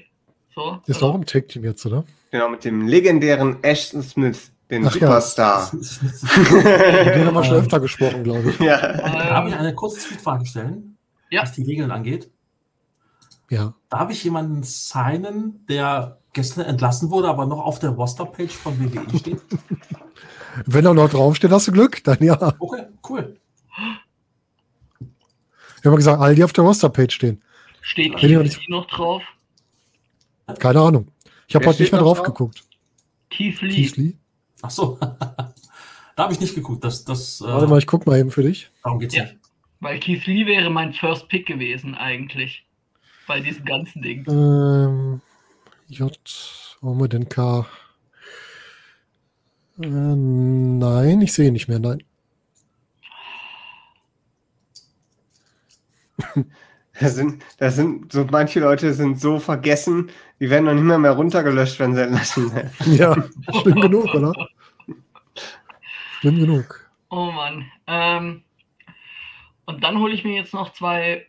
So. 0.53 0.79
ist 0.87 1.03
auch 1.03 1.15
im 1.15 1.25
Tag-Team 1.25 1.63
jetzt, 1.63 1.85
oder? 1.85 2.03
genau 2.31 2.49
mit 2.49 2.63
dem 2.65 2.87
legendären 2.87 3.61
Ashton 3.63 4.01
Smith, 4.03 4.51
den 4.69 4.85
Ach 4.85 4.93
ja. 4.95 5.07
Superstar. 5.07 5.69
Mit 5.73 5.83
dem 6.01 7.25
haben 7.27 7.33
wir 7.33 7.43
schon 7.43 7.55
Ähm, 7.55 7.61
öfter 7.61 7.79
gesprochen, 7.79 8.23
glaube 8.23 8.49
ich. 8.49 8.59
Ja. 8.59 8.77
Darf 8.79 9.47
ich 9.47 9.53
Ähm, 9.53 9.59
eine 9.59 9.75
kurze 9.75 9.99
Tweetfrage 9.99 10.45
stellen? 10.45 10.97
Ja. 11.29 11.41
Was 11.43 11.53
die 11.53 11.63
Regeln 11.63 11.91
angeht. 11.91 12.29
Ja. 13.49 13.73
Darf 13.89 14.09
ich 14.11 14.23
jemanden 14.23 14.63
signen, 14.63 15.65
der 15.69 16.19
gestern 16.33 16.65
entlassen 16.65 17.09
wurde, 17.09 17.29
aber 17.29 17.45
noch 17.45 17.59
auf 17.59 17.79
der 17.79 17.91
Roster-Page 17.91 18.53
von 18.53 18.77
WWE 18.79 19.17
steht? 19.17 19.41
Wenn 20.65 20.85
er 20.85 20.93
noch 20.93 21.09
draufsteht, 21.09 21.51
hast 21.51 21.67
du 21.67 21.71
Glück, 21.71 22.03
dann 22.03 22.17
ja. 22.21 22.53
Okay, 22.59 22.87
cool. 23.09 23.37
Wir 25.81 25.91
haben 25.91 25.95
gesagt, 25.97 26.19
all 26.21 26.35
die 26.35 26.43
auf 26.43 26.51
der 26.53 26.63
Roster-Page 26.65 27.13
stehen. 27.13 27.41
steht 27.81 28.17
Keith 28.17 28.29
Lee 28.29 28.51
noch 28.69 28.87
drauf? 28.87 29.21
Keine 30.59 30.79
Ahnung. 30.81 31.07
Ich 31.47 31.55
habe 31.55 31.65
heute 31.65 31.79
nicht 31.81 31.87
steht 31.87 31.91
mehr 31.93 32.01
drauf 32.01 32.17
drauf? 32.17 32.27
geguckt. 32.27 32.63
Keith 33.29 33.61
Lee. 33.61 33.73
Keith 33.75 33.95
Lee. 33.97 34.13
Ach 34.61 34.69
so. 34.71 34.97
da 34.99 35.53
habe 36.17 36.33
ich 36.33 36.39
nicht 36.39 36.55
geguckt. 36.55 36.83
Das, 36.83 37.03
das, 37.05 37.41
äh, 37.41 37.45
Warte 37.45 37.67
mal, 37.67 37.77
ich 37.79 37.87
guck 37.87 38.05
mal 38.05 38.17
eben 38.17 38.31
für 38.31 38.43
dich. 38.43 38.69
darum 38.83 38.99
geht's 38.99 39.15
Ja. 39.15 39.23
nicht. 39.23 39.37
Weil 39.79 39.99
Keith 39.99 40.25
Lee 40.25 40.45
wäre 40.47 40.69
mein 40.71 40.91
First 40.93 41.27
Pick 41.29 41.45
gewesen, 41.45 41.93
eigentlich. 41.95 42.65
Bei 43.27 43.39
diesem 43.39 43.63
ganzen 43.65 44.01
Ding. 44.01 44.25
Ähm, 44.27 45.21
J, 45.87 46.17
wo 46.81 46.89
haben 46.91 46.99
wir 46.99 47.07
denn 47.09 47.29
K? 47.29 47.67
Äh, 49.79 49.85
nein, 49.87 51.21
ich 51.21 51.33
sehe 51.33 51.51
nicht 51.51 51.67
mehr, 51.67 51.79
nein. 51.79 52.03
Da 56.99 57.09
sind, 57.09 57.43
da 57.59 57.69
sind 57.69 58.11
so 58.11 58.25
manche 58.31 58.59
Leute 58.59 58.91
sind 58.91 59.19
so 59.21 59.37
vergessen, 59.37 60.09
die 60.39 60.49
werden 60.49 60.65
noch 60.65 60.73
nicht 60.73 60.83
mehr, 60.83 60.97
mehr 60.97 61.11
runtergelöscht, 61.11 61.79
wenn 61.79 61.95
sie 61.95 62.03
entlassen 62.03 62.53
werden. 62.53 62.71
Ja, 62.97 63.15
schlimm 63.61 63.81
genug, 63.81 64.13
oder? 64.13 64.33
Schlimm 66.19 66.39
genug. 66.39 66.89
Oh 67.09 67.31
Mann. 67.31 67.65
Ähm, 67.87 68.43
und 69.65 69.83
dann 69.83 69.99
hole 69.99 70.13
ich 70.13 70.23
mir 70.23 70.35
jetzt 70.35 70.53
noch 70.53 70.73
zwei 70.73 71.27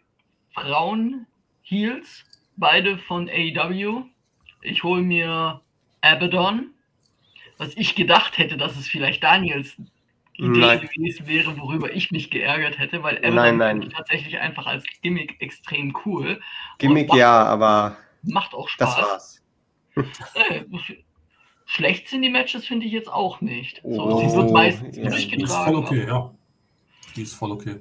Frauen-Heels, 0.55 2.24
beide 2.56 2.98
von 2.98 3.28
AEW. 3.28 4.05
Ich 4.62 4.82
hole 4.82 5.02
mir 5.02 5.60
Abaddon, 6.01 6.70
was 7.56 7.76
ich 7.76 7.94
gedacht 7.94 8.39
hätte, 8.39 8.56
dass 8.56 8.76
es 8.76 8.89
vielleicht 8.89 9.22
Daniels 9.22 9.76
Idee 10.35 10.60
Nein. 10.60 10.80
gewesen 10.80 11.26
wäre, 11.26 11.59
worüber 11.59 11.93
ich 11.93 12.12
mich 12.12 12.30
geärgert 12.30 12.78
hätte, 12.78 13.02
weil 13.02 13.18
Abaddon 13.18 13.35
Nein, 13.35 13.56
nein. 13.56 13.90
tatsächlich 13.90 14.39
einfach 14.39 14.66
als 14.66 14.85
Gimmick 15.02 15.40
extrem 15.40 15.97
cool. 16.05 16.40
Gimmick 16.78 17.12
ja, 17.14 17.44
aber 17.44 17.97
Macht 18.23 18.55
auch 18.55 18.69
das 18.78 18.93
Spaß. 18.93 19.05
war's. 19.05 19.43
Äh, 20.35 20.65
schlecht 21.66 22.09
sind 22.09 22.23
die 22.23 22.28
Matches, 22.31 22.66
finde 22.66 22.86
ich 22.86 22.93
jetzt 22.93 23.09
auch 23.09 23.40
nicht. 23.40 23.81
So, 23.85 24.03
Oh, 24.03 24.19
sie 24.28 24.36
wird 24.36 24.51
meistens 24.53 24.97
ja. 24.97 25.03
Die 25.03 25.09
ist 25.09 25.15
durchgetragen. 25.31 25.74
voll 25.74 25.85
okay, 25.85 26.07
ja. 26.07 26.35
Die 27.16 27.23
ist 27.23 27.35
voll 27.35 27.51
okay. 27.53 27.77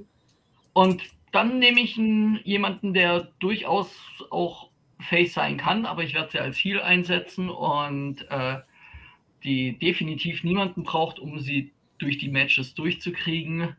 Und 0.73 1.03
dann 1.31 1.59
nehme 1.59 1.79
ich 1.81 1.97
einen, 1.97 2.39
jemanden, 2.43 2.93
der 2.93 3.31
durchaus 3.39 3.91
auch 4.29 4.69
Face 4.99 5.33
sein 5.33 5.57
kann, 5.57 5.85
aber 5.85 6.03
ich 6.03 6.13
werde 6.15 6.31
sie 6.31 6.39
als 6.39 6.57
Heal 6.57 6.81
einsetzen 6.81 7.49
und 7.49 8.25
äh, 8.29 8.57
die 9.43 9.77
definitiv 9.77 10.43
niemanden 10.43 10.83
braucht, 10.83 11.19
um 11.19 11.39
sie 11.39 11.71
durch 11.99 12.17
die 12.17 12.29
Matches 12.29 12.73
durchzukriegen. 12.73 13.75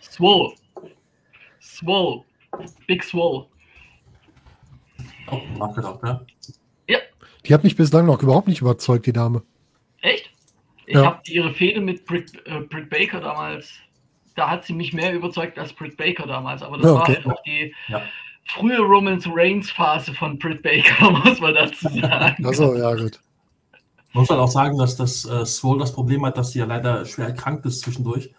Swole. 0.00 0.54
Swole. 1.60 2.24
Big 2.86 3.02
Swole. 3.02 3.46
Oh, 5.30 5.42
nachgedacht, 5.58 6.02
ne? 6.02 6.26
Die 7.46 7.52
hat 7.52 7.64
mich 7.64 7.76
bislang 7.76 8.06
noch 8.06 8.22
überhaupt 8.22 8.48
nicht 8.48 8.62
überzeugt, 8.62 9.06
die 9.06 9.12
Dame. 9.12 9.42
Echt? 10.00 10.30
Ich 10.86 10.94
Ja. 10.94 11.04
habe 11.04 11.20
ihre 11.26 11.52
Fehde 11.52 11.80
mit 11.80 12.06
Britt, 12.06 12.32
äh, 12.46 12.60
Britt 12.60 12.90
Baker 12.90 13.20
damals, 13.20 13.70
da 14.34 14.50
hat 14.50 14.64
sie 14.64 14.72
mich 14.72 14.92
mehr 14.92 15.12
überzeugt 15.14 15.58
als 15.58 15.72
Britt 15.72 15.96
Baker 15.96 16.26
damals, 16.26 16.62
aber 16.62 16.78
das 16.78 16.86
Ja, 16.86 16.94
war 16.94 17.02
okay. 17.02 17.16
halt 17.16 17.26
auch 17.26 17.42
die 17.42 17.74
Ja. 17.88 18.02
frühe 18.46 18.78
Romance 18.80 19.28
Reigns 19.30 19.70
Phase 19.70 20.14
von 20.14 20.38
Britt 20.38 20.62
Baker, 20.62 21.10
muss 21.24 21.40
man 21.40 21.54
dazu 21.54 21.88
sagen. 21.88 22.44
Also, 22.44 22.74
ja, 22.76 22.94
gut. 22.94 23.20
Man 24.12 24.22
muss 24.22 24.30
halt 24.30 24.40
auch 24.40 24.50
sagen, 24.50 24.78
dass 24.78 24.96
das 24.96 25.24
äh, 25.24 25.44
Swole 25.44 25.80
das 25.80 25.92
Problem 25.92 26.24
hat, 26.24 26.38
dass 26.38 26.52
sie 26.52 26.60
ja 26.60 26.66
leider 26.66 27.04
schwer 27.04 27.26
erkrankt 27.26 27.66
ist 27.66 27.80
zwischendurch. 27.80 28.32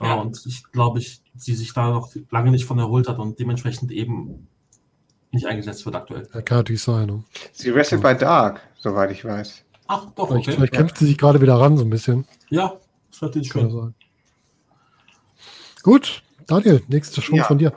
Ja. 0.00 0.16
Äh, 0.16 0.20
und 0.20 0.40
ich 0.46 0.62
glaube, 0.72 1.00
ich, 1.00 1.20
sie 1.36 1.54
sich 1.54 1.72
da 1.74 1.90
noch 1.90 2.10
lange 2.30 2.50
nicht 2.50 2.64
von 2.64 2.78
erholt 2.78 3.08
hat 3.08 3.18
und 3.18 3.38
dementsprechend 3.38 3.92
eben 3.92 4.48
nicht 5.32 5.46
eingesetzt 5.46 5.84
wird 5.84 5.94
aktuell. 5.96 6.28
Ja, 6.34 6.40
kann 6.42 6.58
natürlich 6.58 6.82
sein. 6.82 7.06
Ne? 7.06 7.22
Sie 7.52 7.74
wrestelt 7.74 8.02
bei 8.02 8.14
Dark, 8.14 8.60
soweit 8.78 9.10
ich 9.10 9.24
weiß. 9.24 9.64
Ach, 9.88 10.06
doch, 10.14 10.28
Vielleicht, 10.28 10.48
okay. 10.48 10.56
vielleicht 10.56 10.72
kämpft 10.74 10.98
sie 10.98 11.06
sich 11.06 11.18
gerade 11.18 11.40
wieder 11.40 11.54
ran, 11.54 11.76
so 11.76 11.84
ein 11.84 11.90
bisschen. 11.90 12.26
Ja, 12.50 12.74
das 13.10 13.20
wird 13.22 13.30
natürlich 13.36 13.54
ja 13.54 13.60
schön. 13.60 13.70
sein. 13.70 13.94
Gut, 15.82 16.22
Daniel, 16.46 16.82
nächster 16.88 17.22
Schwung 17.22 17.38
Ja. 17.38 17.44
von 17.44 17.58
dir. 17.58 17.72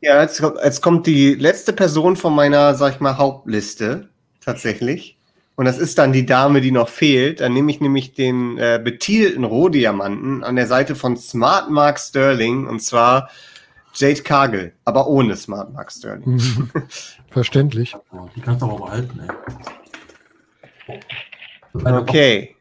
Ja, 0.00 0.20
jetzt, 0.22 0.40
kommt- 0.40 0.58
jetzt 0.62 0.82
kommt 0.82 1.06
die 1.06 1.34
letzte 1.34 1.72
Person 1.72 2.16
von 2.16 2.34
meiner, 2.34 2.74
sag 2.74 2.94
ich 2.94 3.00
mal, 3.00 3.16
Hauptliste 3.16 4.08
tatsächlich. 4.40 5.16
Und 5.56 5.66
das 5.66 5.78
ist 5.78 5.98
dann 5.98 6.12
die 6.12 6.26
Dame, 6.26 6.60
die 6.60 6.72
noch 6.72 6.88
fehlt. 6.88 7.40
Dann 7.40 7.52
nehme 7.54 7.70
ich 7.70 7.80
nämlich 7.80 8.12
den 8.14 8.58
äh, 8.58 8.80
betielten 8.82 9.44
Rohdiamanten 9.44 10.42
an 10.42 10.56
der 10.56 10.66
Seite 10.66 10.96
von 10.96 11.16
Smart 11.16 11.70
Mark 11.70 12.00
Sterling 12.00 12.66
und 12.66 12.80
zwar 12.80 13.30
Jade 13.94 14.22
Cargill, 14.22 14.72
aber 14.84 15.06
ohne 15.06 15.36
Smart 15.36 15.72
Mark 15.72 15.92
Sterling. 15.92 16.34
Mhm. 16.34 16.70
Verständlich. 17.30 17.94
Oh, 18.12 18.28
die 18.34 18.40
kannst 18.40 18.62
du 18.62 18.66
aber 18.66 18.84
behalten, 18.84 19.20
ey. 20.86 21.00
Okay. 21.84 22.56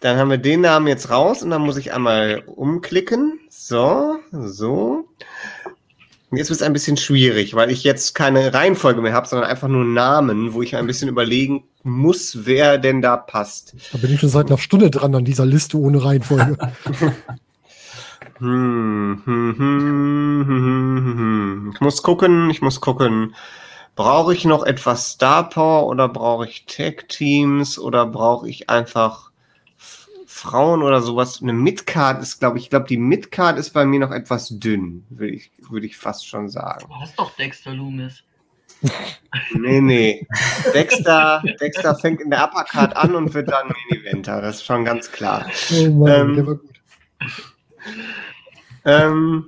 Dann 0.00 0.16
haben 0.16 0.30
wir 0.30 0.38
den 0.38 0.62
Namen 0.62 0.86
jetzt 0.86 1.10
raus 1.10 1.42
und 1.42 1.50
dann 1.50 1.62
muss 1.62 1.76
ich 1.76 1.92
einmal 1.92 2.42
umklicken. 2.46 3.38
So, 3.50 4.18
so. 4.30 5.04
Jetzt 6.32 6.48
wird 6.48 6.60
es 6.60 6.62
ein 6.62 6.72
bisschen 6.72 6.96
schwierig, 6.96 7.54
weil 7.54 7.70
ich 7.70 7.82
jetzt 7.82 8.14
keine 8.14 8.54
Reihenfolge 8.54 9.02
mehr 9.02 9.12
habe, 9.12 9.26
sondern 9.26 9.50
einfach 9.50 9.68
nur 9.68 9.84
Namen, 9.84 10.54
wo 10.54 10.62
ich 10.62 10.76
ein 10.76 10.86
bisschen 10.86 11.08
überlegen 11.08 11.64
muss, 11.82 12.46
wer 12.46 12.78
denn 12.78 13.02
da 13.02 13.16
passt. 13.16 13.74
Da 13.92 13.98
bin 13.98 14.14
ich 14.14 14.20
schon 14.20 14.28
seit 14.28 14.46
einer 14.46 14.58
Stunde 14.58 14.90
dran 14.90 15.14
an 15.14 15.24
dieser 15.24 15.44
Liste 15.44 15.76
ohne 15.76 16.02
Reihenfolge. 16.04 16.56
Hm, 18.40 19.22
hm, 19.26 19.54
hm, 19.58 20.44
hm, 20.46 20.46
hm, 20.48 21.18
hm. 21.18 21.72
Ich 21.74 21.80
muss 21.80 22.02
gucken, 22.02 22.48
ich 22.48 22.62
muss 22.62 22.80
gucken. 22.80 23.34
Brauche 23.96 24.32
ich 24.32 24.46
noch 24.46 24.62
etwas 24.62 25.10
Star 25.10 25.48
Power 25.48 25.86
oder 25.86 26.08
brauche 26.08 26.46
ich 26.46 26.64
Tag 26.64 27.08
Teams 27.10 27.78
oder 27.78 28.06
brauche 28.06 28.48
ich 28.48 28.70
einfach 28.70 29.30
Frauen 30.26 30.82
oder 30.82 31.02
sowas? 31.02 31.42
Eine 31.42 31.52
Midcard 31.52 32.22
ist, 32.22 32.38
glaube 32.38 32.56
ich, 32.56 32.64
ich 32.64 32.70
glaube, 32.70 32.86
die 32.86 32.96
Midcard 32.96 33.58
ist 33.58 33.70
bei 33.70 33.84
mir 33.84 34.00
noch 34.00 34.10
etwas 34.10 34.48
dünn, 34.48 35.04
würde 35.10 35.34
ich, 35.34 35.52
würde 35.58 35.84
ich 35.84 35.98
fast 35.98 36.26
schon 36.26 36.48
sagen. 36.48 36.86
Du 36.88 36.94
hast 36.94 37.18
doch 37.18 37.36
Dexter 37.36 37.74
Loomis. 37.74 38.22
Nee, 39.52 39.82
nee. 39.82 40.26
Dexter, 40.72 41.42
Dexter 41.60 41.94
fängt 41.94 42.22
in 42.22 42.30
der 42.30 42.42
Uppercard 42.42 42.96
an 42.96 43.14
und 43.14 43.34
wird 43.34 43.50
dann 43.50 43.68
Main 43.68 44.00
Eventer, 44.00 44.40
das 44.40 44.56
ist 44.56 44.64
schon 44.64 44.86
ganz 44.86 45.12
klar. 45.12 45.44
Oh 45.72 45.90
Mann, 45.90 46.12
Ähm, 46.12 46.36
der 46.36 46.46
war 46.46 46.54
gut. 46.54 46.80
Ähm, 48.84 49.46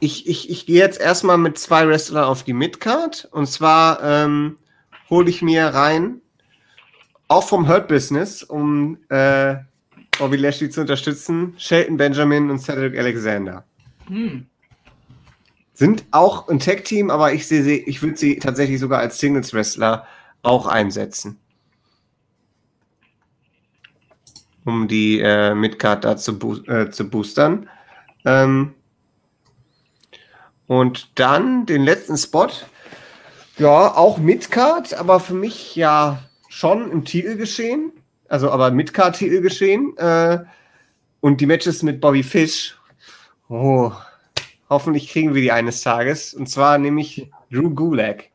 ich, 0.00 0.26
ich, 0.26 0.50
ich 0.50 0.66
gehe 0.66 0.78
jetzt 0.78 1.00
erstmal 1.00 1.38
mit 1.38 1.58
zwei 1.58 1.86
Wrestlern 1.86 2.24
auf 2.24 2.42
die 2.42 2.52
Midcard. 2.52 3.28
Und 3.30 3.46
zwar 3.46 4.02
ähm, 4.02 4.56
hole 5.08 5.30
ich 5.30 5.42
mir 5.42 5.66
rein, 5.66 6.20
auch 7.28 7.46
vom 7.46 7.68
Hurt 7.68 7.88
Business, 7.88 8.42
um 8.42 8.98
äh, 9.08 9.56
Bobby 10.18 10.36
Lashley 10.36 10.70
zu 10.70 10.80
unterstützen, 10.80 11.54
Shelton 11.56 11.96
Benjamin 11.96 12.50
und 12.50 12.58
Cedric 12.58 12.98
Alexander. 12.98 13.64
Hm. 14.06 14.46
Sind 15.72 16.04
auch 16.10 16.48
ein 16.48 16.58
Tag-Team, 16.58 17.10
aber 17.10 17.32
ich 17.32 17.46
sehe 17.46 17.62
sie, 17.62 17.78
ich 17.78 18.02
würde 18.02 18.16
sie 18.16 18.38
tatsächlich 18.38 18.78
sogar 18.78 19.00
als 19.00 19.18
Singles-Wrestler 19.18 20.06
auch 20.42 20.66
einsetzen. 20.66 21.38
Um 24.64 24.86
die 24.88 25.20
äh, 25.20 25.54
Midcard 25.54 26.04
da 26.04 26.16
zu, 26.16 26.38
boo 26.38 26.56
äh, 26.66 26.90
zu 26.90 27.08
boostern. 27.08 27.68
Ähm, 28.24 28.74
und 30.66 31.10
dann 31.18 31.66
den 31.66 31.82
letzten 31.82 32.16
Spot. 32.16 32.48
Ja, 33.58 33.94
auch 33.94 34.18
Midcard, 34.18 34.94
aber 34.94 35.20
für 35.20 35.34
mich 35.34 35.76
ja 35.76 36.22
schon 36.48 36.90
im 36.90 37.04
Titel 37.04 37.36
geschehen. 37.36 37.92
Also 38.28 38.50
aber 38.50 38.70
Midcard-Titel 38.70 39.40
geschehen. 39.40 39.96
Äh, 39.98 40.38
und 41.20 41.40
die 41.40 41.46
Matches 41.46 41.82
mit 41.82 42.00
Bobby 42.00 42.22
Fish. 42.22 42.76
Oh, 43.48 43.92
hoffentlich 44.70 45.10
kriegen 45.10 45.34
wir 45.34 45.42
die 45.42 45.52
eines 45.52 45.82
Tages. 45.82 46.32
Und 46.32 46.48
zwar 46.48 46.78
nämlich 46.78 47.30
Drew 47.50 47.70
Gulag. 47.70 48.30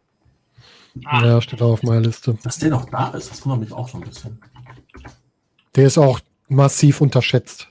Ah, 1.06 1.26
Ja, 1.26 1.42
steht 1.42 1.62
auch 1.62 1.74
auf 1.74 1.84
meiner 1.84 2.02
Liste. 2.02 2.38
Dass 2.44 2.60
der 2.60 2.70
noch 2.70 2.90
da 2.90 3.10
ist, 3.10 3.32
das 3.32 3.46
wundert 3.46 3.62
mich 3.62 3.72
auch 3.72 3.90
so 3.90 3.98
ein 3.98 4.04
bisschen. 4.04 4.40
Der 5.78 5.86
ist 5.86 5.98
auch 5.98 6.20
massiv 6.50 7.02
unterschätzt. 7.02 7.68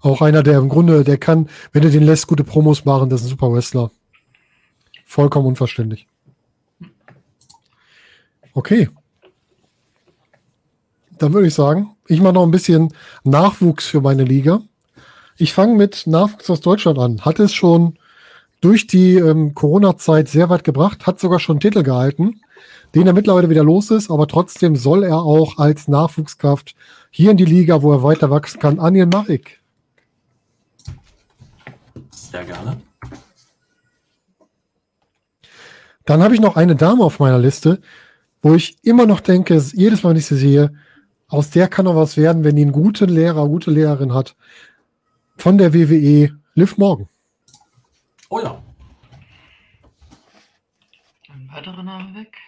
Auch 0.00 0.20
einer, 0.20 0.42
der 0.42 0.58
im 0.58 0.68
Grunde, 0.68 1.04
der 1.04 1.18
kann, 1.18 1.48
wenn 1.72 1.82
du 1.82 1.90
den 1.90 2.02
lässt, 2.02 2.26
gute 2.26 2.42
Promos 2.42 2.84
machen, 2.84 3.08
das 3.08 3.20
ist 3.20 3.28
ein 3.28 3.30
super 3.30 3.52
Wrestler. 3.52 3.92
Vollkommen 5.06 5.46
unverständlich. 5.46 6.08
Okay. 8.54 8.88
Dann 11.18 11.32
würde 11.32 11.46
ich 11.46 11.54
sagen, 11.54 11.94
ich 12.08 12.20
mache 12.20 12.32
noch 12.34 12.42
ein 12.42 12.50
bisschen 12.50 12.92
Nachwuchs 13.22 13.86
für 13.86 14.00
meine 14.00 14.24
Liga. 14.24 14.62
Ich 15.36 15.52
fange 15.52 15.76
mit 15.76 16.08
Nachwuchs 16.08 16.50
aus 16.50 16.60
Deutschland 16.60 16.98
an. 16.98 17.24
Hat 17.24 17.38
es 17.38 17.54
schon 17.54 17.96
durch 18.60 18.88
die 18.88 19.14
ähm, 19.14 19.54
Corona-Zeit 19.54 20.28
sehr 20.28 20.48
weit 20.50 20.64
gebracht, 20.64 21.06
hat 21.06 21.20
sogar 21.20 21.38
schon 21.38 21.60
Titel 21.60 21.84
gehalten, 21.84 22.40
den 22.94 23.06
er 23.06 23.12
mittlerweile 23.12 23.48
wieder 23.48 23.64
los 23.64 23.90
ist, 23.90 24.10
aber 24.10 24.26
trotzdem 24.26 24.76
soll 24.76 25.04
er 25.04 25.18
auch 25.18 25.58
als 25.58 25.88
Nachwuchskraft 25.88 26.74
hier 27.10 27.30
in 27.30 27.36
die 27.36 27.44
Liga, 27.44 27.82
wo 27.82 27.92
er 27.92 28.02
weiter 28.02 28.30
wachsen 28.30 28.60
kann, 28.60 28.78
Anil 28.78 29.06
Marik. 29.06 29.60
Sehr 32.10 32.44
gerne. 32.44 32.80
Dann 36.04 36.22
habe 36.22 36.34
ich 36.34 36.40
noch 36.40 36.56
eine 36.56 36.74
Dame 36.74 37.04
auf 37.04 37.20
meiner 37.20 37.38
Liste, 37.38 37.80
wo 38.42 38.54
ich 38.54 38.76
immer 38.82 39.06
noch 39.06 39.20
denke, 39.20 39.54
jedes 39.72 40.02
Mal, 40.02 40.10
wenn 40.10 40.16
ich 40.16 40.26
sie 40.26 40.36
sehe, 40.36 40.72
aus 41.28 41.50
der 41.50 41.68
kann 41.68 41.84
noch 41.84 41.96
was 41.96 42.16
werden, 42.16 42.44
wenn 42.44 42.56
die 42.56 42.62
einen 42.62 42.72
guten 42.72 43.08
Lehrer, 43.08 43.46
gute 43.48 43.70
Lehrerin 43.70 44.12
hat. 44.12 44.36
Von 45.36 45.58
der 45.58 45.72
WWE, 45.72 46.36
Liv 46.54 46.76
Morgan. 46.76 47.08
Oh 48.28 48.40
ja. 48.40 48.62
ein 51.28 51.48
weiterer 51.52 51.82
Name 51.82 52.14
weg. 52.14 52.41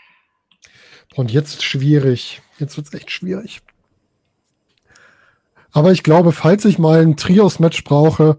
Und 1.15 1.31
jetzt 1.31 1.63
schwierig. 1.63 2.43
Jetzt 2.59 2.77
wird 2.77 2.89
es 2.89 2.95
echt 2.95 3.11
schwierig. 3.11 3.63
Aber 5.73 5.93
ich 5.93 6.03
glaube, 6.03 6.33
falls 6.33 6.65
ich 6.65 6.79
mal 6.79 7.03
ein 7.03 7.17
Trios-Match 7.17 7.85
brauche, 7.85 8.39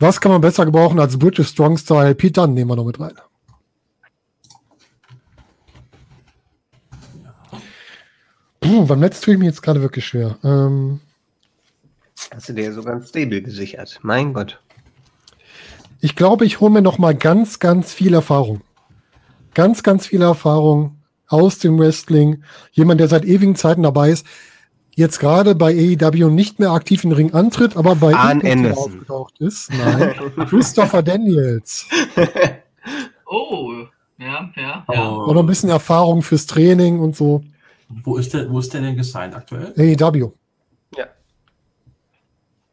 was 0.00 0.20
kann 0.20 0.32
man 0.32 0.40
besser 0.40 0.64
gebrauchen 0.64 0.98
als 1.00 1.18
British 1.18 1.48
Strong 1.48 1.78
Style? 1.78 2.14
Pete 2.14 2.40
Dunne 2.40 2.54
nehmen 2.54 2.70
wir 2.70 2.76
noch 2.76 2.84
mit 2.84 3.00
rein. 3.00 3.14
Puh, 8.60 8.84
beim 8.86 9.00
Netz 9.00 9.20
tue 9.20 9.34
ich 9.34 9.40
mir 9.40 9.46
jetzt 9.46 9.62
gerade 9.62 9.80
wirklich 9.80 10.06
schwer. 10.06 10.36
Ähm, 10.44 11.00
Hast 12.32 12.48
du 12.48 12.52
dir 12.52 12.72
so 12.72 12.82
ganz 12.82 13.08
stable 13.08 13.40
gesichert. 13.42 13.98
Mein 14.02 14.32
Gott. 14.34 14.60
ich 16.00 16.16
glaube, 16.16 16.44
ich 16.44 16.60
hole 16.60 16.70
mir 16.70 16.82
noch 16.82 16.98
mal 16.98 17.14
ganz, 17.14 17.58
ganz 17.58 17.92
viel 17.92 18.14
Erfahrung. 18.14 18.60
Ganz, 19.54 19.82
ganz 19.82 20.06
viel 20.06 20.22
Erfahrung 20.22 20.97
aus 21.28 21.58
dem 21.58 21.78
Wrestling. 21.78 22.42
Jemand, 22.72 23.00
der 23.00 23.08
seit 23.08 23.24
ewigen 23.24 23.54
Zeiten 23.56 23.82
dabei 23.82 24.10
ist. 24.10 24.26
Jetzt 24.94 25.20
gerade 25.20 25.54
bei 25.54 25.70
AEW 25.72 26.28
nicht 26.30 26.58
mehr 26.58 26.72
aktiv 26.72 27.04
in 27.04 27.10
den 27.10 27.16
Ring 27.16 27.32
antritt, 27.34 27.76
aber 27.76 27.94
bei 27.94 28.12
Arn 28.14 28.42
Anderson. 28.44 28.94
aufgetaucht 28.94 29.38
ist. 29.38 29.70
Nein, 29.72 30.14
Christopher 30.48 31.02
Daniels. 31.02 31.86
Oh, 33.30 33.72
ja, 34.18 34.50
ja, 34.56 34.84
ja. 34.90 35.12
Oh, 35.14 35.30
Oder 35.30 35.40
ein 35.40 35.46
bisschen 35.46 35.68
Erfahrung 35.68 36.22
fürs 36.22 36.46
Training 36.46 36.98
und 36.98 37.14
so. 37.14 37.42
wo, 37.88 38.16
ist 38.16 38.32
der, 38.32 38.50
wo 38.50 38.58
ist 38.58 38.72
der 38.72 38.80
denn 38.80 38.96
gesigned 38.96 39.34
aktuell? 39.34 39.74
AEW. 39.76 40.32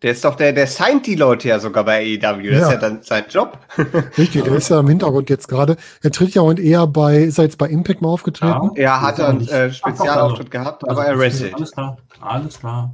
Der 0.06 0.12
ist 0.12 0.24
doch 0.24 0.36
der, 0.36 0.54
der 0.54 0.68
signed 0.68 1.08
die 1.08 1.16
Leute 1.16 1.48
ja 1.48 1.60
sogar 1.60 1.84
bei 1.84 1.98
AEW. 2.22 2.52
Das 2.52 2.60
Ja. 2.60 2.68
ist 2.68 2.72
ja 2.74 2.78
dann 2.78 3.02
sein 3.02 3.24
Job. 3.28 3.58
Richtig, 4.20 4.44
der 4.44 4.54
ist 4.54 4.70
ja 4.70 4.80
im 4.80 4.88
Hintergrund 4.88 5.32
jetzt 5.32 5.48
gerade. 5.48 5.78
Er 6.04 6.12
tritt 6.12 6.36
ja 6.36 6.44
und 6.44 6.60
eher 6.60 6.86
bei, 6.86 7.24
ist 7.24 7.40
er 7.40 7.46
jetzt 7.46 7.58
bei 7.58 7.68
Impact 7.68 8.04
mal 8.04 8.10
aufgetreten? 8.10 8.70
Er 8.76 9.02
hat 9.02 9.18
Ja, 9.18 9.30
einen 9.30 9.48
äh, 9.48 9.74
Spezialauftritt 9.74 10.52
gehabt, 10.52 10.88
aber 10.88 11.08
er 11.08 11.18
wrestelt. 11.18 11.56
Alles 11.56 11.72
klar, 11.72 11.98
alles 12.22 12.60
klar. 12.60 12.94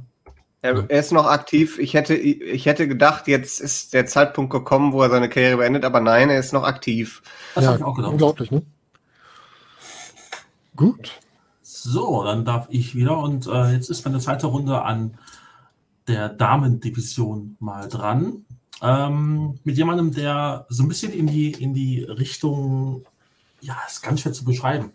Er, 0.62 0.86
er 0.88 1.00
ist 1.00 1.12
noch 1.12 1.26
aktiv. 1.26 1.78
Ich 1.78 1.92
hätte, 1.92 2.14
ich 2.14 2.64
hätte 2.64 2.88
gedacht, 2.88 3.28
jetzt 3.28 3.60
ist 3.60 3.92
der 3.92 4.06
Zeitpunkt 4.06 4.50
gekommen, 4.50 4.94
wo 4.94 5.02
er 5.02 5.10
seine 5.10 5.28
Karriere 5.28 5.58
beendet, 5.58 5.84
aber 5.84 6.00
nein, 6.00 6.30
er 6.30 6.38
ist 6.38 6.54
noch 6.54 6.64
aktiv. 6.64 7.20
Das 7.54 7.64
ja, 7.64 7.76
ich 7.76 7.82
auch 7.82 7.94
gedacht. 7.94 8.12
unglaublich, 8.12 8.50
ne? 8.50 8.62
Gut. 10.76 11.20
So, 11.60 12.24
dann 12.24 12.46
darf 12.46 12.68
ich 12.70 12.94
wieder 12.94 13.18
und 13.18 13.46
äh, 13.48 13.72
jetzt 13.72 13.90
ist 13.90 14.06
meine 14.06 14.18
zweite 14.18 14.46
Runde 14.46 14.80
an 14.80 15.18
der 16.08 16.28
Damendivision 16.28 17.56
mal 17.60 17.88
dran. 17.88 18.44
Ähm, 18.82 19.58
mit 19.64 19.76
jemandem, 19.76 20.12
der 20.12 20.66
so 20.68 20.82
ein 20.82 20.88
bisschen 20.88 21.12
in 21.12 21.26
die, 21.26 21.52
in 21.52 21.74
die 21.74 22.02
Richtung, 22.02 23.04
ja, 23.60 23.76
ist 23.86 24.02
ganz 24.02 24.20
schwer 24.20 24.32
zu 24.32 24.44
beschreiben. 24.44 24.92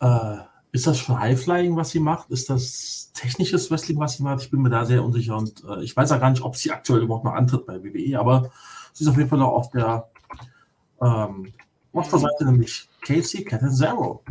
Äh, 0.00 0.38
ist 0.72 0.86
das 0.86 0.98
schon 0.98 1.18
Highflying, 1.18 1.76
was 1.76 1.90
sie 1.90 2.00
macht? 2.00 2.30
Ist 2.30 2.50
das 2.50 3.10
technisches 3.14 3.70
Wrestling, 3.70 3.98
was 3.98 4.14
sie 4.14 4.22
macht? 4.22 4.42
Ich 4.42 4.50
bin 4.50 4.62
mir 4.62 4.70
da 4.70 4.84
sehr 4.84 5.04
unsicher 5.04 5.36
und 5.36 5.64
äh, 5.64 5.82
ich 5.82 5.96
weiß 5.96 6.10
ja 6.10 6.18
gar 6.18 6.30
nicht, 6.30 6.42
ob 6.42 6.56
sie 6.56 6.70
aktuell 6.70 7.02
überhaupt 7.02 7.24
noch 7.24 7.32
antritt 7.32 7.66
bei 7.66 7.82
WWE, 7.82 8.18
aber 8.18 8.50
sie 8.92 9.04
ist 9.04 9.10
auf 9.10 9.16
jeden 9.16 9.28
Fall 9.28 9.38
noch 9.38 9.52
auf 9.52 9.70
der 9.70 10.08
ähm, 11.02 11.52
Monsterseite, 11.92 12.44
nämlich 12.44 12.88
Casey 13.00 13.44
Catanzaro. 13.44 14.22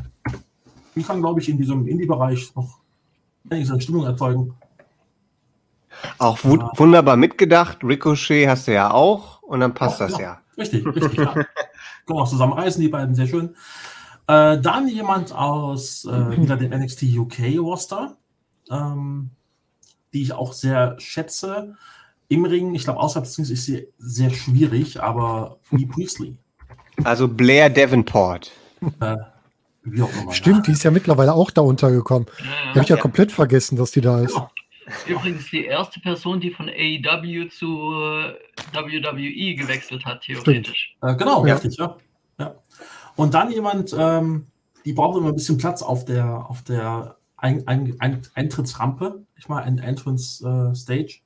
Die 0.95 1.03
kann, 1.03 1.19
glaube 1.19 1.41
ich, 1.41 1.49
in 1.49 1.57
diesem 1.57 1.87
Indie-Bereich 1.87 2.55
noch 2.55 2.79
einiges 3.49 3.71
an 3.71 3.81
Stimmung 3.81 4.05
erzeugen. 4.05 4.55
Auch 6.17 6.43
wu 6.43 6.57
Ja. 6.57 6.71
wunderbar 6.75 7.17
mitgedacht. 7.17 7.79
Ricochet 7.83 8.47
hast 8.47 8.67
du 8.67 8.73
ja 8.73 8.91
auch 8.91 9.41
und 9.43 9.59
dann 9.59 9.73
passt 9.73 9.99
Ja, 9.99 10.07
das 10.07 10.17
ja. 10.19 10.23
ja. 10.23 10.41
Richtig, 10.57 10.85
richtig. 10.95 11.13
ja. 11.17 11.33
Können 11.33 11.45
wir 12.07 12.15
auch 12.21 12.29
zusammen 12.29 12.53
reisen, 12.53 12.81
die 12.81 12.87
beiden, 12.89 13.15
sehr 13.15 13.27
schön. 13.27 13.55
Äh, 14.27 14.59
dann 14.59 14.87
jemand 14.87 15.33
aus 15.33 16.05
äh, 16.05 16.37
wieder 16.41 16.57
dem 16.57 16.71
NXT 16.71 17.03
UK 17.17 17.57
Roster, 17.59 18.15
ähm, 18.71 19.29
die 20.13 20.21
ich 20.21 20.33
auch 20.33 20.53
sehr 20.53 20.95
schätze. 20.99 21.75
Im 22.27 22.45
Ring, 22.45 22.73
ich 22.73 22.85
glaube, 22.85 22.99
außerhalb 23.01 23.25
des 23.25 23.37
Rings 23.37 23.49
ist 23.51 23.65
sie 23.65 23.87
sehr 23.99 24.31
schwierig, 24.31 25.01
aber 25.03 25.57
Lee 25.71 25.85
Priestley. 25.91 26.37
Also 27.03 27.27
Blair 27.27 27.69
Davenport. 27.69 28.51
Äh, 28.99 29.17
wie 29.83 30.01
auch 30.01 30.09
immer. 30.21 30.31
Stimmt, 30.31 30.65
die 30.65 30.71
ist 30.71 30.83
ja 30.83 30.89
mittlerweile 30.89 31.33
auch 31.33 31.51
da 31.51 31.61
untergekommen. 31.61 32.27
Ja, 32.39 32.69
habe 32.71 32.79
ich 32.81 32.89
ja, 32.89 32.95
Ja. 32.95 33.01
komplett 33.01 33.31
vergessen, 33.31 33.75
dass 33.75 33.91
die 33.91 34.01
da 34.01 34.21
ist. 34.21 34.33
Ja. 34.35 34.49
Übrigens 35.07 35.49
die 35.49 35.65
erste 35.65 35.99
Person, 35.99 36.39
die 36.39 36.51
von 36.51 36.69
AEW 36.69 37.49
zu 37.49 37.93
äh, 37.93 38.35
WWE 38.73 39.55
gewechselt 39.55 40.05
hat, 40.05 40.21
theoretisch. 40.21 40.95
Äh, 41.01 41.15
genau, 41.15 41.45
Ja. 41.45 41.53
richtig, 41.55 41.77
ja. 41.77 41.97
ja. 42.39 42.55
Und 43.15 43.33
dann 43.33 43.51
jemand, 43.51 43.95
ähm, 43.97 44.47
die 44.83 44.93
braucht 44.93 45.17
immer 45.17 45.29
ein 45.29 45.35
bisschen 45.35 45.57
Platz 45.57 45.81
auf 45.81 46.05
der, 46.05 46.49
auf 46.49 46.61
der 46.63 47.17
ein, 47.37 47.67
ein, 47.67 47.95
ein, 47.99 48.21
Eintrittsrampe, 48.35 49.23
ich 49.37 49.47
mal, 49.47 49.63
ein 49.63 49.79
Entrance 49.79 50.45
äh, 50.47 50.75
Stage, 50.75 51.19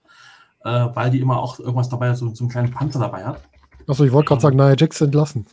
äh, 0.63 0.87
weil 0.93 1.11
die 1.11 1.19
immer 1.19 1.39
auch 1.39 1.59
irgendwas 1.59 1.89
dabei 1.89 2.09
hat, 2.09 2.17
so, 2.17 2.33
so 2.33 2.43
einen 2.43 2.51
kleinen 2.51 2.71
Panther 2.71 2.99
dabei 2.99 3.25
hat. 3.25 3.41
Achso, 3.87 4.03
ich 4.05 4.11
wollte 4.11 4.29
gerade 4.29 4.41
sagen, 4.41 4.57
Nia 4.57 4.75
Jax 4.77 5.01
entlassen. 5.01 5.45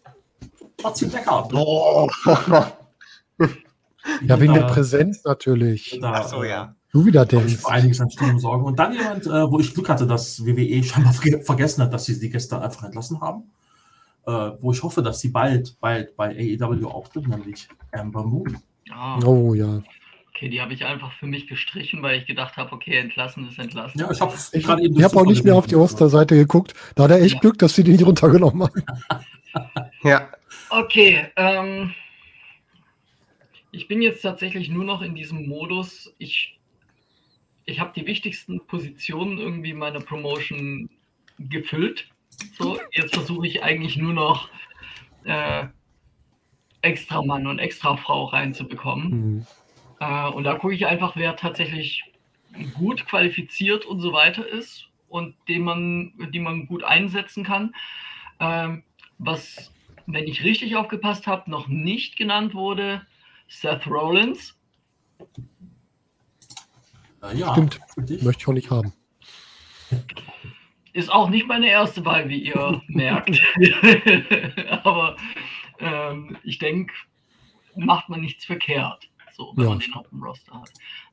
Trotzdem 0.77 1.11
lecker. 1.11 1.49
Oh. 1.53 2.09
Ja, 4.23 4.41
wegen 4.41 4.55
der 4.55 4.69
Präsenz 4.69 5.25
natürlich. 5.25 5.99
da, 6.01 6.13
Ach 6.13 6.29
so, 6.29 6.45
äh, 6.45 6.51
ja. 6.51 6.76
Du 6.97 7.07
wieder 7.07 7.23
ich 7.25 7.29
denkst. 7.29 7.57
für 7.57 7.69
einiges 7.71 8.01
an 8.01 8.11
Stimmen 8.11 8.39
sorgen. 8.39 8.65
Und 8.65 8.79
dann 8.79 8.93
jemand, 8.95 9.27
äh, 9.27 9.51
wo 9.51 9.61
ich 9.61 9.75
Glück 9.75 9.89
hatte, 9.89 10.07
dass 10.07 10.45
WWE 10.45 10.83
scheinbar 10.83 11.13
verge- 11.13 11.43
vergessen 11.43 11.83
hat, 11.83 11.93
dass 11.93 12.07
sie 12.07 12.19
die 12.19 12.31
gestern 12.31 12.63
einfach 12.63 12.85
entlassen 12.85 13.21
haben. 13.21 13.45
Äh, 14.27 14.53
wo 14.61 14.73
ich 14.73 14.83
hoffe, 14.83 15.03
dass 15.03 15.21
sie 15.21 15.29
bald, 15.29 15.77
bald 15.81 16.17
bei 16.17 16.31
AEW 16.35 16.87
auftritt, 16.89 17.29
nämlich 17.29 17.69
Amber 17.93 18.25
Moon. 18.25 18.57
Ah, 18.91 19.19
Oh 19.25 19.55
ja. 19.55 19.83
okay, 20.31 20.49
die 20.49 20.61
habe 20.61 20.73
ich 20.75 20.85
einfach 20.85 21.13
für 21.19 21.27
mich 21.27 21.47
gestrichen, 21.47 22.03
weil 22.03 22.19
ich 22.21 22.27
gedacht 22.27 22.57
habe, 22.57 22.73
okay, 22.73 22.97
entlassen 22.99 23.47
ist 23.49 23.59
entlassen. 23.59 24.01
Ja, 24.01 24.11
ich 24.11 24.21
habe 24.21 24.33
Ich, 24.53 24.65
ich 24.65 24.69
habe 25.05 25.17
auch 25.17 25.27
nicht 25.27 25.45
mehr 25.45 25.55
auf 25.55 25.67
die 25.67 25.77
Osterseite 25.77 26.35
geguckt. 26.35 26.75
Da 26.95 27.05
hat 27.05 27.11
er 27.13 27.21
echt 27.23 27.35
Ja. 27.35 27.41
Glück, 27.41 27.59
dass 27.59 27.75
sie 27.75 27.85
die 27.85 27.93
nicht 27.93 28.05
runtergenommen 28.07 28.63
haben. 28.65 28.83
Ja. 30.03 30.29
Okay, 30.71 31.27
ähm, 31.37 31.93
ich 33.73 33.89
bin 33.89 34.03
jetzt 34.03 34.23
tatsächlich 34.23 34.69
nur 34.69 34.85
noch 34.85 35.03
in 35.03 35.15
diesem 35.15 35.47
Modus. 35.49 36.13
Ich, 36.19 36.56
ich 37.67 37.81
habe 37.81 37.93
die 37.95 38.07
wichtigsten 38.07 38.65
Positionen 38.67 39.39
irgendwie 39.39 39.71
in 39.71 39.79
meiner 39.79 40.01
Promotion 40.01 40.89
gefüllt. 41.39 42.09
So, 42.57 42.79
jetzt 42.93 43.15
versuche 43.15 43.47
ich 43.47 43.63
eigentlich 43.63 43.97
nur 43.97 44.13
noch 44.13 44.49
äh, 45.25 45.67
extra 46.83 47.23
Mann 47.23 47.47
und 47.47 47.59
extra 47.59 47.97
Frau 47.97 48.27
reinzubekommen. 48.27 49.11
Hm. 49.11 49.47
Äh, 50.01 50.29
und 50.31 50.45
da 50.45 50.55
gucke 50.55 50.75
ich 50.75 50.87
einfach, 50.87 51.17
wer 51.17 51.37
tatsächlich 51.37 52.05
gut 52.75 53.07
qualifiziert 53.07 53.85
und 53.85 54.01
so 54.01 54.13
weiter 54.13 54.47
ist 54.47 54.89
und 55.09 55.35
den 55.49 55.63
man, 55.63 56.13
die 56.33 56.41
man 56.41 56.67
gut 56.67 56.85
einsetzen 56.85 57.45
kann. 57.45 57.75
Ähm, 58.39 58.85
was, 59.19 59.73
wenn 60.07 60.25
ich 60.25 60.45
richtig 60.45 60.77
aufgepasst 60.77 61.27
habe, 61.27 61.51
noch 61.51 61.69
nicht 61.69 62.17
genannt 62.17 62.55
wurde, 62.55 63.07
Seth 63.49 63.87
Rollins. 63.87 64.59
Äh, 67.33 67.37
ja, 67.37 67.53
Stimmt. 67.53 67.81
Möchte 68.23 68.41
ich 68.43 68.49
auch 68.49 68.53
nicht 68.53 68.71
haben. 68.71 68.93
Ist 70.93 71.13
auch 71.13 71.29
nicht 71.29 71.47
meine 71.47 71.69
erste 71.69 72.05
Wahl, 72.05 72.29
wie 72.29 72.39
ihr 72.43 72.81
merkt. 72.89 73.41
Aber 74.85 75.17
ähm, 75.79 76.37
ich 76.43 76.59
denke, 76.59 76.93
macht 77.75 78.09
man 78.09 78.21
nichts 78.21 78.45
verkehrt, 78.45 79.09
so, 79.33 79.53
wenn 79.57 79.65
Ja. 79.65 79.71
man 79.71 79.79
den 79.81 79.95
auf 79.95 80.09
dem 80.09 80.23
Roster 80.23 80.61
hat. 80.61 80.71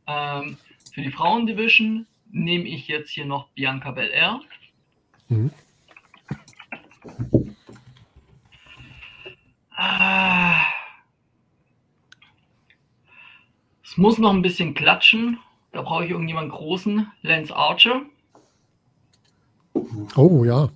Ähm, 0.08 0.58
für 0.94 1.02
die 1.02 1.12
Frauendivision 1.12 2.08
nehme 2.32 2.66
ich 2.66 2.88
jetzt 2.88 3.12
hier 3.12 3.26
noch 3.26 3.50
Bianca 3.50 3.92
Belair. 3.92 4.40
Mhm. 5.30 5.52
Ah. 9.76 10.62
Es 13.84 13.98
muss 13.98 14.18
noch 14.18 14.32
ein 14.34 14.42
bisschen 14.42 14.74
klatschen. 14.74 15.40
Da 15.74 15.82
brauche 15.82 16.06
ich 16.06 16.12
irgendjemanden 16.12 16.52
großen. 16.52 17.12
Lance 17.24 17.54
Archer. 17.54 18.04
Oh 20.16 20.46
ja. 20.46 20.70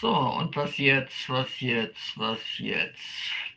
So, 0.00 0.10
und 0.10 0.54
was 0.56 0.76
jetzt, 0.78 1.30
was 1.30 1.60
jetzt, 1.60 2.18
was 2.18 2.40
jetzt? 2.58 3.00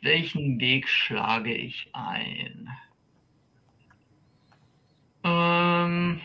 Welchen 0.00 0.58
Weg 0.60 0.88
schlage 0.88 1.52
ich 1.52 1.90
ein? 1.92 2.70
Ähm, 5.24 6.20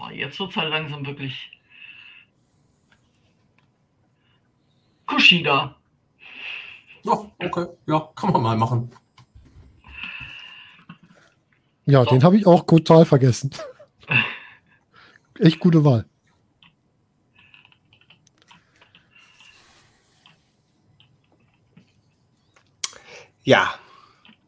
oh, 0.00 0.08
jetzt 0.10 0.38
wird 0.38 0.50
es 0.50 0.56
halt 0.56 0.70
langsam 0.70 1.04
wirklich. 1.04 1.60
Kushida. 5.06 5.76
Ja, 7.02 7.30
okay. 7.38 7.66
Ja, 7.86 8.08
kann 8.14 8.32
man 8.32 8.42
mal 8.42 8.56
machen. 8.56 8.90
Ja, 11.84 12.04
So. 12.04 12.10
den 12.10 12.22
habe 12.22 12.36
ich 12.36 12.46
auch 12.46 12.64
total 12.66 13.04
vergessen. 13.04 13.50
Echt 15.38 15.58
gute 15.58 15.84
Wahl. 15.84 16.06
Ja. 23.44 23.74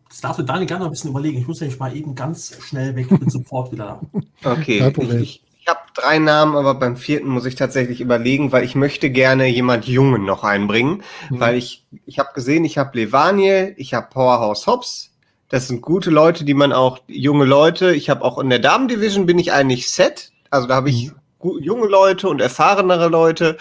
Das 0.08 0.20
darf 0.20 0.36
du 0.36 0.42
Daniel 0.44 0.66
gerne 0.66 0.80
noch 0.80 0.88
ein 0.88 0.92
bisschen 0.92 1.10
überlegen. 1.10 1.38
Ich 1.38 1.48
muss 1.48 1.60
nämlich 1.60 1.78
mal 1.80 1.96
eben 1.96 2.14
ganz 2.14 2.56
schnell 2.62 2.94
weg. 2.94 3.08
Ich 3.10 3.18
bin 3.18 3.30
sofort 3.30 3.72
wieder 3.72 4.00
da. 4.42 4.50
Okay. 4.52 4.92
Ich, 5.20 5.42
ich 5.60 5.66
habe 5.68 5.80
drei 5.94 6.18
Namen, 6.18 6.54
aber 6.56 6.74
beim 6.74 6.96
vierten 6.96 7.28
muss 7.28 7.46
ich 7.46 7.56
tatsächlich 7.56 8.00
überlegen, 8.00 8.52
weil 8.52 8.64
ich 8.64 8.76
möchte 8.76 9.10
gerne 9.10 9.48
jemand 9.48 9.86
Jungen 9.86 10.24
noch 10.24 10.44
einbringen. 10.44 11.02
Mhm. 11.30 11.40
Weil 11.40 11.56
ich, 11.56 11.86
ich 12.06 12.18
habe 12.20 12.30
gesehen, 12.34 12.64
ich 12.64 12.78
habe 12.78 12.96
Levaniel, 12.96 13.74
ich 13.76 13.94
habe 13.94 14.08
Powerhouse 14.08 14.66
Hobbs. 14.66 15.10
Das 15.54 15.68
sind 15.68 15.82
gute 15.82 16.10
Leute, 16.10 16.44
die 16.44 16.52
man 16.52 16.72
auch, 16.72 16.98
junge 17.06 17.44
Leute. 17.44 17.94
Ich 17.94 18.10
habe 18.10 18.24
auch 18.24 18.40
in 18.40 18.50
der 18.50 18.58
Damen-Division 18.58 19.24
bin 19.24 19.38
ich 19.38 19.52
eigentlich 19.52 19.88
set. 19.88 20.32
Also 20.50 20.66
da 20.66 20.74
habe 20.74 20.90
ich 20.90 21.12
Mhm. 21.44 21.62
junge 21.62 21.86
Leute 21.86 22.28
und 22.28 22.40
erfahrenere 22.40 23.06
Leute. 23.06 23.56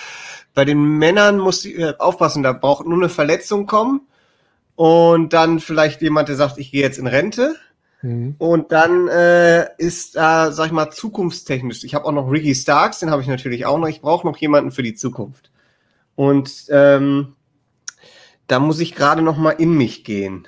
Bei 0.55 0.65
den 0.65 0.97
Männern 0.97 1.37
muss 1.37 1.63
ich 1.65 1.77
äh, 1.77 1.93
aufpassen, 1.99 2.41
da 2.41 2.51
braucht 2.51 2.87
nur 2.87 2.97
eine 2.97 3.09
Verletzung 3.09 3.67
kommen. 3.67 4.07
Und 4.73 5.33
dann 5.33 5.59
vielleicht 5.59 6.01
jemand, 6.01 6.29
der 6.29 6.35
sagt, 6.35 6.57
ich 6.57 6.71
gehe 6.71 6.81
jetzt 6.81 6.97
in 6.97 7.05
Rente. 7.05 7.57
Mhm. 8.01 8.37
Und 8.39 8.71
dann 8.71 9.07
äh, 9.09 9.67
ist 9.77 10.15
da, 10.15 10.51
sag 10.51 10.65
ich 10.65 10.71
mal, 10.71 10.89
zukunftstechnisch. 10.89 11.83
Ich 11.83 11.93
habe 11.93 12.05
auch 12.05 12.11
noch 12.11 12.31
Ricky 12.31 12.55
Starks, 12.55 13.01
den 13.01 13.11
habe 13.11 13.21
ich 13.21 13.27
natürlich 13.27 13.67
auch 13.67 13.77
noch. 13.77 13.87
Ich 13.87 14.01
brauche 14.01 14.25
noch 14.25 14.37
jemanden 14.37 14.71
für 14.71 14.81
die 14.81 14.95
Zukunft. 14.95 15.51
Und 16.15 16.65
ähm, 16.69 17.35
da 18.47 18.57
muss 18.57 18.79
ich 18.79 18.95
gerade 18.95 19.21
noch 19.21 19.37
mal 19.37 19.51
in 19.51 19.77
mich 19.77 20.03
gehen. 20.03 20.47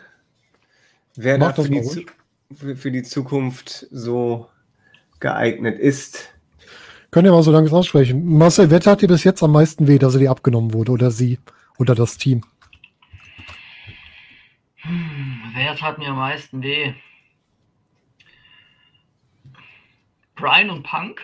Wer 1.15 1.37
Mach 1.37 1.53
da 1.53 1.63
das 1.63 1.65
für 1.67 2.05
die, 2.55 2.75
für, 2.75 2.91
die 2.91 3.03
Zukunft 3.03 3.87
so 3.91 4.49
geeignet 5.19 5.79
ist. 5.79 6.33
Könnt 7.11 7.25
ihr 7.25 7.31
mal 7.31 7.43
so 7.43 7.51
lange 7.51 7.71
aussprechen. 7.71 8.25
Marcel, 8.37 8.69
wer 8.69 8.81
tat 8.81 9.01
dir 9.01 9.07
bis 9.07 9.23
jetzt 9.23 9.41
am 9.41 9.53
meisten 9.53 9.87
weh, 9.87 9.97
dass 9.97 10.15
er 10.15 10.19
die 10.19 10.29
abgenommen 10.29 10.73
wurde? 10.73 10.91
Oder 10.91 11.11
sie? 11.11 11.39
Oder 11.77 11.95
das 11.95 12.17
Team? 12.17 12.41
Hm, 14.77 15.41
wer 15.53 15.75
tat 15.75 15.97
mir 15.97 16.09
am 16.09 16.17
meisten 16.17 16.61
weh? 16.61 16.93
Brian 20.35 20.69
und 20.69 20.83
Punk. 20.83 21.21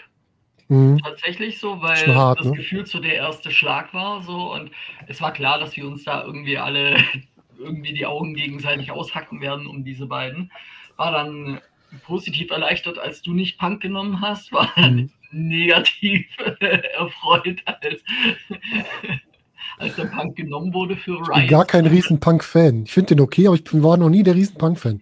Mhm. 0.69 0.99
Tatsächlich 0.99 1.59
so, 1.59 1.81
weil 1.81 2.15
hart, 2.15 2.39
das 2.39 2.47
ne? 2.47 2.53
Gefühl 2.53 2.85
so 2.85 2.99
der 2.99 3.15
erste 3.15 3.51
Schlag 3.51 3.93
war 3.93 4.23
so 4.23 4.53
und 4.53 4.71
es 5.07 5.19
war 5.19 5.33
klar, 5.33 5.59
dass 5.59 5.75
wir 5.75 5.85
uns 5.85 6.05
da 6.05 6.23
irgendwie 6.23 6.57
alle 6.57 6.95
irgendwie 7.61 7.93
die 7.93 8.05
Augen 8.05 8.33
gegenseitig 8.33 8.91
aushacken 8.91 9.41
werden 9.41 9.67
um 9.67 9.83
diese 9.83 10.05
beiden. 10.07 10.51
War 10.97 11.11
dann 11.11 11.61
positiv 12.03 12.51
erleichtert, 12.51 12.97
als 12.99 13.21
du 13.21 13.33
nicht 13.33 13.57
Punk 13.57 13.81
genommen 13.81 14.21
hast, 14.21 14.51
war 14.51 14.71
dann 14.75 14.95
Mhm. 14.95 15.11
negativ 15.31 16.25
erfreut, 16.59 17.61
als, 17.65 18.03
als 19.77 19.95
der 19.95 20.05
Punk 20.05 20.35
genommen 20.35 20.73
wurde 20.73 20.95
für 20.95 21.13
Ich 21.13 21.19
bin 21.19 21.27
Ryan. 21.27 21.47
gar 21.47 21.65
kein 21.65 21.85
Riesen-Punk-Fan. 21.85 22.83
Ich 22.83 22.91
finde 22.91 23.15
den 23.15 23.21
okay, 23.21 23.47
aber 23.47 23.55
ich 23.55 23.63
war 23.83 23.97
noch 23.97 24.09
nie 24.09 24.23
der 24.23 24.35
Riesen-Punk-Fan. 24.35 25.01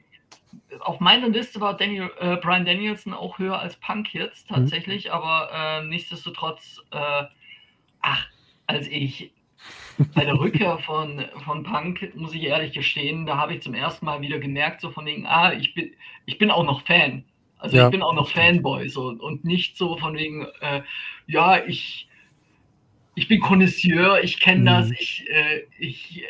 Auf 0.82 1.00
meiner 1.00 1.30
Liste 1.30 1.60
war 1.62 1.76
Daniel, 1.76 2.10
äh, 2.20 2.38
Brian 2.38 2.66
Danielson 2.66 3.14
auch 3.14 3.38
höher 3.38 3.60
als 3.60 3.76
Punk 3.78 4.14
jetzt 4.14 4.50
Mhm. 4.50 4.56
tatsächlich, 4.56 5.12
aber 5.12 5.50
äh, 5.54 5.86
nichtsdestotrotz, 5.86 6.80
äh, 6.92 7.24
ach, 8.02 8.28
als 8.68 8.88
ich 8.88 9.32
bei 10.14 10.26
der 10.26 10.40
Rückkehr 10.40 10.78
von, 10.80 11.26
von 11.44 11.64
Punk, 11.64 12.16
muss 12.16 12.34
ich 12.34 12.44
ehrlich 12.44 12.74
gestehen, 12.74 13.26
da 13.26 13.38
habe 13.38 13.54
ich 13.56 13.62
zum 13.62 13.74
ersten 13.74 14.06
Mal 14.06 14.22
wieder 14.22 14.40
gemerkt, 14.40 14.82
so 14.82 14.92
von 14.92 15.06
wegen, 15.06 15.26
ah, 15.26 15.54
ich 15.54 15.74
bin, 15.74 15.92
ich 16.26 16.38
bin 16.38 16.52
auch 16.52 16.64
noch 16.64 16.86
Fan. 16.86 17.26
Also 17.58 17.78
Ja. 17.78 17.86
ich 17.86 17.92
bin 17.92 18.02
auch 18.02 18.14
noch 18.14 18.30
Fanboy 18.30 18.88
so, 18.90 19.10
und 19.10 19.44
nicht 19.44 19.78
so 19.78 19.98
von 19.98 20.16
wegen, 20.16 20.48
äh, 20.62 20.82
ja, 21.28 21.66
ich, 21.66 22.08
ich 23.16 23.28
bin 23.28 23.42
Connoisseur, 23.42 24.24
ich 24.24 24.40
kenne 24.40 24.62
Mhm. 24.62 24.66
das, 24.66 24.92
ich, 24.92 25.30
äh, 25.30 25.64
ich, 25.78 26.24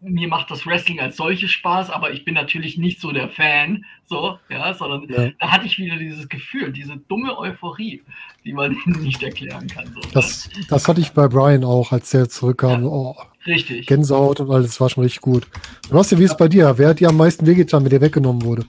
mir 0.00 0.28
macht 0.28 0.50
das 0.50 0.64
Wrestling 0.64 1.00
als 1.00 1.16
solches 1.16 1.50
Spaß, 1.50 1.90
aber 1.90 2.12
ich 2.12 2.24
bin 2.24 2.34
natürlich 2.34 2.78
nicht 2.78 3.00
so 3.00 3.10
der 3.10 3.28
Fan, 3.28 3.84
so, 4.06 4.38
ja, 4.48 4.72
sondern 4.72 5.08
Ja. 5.08 5.30
da 5.40 5.50
hatte 5.50 5.66
ich 5.66 5.78
wieder 5.78 5.96
dieses 5.96 6.28
Gefühl, 6.28 6.72
diese 6.72 6.96
dumme 6.96 7.36
Euphorie, 7.36 8.02
die 8.44 8.52
man 8.52 8.76
nicht 8.86 9.22
erklären 9.22 9.66
kann. 9.66 9.86
So, 9.86 10.00
ne? 10.00 10.06
Das, 10.12 10.48
das 10.68 10.86
hatte 10.86 11.00
ich 11.00 11.12
bei 11.12 11.26
Brian 11.28 11.64
auch, 11.64 11.90
als 11.92 12.10
der 12.10 12.28
zurückkam. 12.28 12.84
Oh, 12.84 13.16
Richtig. 13.46 13.86
Gänsehaut 13.86 14.40
und 14.40 14.50
alles 14.50 14.80
war 14.80 14.88
schon 14.90 15.02
richtig 15.04 15.22
gut. 15.22 15.46
Rossi, 15.90 16.18
wie 16.18 16.24
ist 16.24 16.32
es 16.32 16.36
bei 16.36 16.48
dir? 16.48 16.76
Wer 16.76 16.90
hat 16.90 17.00
dir 17.00 17.08
am 17.08 17.16
meisten 17.16 17.46
wehgetan, 17.46 17.82
wenn 17.82 17.90
der 17.90 18.00
weggenommen 18.00 18.42
wurde? 18.42 18.66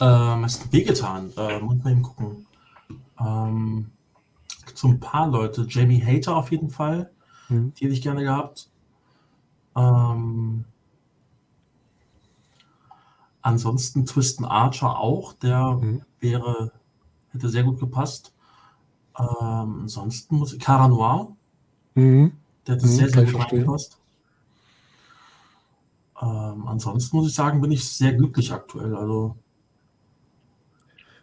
Ähm, 0.00 0.44
es 0.44 0.60
hat 0.60 0.72
wehgetan. 0.72 1.32
Äh, 1.36 1.58
muss 1.60 1.76
man 1.82 1.92
eben 1.92 2.02
gucken. 2.02 2.46
Ähm, 3.20 3.86
so 4.74 4.88
ein 4.88 5.00
paar 5.00 5.28
Leute. 5.28 5.66
Jamie 5.68 6.02
Hater 6.04 6.36
auf 6.36 6.50
jeden 6.50 6.68
Fall. 6.70 7.10
Mhm. 7.48 7.72
Die 7.74 7.84
hätte 7.84 7.94
ich 7.94 8.02
gerne 8.02 8.22
gehabt. 8.22 8.68
Ähm, 9.76 10.64
ansonsten 13.42 14.06
Twiston 14.06 14.44
Archer 14.44 14.98
auch. 14.98 15.32
Der 15.34 15.74
Mhm. 15.74 16.02
wäre, 16.20 16.72
hätte 17.30 17.48
sehr 17.48 17.64
gut 17.64 17.80
gepasst. 17.80 18.32
Ähm, 19.18 19.80
ansonsten 19.82 20.36
muss 20.36 20.58
Cara 20.58 20.88
Noir. 20.88 21.36
Mhm. 21.94 22.32
Der 22.66 22.76
hätte 22.76 22.86
Mhm, 22.86 22.90
sehr, 22.90 23.08
sehr 23.08 23.24
ich 23.24 23.32
gut 23.32 23.42
reingepasst. 23.42 23.98
Ähm, 26.20 26.68
ansonsten 26.68 27.16
muss 27.16 27.28
ich 27.28 27.34
sagen, 27.34 27.60
bin 27.60 27.72
ich 27.72 27.86
sehr 27.88 28.12
glücklich 28.12 28.52
aktuell. 28.52 28.94
Also, 28.94 29.36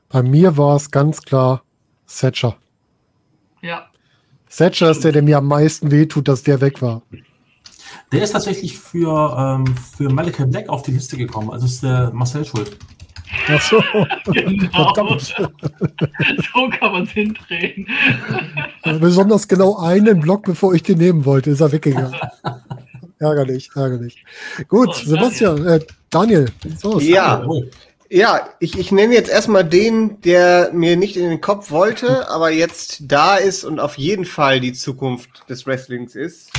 Bei 0.10 0.24
mir 0.24 0.58
war 0.58 0.76
es 0.76 0.92
ganz 0.92 1.22
klar 1.22 1.64
Thatcher. 2.08 2.58
Ja, 3.62 3.90
Thatcher 4.50 4.90
ist 4.92 5.04
der, 5.04 5.12
der 5.12 5.22
mir 5.22 5.38
am 5.38 5.48
meisten 5.48 5.92
wehtut, 5.92 6.28
dass 6.28 6.44
der 6.44 6.60
weg 6.62 6.82
war. 6.82 7.04
Der 8.12 8.24
ist 8.24 8.32
tatsächlich 8.32 8.78
für, 8.78 9.36
ähm, 9.38 9.76
für 9.98 10.10
Malachi 10.10 10.46
Black 10.46 10.70
auf 10.70 10.84
die 10.84 10.92
Liste 10.92 11.18
gekommen. 11.18 11.52
Also 11.52 11.66
ist 11.66 11.84
der 11.84 12.12
Marcel 12.14 12.46
schuld. 12.46 12.78
Ach 13.48 13.62
so. 13.62 13.84
genau. 14.32 14.94
Verdammt. 14.94 15.22
so 15.22 16.70
kann 16.80 16.92
man 16.92 17.04
es 17.04 17.12
hindrehen. 17.12 17.88
Besonders 18.84 19.48
genau 19.48 19.78
einen 19.78 20.20
Block, 20.20 20.44
bevor 20.44 20.74
ich 20.74 20.84
den 20.84 20.98
nehmen 20.98 21.26
wollte, 21.26 21.52
ist 21.52 21.62
er 21.62 21.72
weggegangen. 21.72 22.16
ärgerlich, 23.20 23.70
ärgerlich. 23.76 24.24
Gut, 24.68 24.96
So, 24.96 25.12
Sebastian, 25.12 25.66
äh, 25.68 25.80
Daniel, 26.10 26.48
aus? 26.84 27.04
Ja, 27.04 27.46
ja, 28.12 28.50
ich, 28.60 28.78
ich 28.80 28.92
nenne 28.92 29.14
jetzt 29.14 29.30
erstmal 29.30 29.64
den, 29.64 30.20
der 30.22 30.72
mir 30.74 30.98
nicht 30.98 31.16
in 31.16 31.30
den 31.30 31.42
Kopf 31.42 31.70
wollte, 31.70 32.28
aber 32.30 32.50
jetzt 32.50 33.04
da 33.04 33.36
ist 33.36 33.64
und 33.64 33.80
auf 33.80 34.00
jeden 34.00 34.26
Fall 34.26 34.60
die 34.60 34.74
Zukunft 34.74 35.30
des 35.48 35.68
Wrestlings 35.68 36.16
ist. 36.16 36.52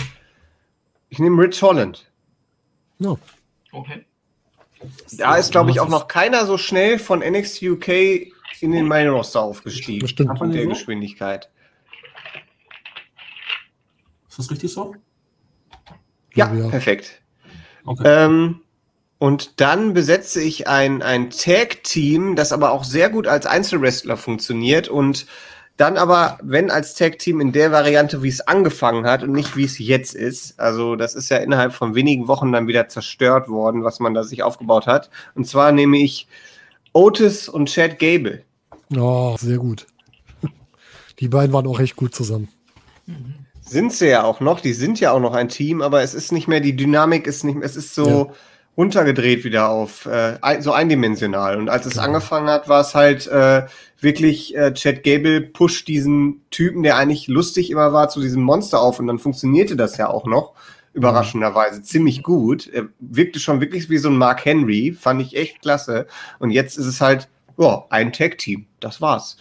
Ich 1.10 1.18
nehme 1.18 1.42
Rich 1.42 1.60
Holland. 1.62 2.10
Ja. 2.98 3.16
Okay. 3.72 4.04
Da 5.18 5.36
ist, 5.36 5.52
glaube 5.52 5.70
ich, 5.70 5.80
auch 5.80 5.88
noch 5.88 6.08
keiner 6.08 6.46
so 6.46 6.56
schnell 6.56 6.98
von 6.98 7.20
NXT 7.20 7.62
UK 7.62 7.88
in 8.60 8.72
den 8.72 8.88
Main 8.88 9.08
Roster 9.08 9.42
aufgestiegen. 9.42 10.00
Bestimmt. 10.00 10.40
Mit 10.40 10.54
der 10.54 10.66
Geschwindigkeit. 10.66 11.50
Ist 14.28 14.38
das 14.38 14.50
richtig 14.50 14.72
so? 14.72 14.94
Ja, 16.34 16.52
Ja. 16.54 16.68
perfekt. 16.68 17.20
Okay. 17.84 18.02
Ähm, 18.06 18.62
und 19.18 19.60
dann 19.60 19.92
besetze 19.92 20.40
ich 20.40 20.68
ein, 20.68 21.02
ein 21.02 21.30
Tag-Team, 21.30 22.36
das 22.36 22.52
aber 22.52 22.72
auch 22.72 22.84
sehr 22.84 23.10
gut 23.10 23.26
als 23.26 23.46
Einzelwrestler 23.46 24.16
funktioniert 24.16 24.88
und 24.88 25.26
dann 25.80 25.96
aber, 25.96 26.38
wenn 26.42 26.70
als 26.70 26.94
Tag-Team 26.94 27.40
in 27.40 27.52
der 27.52 27.72
Variante, 27.72 28.22
wie 28.22 28.28
es 28.28 28.42
angefangen 28.42 29.06
hat 29.06 29.22
und 29.22 29.32
nicht 29.32 29.56
wie 29.56 29.64
es 29.64 29.78
jetzt 29.78 30.14
ist. 30.14 30.60
Also 30.60 30.94
das 30.94 31.14
ist 31.14 31.30
ja 31.30 31.38
innerhalb 31.38 31.72
von 31.72 31.94
wenigen 31.94 32.28
Wochen 32.28 32.52
dann 32.52 32.66
wieder 32.66 32.88
zerstört 32.88 33.48
worden, 33.48 33.82
was 33.82 33.98
man 33.98 34.12
da 34.12 34.22
sich 34.22 34.42
aufgebaut 34.42 34.86
hat. 34.86 35.08
Und 35.34 35.46
zwar 35.46 35.72
nehme 35.72 35.96
ich 35.96 36.28
Otis 36.92 37.48
und 37.48 37.70
Chad 37.70 37.98
Gable. 37.98 38.42
Oh, 38.94 39.36
sehr 39.38 39.56
gut. 39.56 39.86
Die 41.18 41.28
beiden 41.28 41.52
waren 41.54 41.66
auch 41.66 41.80
echt 41.80 41.96
gut 41.96 42.14
zusammen. 42.14 42.48
Sind 43.62 43.94
sie 43.94 44.08
ja 44.08 44.24
auch 44.24 44.40
noch, 44.40 44.60
die 44.60 44.74
sind 44.74 45.00
ja 45.00 45.12
auch 45.12 45.20
noch 45.20 45.32
ein 45.32 45.48
Team, 45.48 45.80
aber 45.80 46.02
es 46.02 46.12
ist 46.12 46.30
nicht 46.30 46.46
mehr, 46.46 46.60
die 46.60 46.76
Dynamik 46.76 47.26
ist 47.26 47.44
nicht 47.44 47.54
mehr, 47.54 47.64
es 47.64 47.76
ist 47.76 47.94
so 47.94 48.32
runtergedreht 48.80 49.44
wieder 49.44 49.68
auf, 49.68 50.06
äh, 50.06 50.38
so 50.60 50.72
eindimensional. 50.72 51.58
Und 51.58 51.68
als 51.68 51.84
es 51.84 51.92
Genau. 51.94 52.04
angefangen 52.06 52.48
hat, 52.48 52.66
war 52.66 52.80
es 52.80 52.94
halt 52.94 53.26
äh, 53.26 53.66
wirklich, 54.00 54.56
äh, 54.56 54.72
Chad 54.72 55.04
Gable 55.04 55.42
pusht 55.42 55.86
diesen 55.86 56.40
Typen, 56.50 56.82
der 56.82 56.96
eigentlich 56.96 57.28
lustig 57.28 57.70
immer 57.70 57.92
war, 57.92 58.08
zu 58.08 58.22
diesem 58.22 58.42
Monster 58.42 58.80
auf 58.80 58.98
und 58.98 59.06
dann 59.06 59.18
funktionierte 59.18 59.76
das 59.76 59.98
ja 59.98 60.08
auch 60.08 60.24
noch. 60.24 60.54
Überraschenderweise 60.94 61.82
ziemlich 61.82 62.22
gut. 62.22 62.66
Er 62.68 62.88
wirkte 63.00 63.38
schon 63.38 63.60
wirklich 63.60 63.90
wie 63.90 63.98
so 63.98 64.08
ein 64.08 64.16
Mark 64.16 64.44
Henry, 64.46 64.96
fand 64.98 65.20
ich 65.20 65.36
echt 65.36 65.60
klasse. 65.60 66.06
Und 66.38 66.50
jetzt 66.50 66.78
ist 66.78 66.86
es 66.86 67.02
halt, 67.02 67.28
ja, 67.58 67.84
ein 67.90 68.12
Tag-Team. 68.12 68.66
Das 68.80 69.02
war's. 69.02 69.36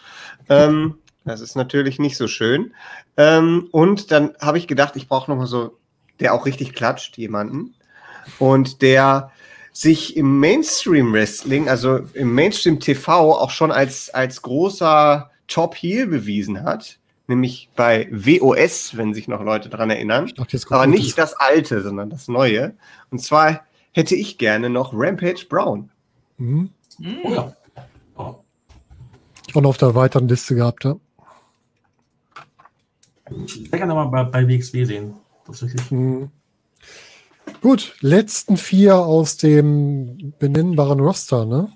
Ähm, 0.49 0.95
das 1.24 1.40
ist 1.40 1.56
natürlich 1.56 1.98
nicht 1.98 2.18
so 2.18 2.28
schön. 2.28 2.74
Ähm, 3.16 3.70
und 3.72 4.11
dann 4.11 4.36
habe 4.41 4.57
ich 4.57 4.68
gedacht, 4.68 4.95
ich 4.98 5.07
brauche 5.07 5.32
noch 5.32 5.38
mal 5.38 5.48
so, 5.48 5.78
der 6.20 6.34
auch 6.34 6.45
richtig 6.45 6.74
klatscht, 6.74 7.18
jemanden. 7.18 7.74
Und 8.38 8.81
der 8.81 9.31
sich 9.72 10.18
im 10.18 10.39
Mainstream-Wrestling, 10.39 11.69
also 11.69 11.99
im 12.14 12.34
Mainstream-TV 12.34 13.39
auch 13.39 13.49
schon 13.49 13.72
als, 13.72 14.10
als 14.10 14.41
großer 14.41 15.31
Top-Heel 15.47 16.07
bewiesen 16.07 16.64
hat. 16.64 16.99
Nämlich 17.27 17.69
bei 17.76 18.10
WOS, 18.11 18.97
wenn 18.97 19.14
sich 19.14 19.27
noch 19.27 19.43
Leute 19.43 19.69
dran 19.69 19.89
erinnern. 19.89 20.31
Dachte, 20.35 20.60
Aber 20.69 20.88
nicht 20.88 21.18
das 21.18 21.34
alte, 21.35 21.81
sondern 21.81 22.10
das 22.10 22.27
neue. 22.27 22.73
Und 23.11 23.19
zwar 23.19 23.61
hätte 23.91 24.15
ich 24.15 24.38
gerne 24.38 24.69
noch 24.69 24.93
Rampage 24.93 25.45
Brown. 25.47 25.91
Mhm. 26.38 26.72
Oh 27.23 27.31
ja. 27.31 27.53
Oh. 28.18 28.35
Ich 29.47 29.56
auch 29.56 29.61
noch 29.61 29.69
auf 29.69 29.77
der 29.77 29.93
weiteren 29.95 30.27
Liste 30.27 30.56
gehabt, 30.56 30.85
ja. 30.85 30.95
Ich 33.45 33.60
würde 33.60 33.77
gerne 33.77 33.93
mal 33.93 34.06
bei, 34.06 34.23
bei 34.23 34.47
WXW 34.47 34.84
sehen. 34.85 35.14
Tatsächlich. 35.45 35.91
Mhm. 35.91 36.31
Gut, 37.61 37.95
letzten 37.99 38.56
vier 38.56 38.98
aus 38.98 39.36
dem 39.36 40.34
benennbaren 40.40 40.99
Roster, 40.99 41.45
ne? 41.45 41.69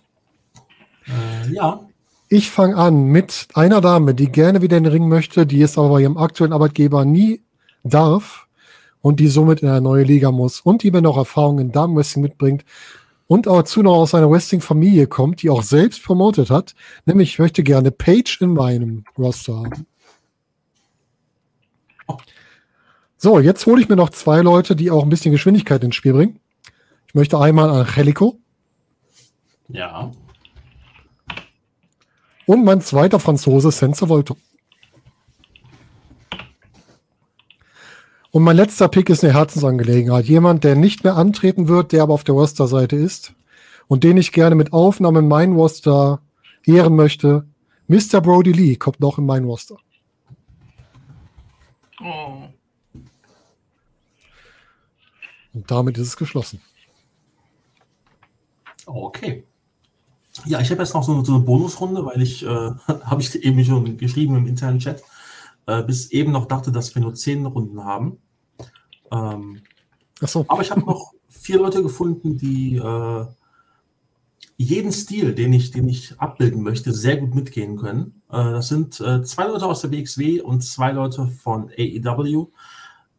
Äh, 1.06 1.54
ja. 1.54 1.82
Ich 2.30 2.50
fange 2.50 2.78
an 2.78 3.06
mit 3.08 3.50
einer 3.54 3.82
Dame, 3.82 4.16
die 4.16 4.32
gerne 4.32 4.62
wieder 4.62 4.78
in 4.78 4.86
den 4.86 4.94
Ring 4.94 5.08
möchte, 5.10 5.46
die 5.46 5.62
es 5.62 5.78
aber 5.78 5.90
bei 5.90 6.02
ihrem 6.02 6.18
aktuellen 6.18 6.54
Arbeitgeber 6.54 7.04
nie 7.04 7.42
darf 7.84 8.48
und 9.02 9.20
die 9.20 9.28
somit 9.28 9.62
in 9.62 9.68
eine 9.68 9.82
neue 9.82 10.04
Liga 10.04 10.32
muss 10.32 10.62
und 10.62 10.84
die 10.84 10.92
mir 10.92 11.02
noch 11.02 11.18
Erfahrung 11.18 11.60
in 11.60 11.72
Damenwrestling 11.72 12.24
mitbringt 12.24 12.64
und 13.28 13.48
auch 13.48 13.58
dazu 13.58 13.84
noch 13.84 13.96
aus 13.96 14.16
einer 14.16 14.32
Wrestling-Familie 14.32 15.08
kommt, 15.08 15.42
die 15.42 15.50
auch 15.50 15.64
selbst 15.64 16.04
promotet 16.04 16.50
hat. 16.50 16.76
Nämlich, 17.06 17.32
ich 17.34 17.40
möchte 17.40 17.62
gerne 17.62 17.92
Paige 17.92 18.38
in 18.40 18.54
meinem 18.54 19.04
Roster 19.18 19.58
haben. 19.58 19.86
So, 23.24 23.40
jetzt 23.40 23.66
hole 23.68 23.82
ich 23.82 23.88
mir 23.88 23.96
noch 23.96 24.10
zwei 24.10 24.42
Leute, 24.42 24.76
die 24.76 24.92
auch 24.92 25.02
ein 25.02 25.08
bisschen 25.08 25.32
Geschwindigkeit 25.32 25.82
ins 25.82 25.96
Spiel 25.96 26.12
bringen. 26.12 26.42
Ich 27.08 27.16
möchte 27.16 27.40
einmal 27.40 27.70
Angelico 27.70 28.38
Ja. 29.70 30.12
und 32.46 32.66
mein 32.66 32.82
zweiter 32.82 33.22
Franzose 33.22 33.72
Senza 33.72 34.10
Volto. 34.10 34.36
Und 38.32 38.44
mein 38.44 38.58
letzter 38.58 38.90
Pick 38.90 39.10
ist 39.10 39.24
eine 39.24 39.32
Herzensangelegenheit. 39.32 40.26
Jemand, 40.26 40.66
der 40.66 40.76
nicht 40.76 41.06
mehr 41.06 41.16
antreten 41.16 41.70
wird, 41.70 41.94
der 41.94 42.04
aber 42.04 42.16
auf 42.16 42.26
der 42.26 42.36
Roster-Seite 42.36 42.98
ist 42.98 43.34
und 43.88 44.04
den 44.04 44.18
ich 44.18 44.34
gerne 44.34 44.56
mit 44.56 44.74
Aufnahme 44.74 45.20
in 45.20 45.30
meinen 45.30 45.56
Roster 45.56 46.20
ehren 46.66 46.98
möchte. 46.98 47.48
Mr. 47.88 48.20
Brody 48.20 48.52
Lee 48.52 48.76
kommt 48.76 49.00
noch 49.00 49.18
in 49.18 49.26
meinen 49.26 49.46
Roster. 49.46 49.78
Oh. 52.04 52.43
Und 55.54 55.70
damit 55.70 55.98
ist 55.98 56.08
es 56.08 56.18
geschlossen. 56.18 56.62
Okay. 58.86 59.46
Ja, 60.46 60.60
ich 60.60 60.72
habe 60.72 60.82
jetzt 60.82 60.94
noch 60.94 61.04
so 61.04 61.14
eine, 61.14 61.24
so 61.24 61.36
eine 61.36 61.44
Bonusrunde, 61.44 62.06
weil 62.06 62.22
ich, 62.22 62.44
äh, 62.44 62.48
habe 62.88 63.22
ich 63.22 63.36
eben 63.44 63.64
schon 63.64 63.98
geschrieben 63.98 64.36
im 64.36 64.48
internen 64.48 64.80
Chat, 64.80 65.04
äh, 65.68 65.84
bis 65.84 66.12
eben 66.12 66.32
noch 66.32 66.46
dachte, 66.46 66.72
dass 66.72 66.94
wir 66.96 67.02
nur 67.02 67.14
zehn 67.14 67.46
Runden 67.46 67.84
haben. 67.84 68.18
Ähm, 69.12 69.62
Achso, 70.22 70.46
aber 70.48 70.62
ich 70.62 70.72
habe 70.72 70.82
noch 70.82 71.14
vier 71.30 71.60
Leute 71.60 71.84
gefunden, 71.84 72.38
die 72.38 72.78
äh, 72.78 73.26
jeden 74.58 74.92
Stil, 74.92 75.34
den 75.34 75.54
ich, 75.54 75.72
den 75.72 75.88
ich 75.88 76.20
abbilden 76.20 76.64
möchte, 76.64 76.94
sehr 76.94 77.18
gut 77.18 77.36
mitgehen 77.36 77.78
können. 77.78 78.22
Äh, 78.30 78.44
das 78.44 78.70
sind 78.70 79.00
äh, 79.02 79.24
zwei 79.24 79.48
Leute 79.48 79.66
aus 79.66 79.82
der 79.82 79.90
BXW 79.90 80.42
und 80.42 80.62
zwei 80.62 80.92
Leute 80.92 81.28
von 81.28 81.70
AEW. 81.78 82.48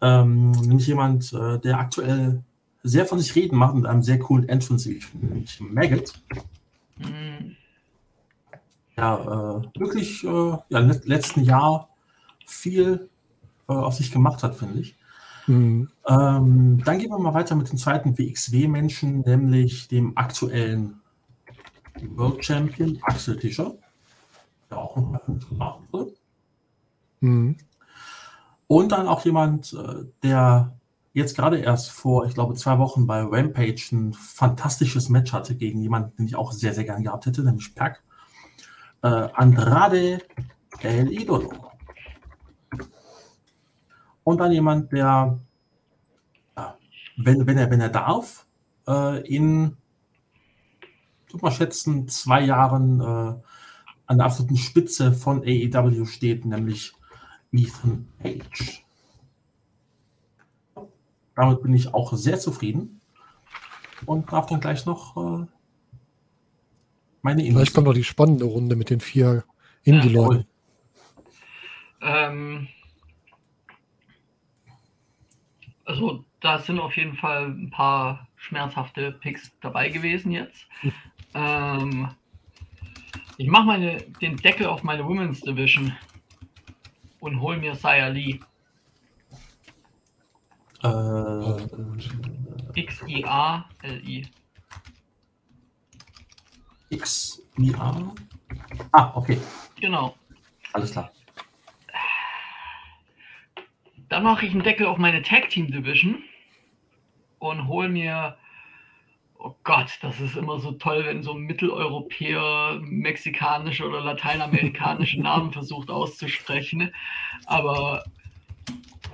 Ähm, 0.06 0.50
nämlich 0.50 0.86
jemand, 0.86 1.32
äh, 1.32 1.58
der 1.60 1.78
aktuell 1.78 2.42
sehr 2.82 3.06
von 3.06 3.18
sich 3.18 3.34
reden 3.34 3.56
macht 3.56 3.74
mit 3.74 3.86
einem 3.86 4.02
sehr 4.02 4.18
coolen 4.18 4.46
Entrance, 4.50 4.86
nämlich 5.14 5.58
Maggot. 5.60 6.12
Hm. 6.98 7.56
ja, 8.98 9.16
äh, 9.62 9.80
wirklich 9.80 10.22
äh, 10.24 10.28
ja, 10.68 10.78
im 10.80 10.88
let- 10.88 11.06
letzten 11.06 11.42
Jahr 11.42 11.88
viel 12.46 13.08
äh, 13.68 13.72
auf 13.72 13.94
sich 13.94 14.12
gemacht 14.12 14.42
hat, 14.42 14.54
finde 14.56 14.80
ich. 14.80 14.94
hm, 15.46 15.88
Ähm, 16.06 16.82
dann 16.84 16.98
gehen 16.98 17.08
wir 17.10 17.18
mal 17.18 17.32
weiter 17.32 17.54
mit 17.54 17.70
dem 17.70 17.78
zweiten 17.78 18.18
WXW-Menschen, 18.18 19.20
nämlich 19.22 19.88
dem 19.88 20.16
aktuellen 20.18 21.00
World 22.14 22.44
Champion 22.44 22.98
Axel 23.02 23.38
Tischer. 23.38 23.72
Ja, 24.70 24.76
auch 24.76 24.96
ein- 24.98 25.40
hm, 27.20 27.56
Und 28.66 28.92
dann 28.92 29.08
auch 29.08 29.24
jemand, 29.24 29.72
äh, 29.74 30.04
der 30.22 30.76
jetzt 31.12 31.36
gerade 31.36 31.58
erst 31.58 31.90
vor, 31.90 32.26
ich 32.26 32.34
glaube, 32.34 32.54
zwei 32.54 32.78
Wochen 32.78 33.06
bei 33.06 33.22
Rampage 33.22 33.88
ein 33.92 34.12
fantastisches 34.12 35.08
Match 35.08 35.32
hatte 35.32 35.54
gegen 35.54 35.80
jemanden, 35.80 36.16
den 36.16 36.26
ich 36.26 36.36
auch 36.36 36.52
sehr, 36.52 36.74
sehr 36.74 36.84
gern 36.84 37.02
gehabt 37.02 37.26
hätte, 37.26 37.42
nämlich 37.44 37.74
Pack. 37.74 38.02
Äh, 39.02 39.08
Andrade 39.08 40.18
El 40.80 41.12
Idolo. 41.12 41.52
Und 44.24 44.38
dann 44.38 44.52
jemand, 44.52 44.90
der, 44.92 45.38
wenn, 47.16 47.46
wenn, 47.46 47.58
er, 47.58 47.70
wenn 47.70 47.80
er 47.80 47.90
darf, 47.90 48.46
äh, 48.88 49.20
in, 49.26 49.76
ich 51.28 51.42
mal 51.42 51.50
schätzen, 51.50 52.08
zwei 52.08 52.40
Jahren 52.42 53.00
äh, 53.00 53.34
an 54.06 54.18
der 54.18 54.26
absoluten 54.26 54.56
Spitze 54.56 55.12
von 55.12 55.42
AEW 55.42 56.06
steht, 56.06 56.44
nämlich 56.44 56.94
Ethan 57.54 58.08
Page. 58.18 58.84
Damit 61.34 61.62
bin 61.62 61.74
ich 61.74 61.92
auch 61.92 62.12
sehr 62.12 62.38
zufrieden 62.38 63.00
und 64.06 64.30
darf 64.32 64.46
dann 64.46 64.60
gleich 64.60 64.86
noch 64.86 65.16
äh, 65.16 65.46
meine 67.22 67.42
Infos. 67.42 67.60
Vielleicht 67.60 67.74
kommt 67.74 67.86
noch 67.86 67.94
die 67.94 68.04
spannende 68.04 68.44
Runde 68.44 68.76
mit 68.76 68.90
den 68.90 69.00
vier 69.00 69.44
Indie-Leuten. 69.82 70.46
Ja, 72.00 72.28
ähm, 72.28 72.68
also 75.84 76.24
da 76.40 76.58
sind 76.58 76.78
auf 76.78 76.96
jeden 76.96 77.16
Fall 77.16 77.46
ein 77.46 77.70
paar 77.70 78.28
schmerzhafte 78.36 79.12
Picks 79.12 79.52
dabei 79.60 79.88
gewesen 79.88 80.30
jetzt. 80.30 80.66
ähm, 81.34 82.08
ich 83.38 83.48
mache 83.48 83.66
meine, 83.66 83.96
den 84.20 84.36
Deckel 84.36 84.66
auf 84.66 84.82
meine 84.82 85.04
Women's 85.04 85.40
Division 85.40 85.92
und 87.24 87.40
hol 87.40 87.56
mir 87.56 87.74
Saya 87.74 88.08
Lee. 88.08 88.38
Äh, 90.82 91.62
X-I-A-L-I. 92.74 94.26
X-I-A? 96.90 98.14
Ah, 98.92 99.12
okay. 99.16 99.40
Genau. 99.80 100.14
Alles 100.74 100.92
klar. 100.92 101.10
Dann 104.10 104.22
mache 104.22 104.44
ich 104.44 104.52
einen 104.52 104.62
Deckel 104.62 104.86
auf 104.86 104.98
meine 104.98 105.22
Tag 105.22 105.48
Team 105.48 105.72
Division 105.72 106.22
und 107.38 107.66
hole 107.68 107.88
mir 107.88 108.36
oh 109.44 109.54
Gott, 109.62 109.98
das 110.00 110.20
ist 110.20 110.36
immer 110.36 110.58
so 110.58 110.72
toll, 110.72 111.04
wenn 111.04 111.22
so 111.22 111.32
ein 111.32 111.42
Mitteleuropäer 111.42 112.80
mexikanische 112.82 113.86
oder 113.86 114.00
lateinamerikanische 114.00 115.20
Namen 115.22 115.52
versucht 115.52 115.90
auszusprechen. 115.90 116.92
Aber 117.44 118.04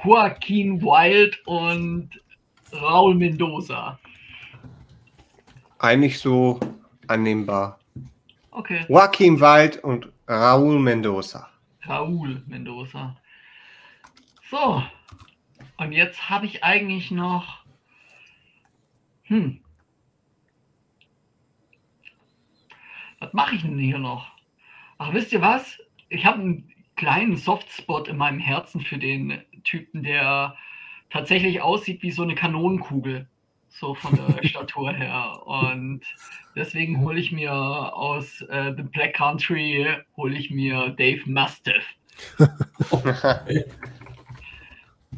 Joaquin 0.05 0.81
Wild 0.81 1.36
und 1.47 2.11
Raul 2.73 3.16
Mendoza. 3.16 3.98
Eigentlich 5.81 6.19
so 6.20 6.61
annehmbar. 7.09 7.81
Okay. 8.52 8.85
Joaquin 8.89 9.40
Wild 9.40 9.82
und 9.82 10.09
Raul 10.28 10.78
Mendoza. 10.78 11.48
Raul 11.89 12.40
Mendoza. 12.47 13.16
So. 14.48 14.82
Und 15.77 15.93
jetzt 15.93 16.31
habe 16.31 16.47
ich 16.47 16.62
eigentlich 16.62 17.11
noch. 17.11 17.65
Hm. 19.24 19.61
Was 23.20 23.32
mache 23.32 23.55
ich 23.55 23.62
denn 23.62 23.78
hier 23.78 23.98
noch? 23.98 24.26
Ach, 24.98 25.12
wisst 25.12 25.32
ihr 25.32 25.40
was? 25.40 25.78
Ich 26.09 26.24
habe 26.24 26.40
einen 26.40 26.72
kleinen 26.97 27.36
Softspot 27.36 28.09
in 28.09 28.16
meinem 28.16 28.40
Herzen 28.40 28.80
für 28.80 28.98
den 28.98 29.40
Typen, 29.64 30.02
der 30.02 30.56
tatsächlich 31.10 31.62
aussieht 31.62 32.02
wie 32.02 32.10
so 32.10 32.22
eine 32.22 32.34
Kanonenkugel. 32.34 33.28
So 33.68 33.94
von 33.94 34.16
der 34.16 34.44
Statur 34.48 34.92
her. 34.92 35.47
Und 35.47 36.01
deswegen 36.56 37.01
hole 37.01 37.20
ich 37.20 37.30
mir 37.30 37.52
aus 37.52 38.42
äh, 38.42 38.74
The 38.76 38.82
Black 38.82 39.14
Country, 39.14 39.86
hole 40.16 40.36
ich 40.36 40.51
mir 40.51 40.88
Dave 40.90 41.22
Mastiff. 41.26 41.86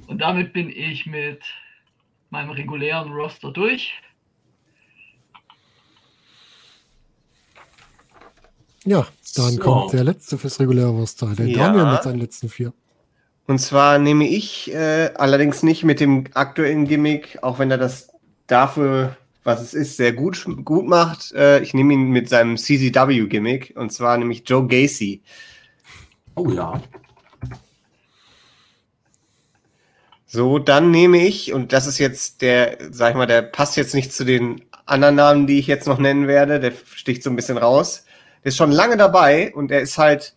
Und 0.06 0.18
damit 0.18 0.52
bin 0.52 0.68
ich 0.68 1.06
mit 1.06 1.42
meinem 2.30 2.50
regulären 2.50 3.10
Roster 3.12 3.50
durch. 3.50 3.94
Ja, 8.84 9.06
dann 9.36 9.52
so. 9.52 9.60
kommt 9.60 9.92
der 9.92 10.04
letzte 10.04 10.38
fürs 10.38 10.58
reguläre 10.58 10.88
Roster, 10.88 11.34
der 11.36 11.46
ja. 11.46 11.72
Daniel 11.72 11.92
mit 11.92 12.02
seinen 12.02 12.18
letzten 12.18 12.48
vier. 12.48 12.72
Und 13.46 13.58
zwar 13.58 13.98
nehme 13.98 14.26
ich 14.26 14.72
äh, 14.72 15.10
allerdings 15.14 15.62
nicht 15.62 15.84
mit 15.84 16.00
dem 16.00 16.24
aktuellen 16.34 16.86
Gimmick, 16.86 17.38
auch 17.42 17.58
wenn 17.58 17.70
er 17.70 17.78
das 17.78 18.10
dafür, 18.46 19.16
was 19.44 19.60
es 19.60 19.74
ist, 19.74 19.96
sehr 19.96 20.12
gut, 20.12 20.44
gut 20.64 20.86
macht. 20.86 21.32
Äh, 21.32 21.60
ich 21.60 21.74
nehme 21.74 21.92
ihn 21.94 22.10
mit 22.10 22.28
seinem 22.28 22.56
CZW-Gimmick 22.56 23.74
und 23.76 23.92
zwar 23.92 24.16
nämlich 24.16 24.42
Joe 24.46 24.66
Gacy. 24.66 25.22
Oh 26.34 26.50
ja. 26.50 26.80
So, 30.26 30.58
dann 30.58 30.90
nehme 30.90 31.18
ich, 31.18 31.52
und 31.52 31.72
das 31.72 31.86
ist 31.86 31.98
jetzt 31.98 32.40
der, 32.40 32.78
sag 32.90 33.10
ich 33.10 33.16
mal, 33.16 33.26
der 33.26 33.42
passt 33.42 33.76
jetzt 33.76 33.94
nicht 33.94 34.12
zu 34.12 34.24
den 34.24 34.62
anderen 34.86 35.16
Namen, 35.16 35.46
die 35.46 35.58
ich 35.58 35.66
jetzt 35.66 35.86
noch 35.86 35.98
nennen 35.98 36.26
werde, 36.26 36.58
der 36.58 36.72
sticht 36.94 37.22
so 37.22 37.28
ein 37.28 37.36
bisschen 37.36 37.58
raus 37.58 38.04
der 38.44 38.48
ist 38.48 38.56
schon 38.56 38.72
lange 38.72 38.96
dabei 38.96 39.52
und 39.54 39.70
er 39.70 39.80
ist 39.80 39.98
halt, 39.98 40.34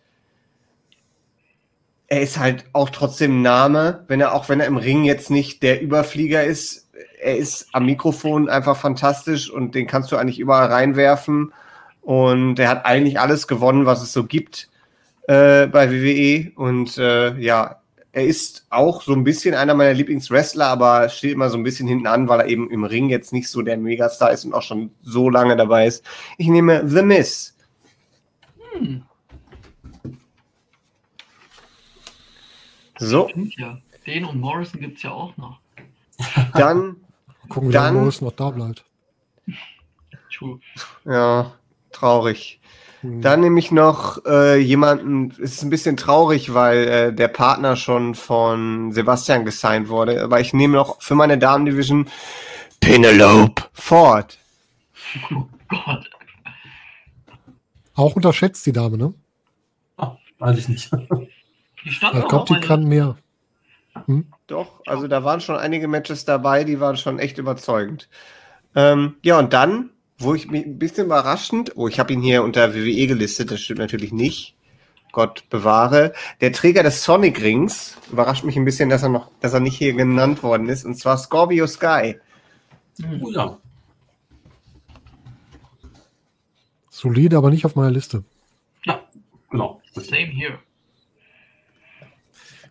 er 2.08 2.22
ist 2.22 2.38
halt 2.38 2.64
auch 2.72 2.90
trotzdem 2.90 3.42
Name, 3.42 4.04
wenn 4.08 4.20
er, 4.20 4.32
auch 4.32 4.48
wenn 4.48 4.60
er 4.60 4.66
im 4.66 4.76
Ring 4.76 5.04
jetzt 5.04 5.30
nicht 5.30 5.62
der 5.62 5.82
Überflieger 5.82 6.44
ist, 6.44 6.86
er 7.20 7.36
ist 7.36 7.68
am 7.72 7.86
Mikrofon 7.86 8.48
einfach 8.48 8.76
fantastisch 8.76 9.50
und 9.50 9.74
den 9.74 9.86
kannst 9.86 10.12
du 10.12 10.16
eigentlich 10.16 10.38
überall 10.38 10.68
reinwerfen. 10.68 11.52
Und 12.02 12.58
er 12.60 12.68
hat 12.68 12.86
eigentlich 12.86 13.18
alles 13.18 13.48
gewonnen, 13.48 13.84
was 13.84 14.00
es 14.00 14.12
so 14.12 14.24
gibt 14.24 14.70
äh, 15.26 15.66
bei 15.66 15.90
WWE. 15.90 16.52
Und 16.54 16.98
äh, 16.98 17.36
ja, 17.38 17.80
er 18.12 18.24
ist 18.24 18.66
auch 18.70 19.02
so 19.02 19.12
ein 19.12 19.24
bisschen 19.24 19.54
einer 19.54 19.74
meiner 19.74 19.92
Lieblingswrestler, 19.92 20.66
aber 20.66 21.08
steht 21.08 21.32
immer 21.32 21.50
so 21.50 21.56
ein 21.56 21.64
bisschen 21.64 21.88
hinten 21.88 22.06
an, 22.06 22.28
weil 22.28 22.40
er 22.40 22.46
eben 22.46 22.70
im 22.70 22.84
Ring 22.84 23.08
jetzt 23.08 23.32
nicht 23.32 23.48
so 23.48 23.60
der 23.60 23.76
Megastar 23.76 24.30
ist 24.30 24.44
und 24.44 24.54
auch 24.54 24.62
schon 24.62 24.90
so 25.02 25.28
lange 25.28 25.56
dabei 25.56 25.86
ist. 25.86 26.04
Ich 26.38 26.46
nehme 26.46 26.88
The 26.88 27.02
Miss. 27.02 27.55
Hm. 28.78 29.02
So. 32.98 33.30
Ja. 33.56 33.78
Den 34.06 34.24
und 34.24 34.40
Morrison 34.40 34.80
gibt 34.80 34.98
es 34.98 35.02
ja 35.02 35.12
auch 35.12 35.36
noch. 35.36 35.58
Dann. 36.54 36.96
Gucken, 37.48 37.68
wie 37.68 37.74
lange 37.74 38.00
Morrison 38.00 38.28
noch 38.28 38.34
da 38.34 38.50
bleibt. 38.50 38.84
True. 40.32 40.58
Ja, 41.04 41.52
traurig. 41.92 42.60
Hm. 43.02 43.22
Dann 43.22 43.40
nehme 43.40 43.58
ich 43.58 43.70
noch 43.70 44.24
äh, 44.26 44.58
jemanden, 44.58 45.30
es 45.30 45.52
ist 45.52 45.62
ein 45.62 45.70
bisschen 45.70 45.96
traurig, 45.96 46.54
weil 46.54 46.88
äh, 46.88 47.12
der 47.12 47.28
Partner 47.28 47.76
schon 47.76 48.14
von 48.14 48.92
Sebastian 48.92 49.44
gesigned 49.44 49.88
wurde, 49.88 50.22
aber 50.22 50.40
ich 50.40 50.52
nehme 50.52 50.74
noch 50.74 51.00
für 51.00 51.14
meine 51.14 51.38
Damen-Division 51.38 52.08
Penelope 52.80 53.62
Ford. 53.72 54.38
Oh 55.30 55.46
Gott. 55.68 56.10
Auch 57.96 58.14
unterschätzt 58.14 58.64
die 58.66 58.72
Dame, 58.72 58.98
ne? 58.98 59.14
Ah, 59.96 60.16
weiß 60.38 60.58
ich 60.58 60.68
nicht. 60.68 60.90
ich 61.84 61.98
glaube, 61.98 62.44
die 62.54 62.60
kann 62.60 62.84
mehr. 62.84 63.16
Hm? 64.04 64.26
Doch, 64.46 64.80
also 64.86 65.08
da 65.08 65.24
waren 65.24 65.40
schon 65.40 65.56
einige 65.56 65.88
Matches 65.88 66.26
dabei, 66.26 66.64
die 66.64 66.78
waren 66.78 66.98
schon 66.98 67.18
echt 67.18 67.38
überzeugend. 67.38 68.08
Ähm, 68.74 69.16
ja, 69.22 69.38
und 69.38 69.54
dann, 69.54 69.90
wo 70.18 70.34
ich 70.34 70.50
mich 70.50 70.66
ein 70.66 70.78
bisschen 70.78 71.06
überraschend, 71.06 71.72
oh, 71.76 71.88
ich 71.88 71.98
habe 71.98 72.12
ihn 72.12 72.20
hier 72.20 72.42
unter 72.42 72.74
WWE 72.74 73.06
gelistet, 73.06 73.50
das 73.50 73.60
stimmt 73.60 73.80
natürlich 73.80 74.12
nicht. 74.12 74.54
Gott 75.12 75.48
bewahre. 75.48 76.12
Der 76.42 76.52
Träger 76.52 76.82
des 76.82 77.02
Sonic 77.02 77.40
Rings 77.40 77.96
überrascht 78.12 78.44
mich 78.44 78.56
ein 78.56 78.66
bisschen, 78.66 78.90
dass 78.90 79.02
er 79.02 79.08
noch, 79.08 79.30
dass 79.40 79.54
er 79.54 79.60
nicht 79.60 79.78
hier 79.78 79.94
genannt 79.94 80.42
worden 80.42 80.68
ist, 80.68 80.84
und 80.84 80.96
zwar 80.96 81.16
Scorpio 81.16 81.66
Sky. 81.66 82.16
Oh 83.22 83.30
ja. 83.30 83.58
Solide, 86.96 87.36
aber 87.36 87.50
nicht 87.50 87.66
auf 87.66 87.76
meiner 87.76 87.90
Liste. 87.90 88.24
Ja, 88.86 89.00
genau. 89.50 89.82
Same 89.94 90.28
here. 90.28 90.58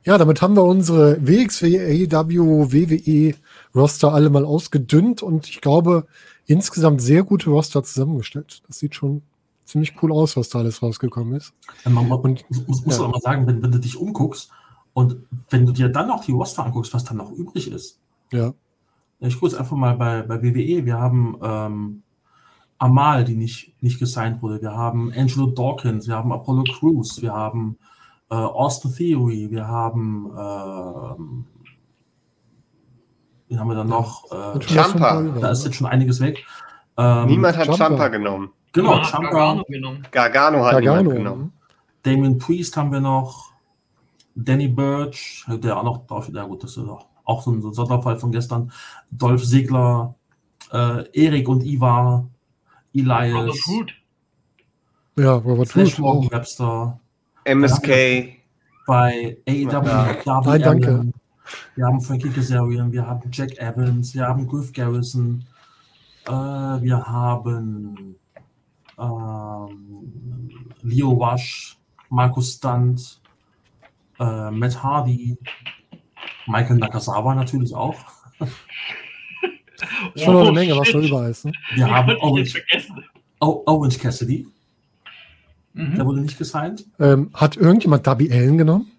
Ja, 0.03 0.17
damit 0.17 0.41
haben 0.41 0.55
wir 0.55 0.63
unsere 0.63 1.17
WXW, 1.21 2.07
AEW, 2.11 2.71
WWE 2.71 3.35
Roster 3.75 4.13
alle 4.13 4.31
mal 4.31 4.43
ausgedünnt 4.43 5.21
und 5.21 5.47
ich 5.47 5.61
glaube, 5.61 6.07
insgesamt 6.47 7.01
sehr 7.01 7.21
gute 7.21 7.51
Roster 7.51 7.83
zusammengestellt. 7.83 8.63
Das 8.65 8.79
sieht 8.79 8.95
schon 8.95 9.21
ziemlich 9.63 9.93
cool 10.01 10.11
aus, 10.11 10.35
was 10.37 10.49
da 10.49 10.57
alles 10.57 10.81
rausgekommen 10.81 11.35
ist. 11.35 11.53
Man, 11.83 12.07
man, 12.07 12.19
und, 12.19 12.45
muss, 12.67 12.83
muss 12.83 12.97
ja. 12.97 13.07
mal 13.07 13.21
sagen, 13.21 13.45
wenn, 13.45 13.61
wenn, 13.61 13.71
du 13.71 13.79
dich 13.79 13.95
umguckst 13.95 14.49
und 14.93 15.17
wenn 15.51 15.67
du 15.67 15.71
dir 15.71 15.89
dann 15.89 16.07
noch 16.07 16.25
die 16.25 16.31
Roster 16.31 16.65
anguckst, 16.65 16.95
was 16.95 17.03
dann 17.03 17.17
noch 17.17 17.31
übrig 17.31 17.71
ist. 17.71 17.99
Ja. 18.31 18.55
Ich 19.19 19.35
gucke 19.35 19.51
jetzt 19.51 19.59
einfach 19.59 19.77
mal 19.77 19.95
bei, 19.95 20.23
bei 20.23 20.41
WWE. 20.41 20.83
Wir 20.85 20.97
haben 20.97 21.37
ähm, 21.43 22.03
Amal, 22.77 23.23
die 23.23 23.35
nicht, 23.35 23.81
nicht 23.81 23.99
gesigned 23.99 24.41
wurde. 24.41 24.61
Wir 24.61 24.73
haben 24.73 25.11
Angelo 25.15 25.47
Dawkins, 25.47 26.07
wir 26.07 26.15
haben 26.15 26.31
Apollo 26.31 26.63
Crews, 26.77 27.21
wir 27.21 27.33
haben 27.33 27.77
äh, 28.29 28.35
Austin 28.35 28.93
Theory, 28.93 29.47
wir 29.49 29.67
haben 29.67 30.31
Wen 33.47 33.59
haben 33.59 33.69
wir 33.69 33.75
dann 33.75 33.89
noch? 33.89 34.25
Äh, 34.31 34.57
über, 34.57 35.39
da 35.39 35.51
ist 35.51 35.59
ne? 35.59 35.65
jetzt 35.65 35.75
schon 35.75 35.87
einiges 35.87 36.19
weg. 36.19 36.43
Ähm, 36.97 37.27
Niemand 37.27 37.57
hat. 37.57 37.75
Champa 37.77 38.07
genommen. 38.07 38.51
Genau, 38.71 39.01
Champa, 39.03 39.29
Gargano 39.29 39.63
genommen. 39.67 40.07
Gargano 40.11 40.65
hat 40.65 40.71
Gargano. 40.73 41.01
niemand 41.01 41.17
genommen. 41.17 41.53
Damien 42.03 42.37
Priest 42.37 42.75
haben 42.75 42.91
wir 42.91 42.99
noch. 42.99 43.51
Danny 44.37 44.67
Birch, 44.67 45.45
der 45.47 45.77
auch 45.77 45.83
noch 45.83 46.07
drauf, 46.07 46.29
ja 46.33 46.43
gut, 46.43 46.61
das 46.61 46.71
ist 46.71 46.89
auch 46.89 47.05
auch 47.23 47.41
so 47.41 47.51
ein 47.51 47.61
so 47.61 47.69
ein 47.69 47.73
Sonderfall 47.73 48.17
von 48.17 48.31
gestern. 48.31 48.71
Dolph 49.09 49.45
Ziggler, 49.45 50.15
äh, 50.73 51.03
Erik 51.13 51.47
und 51.47 51.63
Ivar, 51.63 52.27
Robert 52.95 53.33
Elias, 53.33 53.67
Root. 53.67 53.93
Ja, 55.17 55.33
Robert 55.35 55.69
Flash 55.69 55.99
Root 55.99 55.99
Morgan. 55.99 56.31
Webster, 56.31 56.99
MSK. 57.45 57.87
bei 58.85 59.37
AEW, 59.47 59.69
Darby 59.69 60.49
Nein, 60.49 60.61
danke. 60.61 61.13
Wir 61.75 61.85
haben 61.85 62.01
Frankie 62.01 62.29
Kazarian, 62.29 62.91
wir 62.91 63.05
haben 63.05 63.29
Jack 63.31 63.57
Evans, 63.59 64.15
wir 64.15 64.27
haben 64.27 64.47
Griff 64.47 64.73
Garrison, 64.73 65.45
äh, 66.25 66.31
wir 66.31 67.05
haben 67.05 68.15
ähm, 68.97 70.71
Leo 70.81 71.19
Wash, 71.19 71.77
Markus 72.09 72.53
Stunt, 72.53 73.21
äh, 74.19 74.49
Matt 74.51 74.81
Hardy, 74.81 75.37
Michael 76.47 76.77
Nakazawa 76.77 77.35
natürlich 77.35 77.75
auch. 77.75 77.99
Schon 80.15 80.33
noch 80.33 80.41
eine 80.41 80.49
Oh, 80.49 80.53
Menge, 80.53 80.75
was 80.77 80.87
shit. 80.87 80.95
da 80.95 80.99
über 81.07 81.29
ist. 81.29 81.45
Ne? 81.45 81.51
Wir 81.73 81.89
haben 81.89 82.15
Orange, 82.17 82.53
das 82.53 82.63
vergessen? 82.63 83.03
O- 83.41 83.63
Orange 83.65 83.97
Cassidy, 83.99 84.47
der 85.73 85.83
Mhm. 85.85 86.05
wurde 86.05 86.21
nicht 86.21 86.37
gesigned. 86.37 86.85
Ähm, 86.99 87.29
hat 87.33 87.57
irgendjemand 87.57 88.05
Darby 88.07 88.31
Allen 88.31 88.57
genommen? 88.57 88.91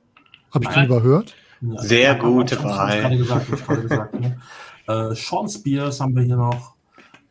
Habe 0.53 0.65
ich 0.65 0.71
den 0.71 0.85
überhört? 0.85 1.35
Ja, 1.63 1.83
Sehr 1.83 2.11
hab- 2.13 2.21
gute 2.21 2.63
Wahl. 2.63 3.17
ne? 3.17 4.39
äh, 4.89 5.15
Sean 5.15 5.49
Spears 5.49 6.01
haben 6.01 6.15
wir 6.15 6.23
hier 6.23 6.37
noch. 6.37 6.75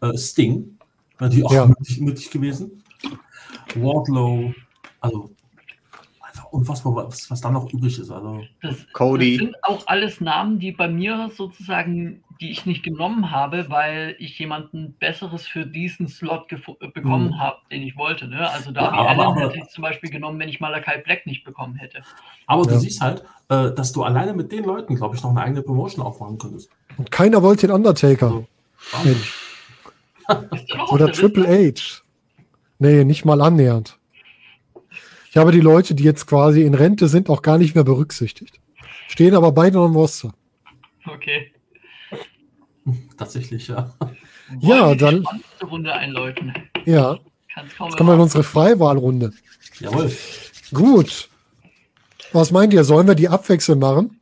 Äh, 0.01 0.17
Sting, 0.17 0.77
natürlich 1.19 1.45
auch 1.45 1.53
Ja. 1.53 1.65
möglich, 1.67 1.99
möglich 2.01 2.31
gewesen. 2.31 2.83
Wardlow, 3.75 4.53
also 5.01 5.31
unfassbar, 6.55 6.95
was, 6.95 7.29
was 7.29 7.41
da 7.41 7.51
noch 7.51 7.71
übrig 7.73 7.99
ist. 7.99 8.09
Also, 8.11 8.41
Das, 8.61 8.75
Cody. 8.93 9.37
das 9.37 9.45
sind 9.45 9.63
auch 9.63 9.83
alles 9.87 10.21
Namen, 10.21 10.59
die 10.59 10.71
bei 10.71 10.87
mir 10.87 11.29
sozusagen, 11.35 12.23
die 12.41 12.51
ich 12.51 12.65
nicht 12.65 12.83
genommen 12.83 13.31
habe, 13.31 13.69
weil 13.69 14.15
ich 14.19 14.37
jemanden 14.39 14.93
Besseres 14.99 15.47
für 15.47 15.65
diesen 15.65 16.07
Slot 16.07 16.51
äh, 16.51 16.87
bekommen 16.89 17.27
Mhm. 17.29 17.39
habe, 17.39 17.57
den 17.71 17.81
ich 17.83 17.95
wollte. 17.95 18.27
Ne? 18.27 18.49
Also 18.49 18.71
Darby 18.71 18.97
aber- 18.97 19.09
Allen 19.09 19.19
aber- 19.21 19.41
hätte 19.41 19.59
ich 19.59 19.69
zum 19.69 19.81
Beispiel 19.83 20.09
genommen, 20.09 20.39
wenn 20.39 20.49
ich 20.49 20.59
Malakai 20.59 20.97
Black 21.01 21.25
nicht 21.25 21.43
bekommen 21.45 21.75
hätte. 21.75 22.01
aber 22.47 22.63
du 22.63 22.71
Ja. 22.71 22.79
siehst 22.79 23.01
halt, 23.01 23.23
äh, 23.49 23.71
dass 23.71 23.91
du 23.91 24.03
alleine 24.03 24.33
mit 24.33 24.51
den 24.51 24.65
Leuten, 24.65 24.95
glaube 24.95 25.15
ich, 25.15 25.23
noch 25.23 25.29
eine 25.31 25.41
eigene 25.41 25.61
Promotion 25.61 26.05
aufmachen 26.05 26.37
könntest. 26.37 26.69
Und 26.97 27.09
keiner 27.11 27.41
wollte 27.43 27.67
den 27.67 27.75
Undertaker. 27.75 28.43
Mensch. 29.03 29.33
Noch 30.27 30.79
auf 30.79 30.91
Oder 30.91 31.05
der 31.05 31.13
Triple? 31.13 31.47
H. 31.47 32.01
Nee, 32.79 33.03
nicht 33.05 33.23
mal 33.25 33.41
annähernd. 33.41 33.97
Ich 35.35 35.39
habe 35.41 35.51
die 35.51 35.59
Leute, 35.59 35.95
die 35.95 36.03
jetzt 36.05 36.27
quasi 36.27 36.61
in 36.63 36.73
Rente 36.73 37.09
sind, 37.09 37.29
auch 37.29 37.41
gar 37.41 37.57
nicht 37.57 37.75
mehr 37.75 37.83
berücksichtigt. 37.83 38.61
Stehen 39.09 39.35
aber 39.35 39.51
beide 39.51 39.75
noch 39.75 39.85
im 39.87 39.93
Roster. 39.97 40.33
Okay. 41.05 41.51
Tatsächlich, 43.17 43.67
ja. 43.67 43.93
Ja, 44.61 44.85
Wollen 44.85 44.91
die 44.93 44.97
dann- 45.03 45.25
Runde 45.69 45.91
einläuten. 45.91 46.53
Ja, 46.85 47.17
jetzt 47.57 47.97
kommen 47.97 48.09
wir 48.09 48.13
in 48.13 48.21
unsere 48.21 48.43
Freiwahlrunde. 48.43 49.33
Jawohl. 49.81 50.09
Gut. 50.73 51.27
Was 52.31 52.51
meint 52.51 52.73
ihr? 52.73 52.85
Sollen 52.85 53.05
wir 53.07 53.15
die 53.15 53.27
abwechselnd 53.27 53.81
machen? 53.81 54.21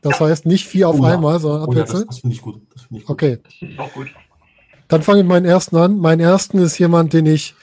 Das 0.00 0.20
heißt 0.20 0.46
nicht 0.46 0.64
vier 0.68 0.90
auf 0.90 1.00
Oh 1.00 1.02
ja. 1.04 1.14
einmal, 1.14 1.40
sondern 1.40 1.68
Oh 1.68 1.72
ja, 1.72 1.80
das, 1.80 1.90
abwechselnd? 1.90 2.10
das 2.10 2.18
finde 2.20 2.36
ich 2.36 2.42
gut. 2.42 2.62
Das 2.72 2.82
finde 2.82 3.00
ich 3.00 3.06
gut. 3.06 3.12
Okay. 3.14 3.38
Auch 3.78 3.92
gut. 3.92 4.14
Dann 4.86 5.02
fange 5.02 5.18
ich 5.18 5.24
mit 5.24 5.30
meinen 5.30 5.46
ersten 5.46 5.74
an. 5.76 5.98
Mein 5.98 6.20
ersten 6.20 6.58
ist 6.58 6.78
jemand, 6.78 7.12
den 7.14 7.26
ich 7.26 7.56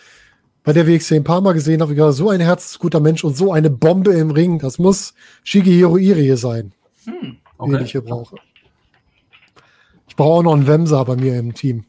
bei 0.63 0.73
der 0.73 0.87
WXC 0.87 1.13
ein 1.15 1.23
paar 1.23 1.41
Mal 1.41 1.53
gesehen 1.53 1.81
habe. 1.81 1.93
Ich 1.93 1.99
war 1.99 2.13
so 2.13 2.29
ein 2.29 2.39
herzensguter 2.39 2.99
Mensch 2.99 3.23
und 3.23 3.35
so 3.35 3.51
eine 3.51 3.69
Bombe 3.69 4.13
im 4.13 4.31
Ring. 4.31 4.59
Das 4.59 4.77
muss 4.79 5.13
Shigehiro 5.43 5.97
Irie 5.97 6.35
sein, 6.37 6.71
Hm. 7.05 7.37
den 7.59 7.83
ich 7.83 7.91
hier 7.91 8.01
brauche. 8.01 8.35
Ich 10.07 10.15
brauche 10.15 10.39
auch 10.39 10.43
noch 10.43 10.53
einen 10.53 10.67
Wemser 10.67 11.03
bei 11.05 11.15
mir 11.15 11.39
im 11.39 11.53
Team. 11.53 11.85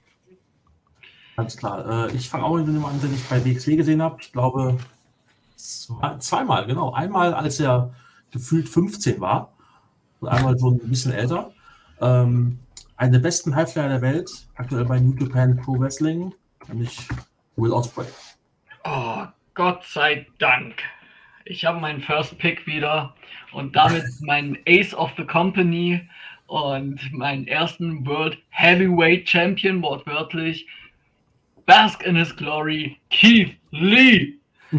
Ganz 1.36 1.56
klar. 1.56 2.08
Äh, 2.08 2.16
ich 2.16 2.28
fange 2.28 2.44
auch 2.44 2.56
mit 2.56 2.68
dem 2.68 2.84
an, 2.84 3.00
den 3.00 3.14
ich 3.14 3.24
bei 3.24 3.44
WXW 3.44 3.76
gesehen 3.76 4.02
habe. 4.02 4.18
Ich 4.20 4.32
glaube, 4.32 4.76
zwei, 5.56 6.16
zweimal, 6.18 6.66
genau. 6.66 6.92
Einmal, 6.92 7.34
als 7.34 7.58
er 7.60 7.92
gefühlt 8.30 8.68
15 8.68 9.20
war 9.20 9.52
und 10.20 10.28
einmal 10.28 10.58
so 10.58 10.70
ein 10.70 10.78
bisschen 10.78 11.12
älter. 11.12 11.52
Ähm, 12.00 12.58
einen 12.96 13.12
der 13.12 13.18
besten 13.20 13.54
Highflyer 13.54 13.88
der 13.88 14.02
Welt, 14.02 14.30
aktuell 14.54 14.84
bei 14.84 15.00
New 15.00 15.14
Japan 15.16 15.56
Pro 15.56 15.78
Wrestling, 15.78 16.32
nämlich 16.68 17.08
Will 17.56 17.72
Ospreay. 17.72 18.06
Oh, 18.84 19.26
Gott 19.54 19.84
sei 19.84 20.26
Dank. 20.38 20.82
Ich 21.44 21.64
habe 21.64 21.80
meinen 21.80 22.00
First 22.00 22.38
Pick 22.38 22.66
wieder 22.66 23.14
und 23.52 23.74
damit 23.76 24.04
meinen 24.20 24.58
Ace 24.66 24.94
of 24.94 25.12
the 25.16 25.24
Company 25.24 26.08
und 26.46 27.12
meinen 27.12 27.46
ersten 27.46 28.06
World 28.06 28.38
Heavyweight 28.50 29.28
Champion, 29.28 29.82
wortwörtlich. 29.82 30.66
Bask 31.66 32.02
in 32.02 32.16
his 32.16 32.34
glory, 32.36 32.98
Keith 33.10 33.56
Lee. 33.70 34.34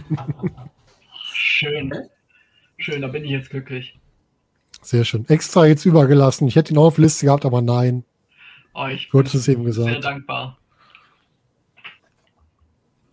Schön. 1.34 1.92
Schön, 2.78 3.02
da 3.02 3.08
bin 3.08 3.24
ich 3.24 3.32
jetzt 3.32 3.50
glücklich. 3.50 3.98
Sehr 4.82 5.06
schön. 5.06 5.26
Extra 5.30 5.66
jetzt 5.66 5.86
übergelassen. 5.86 6.48
Ich 6.48 6.58
hätte 6.58 6.74
ihn 6.74 6.78
auch 6.78 6.88
auf 6.88 6.98
Liste 6.98 7.26
gehabt, 7.26 7.46
aber 7.46 7.62
nein. 7.62 8.04
Oh, 8.74 8.88
ich 8.88 9.10
Du 9.10 9.20
bin 9.20 9.28
es 9.28 9.48
eben 9.48 9.72
sehr 9.72 9.86
gesagt. 9.86 10.04
dankbar. 10.04 10.58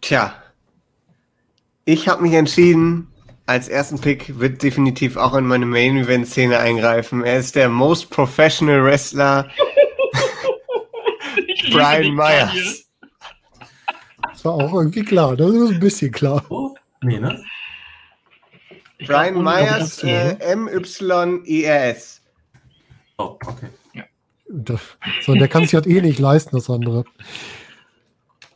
Tja, 0.01 0.35
ich 1.85 2.09
habe 2.09 2.23
mich 2.23 2.33
entschieden, 2.35 3.09
als 3.47 3.69
ersten 3.69 4.01
Pick 4.01 4.39
wird 4.39 4.63
definitiv 4.63 5.17
auch 5.17 5.35
in 5.35 5.47
meine 5.47 5.67
Main 5.67 5.97
Event 5.97 6.27
Szene 6.29 6.59
eingreifen. 6.59 7.25
Er 7.25 7.39
ist 7.39 7.57
der 7.57 7.69
most 7.69 8.11
professional 8.11 8.85
Wrestler, 8.85 9.49
Brian. 11.73 12.15
Myers. 12.15 12.85
Das 14.33 14.45
war 14.45 14.53
auch 14.55 14.73
irgendwie 14.73 15.05
klar. 15.05 15.37
Das 15.37 15.51
ist 15.51 15.71
ein 15.73 15.81
bisschen 15.81 16.13
klar. 16.13 16.45
Oh, 16.49 16.75
nee, 17.03 17.19
ne? 17.19 17.43
Ich 18.99 19.07
glaub, 19.07 19.21
Brian 19.23 19.37
ohne 19.37 19.45
Myers, 19.45 19.97
Doppel- 19.97 20.37
äh, 20.41 20.53
M-Y-E-R-S. 20.53 22.23
Oh, 23.19 23.37
okay. 23.47 23.69
Das, 24.53 24.81
so, 25.23 25.35
der 25.35 25.49
kann 25.49 25.63
sich 25.63 25.75
halt 25.75 25.87
eh 25.87 26.01
nicht 26.01 26.19
leisten, 26.19 26.57
das 26.57 26.69
andere. 26.71 27.05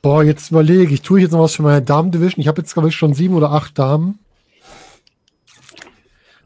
Boah, 0.04 0.22
jetzt 0.22 0.50
überlege 0.50 0.92
ich, 0.92 1.00
tue 1.00 1.18
ich 1.18 1.22
jetzt 1.22 1.32
noch 1.32 1.40
was 1.40 1.54
für 1.54 1.62
meine 1.62 1.80
Damen-Division? 1.80 2.38
Ich 2.42 2.46
habe 2.46 2.60
jetzt, 2.60 2.74
glaube 2.74 2.90
ich, 2.90 2.94
schon 2.94 3.14
sieben 3.14 3.36
oder 3.36 3.52
acht 3.52 3.78
Damen. 3.78 4.18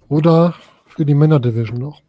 Oder 0.09 0.55
für 0.87 1.05
die 1.05 1.17
Männer-Division 1.17 1.77
noch. 1.77 2.01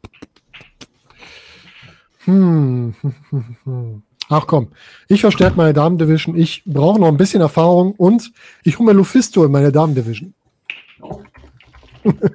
Hm. 2.25 2.93
Ach 4.29 4.45
komm, 4.45 4.67
ich 5.07 5.21
verstärke 5.21 5.57
meine 5.57 5.73
Damen-Division. 5.73 6.37
Ich 6.37 6.61
brauche 6.67 6.99
noch 6.99 7.07
ein 7.07 7.17
bisschen 7.17 7.41
Erfahrung 7.41 7.93
und 7.93 8.31
ich 8.63 8.77
hole 8.77 8.93
mir 8.93 8.93
Lufisto 8.93 9.43
in 9.43 9.51
meine 9.51 9.71
Damen-Division. 9.71 10.35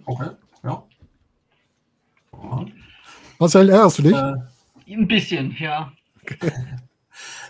Okay, 0.07 0.31
ja. 0.65 0.83
Marcel, 3.39 3.69
ärgerst 3.69 3.99
du 3.99 4.03
dich? 4.03 4.17
Äh, 4.17 4.93
Ein 4.93 5.07
bisschen, 5.07 5.55
ja. 5.57 5.93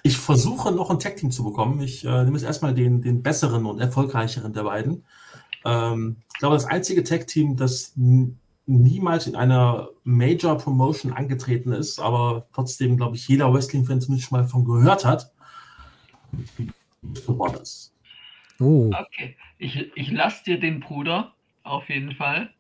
Ich 0.07 0.19
versuche 0.19 0.71
noch 0.71 0.91
ein 0.91 0.99
Tag-Team 0.99 1.31
zu 1.31 1.43
bekommen. 1.43 1.81
Ich 1.81 2.05
äh, 2.05 2.25
nehme 2.25 2.37
jetzt 2.37 2.45
erstmal 2.45 2.75
den, 2.75 3.01
den 3.01 3.23
besseren 3.23 3.65
und 3.65 3.81
erfolgreicheren 3.81 4.53
der 4.53 4.65
beiden. 4.65 5.03
Ähm, 5.65 6.17
ich 6.35 6.41
glaube, 6.41 6.57
das 6.57 6.67
einzige 6.67 7.03
Tag-Team, 7.03 7.57
das 7.57 7.95
niemals 7.97 9.27
in 9.27 9.35
einer 9.35 9.89
Major 10.05 10.59
Promotion 10.59 11.11
angetreten 11.15 11.73
ist, 11.73 11.99
aber 11.99 12.47
trotzdem, 12.53 12.99
glaube 12.99 13.17
ich, 13.17 13.27
jeder 13.29 13.51
Wrestling-Fan 13.53 14.03
zumindest 14.03 14.29
schon 14.29 14.39
mal 14.39 14.47
von 14.47 14.67
gehört 14.67 15.07
hat. 15.07 15.33
The 17.03 17.33
Brothers. 17.33 17.95
Oh, 18.61 18.91
Okay. 18.95 19.37
Ich, 19.57 19.91
ich 19.97 20.11
lasse 20.11 20.45
dir 20.45 20.61
den 20.61 20.81
Bruder, 20.81 21.33
auf 21.63 21.89
jeden 21.89 22.15
Fall. 22.15 22.51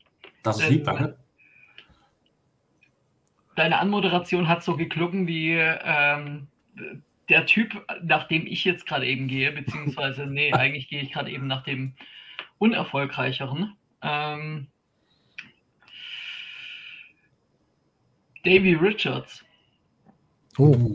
Das 0.42 0.60
ist 0.60 0.70
lieb, 0.70 0.84
danke. 0.84 1.18
Deine 3.54 3.78
Anmoderation 3.78 4.48
hat 4.48 4.64
so 4.64 4.78
geklungen 4.78 5.26
wie 5.26 5.52
ähm, 5.58 6.46
der 7.28 7.46
Typ, 7.46 7.84
nach 8.02 8.28
dem 8.28 8.46
ich 8.46 8.64
jetzt 8.64 8.86
gerade 8.86 9.06
eben 9.06 9.28
gehe, 9.28 9.52
beziehungsweise, 9.52 10.26
nee, 10.26 10.52
eigentlich 10.52 10.88
gehe 10.88 11.02
ich 11.02 11.12
gerade 11.12 11.30
eben 11.30 11.46
nach 11.46 11.64
dem 11.64 11.94
unerfolgreicheren. 12.58 13.76
Ähm, 14.02 14.68
Davy 18.44 18.74
Richards. 18.74 19.44
oh. 20.58 20.94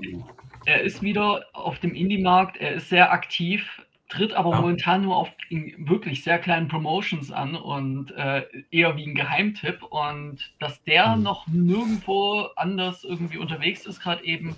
Er 0.65 0.81
ist 0.81 1.01
wieder 1.01 1.47
auf 1.53 1.79
dem 1.79 1.95
Indie-Markt, 1.95 2.57
er 2.57 2.73
ist 2.73 2.89
sehr 2.89 3.11
aktiv 3.11 3.81
tritt 4.09 4.33
aber 4.33 4.49
Ja. 4.49 4.61
momentan 4.61 5.03
nur 5.03 5.15
auf 5.15 5.31
wirklich 5.49 6.23
sehr 6.23 6.39
kleinen 6.39 6.67
Promotions 6.67 7.31
an 7.31 7.55
und 7.55 8.11
äh, 8.11 8.43
eher 8.71 8.97
wie 8.97 9.05
ein 9.07 9.15
Geheimtipp. 9.15 9.83
Und 9.83 10.53
dass 10.59 10.83
der 10.83 11.15
Mhm. 11.15 11.23
noch 11.23 11.47
nirgendwo 11.47 12.47
anders 12.55 13.03
irgendwie 13.03 13.37
unterwegs 13.37 13.85
ist, 13.85 14.01
gerade 14.01 14.23
eben 14.25 14.57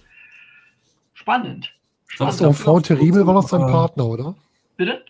spannend. 1.21 1.73
Das 2.17 2.37
Das 2.37 2.41
Enfant 2.41 2.85
Terrible 2.87 3.25
war 3.25 3.35
das 3.35 3.47
sein 3.49 3.61
Äh, 3.61 3.67
Partner, 3.71 4.05
oder? 4.05 4.35
Bitte? 4.77 5.05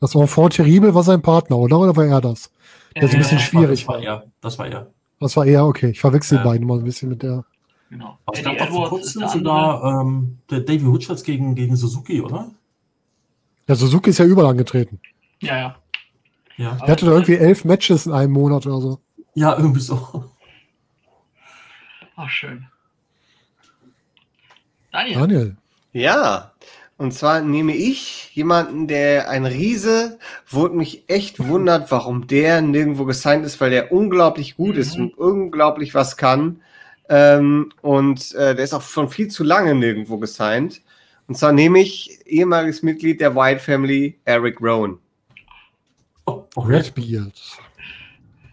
Das 0.00 0.14
Enfant 0.14 0.52
Terrible 0.54 0.94
war 0.94 1.02
sein 1.02 1.20
Partner, 1.22 1.56
oder? 1.58 1.78
Oder 1.80 1.96
war 1.96 2.04
er 2.06 2.20
das? 2.20 2.50
Der 2.94 3.04
ist 3.04 3.12
ein 3.14 3.18
bisschen 3.18 3.38
Äh, 3.38 3.40
schwierig. 3.40 3.80
Das 3.80 3.88
war 3.88 4.02
er. 4.02 4.24
Das 4.40 4.58
war 4.58 4.66
er. 4.68 4.90
Das 5.20 5.36
war 5.36 5.46
er, 5.46 5.66
okay. 5.66 5.90
Ich 5.90 6.00
verwechsel 6.00 6.38
die 6.38 6.44
Ja. 6.44 6.50
beiden 6.50 6.66
mal 6.66 6.78
ein 6.78 6.84
bisschen 6.84 7.08
mit 7.08 7.22
der. 7.22 7.44
Genau. 7.90 8.18
Aber 8.26 8.40
gab 8.42 8.58
doch 8.58 8.68
vor 8.68 8.88
kurzem 8.88 9.20
der 9.20 9.28
sogar 9.30 10.00
ähm, 10.00 10.38
der 10.50 10.60
Davy 10.60 10.86
Richards 10.86 11.22
gegen, 11.22 11.54
gegen 11.54 11.76
Suzuki, 11.76 12.20
oder? 12.20 12.50
Der 13.68 13.76
Suzuki 13.76 14.10
ist 14.10 14.18
ja 14.18 14.24
überall 14.24 14.50
angetreten. 14.50 15.00
Ja, 15.40 15.56
ja. 15.56 15.76
Ja. 16.56 16.74
Der 16.76 16.88
hatte 16.88 17.06
doch 17.06 17.12
irgendwie 17.12 17.36
elf 17.36 17.64
Matches 17.64 18.06
in 18.06 18.12
einem 18.12 18.32
Monat 18.32 18.66
oder 18.66 18.80
so. 18.80 18.98
Ja, 19.34 19.56
irgendwie 19.56 19.80
so. 19.80 20.24
Ach, 22.16 22.28
schön. 22.28 22.66
Daniel. 24.94 25.14
Daniel. 25.18 25.56
Ja, 25.92 26.52
und 26.96 27.12
zwar 27.12 27.40
nehme 27.40 27.74
ich 27.74 28.30
jemanden, 28.34 28.86
der 28.86 29.28
ein 29.28 29.44
Riese, 29.46 30.18
wo 30.48 30.68
mich 30.68 31.02
echt 31.08 31.40
wundert, 31.40 31.90
warum 31.90 32.26
der 32.28 32.62
nirgendwo 32.62 33.04
gesigned 33.04 33.44
ist, 33.44 33.60
weil 33.60 33.70
der 33.70 33.90
unglaublich 33.92 34.56
gut 34.56 34.76
ist 34.76 34.96
Mhm. 34.96 35.08
und 35.08 35.18
unglaublich 35.18 35.94
was 35.94 36.16
kann. 36.16 36.60
Ähm, 37.08 37.70
und 37.82 38.34
äh, 38.34 38.54
der 38.54 38.64
ist 38.64 38.72
auch 38.72 38.82
schon 38.82 39.08
viel 39.10 39.28
zu 39.28 39.42
lange 39.44 39.74
nirgendwo 39.74 40.16
gesigned. 40.18 40.80
Und 41.26 41.36
zwar 41.36 41.52
nehme 41.52 41.80
ich 41.80 42.20
ehemaliges 42.26 42.82
Mitglied 42.82 43.20
der 43.20 43.34
White 43.34 43.60
Family, 43.60 44.18
Eric 44.24 44.60
Rowan. 44.60 44.98
Oh, 46.26 46.44
okay. 46.54 46.76
Redbeard. 46.76 47.40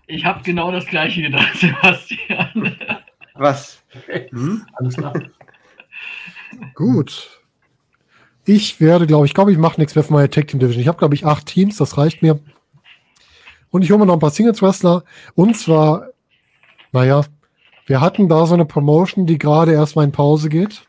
Ich 0.07 0.25
habe 0.25 0.41
genau 0.43 0.71
das 0.71 0.85
gleiche 0.87 1.21
gedacht, 1.21 1.55
Sebastian. 1.59 2.75
Was? 3.35 3.81
Hm? 4.31 4.65
Alles 4.73 4.95
klar. 4.97 5.13
Gut. 6.75 7.41
Ich 8.45 8.81
werde, 8.81 9.07
glaube 9.07 9.25
ich, 9.25 9.33
glaube 9.33 9.51
ich, 9.51 9.57
mache 9.57 9.79
nichts 9.79 9.95
mehr 9.95 10.03
für 10.03 10.13
meine 10.13 10.29
Tag 10.29 10.47
Team 10.47 10.59
Division. 10.59 10.81
Ich 10.81 10.87
habe, 10.87 10.97
glaube 10.97 11.15
ich, 11.15 11.25
acht 11.25 11.45
Teams, 11.45 11.77
das 11.77 11.97
reicht 11.97 12.21
mir. 12.21 12.39
Und 13.69 13.83
ich 13.83 13.91
hole 13.91 13.99
mir 13.99 14.05
noch 14.05 14.15
ein 14.15 14.19
paar 14.19 14.31
Singles 14.31 14.61
Wrestler. 14.61 15.03
Und 15.35 15.57
zwar, 15.57 16.07
naja, 16.91 17.23
wir 17.85 18.01
hatten 18.01 18.27
da 18.27 18.45
so 18.45 18.53
eine 18.53 18.65
Promotion, 18.65 19.25
die 19.25 19.37
gerade 19.37 19.73
erstmal 19.73 20.05
in 20.05 20.11
Pause 20.11 20.49
geht. 20.49 20.83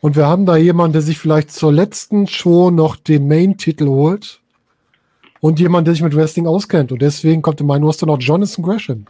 Und 0.00 0.16
wir 0.16 0.26
haben 0.26 0.46
da 0.46 0.56
jemanden, 0.56 0.94
der 0.94 1.02
sich 1.02 1.18
vielleicht 1.18 1.52
zur 1.52 1.72
letzten 1.72 2.26
Show 2.26 2.70
noch 2.70 2.96
den 2.96 3.28
Main-Titel 3.28 3.86
holt. 3.86 4.40
Und 5.40 5.60
jemand, 5.60 5.86
der 5.86 5.94
sich 5.94 6.02
mit 6.02 6.14
Wrestling 6.16 6.46
auskennt. 6.46 6.92
Und 6.92 7.02
deswegen 7.02 7.42
kommt 7.42 7.60
in 7.60 7.66
meinen 7.66 7.84
Roster 7.84 8.06
noch 8.06 8.18
Jonathan 8.18 8.64
Gresham. 8.64 9.06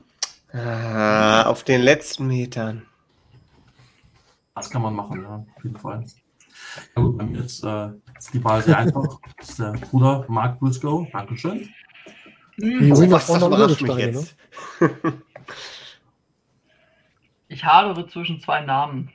Ah, 0.53 1.45
auf 1.45 1.65
den 1.65 1.81
letzten 1.81 2.27
Metern. 2.27 2.83
Das 4.61 4.69
kann 4.69 4.83
man 4.83 4.95
machen, 4.95 5.23
ja, 5.23 5.37
auf 5.57 5.65
jeden 5.65 5.79
Fall. 5.79 6.05
Ja, 6.95 7.03
gut, 7.03 7.17
bei 7.17 7.25
mir 7.25 7.39
ist, 7.39 7.65
äh, 7.65 7.89
ist 8.19 8.35
die 8.35 8.45
Wahl 8.45 8.61
sehr 8.61 8.77
einfach. 8.77 9.19
Das 9.39 9.49
ist 9.49 9.59
der 9.59 9.73
Bruder 9.73 10.27
Mark 10.29 10.61
Briscoe. 10.61 11.09
Dankeschön. 11.11 11.67
Hm, 12.61 12.93
Ring 12.93 12.93
Oh, 12.93 13.11
was, 13.11 13.27
das 13.27 13.43
überrascht 13.43 13.81
mich 13.81 13.91
Urgesteine, 13.91 14.13
ne? 14.13 14.19
jetzt. 14.19 14.37
Ich 17.49 17.65
hadere 17.65 18.07
zwischen 18.07 18.39
zwei 18.41 18.61
Namen. 18.61 19.11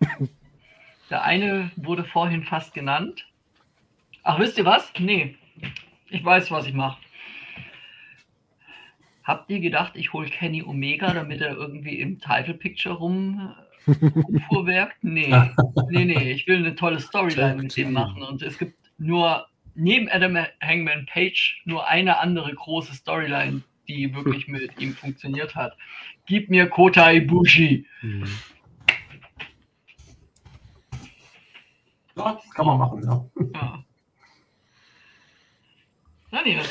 Der 1.10 1.22
eine 1.22 1.70
wurde 1.76 2.02
vorhin 2.02 2.42
fast 2.42 2.74
genannt. 2.74 3.24
Ach, 4.24 4.40
wisst 4.40 4.58
ihr 4.58 4.64
was? 4.64 4.90
Nee. 4.98 5.36
Ich 6.08 6.24
weiß, 6.24 6.50
was 6.50 6.66
ich 6.66 6.74
mache. 6.74 6.98
Habt 9.22 9.48
ihr 9.50 9.60
gedacht, 9.60 9.92
ich 9.94 10.12
hole 10.12 10.28
Kenny 10.28 10.64
Omega, 10.64 11.12
damit 11.12 11.40
er 11.40 11.54
irgendwie 11.54 12.00
im 12.00 12.18
Title 12.18 12.54
Picture 12.54 12.96
rum 12.96 13.54
rumfuhrwerkt? 13.86 15.02
Nee. 15.02 15.32
Nee, 15.88 16.04
nee. 16.04 16.32
Ich 16.32 16.46
will 16.46 16.58
eine 16.58 16.74
tolle 16.74 17.00
Storyline 17.00 17.62
mit 17.62 17.76
dem 17.76 17.92
machen. 17.92 18.22
Und 18.22 18.42
es 18.42 18.58
gibt 18.58 18.76
nur 18.98 19.46
neben 19.74 20.08
Adam 20.08 20.36
Hangman 20.62 21.06
Page 21.06 21.62
nur 21.64 21.86
eine 21.86 22.18
andere 22.18 22.54
große 22.54 22.94
Storyline, 22.94 23.62
die 23.88 24.14
wirklich 24.14 24.48
mit 24.48 24.80
ihm 24.80 24.94
funktioniert 24.94 25.54
hat. 25.54 25.76
Gib 26.26 26.50
mir 26.50 26.68
Kota 26.68 27.10
Ibushi. 27.10 27.86
Mhm. 28.02 28.24
Ja, 32.16 32.40
kann 32.54 32.66
man 32.66 32.78
machen, 32.78 33.02
ja. 33.04 33.24
Ja. 33.54 33.84
Daniel. 36.30 36.62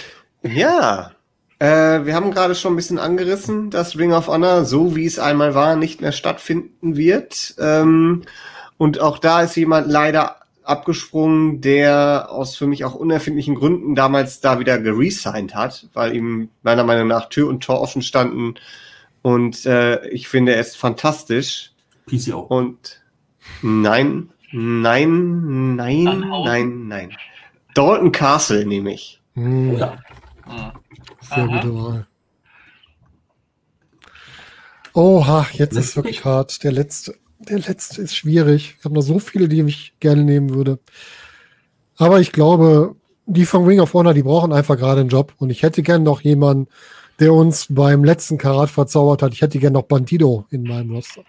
Ja, 0.41 1.14
äh, 1.60 2.06
wir 2.06 2.15
haben 2.15 2.32
gerade 2.32 2.56
schon 2.56 2.73
ein 2.73 2.76
bisschen 2.76 2.99
angerissen, 2.99 3.69
dass 3.69 3.98
Ring 3.98 4.11
of 4.14 4.27
Honor, 4.27 4.65
so 4.65 4.95
wie 4.95 5.06
es 5.06 5.19
einmal 5.19 5.56
war, 5.56 5.76
nicht 5.76 6.02
mehr 6.02 6.11
stattfinden 6.11 6.98
wird. 6.98 7.56
Ähm, 7.60 8.23
und 8.77 8.99
auch 8.99 9.19
da 9.19 9.41
ist 9.41 9.56
jemand 9.56 9.88
leider 9.88 10.38
abgesprungen, 10.64 11.61
der 11.61 12.27
aus 12.30 12.57
für 12.57 12.68
mich 12.68 12.84
auch 12.84 12.95
unerfindlichen 12.95 13.56
Gründen 13.56 13.95
damals 13.95 14.41
da 14.41 14.60
wieder 14.60 14.80
geresigned 14.80 15.56
hat, 15.56 15.88
weil 15.94 16.15
ihm 16.15 16.49
meiner 16.64 16.84
Meinung 16.84 17.07
nach 17.07 17.30
Tür 17.30 17.48
und 17.48 17.64
Tor 17.64 17.82
offen 17.82 18.02
standen. 18.02 18.56
Und 19.22 19.65
äh, 19.65 20.07
ich 20.10 20.27
finde, 20.27 20.56
er 20.56 20.61
ist 20.61 20.76
fantastisch. 20.76 21.72
PCO. 22.07 22.40
Und 22.40 23.02
nein, 23.61 24.30
nein, 24.52 25.76
nein, 25.76 26.23
nein, 26.44 26.88
nein. 26.88 27.18
Dalton 27.73 28.11
Castle 28.11 28.65
nehme 28.65 28.94
ich. 28.94 29.22
Ja. 29.36 29.98
Ah. 30.47 30.73
Sehr 31.22 31.43
Aha. 31.43 31.61
gute 31.61 31.76
Wahl. 31.76 32.07
Oha, 34.93 35.45
jetzt 35.51 35.73
ist 35.73 35.77
Letzte 35.77 35.95
wirklich 35.97 36.26
hart. 36.26 36.63
Der 36.63 36.72
letzte, 36.72 37.15
der 37.39 37.59
letzte 37.59 38.01
ist 38.01 38.15
schwierig. 38.15 38.76
Ich 38.80 38.85
habe 38.85 38.95
noch 38.95 39.01
so 39.01 39.19
viele, 39.19 39.49
die 39.49 39.61
ich 39.61 39.93
gerne 39.99 40.23
nehmen 40.23 40.51
würde. 40.51 40.80
Aber 41.97 42.22
ich 42.22 42.31
glaube, 42.31 42.95
die 43.26 43.45
von 43.45 43.65
Ring 43.65 43.80
of 43.80 43.93
Honor, 43.93 44.13
die 44.13 44.23
brauchen 44.23 44.53
einfach 44.53 44.77
gerade 44.77 45.01
einen 45.01 45.09
Job. 45.09 45.34
Und 45.38 45.49
ich 45.49 45.63
hätte 45.63 45.84
gern 45.84 46.03
noch 46.03 46.22
jemanden, 46.22 46.67
der 47.19 47.34
uns 47.34 47.67
beim 47.69 48.03
letzten 48.03 48.38
Karat 48.38 48.69
verzaubert 48.69 49.22
hat. 49.22 49.34
Ich 49.34 49.41
hätte 49.41 49.59
gern 49.59 49.73
noch 49.73 49.84
Bandido 49.84 50.45
in 50.49 50.63
meinem 50.63 50.91
Roster. 50.91 51.23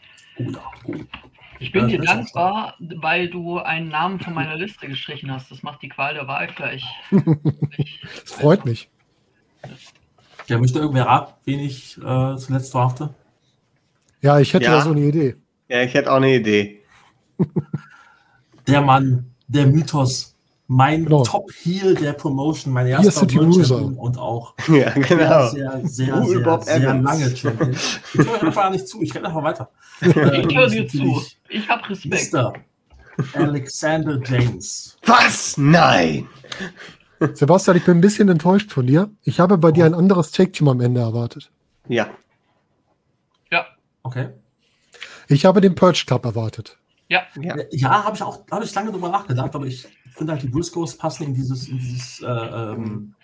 Ich 1.59 1.73
bin 1.73 1.89
dir 1.89 2.01
dankbar, 2.01 2.75
weil 2.79 3.29
du 3.29 3.59
einen 3.59 3.89
Namen 3.89 4.21
von 4.21 4.35
meiner 4.35 4.57
Liste 4.57 4.87
gestrichen 4.87 5.31
hast. 5.31 5.51
Das 5.51 5.63
macht 5.63 5.83
die 5.83 5.89
Qual 5.89 6.15
der 6.15 6.29
Wahl 6.29 6.49
gleich. 6.49 6.85
Das 7.11 8.33
freut 8.33 8.65
mich. 8.65 8.91
Ja, 10.49 10.59
möchte 10.59 10.79
irgendwer 10.79 11.07
raten, 11.07 11.33
wen 11.45 11.61
ich 11.61 11.99
äh, 11.99 12.37
zuletzt 12.37 12.73
drafte? 12.75 13.11
Ja, 14.21 14.39
ich 14.39 14.53
hätte 14.55 14.65
Ja. 14.67 14.73
da 14.79 14.81
so 14.83 14.91
eine 14.91 15.01
Idee. 15.01 15.37
Ja, 15.69 15.83
ich 15.83 15.95
hätte 15.95 16.11
auch 16.13 16.17
eine 16.17 16.35
Idee. 16.37 16.81
Der 18.67 18.81
Mann, 18.83 19.31
der 19.49 19.67
Mythos, 19.67 20.35
mein 20.69 21.05
Genau. 21.05 21.23
Top-Heel 21.23 21.95
der 21.95 22.13
Promotion, 22.15 22.73
mein 22.73 22.87
erster 22.89 23.23
World 23.35 23.97
und 23.99 24.19
auch 24.19 24.55
Ja, 24.69 24.91
sehr, 24.93 25.03
genau. 25.03 25.49
sehr, 25.51 25.81
sehr, 25.85 26.25
sehr, 26.25 26.41
Bob 26.41 26.65
sehr 26.65 26.77
Evans. 26.77 27.05
lange 27.05 27.37
Champion. 27.37 27.71
Ich 27.73 28.15
höre 28.15 28.43
einfach 28.43 28.71
nicht 28.71 28.89
zu, 28.89 29.03
ich 29.03 29.15
rede 29.15 29.27
einfach 29.27 29.43
weiter. 29.43 29.71
Ich 30.01 30.15
höre 30.15 30.33
Ähm, 30.35 30.49
dir 30.49 30.85
ist 30.85 30.93
zu. 30.93 31.23
Ich 31.49 31.69
habe 31.69 31.89
Respekt. 31.89 32.33
Mr. 32.33 32.53
Alexander 33.35 34.21
James. 34.25 34.97
Was? 35.07 35.57
Nein! 35.57 36.29
Sebastian, 37.35 37.77
ich 37.77 37.85
bin 37.85 37.99
ein 37.99 38.01
bisschen 38.01 38.29
enttäuscht 38.29 38.73
von 38.73 38.87
dir. 38.87 39.11
Ich 39.23 39.41
habe 39.41 39.59
bei 39.59 39.73
dir 39.73 39.87
ein 39.87 39.95
anderes 39.95 40.31
Take-Team 40.33 40.69
am 40.69 40.81
Ende 40.81 41.01
erwartet. 41.01 41.51
Ja. 41.89 42.11
Ja, 43.51 43.67
Okay. 44.03 44.29
Ich 45.29 45.45
habe 45.45 45.61
den 45.61 45.75
Purge 45.75 46.05
Club 46.07 46.25
erwartet. 46.25 46.79
ja. 47.09 47.23
Ja. 47.41 47.57
Ja, 47.73 48.05
habe 48.05 48.17
ich 48.17 48.23
auch 48.23 48.45
habe 48.51 48.65
ich 48.65 48.75
lange 48.75 48.93
drüber 48.93 49.09
nachgedacht, 49.09 49.55
aber 49.55 49.67
ich 49.67 49.87
finde 50.11 50.33
halt 50.33 50.43
die 50.43 50.49
Briscoes 50.49 50.97
passen 50.97 51.25
in 51.25 51.35
dieses, 51.35 51.69
in 51.69 51.79
dieses 51.79 52.21
äh, 52.23 52.27
ähm, 52.27 53.15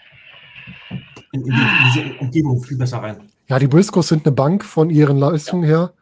in, 1.33 1.43
in, 1.43 1.47
die, 1.47 1.51
in 1.51 1.85
diese 1.95 2.19
Umgebung 2.19 2.63
viel 2.63 2.77
besser 2.77 2.99
rein. 2.99 3.29
Ja, 3.49 3.59
die 3.59 3.69
Briscoes 3.69 4.09
sind 4.09 4.27
eine 4.27 4.35
Bank 4.35 4.65
von 4.65 4.91
ihren 4.91 5.19
Leistungen 5.19 5.65
her. 5.65 5.93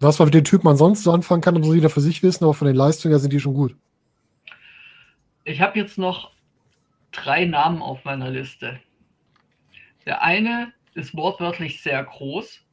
Was 0.00 0.18
man 0.18 0.26
mit 0.26 0.34
den 0.34 0.44
Typen 0.44 0.68
ansonsten 0.68 1.04
so 1.04 1.12
anfangen 1.12 1.40
kann, 1.42 1.58
muss 1.58 1.74
jeder 1.74 1.90
für 1.90 2.00
sich 2.00 2.22
wissen, 2.22 2.44
aber 2.44 2.54
von 2.54 2.66
den 2.66 2.76
Leistungen 2.76 3.12
her 3.12 3.18
sind 3.18 3.32
die 3.32 3.40
schon 3.40 3.54
gut. 3.54 3.74
Ich 5.44 5.60
habe 5.60 5.78
jetzt 5.78 5.96
noch 5.96 6.32
drei 7.12 7.44
Namen 7.44 7.82
auf 7.82 8.04
meiner 8.04 8.30
Liste. 8.30 8.80
Der 10.04 10.22
eine 10.22 10.72
ist 10.94 11.16
wortwörtlich 11.16 11.82
sehr 11.82 12.02
groß. 12.02 12.64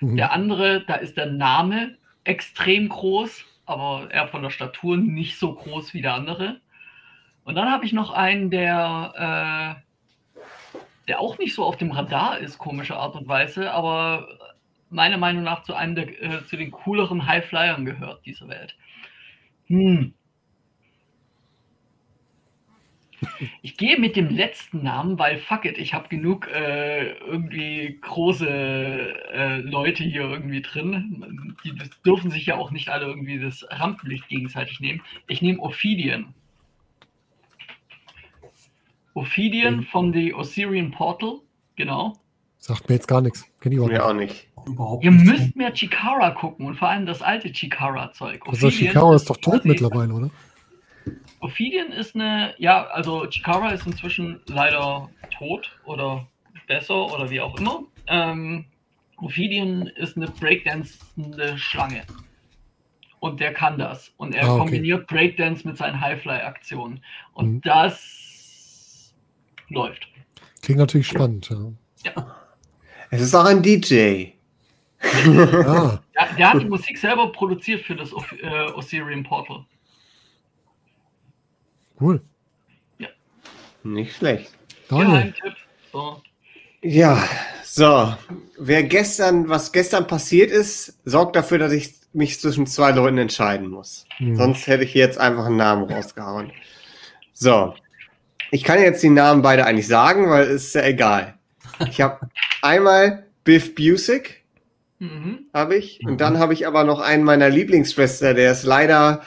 Mhm. 0.00 0.16
Der 0.16 0.32
andere, 0.32 0.84
da 0.86 0.94
ist 0.94 1.16
der 1.16 1.26
Name 1.26 1.96
extrem 2.24 2.88
groß, 2.88 3.44
aber 3.66 4.08
er 4.10 4.28
von 4.28 4.42
der 4.42 4.50
Statur 4.50 4.96
nicht 4.96 5.38
so 5.38 5.54
groß 5.54 5.94
wie 5.94 6.02
der 6.02 6.14
andere. 6.14 6.60
Und 7.44 7.54
dann 7.54 7.70
habe 7.70 7.84
ich 7.86 7.92
noch 7.92 8.10
einen, 8.10 8.50
der, 8.50 9.78
äh, 10.36 10.40
der 11.08 11.20
auch 11.20 11.38
nicht 11.38 11.54
so 11.54 11.64
auf 11.64 11.76
dem 11.76 11.90
Radar 11.90 12.38
ist, 12.38 12.58
komische 12.58 12.96
Art 12.96 13.14
und 13.14 13.26
Weise, 13.26 13.72
aber 13.72 14.28
meiner 14.90 15.18
Meinung 15.18 15.44
nach 15.44 15.62
zu 15.62 15.74
einem 15.74 15.94
der, 15.94 16.22
äh, 16.22 16.44
zu 16.44 16.56
den 16.56 16.70
cooleren 16.70 17.26
Highflyern 17.26 17.84
gehört 17.84 18.24
dieser 18.26 18.48
Welt. 18.48 18.76
Hm. 19.66 20.14
Ich 23.62 23.76
gehe 23.76 23.98
mit 23.98 24.16
dem 24.16 24.28
letzten 24.30 24.82
Namen, 24.82 25.18
weil 25.18 25.38
fuck 25.38 25.64
it, 25.64 25.76
ich 25.78 25.92
habe 25.94 26.08
genug 26.08 26.48
äh, 26.48 27.12
irgendwie 27.18 27.98
große 28.00 28.48
äh, 28.48 29.56
Leute 29.60 30.04
hier 30.04 30.22
irgendwie 30.22 30.62
drin. 30.62 31.56
Die 31.64 31.72
dürfen 32.04 32.30
sich 32.30 32.46
ja 32.46 32.56
auch 32.56 32.70
nicht 32.70 32.88
alle 32.90 33.06
irgendwie 33.06 33.38
das 33.40 33.66
Rampenlicht 33.70 34.28
gegenseitig 34.28 34.80
nehmen. 34.80 35.02
Ich 35.26 35.42
nehme 35.42 35.58
Ophidian. 35.60 36.34
Ophidian 39.14 39.76
Mhm. 39.78 39.82
von 39.84 40.12
The 40.12 40.34
Osirian 40.34 40.90
Portal, 40.90 41.40
genau. 41.76 42.14
Sagt 42.58 42.88
mir 42.88 42.96
jetzt 42.96 43.08
gar 43.08 43.20
nichts. 43.20 43.44
Kenn 43.60 43.72
ich 43.72 43.80
auch 43.80 43.86
Mir 43.86 43.92
nicht. 43.94 44.02
auch 44.02 44.14
nicht. 44.14 44.48
Überhaupt 44.66 45.04
Ihr 45.04 45.10
nicht. 45.12 45.24
müsst 45.26 45.56
mehr 45.56 45.72
Chikara 45.72 46.30
gucken 46.32 46.66
und 46.66 46.76
vor 46.76 46.88
allem 46.88 47.06
das 47.06 47.22
alte 47.22 47.50
Chikara-Zeug. 47.50 48.42
Also 48.46 48.66
Ophidian 48.66 48.90
Shikawa 48.92 49.14
ist 49.14 49.30
doch 49.30 49.36
tot 49.38 49.64
mittlerweile, 49.64 50.12
oder? 50.12 50.30
Ophidian 51.40 51.92
ist 51.92 52.14
eine, 52.14 52.54
ja, 52.58 52.84
also 52.86 53.26
Chikara 53.26 53.70
ist 53.70 53.86
inzwischen 53.86 54.40
leider 54.46 55.08
tot 55.36 55.70
oder 55.84 56.26
besser 56.66 57.06
oder 57.12 57.30
wie 57.30 57.40
auch 57.40 57.56
immer. 57.58 57.82
Ähm, 58.06 58.64
Ophidian 59.18 59.86
ist 59.96 60.16
eine 60.16 60.26
breakdancende 60.28 61.56
Schlange. 61.58 62.02
Und 63.20 63.40
der 63.40 63.52
kann 63.52 63.78
das. 63.78 64.12
Und 64.16 64.34
er 64.34 64.44
Ah, 64.46 64.50
okay. 64.54 64.58
kombiniert 64.60 65.06
Breakdance 65.08 65.66
mit 65.66 65.76
seinen 65.76 66.00
Highfly-Aktionen. 66.00 67.02
Und 67.34 67.54
Mhm. 67.54 67.60
das 67.62 69.12
läuft. 69.68 70.06
Klingt 70.62 70.78
natürlich 70.78 71.08
spannend, 71.08 71.50
ja. 72.04 72.36
Es 73.10 73.20
ist 73.20 73.34
auch 73.34 73.44
ein 73.46 73.62
DJ. 73.62 74.26
Ah, 75.00 76.00
Der, 76.14 76.26
der 76.36 76.50
hat 76.52 76.60
die 76.62 76.66
Musik 76.66 76.98
selber 76.98 77.30
produziert 77.32 77.82
für 77.84 77.94
das 77.94 78.12
äh, 78.12 78.70
Osirian 78.74 79.22
Portal. 79.22 79.64
Cool. 82.00 82.22
Nicht 83.82 84.16
schlecht. 84.16 84.50
Daniel. 84.88 85.34
So. 85.92 86.20
Ja, 86.82 87.22
so. 87.64 88.14
Wer 88.58 88.82
gestern, 88.84 89.48
was 89.48 89.72
gestern 89.72 90.06
passiert 90.06 90.50
ist, 90.50 90.98
sorgt 91.04 91.36
dafür, 91.36 91.58
dass 91.58 91.72
ich 91.72 91.94
mich 92.12 92.40
zwischen 92.40 92.66
zwei 92.66 92.90
Leuten 92.90 93.18
entscheiden 93.18 93.68
muss. 93.68 94.06
Hm. 94.16 94.36
Sonst 94.36 94.66
hätte 94.66 94.84
ich 94.84 94.94
jetzt 94.94 95.18
einfach 95.18 95.46
einen 95.46 95.56
Namen 95.56 95.84
rausgehauen. 95.90 96.52
So. 97.32 97.74
Ich 98.50 98.64
kann 98.64 98.80
jetzt 98.80 99.02
die 99.02 99.10
Namen 99.10 99.42
beide 99.42 99.66
eigentlich 99.66 99.86
sagen, 99.86 100.30
weil 100.30 100.44
es 100.44 100.64
ist 100.66 100.74
ja 100.74 100.84
egal. 100.84 101.34
Ich 101.90 102.00
habe 102.00 102.28
einmal 102.62 103.24
Biff 103.44 103.74
Busick, 103.74 104.42
Mhm. 105.00 105.46
habe 105.54 105.76
ich. 105.76 106.00
Mhm. 106.02 106.08
Und 106.12 106.20
dann 106.20 106.38
habe 106.38 106.52
ich 106.54 106.66
aber 106.66 106.84
noch 106.84 107.00
einen 107.00 107.22
meiner 107.22 107.48
Lieblingsschwester, 107.48 108.34
der 108.34 108.52
ist 108.52 108.64
leider, 108.64 109.22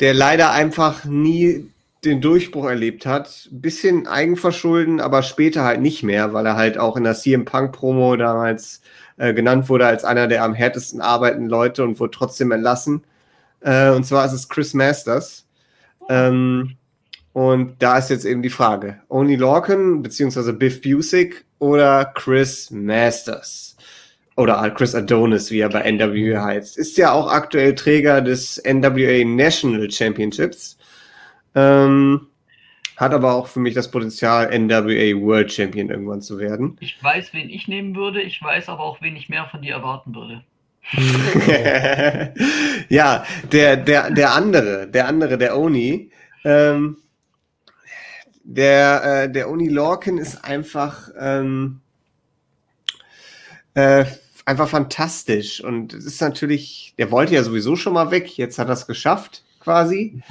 der 0.00 0.12
leider 0.12 0.50
einfach 0.52 1.04
nie 1.04 1.70
den 2.04 2.20
Durchbruch 2.20 2.66
erlebt 2.66 3.06
hat. 3.06 3.48
Bisschen 3.50 4.06
Eigenverschulden, 4.06 5.00
aber 5.00 5.22
später 5.22 5.64
halt 5.64 5.80
nicht 5.80 6.02
mehr, 6.02 6.32
weil 6.32 6.46
er 6.46 6.56
halt 6.56 6.78
auch 6.78 6.96
in 6.96 7.04
der 7.04 7.14
CM 7.14 7.44
Punk 7.44 7.72
Promo 7.72 8.16
damals 8.16 8.80
äh, 9.16 9.34
genannt 9.34 9.68
wurde 9.68 9.86
als 9.86 10.04
einer 10.04 10.26
der 10.26 10.44
am 10.44 10.54
härtesten 10.54 11.00
arbeitenden 11.00 11.48
Leute 11.48 11.84
und 11.84 12.00
wurde 12.00 12.10
trotzdem 12.10 12.50
entlassen. 12.52 13.04
Äh, 13.60 13.90
und 13.90 14.04
zwar 14.04 14.26
ist 14.26 14.32
es 14.32 14.48
Chris 14.48 14.74
Masters. 14.74 15.46
Ähm, 16.08 16.76
und 17.32 17.76
da 17.80 17.98
ist 17.98 18.10
jetzt 18.10 18.24
eben 18.24 18.42
die 18.42 18.50
Frage: 18.50 19.00
Only 19.08 19.36
Lorcan 19.36 20.02
beziehungsweise 20.02 20.52
Biff 20.52 20.80
Busick 20.82 21.44
oder 21.58 22.12
Chris 22.14 22.70
Masters? 22.70 23.76
Oder 24.36 24.60
halt 24.60 24.74
Chris 24.74 24.94
Adonis, 24.94 25.50
wie 25.52 25.60
er 25.60 25.68
bei 25.68 25.90
NWA 25.90 26.44
heißt. 26.44 26.76
Ist 26.76 26.96
ja 26.96 27.12
auch 27.12 27.30
aktuell 27.30 27.74
Träger 27.74 28.20
des 28.20 28.60
NWA 28.64 29.24
National 29.24 29.88
Championships. 29.90 30.76
Ähm, 31.54 32.26
hat 32.96 33.12
aber 33.12 33.34
auch 33.34 33.48
für 33.48 33.60
mich 33.60 33.74
das 33.74 33.90
Potenzial, 33.90 34.56
NWA 34.56 35.20
World 35.20 35.52
Champion 35.52 35.90
irgendwann 35.90 36.22
zu 36.22 36.38
werden. 36.38 36.76
Ich 36.80 37.02
weiß, 37.02 37.32
wen 37.32 37.50
ich 37.50 37.66
nehmen 37.66 37.96
würde. 37.96 38.22
Ich 38.22 38.40
weiß 38.40 38.68
aber 38.68 38.82
auch, 38.82 39.00
wen 39.02 39.16
ich 39.16 39.28
mehr 39.28 39.46
von 39.46 39.62
dir 39.62 39.74
erwarten 39.74 40.14
würde. 40.14 40.44
ja, 42.88 43.24
der, 43.50 43.76
der, 43.78 44.10
der 44.10 44.34
andere, 44.34 44.86
der 44.86 45.08
andere, 45.08 45.38
der 45.38 45.58
Oni, 45.58 46.10
ähm, 46.44 46.98
der, 48.44 49.24
äh, 49.24 49.32
der 49.32 49.50
Oni 49.50 49.68
Lorcan 49.68 50.18
ist 50.18 50.44
einfach, 50.44 51.08
ähm, 51.18 51.80
äh, 53.72 54.04
einfach 54.44 54.68
fantastisch. 54.68 55.64
Und 55.64 55.94
es 55.94 56.04
ist 56.04 56.20
natürlich, 56.20 56.94
der 56.98 57.10
wollte 57.10 57.34
ja 57.34 57.42
sowieso 57.42 57.76
schon 57.76 57.94
mal 57.94 58.10
weg, 58.10 58.36
jetzt 58.36 58.58
hat 58.58 58.68
er 58.68 58.74
es 58.74 58.86
geschafft, 58.86 59.43
quasi. 59.64 60.22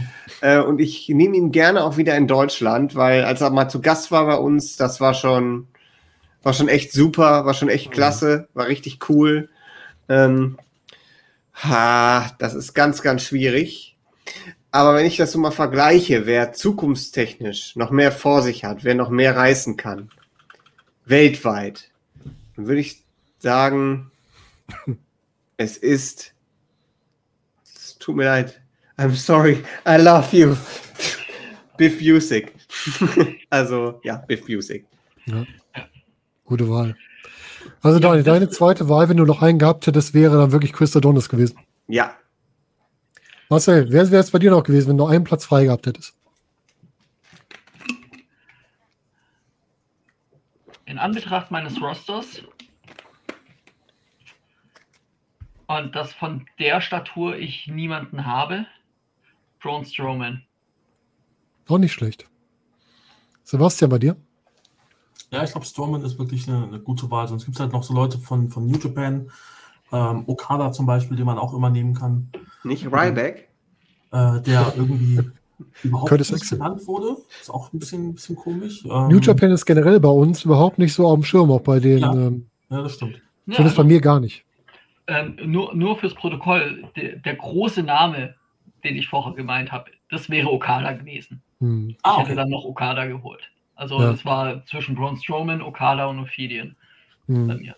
Äh, 0.41 0.59
und 0.59 0.79
ich 0.79 1.09
nehme 1.09 1.35
ihn 1.35 1.51
gerne 1.51 1.83
auch 1.83 1.97
wieder 1.97 2.15
in 2.15 2.27
Deutschland, 2.27 2.95
weil 2.95 3.25
als 3.25 3.41
er 3.41 3.49
mal 3.49 3.67
zu 3.67 3.81
Gast 3.81 4.11
war 4.11 4.25
bei 4.25 4.35
uns, 4.35 4.77
das 4.77 5.01
war 5.01 5.13
schon, 5.13 5.67
war 6.43 6.53
schon 6.53 6.69
echt 6.69 6.93
super, 6.93 7.45
war 7.45 7.53
schon 7.53 7.69
echt 7.69 7.91
klasse, 7.91 8.47
war 8.53 8.67
richtig 8.67 9.09
cool. 9.09 9.49
Ähm, 10.07 10.57
ha, 11.55 12.31
das 12.39 12.53
ist 12.53 12.73
ganz, 12.73 13.01
ganz 13.01 13.23
schwierig. 13.23 13.97
Aber 14.71 14.95
wenn 14.95 15.05
ich 15.05 15.17
das 15.17 15.31
so 15.31 15.39
mal 15.39 15.51
vergleiche, 15.51 16.25
wer 16.25 16.53
zukunftstechnisch 16.53 17.75
noch 17.75 17.91
mehr 17.91 18.11
vor 18.11 18.41
sich 18.41 18.63
hat, 18.63 18.83
wer 18.83 18.95
noch 18.95 19.09
mehr 19.09 19.35
reißen 19.35 19.77
kann, 19.77 20.09
weltweit, 21.05 21.91
dann 22.55 22.67
würde 22.67 22.81
ich 22.81 23.03
sagen, 23.39 24.11
es 25.57 25.77
ist, 25.77 26.33
es 27.75 27.99
tut 27.99 28.15
mir 28.15 28.25
leid, 28.25 28.62
I'm 28.97 29.15
sorry, 29.15 29.63
I 29.85 29.97
love 29.97 30.33
you, 30.33 30.55
Biff 31.77 31.99
Busick. 31.99 32.53
also, 33.49 33.99
ja, 34.03 34.17
Biff 34.17 34.45
Busick. 34.45 34.85
Gute 36.45 36.69
Wahl. 36.69 36.95
Also 37.81 37.99
Daniel, 37.99 38.23
deine 38.23 38.49
zweite 38.49 38.89
Wahl, 38.89 39.09
wenn 39.09 39.17
du 39.17 39.25
noch 39.25 39.41
einen 39.41 39.59
gehabt 39.59 39.87
hättest, 39.87 40.13
wäre 40.13 40.37
dann 40.37 40.51
wirklich 40.51 40.73
Chris 40.73 40.95
Adonis 40.95 41.29
gewesen. 41.29 41.57
Ja, 41.87 42.15
Marcel, 43.53 43.91
wer 43.91 44.09
wäre 44.09 44.21
es 44.21 44.31
bei 44.31 44.39
dir 44.39 44.49
noch 44.49 44.63
gewesen, 44.63 44.89
wenn 44.89 44.97
du 44.97 45.05
einen 45.05 45.23
Platz 45.23 45.45
frei 45.45 45.65
gehabt 45.65 45.85
hättest? 45.85 46.15
In 50.85 50.97
Anbetracht 50.97 51.51
meines 51.51 51.79
Rosters 51.79 52.41
und 55.67 55.95
dass 55.95 56.13
von 56.13 56.47
der 56.57 56.81
Statur 56.81 57.35
ich 57.35 57.67
niemanden 57.67 58.25
habe, 58.25 58.65
Braun 59.63 59.85
Strowman. 59.85 60.43
Auch 61.69 61.77
nicht 61.77 61.93
schlecht. 61.93 62.27
Sebastian, 63.43 63.89
bei 63.89 63.97
dir? 63.99 64.15
Ja, 65.31 65.43
ich 65.43 65.51
glaube, 65.51 65.65
Strowman 65.65 66.03
ist 66.03 66.19
wirklich 66.19 66.47
eine, 66.47 66.65
eine 66.67 66.79
gute 66.79 67.09
Wahl. 67.09 67.27
Sonst 67.27 67.45
gibt 67.45 67.55
es 67.55 67.61
halt 67.61 67.71
noch 67.71 67.83
so 67.83 67.93
Leute 67.93 68.19
von, 68.19 68.49
von 68.49 68.67
New 68.67 68.77
Japan, 68.77 69.31
ähm, 69.91 70.23
Okada 70.27 70.71
zum 70.71 70.85
Beispiel, 70.85 71.17
den 71.17 71.25
man 71.25 71.37
auch 71.37 71.53
immer 71.53 71.69
nehmen 71.69 71.93
kann, 71.93 72.29
nicht 72.63 72.85
Ryback. 72.85 73.49
äh, 74.11 74.41
der 74.41 74.73
irgendwie 74.75 75.19
überhaupt 75.83 76.09
Curtis 76.09 76.31
nicht 76.31 76.41
Axel. 76.43 76.57
genannt 76.59 76.85
wurde. 76.85 77.17
Ist 77.41 77.49
auch 77.49 77.71
ein 77.73 77.79
bisschen, 77.79 78.09
ein 78.09 78.13
bisschen 78.15 78.35
komisch. 78.35 78.83
Ähm, 78.85 79.07
New 79.07 79.19
Japan 79.19 79.51
ist 79.51 79.65
generell 79.65 79.99
bei 79.99 80.09
uns 80.09 80.43
überhaupt 80.45 80.77
nicht 80.77 80.93
so 80.93 81.07
auf 81.07 81.15
dem 81.15 81.23
Schirm, 81.23 81.49
auch 81.51 81.61
bei 81.61 81.79
den, 81.79 81.99
Ja. 81.99 82.13
ähm, 82.13 82.47
Ja, 82.69 82.81
das 82.83 82.93
stimmt. 82.93 83.21
Ja, 83.47 83.55
zumindest 83.55 83.77
bei 83.77 83.83
mir 83.83 84.01
gar 84.01 84.19
nicht. 84.19 84.45
ähm, 85.07 85.37
nur, 85.45 85.73
nur 85.73 85.97
fürs 85.97 86.13
Protokoll, 86.13 86.83
der, 86.95 87.17
der 87.17 87.35
große 87.35 87.81
Name, 87.83 88.35
den 88.83 88.95
ich 88.95 89.07
vorher 89.07 89.33
gemeint 89.33 89.71
habe, 89.71 89.91
das 90.09 90.29
wäre 90.29 90.51
Okada 90.51 90.91
gewesen. 90.93 91.41
Hm. 91.59 91.95
Ah, 92.03 92.11
Ich 92.11 92.17
hätte 92.19 92.27
okay. 92.31 92.35
dann 92.35 92.49
noch 92.49 92.65
Okada 92.65 93.05
geholt. 93.05 93.41
Also 93.75 93.99
Ja. 94.01 94.11
es 94.11 94.23
war 94.25 94.65
zwischen 94.65 94.95
Braun 94.95 95.17
Strowman, 95.17 95.61
Okada 95.61 96.05
und 96.05 96.19
Ophidian 96.19 96.75
bei 97.27 97.33
Hm. 97.33 97.57
mir. 97.59 97.75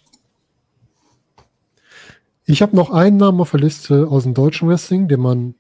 Ich 2.48 2.62
habe 2.62 2.76
noch 2.76 2.92
einen 2.92 3.18
Namen 3.18 3.40
auf 3.42 3.52
der 3.52 3.60
Liste 3.60 4.08
aus 4.08 4.24
dem 4.24 4.34
deutschen 4.34 4.68
Wrestling, 4.68 5.08
den 5.08 5.20
man 5.20 5.56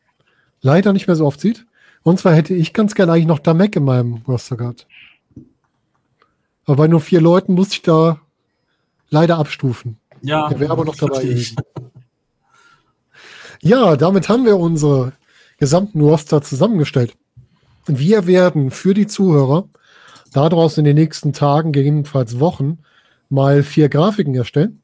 leider 0.61 0.93
nicht 0.93 1.07
mehr 1.07 1.15
so 1.15 1.25
oft 1.25 1.39
sieht. 1.39 1.65
Und 2.03 2.19
zwar 2.19 2.33
hätte 2.35 2.53
ich 2.53 2.73
ganz 2.73 2.93
gerne 2.93 3.13
eigentlich 3.13 3.25
noch 3.25 3.39
Damek 3.39 3.75
in 3.75 3.85
meinem 3.85 4.21
Roster 4.27 4.55
gehabt. 4.57 4.87
Aber 6.65 6.75
bei 6.77 6.87
nur 6.87 7.01
vier 7.01 7.21
Leuten 7.21 7.53
muss 7.53 7.71
ich 7.71 7.81
da 7.81 8.19
leider 9.09 9.37
abstufen. 9.37 9.97
Ja, 10.21 10.47
Der 10.49 10.59
wäre 10.59 10.71
aber 10.71 10.85
noch 10.85 10.95
dabei. 10.95 11.43
Ja, 13.61 13.95
damit 13.95 14.29
haben 14.29 14.45
wir 14.45 14.57
unsere 14.57 15.13
gesamten 15.65 15.99
Roster 16.01 16.43
zusammengestellt. 16.43 17.17
Wir 17.87 18.27
werden 18.27 18.69
für 18.69 18.93
die 18.93 19.07
Zuhörer 19.07 19.67
daraus 20.31 20.77
in 20.77 20.85
den 20.85 20.95
nächsten 20.95 21.33
Tagen, 21.33 21.71
gegebenenfalls 21.71 22.39
Wochen, 22.39 22.77
mal 23.29 23.63
vier 23.63 23.89
Grafiken 23.89 24.35
erstellen. 24.35 24.83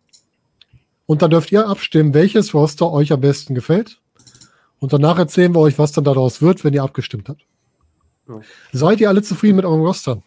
Und 1.05 1.21
dann 1.21 1.29
dürft 1.29 1.51
ihr 1.51 1.67
abstimmen, 1.67 2.15
welches 2.15 2.55
Roster 2.55 2.91
euch 2.91 3.11
am 3.11 3.21
besten 3.21 3.53
gefällt. 3.53 4.01
Und 4.79 4.91
danach 4.91 5.19
erzählen 5.19 5.53
wir 5.53 5.59
euch, 5.59 5.77
was 5.77 5.91
dann 5.91 6.03
daraus 6.03 6.41
wird, 6.41 6.63
wenn 6.63 6.73
ihr 6.73 6.81
abgestimmt 6.81 7.29
habt. 7.29 7.45
Ja. 8.27 8.39
Seid 8.71 8.99
ihr 9.01 9.09
alle 9.09 9.21
zufrieden 9.21 9.57
mit 9.57 9.65
eurem 9.65 9.81
Roster? 9.81 10.23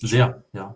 Sehr, 0.00 0.44
ja. 0.52 0.74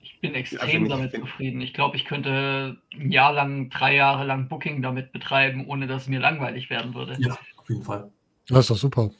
Ich 0.00 0.20
bin 0.22 0.30
Also 0.30 0.56
extrem 0.56 0.84
nicht- 0.84 0.92
damit 0.92 1.12
zufrieden. 1.14 1.60
Ich 1.60 1.74
glaube, 1.74 1.98
ich 1.98 2.06
könnte 2.06 2.78
ein 2.98 3.10
Jahr 3.12 3.34
lang, 3.34 3.68
drei 3.68 3.94
Jahre 3.94 4.24
lang 4.24 4.48
Booking 4.48 4.80
damit 4.80 5.12
betreiben, 5.12 5.66
ohne 5.66 5.86
dass 5.86 6.02
es 6.02 6.08
mir 6.08 6.20
langweilig 6.20 6.70
werden 6.70 6.94
würde. 6.94 7.16
Ja, 7.18 7.36
auf 7.64 7.70
jeden 7.70 7.82
Fall. 7.82 8.10
Das 8.48 8.60
ist 8.60 8.70
doch 8.70 8.76
super. 8.76 9.10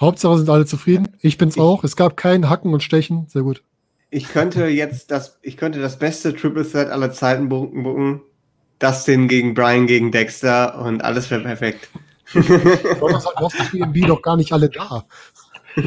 Hauptsache 0.00 0.38
sind 0.38 0.50
alle 0.50 0.66
zufrieden. 0.66 1.08
Ich 1.20 1.38
bin's 1.38 1.56
auch. 1.56 1.84
Es 1.84 1.94
gab 1.94 2.16
kein 2.16 2.50
Hacken 2.50 2.74
und 2.74 2.82
Stechen. 2.82 3.26
Sehr 3.28 3.42
gut. 3.42 3.62
Ich 4.10 4.28
könnte 4.28 4.66
jetzt 4.66 5.12
das, 5.12 5.38
ich 5.42 5.56
könnte 5.56 5.80
das 5.80 5.98
beste 5.98 6.34
Triple 6.34 6.68
Threat 6.68 6.90
aller 6.90 7.12
Zeiten 7.12 7.48
buchen. 7.48 8.22
Dustin 8.80 9.28
gegen 9.28 9.54
Brian 9.54 9.86
gegen 9.86 10.10
Dexter 10.10 10.80
und 10.80 11.04
alles 11.04 11.30
wäre 11.30 11.42
perfekt. 11.42 11.88
Donnerstag 12.32 13.36
hat 13.36 13.40
Lost 13.40 13.72
BNB 13.72 14.06
doch 14.06 14.22
gar 14.22 14.36
nicht 14.36 14.52
alle 14.52 14.68
da. 14.68 15.04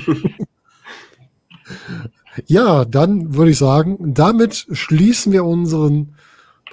ja, 2.45 2.85
dann 2.85 3.35
würde 3.35 3.51
ich 3.51 3.57
sagen, 3.57 4.13
damit 4.13 4.67
schließen 4.71 5.33
wir 5.33 5.43
unseren 5.43 6.15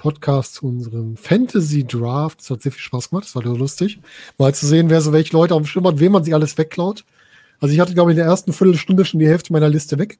Podcast 0.01 0.55
zu 0.55 0.65
unserem 0.65 1.15
Fantasy 1.15 1.85
Draft. 1.85 2.39
Das 2.39 2.49
hat 2.49 2.63
sehr 2.63 2.71
viel 2.71 2.81
Spaß 2.81 3.11
gemacht, 3.11 3.25
das 3.25 3.35
war 3.35 3.43
lustig. 3.43 3.99
Mal 4.39 4.53
zu 4.55 4.65
sehen, 4.65 4.89
wer 4.89 4.99
so 4.99 5.13
welche 5.13 5.33
Leute 5.33 5.53
auf 5.53 5.61
dem 5.61 5.67
Schirm 5.67 5.85
hat, 5.85 5.99
wem 5.99 6.13
man 6.13 6.23
sich 6.23 6.33
alles 6.33 6.57
wegklaut. 6.57 7.05
Also 7.59 7.75
ich 7.75 7.79
hatte, 7.79 7.93
glaube 7.93 8.11
ich, 8.11 8.17
in 8.17 8.23
der 8.23 8.25
ersten 8.25 8.51
Viertelstunde 8.51 9.05
schon 9.05 9.19
die 9.19 9.27
Hälfte 9.27 9.53
meiner 9.53 9.69
Liste 9.69 9.99
weg. 9.99 10.17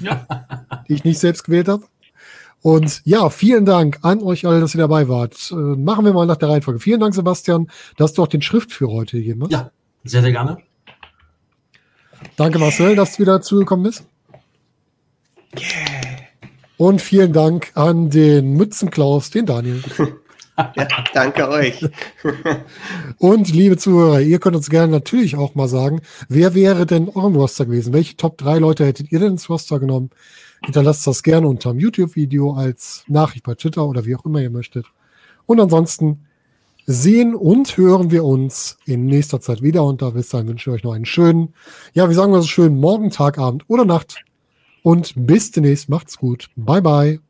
Ja. 0.00 0.26
Die 0.88 0.94
ich 0.94 1.04
nicht 1.04 1.18
selbst 1.18 1.44
gewählt 1.44 1.68
habe. 1.68 1.84
Und 2.62 3.02
ja, 3.04 3.28
vielen 3.28 3.66
Dank 3.66 3.98
an 4.00 4.22
euch 4.22 4.46
alle, 4.46 4.60
dass 4.60 4.74
ihr 4.74 4.80
dabei 4.80 5.08
wart. 5.08 5.50
Äh, 5.52 5.54
machen 5.54 6.06
wir 6.06 6.14
mal 6.14 6.26
nach 6.26 6.36
der 6.36 6.48
Reihenfolge. 6.48 6.80
Vielen 6.80 7.00
Dank, 7.00 7.14
Sebastian, 7.14 7.70
dass 7.98 8.14
du 8.14 8.22
auch 8.22 8.28
den 8.28 8.40
Schriftführer 8.40 8.92
heute 8.92 9.18
gegeben 9.18 9.42
hast. 9.42 9.52
Ja, 9.52 9.70
sehr, 10.04 10.22
sehr 10.22 10.32
gerne. 10.32 10.56
Danke, 12.36 12.58
Marcel, 12.58 12.96
dass 12.96 13.16
du 13.16 13.22
wieder 13.22 13.42
zugekommen 13.42 13.84
bist. 13.84 14.06
Und 16.78 17.02
vielen 17.02 17.32
Dank 17.32 17.72
an 17.74 18.08
den 18.08 18.54
Mützenklaus, 18.54 19.30
den 19.30 19.46
Daniel. 19.46 19.82
Ja, 20.74 20.88
danke 21.14 21.48
euch. 21.48 21.88
Und 23.18 23.48
liebe 23.48 23.76
Zuhörer, 23.76 24.20
ihr 24.20 24.40
könnt 24.40 24.56
uns 24.56 24.68
gerne 24.68 24.90
natürlich 24.90 25.36
auch 25.36 25.54
mal 25.54 25.68
sagen, 25.68 26.00
wer 26.28 26.52
wäre 26.52 26.84
denn 26.84 27.08
eurem 27.08 27.36
Roster 27.36 27.64
gewesen? 27.64 27.92
Welche 27.92 28.16
Top 28.16 28.38
3 28.38 28.58
Leute 28.58 28.84
hättet 28.84 29.12
ihr 29.12 29.20
denn 29.20 29.34
ins 29.34 29.48
Roster 29.48 29.78
genommen? 29.78 30.10
Hinterlasst 30.64 31.06
das 31.06 31.22
gerne 31.22 31.46
unter 31.46 31.70
dem 31.70 31.78
YouTube-Video 31.78 32.54
als 32.54 33.04
Nachricht 33.06 33.44
bei 33.44 33.54
Twitter 33.54 33.86
oder 33.86 34.04
wie 34.04 34.16
auch 34.16 34.24
immer 34.24 34.40
ihr 34.40 34.50
möchtet. 34.50 34.86
Und 35.46 35.60
ansonsten 35.60 36.26
sehen 36.86 37.36
und 37.36 37.76
hören 37.76 38.10
wir 38.10 38.24
uns 38.24 38.78
in 38.84 39.06
nächster 39.06 39.40
Zeit 39.40 39.62
wieder. 39.62 39.84
Und 39.84 40.02
da 40.02 40.10
bis 40.10 40.30
dahin 40.30 40.48
wünsche 40.48 40.70
ich 40.70 40.74
euch 40.74 40.82
noch 40.82 40.94
einen 40.94 41.06
schönen, 41.06 41.54
ja, 41.92 42.10
wie 42.10 42.14
sagen 42.14 42.32
wir 42.32 42.40
so 42.40 42.48
schön, 42.48 42.80
Morgen, 42.80 43.10
Tag, 43.10 43.38
Abend 43.38 43.62
oder 43.68 43.84
Nacht. 43.84 44.24
Und 44.88 45.12
bis 45.14 45.50
demnächst. 45.50 45.90
Macht's 45.90 46.16
gut. 46.16 46.48
Bye, 46.56 46.80
bye. 46.80 47.20